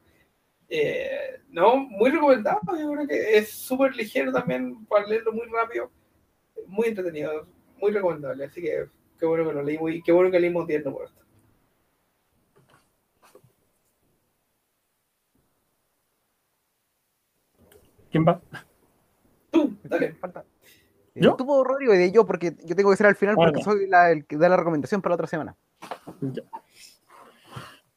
Eh, 0.69 1.41
no, 1.49 1.77
muy 1.77 2.11
recomendado, 2.11 2.61
yo 2.79 2.93
creo 2.93 3.07
que 3.09 3.37
es 3.37 3.51
súper 3.51 3.95
ligero 3.97 4.33
también 4.33 4.87
para 4.87 5.07
leerlo 5.07 5.33
muy 5.33 5.47
rápido 5.49 5.91
muy 6.67 6.89
entretenido, 6.89 7.47
muy 7.79 7.93
recomendable, 7.93 8.45
así 8.45 8.61
que 8.61 8.87
qué 9.19 9.27
bueno 9.27 9.47
que 9.47 9.53
lo 9.55 9.63
leímos 9.63 9.91
y 9.93 10.03
qué 10.03 10.13
bueno 10.13 10.31
que 10.31 10.41
leímos 10.41 10.67
tierno 10.67 10.93
por 10.93 11.07
esto. 11.07 11.23
¿Quién 18.11 18.25
va? 18.27 18.41
Tú, 19.51 19.77
dale. 19.85 20.13
Falta. 20.15 20.45
¿Yo? 21.15 21.35
Tú, 21.35 21.65
Rodrigo, 21.65 21.95
y 21.95 21.99
de 21.99 22.13
yo, 22.13 22.27
porque 22.27 22.55
yo 22.65 22.77
tengo 22.77 22.91
que 22.91 22.97
ser 22.97 23.07
al 23.07 23.17
final 23.17 23.37
porque 23.37 23.63
soy 23.63 23.89
la- 23.89 24.11
el 24.11 24.27
que 24.27 24.37
da 24.37 24.49
la 24.49 24.57
recomendación 24.57 25.01
para 25.01 25.13
la 25.13 25.15
otra 25.15 25.27
semana. 25.27 25.57
Ya. 26.21 26.43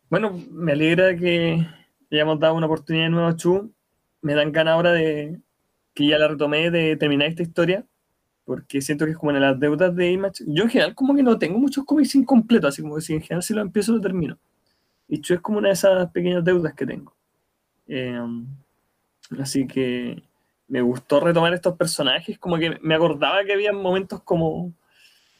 Bueno, 0.09 0.39
me 0.51 0.71
alegra 0.71 1.15
que 1.15 1.65
hayamos 2.11 2.39
dado 2.39 2.55
una 2.55 2.65
oportunidad 2.65 3.05
de 3.05 3.09
nuevo 3.09 3.27
a 3.27 3.35
Chu. 3.35 3.73
Me 4.21 4.33
dan 4.35 4.51
ganas 4.51 4.73
ahora 4.73 4.91
de 4.93 5.39
que 5.93 6.07
ya 6.07 6.17
la 6.17 6.29
retomé 6.29 6.71
de 6.71 6.95
terminar 6.95 7.27
esta 7.27 7.43
historia, 7.43 7.85
porque 8.49 8.81
siento 8.81 9.05
que 9.05 9.11
es 9.11 9.17
como 9.19 9.29
en 9.29 9.39
las 9.39 9.59
deudas 9.59 9.95
de 9.95 10.11
Image. 10.11 10.43
Yo 10.47 10.63
en 10.63 10.69
general 10.71 10.95
como 10.95 11.13
que 11.13 11.21
no 11.21 11.37
tengo 11.37 11.59
muchos 11.59 11.85
cómics 11.85 12.15
incompletos, 12.15 12.69
así 12.69 12.81
como 12.81 12.95
que 12.95 13.01
si 13.01 13.13
en 13.13 13.21
general 13.21 13.43
si 13.43 13.53
lo 13.53 13.61
empiezo 13.61 13.91
lo 13.91 14.01
termino. 14.01 14.39
Y 15.07 15.21
Chu 15.21 15.35
es 15.35 15.39
como 15.39 15.59
una 15.59 15.67
de 15.67 15.75
esas 15.75 16.09
pequeñas 16.09 16.43
deudas 16.43 16.73
que 16.73 16.87
tengo. 16.87 17.13
Eh, 17.85 18.19
así 19.39 19.67
que 19.67 20.23
me 20.67 20.81
gustó 20.81 21.19
retomar 21.19 21.53
estos 21.53 21.77
personajes, 21.77 22.39
como 22.39 22.57
que 22.57 22.79
me 22.81 22.95
acordaba 22.95 23.43
que 23.43 23.53
había 23.53 23.71
momentos 23.71 24.23
como 24.23 24.73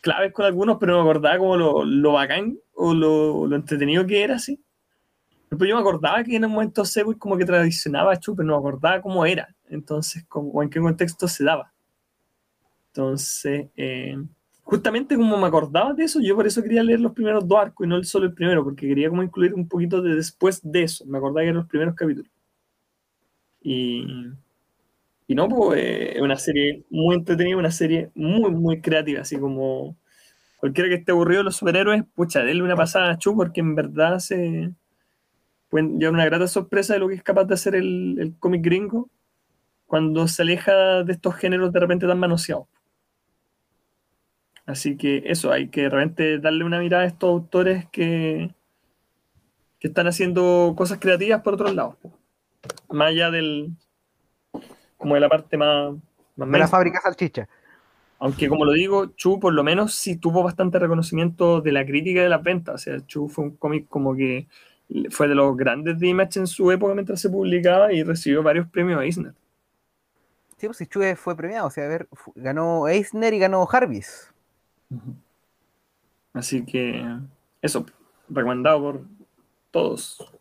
claves 0.01 0.31
con 0.31 0.45
algunos, 0.45 0.77
pero 0.79 0.97
me 0.97 1.01
acordaba 1.01 1.39
como 1.39 1.57
lo, 1.57 1.83
lo 1.83 2.11
bacán 2.11 2.59
o 2.75 2.93
lo, 2.93 3.47
lo 3.47 3.55
entretenido 3.55 4.05
que 4.05 4.23
era, 4.23 4.35
así. 4.35 4.61
Pero 5.49 5.65
yo 5.65 5.73
me 5.73 5.81
acordaba 5.81 6.23
que 6.23 6.35
en 6.35 6.45
un 6.45 6.51
momento 6.51 6.85
Segway 6.85 7.17
como 7.17 7.37
que 7.37 7.45
tradicionaba 7.45 8.13
a 8.13 8.17
Chu, 8.17 8.35
pero 8.35 8.45
no 8.45 8.53
me 8.53 8.59
acordaba 8.59 9.01
cómo 9.01 9.25
era, 9.25 9.47
entonces, 9.67 10.25
como, 10.27 10.61
en 10.61 10.69
qué 10.69 10.79
contexto 10.79 11.27
se 11.27 11.43
daba. 11.43 11.73
Entonces, 12.93 13.67
eh, 13.77 14.17
justamente 14.63 15.15
como 15.15 15.37
me 15.37 15.47
acordaba 15.47 15.93
de 15.93 16.03
eso, 16.03 16.19
yo 16.21 16.35
por 16.35 16.47
eso 16.47 16.61
quería 16.63 16.83
leer 16.83 16.99
los 16.99 17.13
primeros 17.13 17.47
dos 17.47 17.59
arcos 17.59 17.85
y 17.85 17.89
no 17.89 18.03
solo 18.03 18.25
el 18.25 18.33
primero, 18.33 18.63
porque 18.63 18.87
quería 18.87 19.09
como 19.09 19.23
incluir 19.23 19.53
un 19.53 19.67
poquito 19.67 20.01
de 20.01 20.15
después 20.15 20.59
de 20.63 20.83
eso. 20.83 21.05
Me 21.05 21.17
acordaba 21.17 21.41
que 21.41 21.45
eran 21.49 21.57
los 21.57 21.67
primeros 21.67 21.95
capítulos. 21.95 22.31
Y, 23.61 24.05
y 25.27 25.35
no, 25.35 25.47
pues 25.47 25.79
eh, 25.79 26.13
es 26.15 26.21
una 26.21 26.37
serie 26.37 26.83
muy 26.89 27.15
entretenida, 27.15 27.57
una 27.57 27.71
serie 27.71 28.09
muy, 28.15 28.51
muy 28.51 28.81
creativa, 28.81 29.21
así 29.21 29.37
como 29.37 29.95
cualquiera 30.59 30.89
que 30.89 30.95
esté 30.97 31.11
aburrido 31.13 31.39
de 31.41 31.45
los 31.45 31.57
superhéroes, 31.57 32.03
pucha, 32.15 32.43
denle 32.43 32.63
una 32.63 32.75
pasada 32.77 33.11
a 33.11 33.17
Chu, 33.17 33.35
porque 33.35 33.61
en 33.61 33.75
verdad 33.75 34.19
se 34.19 34.73
pueden 35.69 35.99
llevar 35.99 36.15
una 36.15 36.25
grata 36.25 36.47
sorpresa 36.47 36.93
de 36.93 36.99
lo 36.99 37.09
que 37.09 37.15
es 37.15 37.23
capaz 37.23 37.45
de 37.45 37.53
hacer 37.55 37.75
el, 37.75 38.17
el 38.19 38.37
cómic 38.39 38.63
gringo 38.63 39.09
cuando 39.87 40.27
se 40.27 40.43
aleja 40.43 41.03
de 41.03 41.13
estos 41.13 41.35
géneros 41.35 41.73
de 41.73 41.81
repente 41.81 42.07
tan 42.07 42.19
manoseados. 42.19 42.67
Así 44.69 44.97
que 44.97 45.23
eso, 45.25 45.51
hay 45.51 45.69
que 45.69 45.81
de 45.81 45.89
repente 45.89 46.37
darle 46.37 46.63
una 46.63 46.77
mirada 46.77 47.03
a 47.03 47.07
estos 47.07 47.27
autores 47.27 47.87
que, 47.91 48.53
que 49.79 49.87
están 49.87 50.05
haciendo 50.05 50.75
cosas 50.77 50.99
creativas 50.99 51.41
por 51.41 51.55
otros 51.55 51.73
lados. 51.73 51.95
Más 52.91 53.07
allá 53.07 53.31
del, 53.31 53.71
como 54.95 55.15
de 55.15 55.21
la 55.21 55.27
parte 55.27 55.57
más, 55.57 55.95
más 56.35 56.51
De 56.51 56.59
la 56.59 56.67
fábrica 56.67 57.01
salchicha. 57.01 57.49
Aunque 58.19 58.47
como 58.47 58.63
lo 58.63 58.73
digo, 58.73 59.07
Chu 59.15 59.39
por 59.39 59.53
lo 59.53 59.63
menos 59.63 59.95
sí 59.95 60.17
tuvo 60.17 60.43
bastante 60.43 60.77
reconocimiento 60.77 61.61
de 61.61 61.71
la 61.71 61.83
crítica 61.83 62.19
y 62.19 62.23
de 62.23 62.29
las 62.29 62.43
ventas. 62.43 62.75
O 62.75 62.77
sea, 62.77 63.03
Chu 63.07 63.27
fue 63.27 63.45
un 63.45 63.55
cómic 63.55 63.87
como 63.89 64.15
que 64.15 64.47
fue 65.09 65.27
de 65.27 65.33
los 65.33 65.57
grandes 65.57 65.97
de 65.97 66.09
Image 66.09 66.37
en 66.37 66.45
su 66.45 66.71
época 66.71 66.93
mientras 66.93 67.19
se 67.19 67.29
publicaba 67.31 67.91
y 67.91 68.03
recibió 68.03 68.43
varios 68.43 68.67
premios 68.67 69.01
Eisner. 69.01 69.33
Sí, 70.57 70.67
pues 70.67 70.77
si 70.77 70.85
Chue 70.85 71.15
fue 71.15 71.35
premiado, 71.35 71.65
o 71.65 71.71
sea, 71.71 71.85
a 71.85 71.87
ver, 71.87 72.07
ganó 72.35 72.87
Eisner 72.87 73.33
y 73.33 73.39
ganó 73.39 73.65
Jarvis. 73.65 74.28
Así 76.33 76.65
que 76.65 77.05
eso. 77.61 77.85
recomendado 78.29 78.79
por 78.81 79.01
todos. 79.71 80.31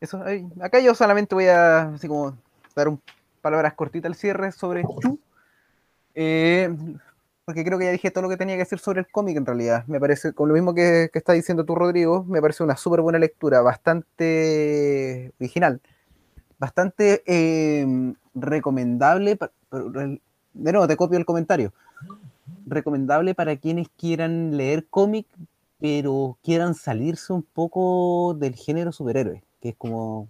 Eso, 0.00 0.22
acá 0.60 0.80
yo 0.80 0.94
solamente 0.94 1.34
voy 1.34 1.46
a 1.46 1.94
así 1.94 2.06
como 2.06 2.36
dar 2.74 2.88
un, 2.88 3.00
palabras 3.40 3.74
cortitas 3.74 4.10
al 4.10 4.14
cierre 4.14 4.52
sobre 4.52 4.82
Chu. 5.00 5.18
Eh, 6.14 6.74
porque 7.44 7.64
creo 7.64 7.78
que 7.78 7.86
ya 7.86 7.92
dije 7.92 8.10
todo 8.10 8.22
lo 8.22 8.28
que 8.28 8.36
tenía 8.36 8.56
que 8.56 8.64
decir 8.64 8.78
sobre 8.78 9.00
el 9.00 9.08
cómic 9.08 9.36
en 9.36 9.46
realidad. 9.46 9.84
Me 9.86 9.98
parece, 9.98 10.32
con 10.34 10.48
lo 10.48 10.54
mismo 10.54 10.74
que, 10.74 11.08
que 11.12 11.18
está 11.18 11.32
diciendo 11.32 11.64
tú, 11.64 11.74
Rodrigo, 11.74 12.24
me 12.24 12.42
parece 12.42 12.62
una 12.62 12.76
súper 12.76 13.00
buena 13.00 13.18
lectura, 13.18 13.62
bastante 13.62 15.32
original, 15.40 15.80
bastante 16.58 17.22
eh, 17.26 18.12
recomendable. 18.34 19.38
De 19.70 20.72
nuevo, 20.72 20.86
te 20.86 20.96
copio 20.96 21.18
el 21.18 21.24
comentario. 21.24 21.72
Recomendable 22.66 23.34
para 23.34 23.56
quienes 23.56 23.88
quieran 23.96 24.56
leer 24.56 24.86
cómic, 24.88 25.26
pero 25.78 26.38
quieran 26.42 26.74
salirse 26.74 27.32
un 27.32 27.42
poco 27.42 28.34
del 28.38 28.54
género 28.54 28.92
superhéroe, 28.92 29.42
que 29.60 29.70
es 29.70 29.76
como, 29.76 30.28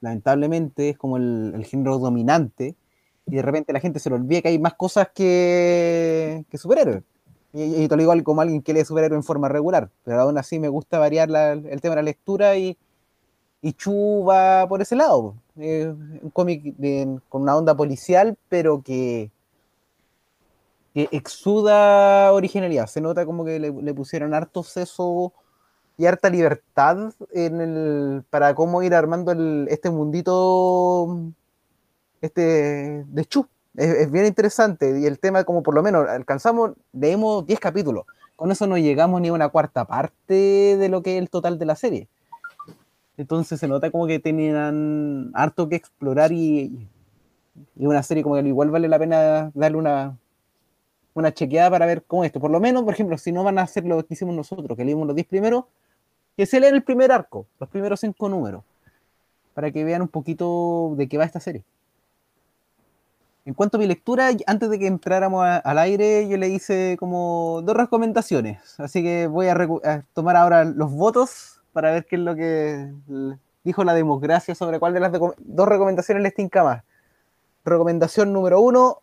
lamentablemente 0.00 0.90
es 0.90 0.98
como 0.98 1.16
el, 1.16 1.64
género 1.64 1.98
dominante, 1.98 2.74
y 3.26 3.36
de 3.36 3.42
repente 3.42 3.72
la 3.72 3.80
gente 3.80 3.98
se 3.98 4.08
le 4.08 4.16
olvida 4.16 4.42
que 4.42 4.48
hay 4.48 4.58
más 4.58 4.74
cosas 4.74 5.08
que, 5.14 6.44
que 6.50 6.58
superhéroes. 6.58 7.02
Y, 7.52 7.82
y 7.82 7.88
te 7.88 7.96
lo 7.96 8.02
digo 8.02 8.24
como 8.24 8.40
alguien 8.40 8.62
que 8.62 8.72
lee 8.72 8.84
superhéroe 8.84 9.16
en 9.16 9.22
forma 9.22 9.48
regular, 9.48 9.90
pero 10.04 10.20
aún 10.20 10.38
así 10.38 10.58
me 10.58 10.68
gusta 10.68 10.98
variar 10.98 11.30
el 11.30 11.80
tema 11.80 11.94
de 11.94 11.96
la 11.96 12.02
lectura 12.02 12.56
y, 12.56 12.76
y 13.60 13.72
Chu 13.72 14.24
va 14.24 14.66
por 14.68 14.80
ese 14.82 14.96
lado. 14.96 15.34
Eh, 15.56 15.92
un 16.22 16.30
cómic 16.30 16.74
con 17.28 17.42
una 17.42 17.56
onda 17.56 17.76
policial, 17.76 18.36
pero 18.48 18.82
que, 18.82 19.30
exuda 21.12 22.32
originalidad. 22.32 22.86
Se 22.86 23.00
nota 23.00 23.26
como 23.26 23.44
que 23.44 23.60
le, 23.60 23.94
pusieron 23.94 24.34
harto 24.34 24.62
seso 24.62 25.32
y 25.96 26.06
harta 26.06 26.30
libertad 26.30 27.12
en 27.32 27.60
el, 27.60 28.24
para 28.30 28.54
cómo 28.54 28.82
ir 28.82 28.94
armando 28.94 29.32
este 29.68 29.90
mundito 29.90 31.32
este, 32.20 33.04
de 33.06 33.24
Chu. 33.26 33.46
Es, 33.76 33.88
es 33.90 34.10
bien 34.10 34.26
interesante 34.26 34.98
y 34.98 35.06
el 35.06 35.18
tema 35.18 35.44
como 35.44 35.62
por 35.62 35.74
lo 35.74 35.82
menos 35.82 36.08
alcanzamos, 36.08 36.72
leemos 36.92 37.46
10 37.46 37.60
capítulos. 37.60 38.04
Con 38.34 38.50
eso 38.50 38.66
no 38.66 38.78
llegamos 38.78 39.20
ni 39.20 39.28
a 39.28 39.32
una 39.32 39.48
cuarta 39.48 39.84
parte 39.84 40.76
de 40.76 40.88
lo 40.88 41.02
que 41.02 41.16
es 41.16 41.22
el 41.22 41.28
total 41.28 41.58
de 41.58 41.66
la 41.66 41.76
serie. 41.76 42.08
Entonces 43.16 43.58
se 43.58 43.66
nota 43.66 43.90
como 43.90 44.06
que 44.06 44.20
tenían 44.20 45.32
harto 45.34 45.68
que 45.68 45.76
explorar 45.76 46.32
y, 46.32 46.88
y 47.76 47.86
una 47.86 48.02
serie 48.02 48.22
como 48.22 48.36
que 48.36 48.42
igual 48.42 48.70
vale 48.70 48.88
la 48.88 48.98
pena 48.98 49.50
darle 49.54 49.76
una, 49.76 50.16
una 51.18 51.32
chequeada 51.32 51.70
para 51.70 51.86
ver 51.86 52.02
cómo 52.06 52.24
es 52.24 52.28
esto. 52.28 52.40
Por 52.40 52.50
lo 52.50 52.60
menos, 52.60 52.82
por 52.82 52.94
ejemplo, 52.94 53.18
si 53.18 53.32
no 53.32 53.44
van 53.44 53.58
a 53.58 53.62
hacer 53.62 53.84
lo 53.84 54.04
que 54.04 54.14
hicimos 54.14 54.34
nosotros, 54.34 54.76
que 54.76 54.84
leímos 54.84 55.06
los 55.06 55.16
10 55.16 55.26
primeros, 55.26 55.64
que 56.36 56.46
se 56.46 56.60
leen 56.60 56.76
el 56.76 56.84
primer 56.84 57.10
arco, 57.10 57.46
los 57.58 57.68
primeros 57.68 57.98
cinco 57.98 58.28
números, 58.28 58.62
para 59.54 59.72
que 59.72 59.82
vean 59.82 60.02
un 60.02 60.08
poquito 60.08 60.94
de 60.96 61.08
qué 61.08 61.18
va 61.18 61.24
esta 61.24 61.40
serie. 61.40 61.64
En 63.44 63.54
cuanto 63.54 63.76
a 63.76 63.80
mi 63.80 63.86
lectura, 63.86 64.28
antes 64.46 64.70
de 64.70 64.78
que 64.78 64.86
entráramos 64.86 65.44
al 65.64 65.78
aire, 65.78 66.28
yo 66.28 66.36
le 66.36 66.48
hice 66.48 66.96
como 67.00 67.62
dos 67.64 67.74
recomendaciones. 67.74 68.78
Así 68.78 69.02
que 69.02 69.26
voy 69.26 69.48
a, 69.48 70.04
tomar 70.12 70.36
ahora 70.36 70.64
los 70.64 70.92
votos 70.92 71.60
para 71.72 71.90
ver 71.90 72.04
qué 72.04 72.16
es 72.16 72.22
lo 72.22 72.36
que 72.36 72.92
dijo 73.64 73.84
la 73.84 73.94
democracia 73.94 74.54
sobre 74.54 74.78
cuál 74.78 74.94
de 74.94 75.00
las 75.00 75.12
dos 75.12 75.68
recomendaciones 75.68 76.22
les 76.22 76.34
tinca 76.34 76.62
más. 76.62 76.84
Recomendación 77.64 78.32
número 78.32 78.60
uno, 78.60 78.98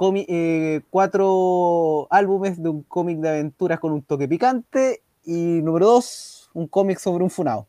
comi- 0.00 0.24
eh, 0.30 0.80
cuatro 0.88 2.06
álbumes 2.10 2.62
de 2.62 2.70
un 2.70 2.82
cómic 2.84 3.18
de 3.18 3.28
aventuras 3.28 3.78
con 3.78 3.92
un 3.92 4.02
toque 4.02 4.26
picante. 4.26 5.02
Y 5.24 5.60
número 5.60 5.88
dos, 5.88 6.48
un 6.54 6.66
cómic 6.66 6.98
sobre 6.98 7.22
un 7.22 7.28
funado. 7.28 7.68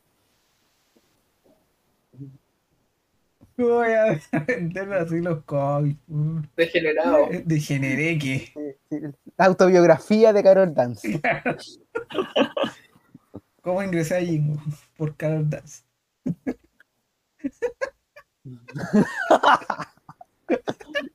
Voy 3.57 3.91
a 3.91 4.17
vender 4.47 4.93
así 4.93 5.19
los 5.19 5.43
cómics. 5.43 5.99
Degenerado. 6.55 7.27
Degeneré 7.43 8.17
que. 8.17 8.77
La 9.35 9.47
autobiografía 9.47 10.31
de 10.31 10.41
Carol 10.41 10.73
Dance. 10.73 11.21
¿Cómo 13.61 13.83
ingresé 13.83 14.15
allí? 14.15 14.41
Por 14.95 15.17
Carol 15.17 15.49
Dance. 15.49 15.83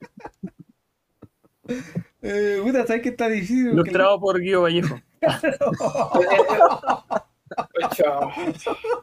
Eh, 2.23 2.61
puta, 2.63 2.87
¿sabes 2.87 3.03
qué 3.03 3.09
está 3.11 3.29
difícil? 3.29 3.69
Ilustrado 3.73 4.19
por 4.21 4.41
Guido 4.41 4.63
Vallejo. 4.63 5.01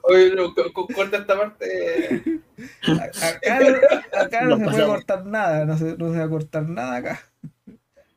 Oye, 0.03 0.35
no, 0.35 0.53
co- 0.53 0.73
co- 0.73 0.88
corta 0.88 1.18
esta 1.18 1.38
parte. 1.38 2.22
Acá, 2.81 3.60
no- 3.60 4.19
acá 4.19 4.41
no 4.41 4.57
Nos 4.57 4.60
se 4.60 4.65
puede 4.76 4.85
cortar 4.88 5.26
nada, 5.26 5.65
no 5.65 5.77
se, 5.77 5.98
no 5.98 6.11
se 6.11 6.19
va 6.19 6.23
a 6.26 6.30
cortar 6.30 6.68
nada 6.69 6.98
acá. 6.98 7.19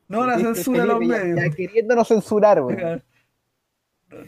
No 0.07 0.25
la 0.25 0.37
censura 0.39 0.83
a 0.83 0.85
los 0.85 0.99
medios. 0.99 1.37
ya 1.37 1.49
queriéndonos 1.55 2.07
censurar, 2.07 2.61
güey. 2.61 2.77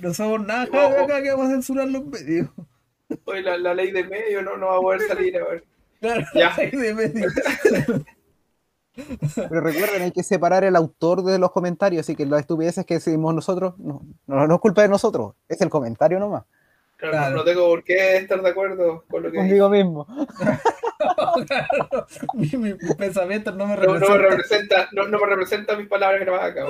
No, 0.01 0.13
somos 0.13 0.45
nada 0.45 0.63
acá, 0.63 1.03
acá 1.03 1.21
que 1.23 1.31
vamos 1.31 1.47
a 1.47 1.51
censurar 1.51 1.87
los 1.87 2.05
medios. 2.05 2.49
Oye, 3.25 3.41
la, 3.41 3.57
la 3.57 3.73
ley 3.73 3.91
de 3.91 4.03
medio 4.03 4.41
no, 4.41 4.57
no 4.57 4.67
va 4.67 4.75
a 4.77 4.81
poder 4.81 5.01
salir. 5.07 5.37
A 5.37 5.45
ver. 5.45 5.63
Claro, 6.01 6.25
Ya. 6.33 6.53
hay 6.55 6.71
de 6.71 6.93
medio. 6.93 7.29
Pero 9.35 9.61
recuerden, 9.61 10.01
hay 10.01 10.11
que 10.11 10.23
separar 10.23 10.63
el 10.63 10.75
autor 10.75 11.23
de 11.23 11.39
los 11.39 11.51
comentarios, 11.51 12.01
así 12.01 12.15
que 12.15 12.25
las 12.25 12.41
estupideces 12.41 12.85
que 12.85 12.95
decimos 12.95 13.33
nosotros, 13.33 13.77
no, 13.77 14.01
no, 14.27 14.47
no 14.47 14.55
es 14.55 14.61
culpa 14.61 14.81
de 14.81 14.89
nosotros, 14.89 15.35
es 15.47 15.61
el 15.61 15.69
comentario 15.69 16.19
nomás. 16.19 16.43
Claro, 16.97 17.13
Claro. 17.13 17.35
No 17.37 17.43
tengo 17.45 17.67
por 17.67 17.83
qué 17.83 18.17
estar 18.17 18.41
de 18.41 18.49
acuerdo 18.49 19.05
con 19.09 19.23
lo 19.23 19.31
que 19.31 19.37
dice. 19.37 19.47
Conmigo 19.59 19.69
mismo. 19.69 20.07
Claro, 21.47 22.07
mi, 22.33 22.73
pensamientos 22.97 23.55
no 23.55 23.65
me 23.67 23.77
No, 23.77 23.85
no 23.85 23.93
me 23.93 23.99
representan. 23.99 24.21
representa, 24.31 24.89
no, 24.91 25.07
no 25.07 25.17
me 25.17 25.25
representa 25.27 25.77
mis 25.77 25.87
palabras 25.87 26.19
grabadas 26.19 26.51
acá. 26.51 26.65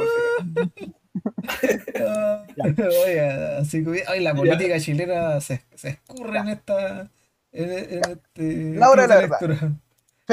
Ah, 2.00 2.44
Oye, 3.06 3.22
así 3.60 3.84
que 3.84 4.04
ay, 4.08 4.22
la 4.22 4.36
política 4.36 4.80
chilena 4.80 5.42
se, 5.42 5.64
se 5.74 5.90
escurre 5.90 6.38
en 6.40 6.50
esta. 6.50 7.10
En, 7.52 7.72
en 7.72 8.02
este. 8.12 8.74
La 8.76 8.92
hora 8.92 9.04
de 9.04 9.08
la 9.08 9.16
verdad. 9.16 9.72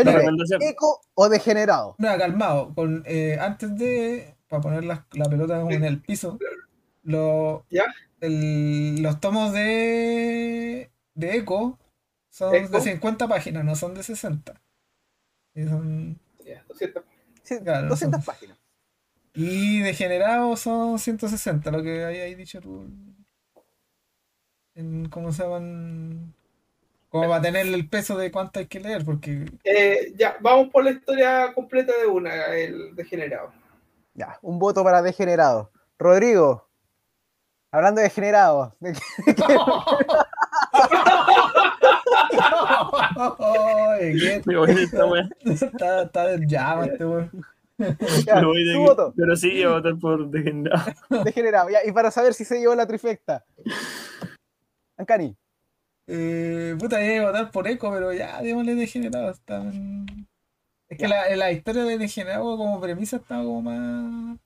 Felipe. 0.05 0.69
¿eco 0.69 1.01
o 1.15 1.29
degenerado? 1.29 1.95
No, 1.99 2.09
calmado. 2.19 2.75
Con, 2.75 3.03
eh, 3.07 3.39
antes 3.41 3.77
de. 3.77 4.35
Para 4.49 4.63
poner 4.63 4.85
la, 4.85 5.07
la 5.13 5.25
pelota 5.29 5.61
en 5.71 5.85
el 5.85 6.01
piso. 6.01 6.39
Lo, 7.03 7.65
¿Ya? 7.71 7.85
el- 8.21 9.03
los 9.03 9.21
tomos 9.21 9.53
de. 9.53 10.91
De 11.15 11.37
Eco 11.37 11.79
son 12.31 12.55
Eco. 12.55 12.77
de 12.77 12.81
50 12.83 13.27
páginas, 13.27 13.65
no 13.65 13.75
son 13.75 13.95
de 13.95 14.03
60. 14.03 14.61
Y, 15.55 15.65
son- 15.65 16.19
siento. 16.75 17.03
Sí, 17.43 17.57
Claro, 17.63 17.89
200 17.89 18.23
son- 18.23 18.35
páginas. 18.35 18.59
y 19.35 19.81
degenerados 19.81 20.61
son 20.61 20.99
160, 20.99 21.71
lo 21.71 21.83
que 21.83 22.05
habíais 22.05 22.37
dicho 22.37 22.61
tú. 22.61 22.87
En, 24.75 25.09
¿Cómo 25.09 25.33
se 25.33 25.43
llaman? 25.43 26.35
Como 27.17 27.29
va 27.31 27.37
a 27.37 27.41
tener 27.43 27.67
el 27.67 27.89
peso 27.89 28.17
de 28.17 28.31
cuánto 28.31 28.59
hay 28.61 28.67
que 28.67 28.81
leer, 28.81 29.05
porque 29.05 29.47
Eh, 29.65 30.13
ya, 30.17 30.37
vamos 30.41 30.69
por 30.71 30.85
la 30.85 30.91
historia 30.91 31.53
completa 31.55 31.93
de 32.01 32.07
una, 32.07 32.47
el 32.55 32.95
degenerado. 32.95 33.53
Ya, 34.15 34.39
un 34.43 34.59
voto 34.59 34.83
para 34.85 35.03
degenerado. 35.03 35.71
Rodrigo, 35.99 36.69
hablando 37.73 38.01
de 38.01 38.05
degenerado, 38.09 38.75
¿de 38.81 38.93
qué- 38.93 39.57
está, 45.45 46.03
está 46.03 46.27
del 46.27 46.47
llama 46.47 46.87
este 46.87 47.05
weón. 47.05 47.31
voto, 48.79 49.13
Pero 49.17 49.37
sí, 49.37 49.51
voy 49.51 49.63
a 49.63 49.69
votar 49.71 49.97
por 49.99 50.29
degenerado. 50.31 50.93
degenerado. 51.25 51.71
Ya, 51.71 51.79
y 51.85 51.93
para 51.93 52.11
saber 52.11 52.35
si 52.35 52.45
se 52.45 52.59
llevó 52.59 52.75
la 52.75 52.87
trifecta. 52.87 53.45
Ancani, 54.97 55.37
Eh, 56.09 56.77
puta, 56.79 57.05
iba 57.05 57.25
a 57.25 57.27
votar 57.31 57.51
por 57.51 57.67
Eco, 57.69 57.91
pero 57.93 58.13
ya, 58.13 58.41
démosle 58.43 58.75
degenerado. 58.75 59.31
Está... 59.31 59.63
Es 60.89 60.99
que 60.99 61.09
la, 61.09 61.35
la 61.37 61.53
historia 61.53 61.85
de 61.85 61.99
degenerado 61.99 62.57
como 62.57 62.81
premisa 62.81 63.17
está 63.17 63.37
como 63.37 63.63
más. 63.63 64.39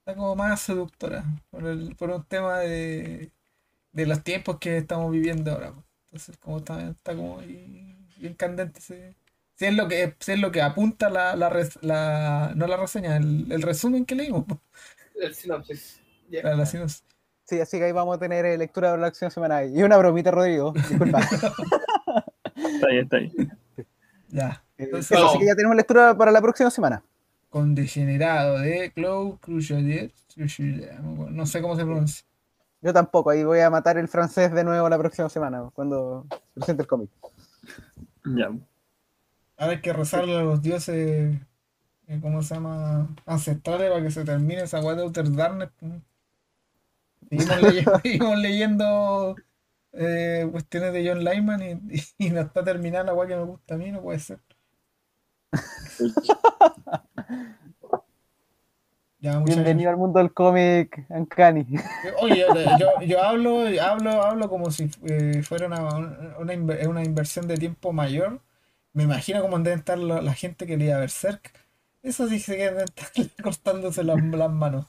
Está 0.00 0.16
como 0.16 0.34
más 0.36 0.60
seductora. 0.60 1.24
Por, 1.50 1.66
el, 1.66 1.94
por 1.96 2.10
un 2.10 2.24
tema 2.24 2.58
de, 2.60 3.32
de 3.92 4.06
los 4.06 4.24
tiempos 4.24 4.58
que 4.60 4.78
estamos 4.78 5.12
viviendo 5.12 5.52
ahora. 5.52 5.74
Entonces, 6.06 6.36
como 6.38 6.58
está, 6.58 6.90
está 6.90 7.16
como 7.16 7.40
ahí 7.40 7.96
bien 8.18 8.34
candente. 8.34 8.80
ese- 8.80 9.16
Si 9.56 9.66
es 9.66 9.74
lo 9.74 9.88
que, 9.88 10.16
si 10.20 10.32
es 10.32 10.40
lo 10.40 10.52
que 10.52 10.62
apunta 10.62 11.10
la, 11.10 11.36
la, 11.36 11.50
res- 11.50 11.78
la- 11.82 12.52
no 12.56 12.66
la 12.66 12.76
reseña, 12.78 13.16
el, 13.16 13.50
el 13.52 13.62
resumen 13.62 14.06
que 14.06 14.16
leímos. 14.16 14.46
El 15.14 15.34
sinopsis. 15.34 16.00
La 16.42 16.66
sinopsis. 16.66 17.04
Sí, 17.56 17.60
así 17.60 17.78
que 17.78 17.84
ahí 17.84 17.92
vamos 17.92 18.16
a 18.16 18.18
tener 18.18 18.44
eh, 18.46 18.56
lectura 18.56 18.92
de 18.92 18.98
la 18.98 19.08
acción 19.08 19.30
semanal. 19.30 19.70
Y 19.76 19.82
una 19.82 19.96
bromita, 19.98 20.30
Rodrigo, 20.30 20.72
disculpa. 20.72 21.20
Está 22.56 22.86
bien, 22.88 23.04
está 23.04 23.16
bien. 23.18 23.58
Ya. 24.28 24.62
Eh, 24.78 24.90
Así 24.94 25.38
que 25.38 25.46
ya 25.46 25.54
tenemos 25.54 25.76
lectura 25.76 26.16
para 26.16 26.30
la 26.30 26.40
próxima 26.40 26.70
semana. 26.70 27.02
con 27.50 27.74
Degenerado 27.74 28.58
de 28.60 28.90
Claude 28.92 29.38
Cruchadier. 29.40 30.10
No 31.30 31.44
sé 31.46 31.60
cómo 31.60 31.76
se 31.76 31.82
pronuncia. 31.84 32.24
Yo 32.80 32.92
tampoco, 32.92 33.30
ahí 33.30 33.44
voy 33.44 33.60
a 33.60 33.70
matar 33.70 33.98
el 33.98 34.08
francés 34.08 34.52
de 34.52 34.64
nuevo 34.64 34.88
la 34.88 34.98
próxima 34.98 35.28
semana, 35.28 35.70
cuando 35.74 36.26
presente 36.54 36.82
el 36.82 36.88
cómic. 36.88 37.10
Ya. 38.24 38.46
Ahora 39.56 39.72
hay 39.72 39.80
que 39.80 39.92
rezarle 39.92 40.36
a 40.36 40.42
los 40.42 40.62
dioses, 40.62 41.36
eh, 42.08 42.18
¿cómo 42.20 42.42
se 42.42 42.54
llama? 42.54 43.08
Ancestrales 43.26 43.90
para 43.90 44.02
que 44.02 44.10
se 44.10 44.24
termine 44.24 44.62
esa 44.62 44.80
weá 44.80 44.94
de 44.96 45.02
Outer 45.02 45.30
Darkness. 45.30 45.70
Seguimos 47.32 47.62
leyendo, 47.62 47.98
seguimos 48.02 48.38
leyendo 48.38 49.36
eh, 49.92 50.48
cuestiones 50.52 50.92
de 50.92 51.08
John 51.08 51.24
Lyman 51.24 51.62
y, 51.62 52.26
y, 52.26 52.30
no 52.30 52.42
está 52.42 52.62
terminada 52.62 53.04
la 53.04 53.14
weá 53.14 53.26
que 53.26 53.36
me 53.36 53.44
gusta 53.44 53.74
a 53.74 53.78
mí, 53.78 53.90
no 53.90 54.02
puede 54.02 54.18
ser. 54.18 54.38
Ya, 59.18 59.38
Bienvenido 59.38 59.88
al 59.88 59.96
mundo 59.96 60.18
del 60.18 60.34
cómic, 60.34 61.06
Ancani. 61.08 61.64
Oye, 62.20 62.44
yo, 63.06 63.22
hablo, 63.22 63.64
hablo, 63.80 64.22
hablo 64.22 64.48
como 64.50 64.70
si 64.72 64.90
eh, 65.04 65.42
fuera 65.42 65.68
una, 65.68 66.36
una, 66.38 66.52
inver- 66.54 66.86
una 66.88 67.04
inversión 67.04 67.46
de 67.46 67.56
tiempo 67.56 67.92
mayor. 67.92 68.40
Me 68.92 69.04
imagino 69.04 69.40
cómo 69.40 69.58
deben 69.60 69.78
estar 69.78 69.96
la 69.96 70.34
gente 70.34 70.66
que 70.66 70.76
leía 70.76 70.98
Berserk. 70.98 71.52
Eso 72.02 72.28
sí 72.28 72.40
se 72.40 72.66
estar 72.66 73.06
cortándose 73.42 74.02
las, 74.02 74.20
las 74.22 74.50
manos. 74.50 74.86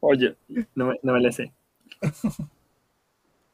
Oye, 0.00 0.36
no 0.74 0.86
me, 0.86 1.00
no 1.02 1.12
me 1.12 1.20
la 1.20 1.32
sé. 1.32 1.52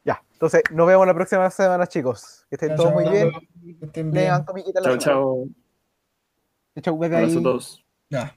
Ya, 0.04 0.22
entonces 0.34 0.62
nos 0.70 0.86
vemos 0.86 1.06
la 1.06 1.14
próxima 1.14 1.48
semana, 1.48 1.86
chicos. 1.86 2.44
Que 2.50 2.56
estén 2.56 2.68
Ya, 2.70 2.76
todos 2.76 2.90
chao, 2.90 3.00
muy 3.00 3.10
bien. 3.10 3.30
Que 3.78 3.86
estén 3.86 4.10
bien. 4.10 4.24
Lean 4.24 4.44
comiquita 4.44 4.82
Chao, 4.82 4.98
chao. 4.98 5.48
Chau, 6.82 6.98
bye, 6.98 7.06
Abrazo 7.06 7.38
a 7.38 7.42
todos. 7.42 7.84
Ya. 8.10 8.36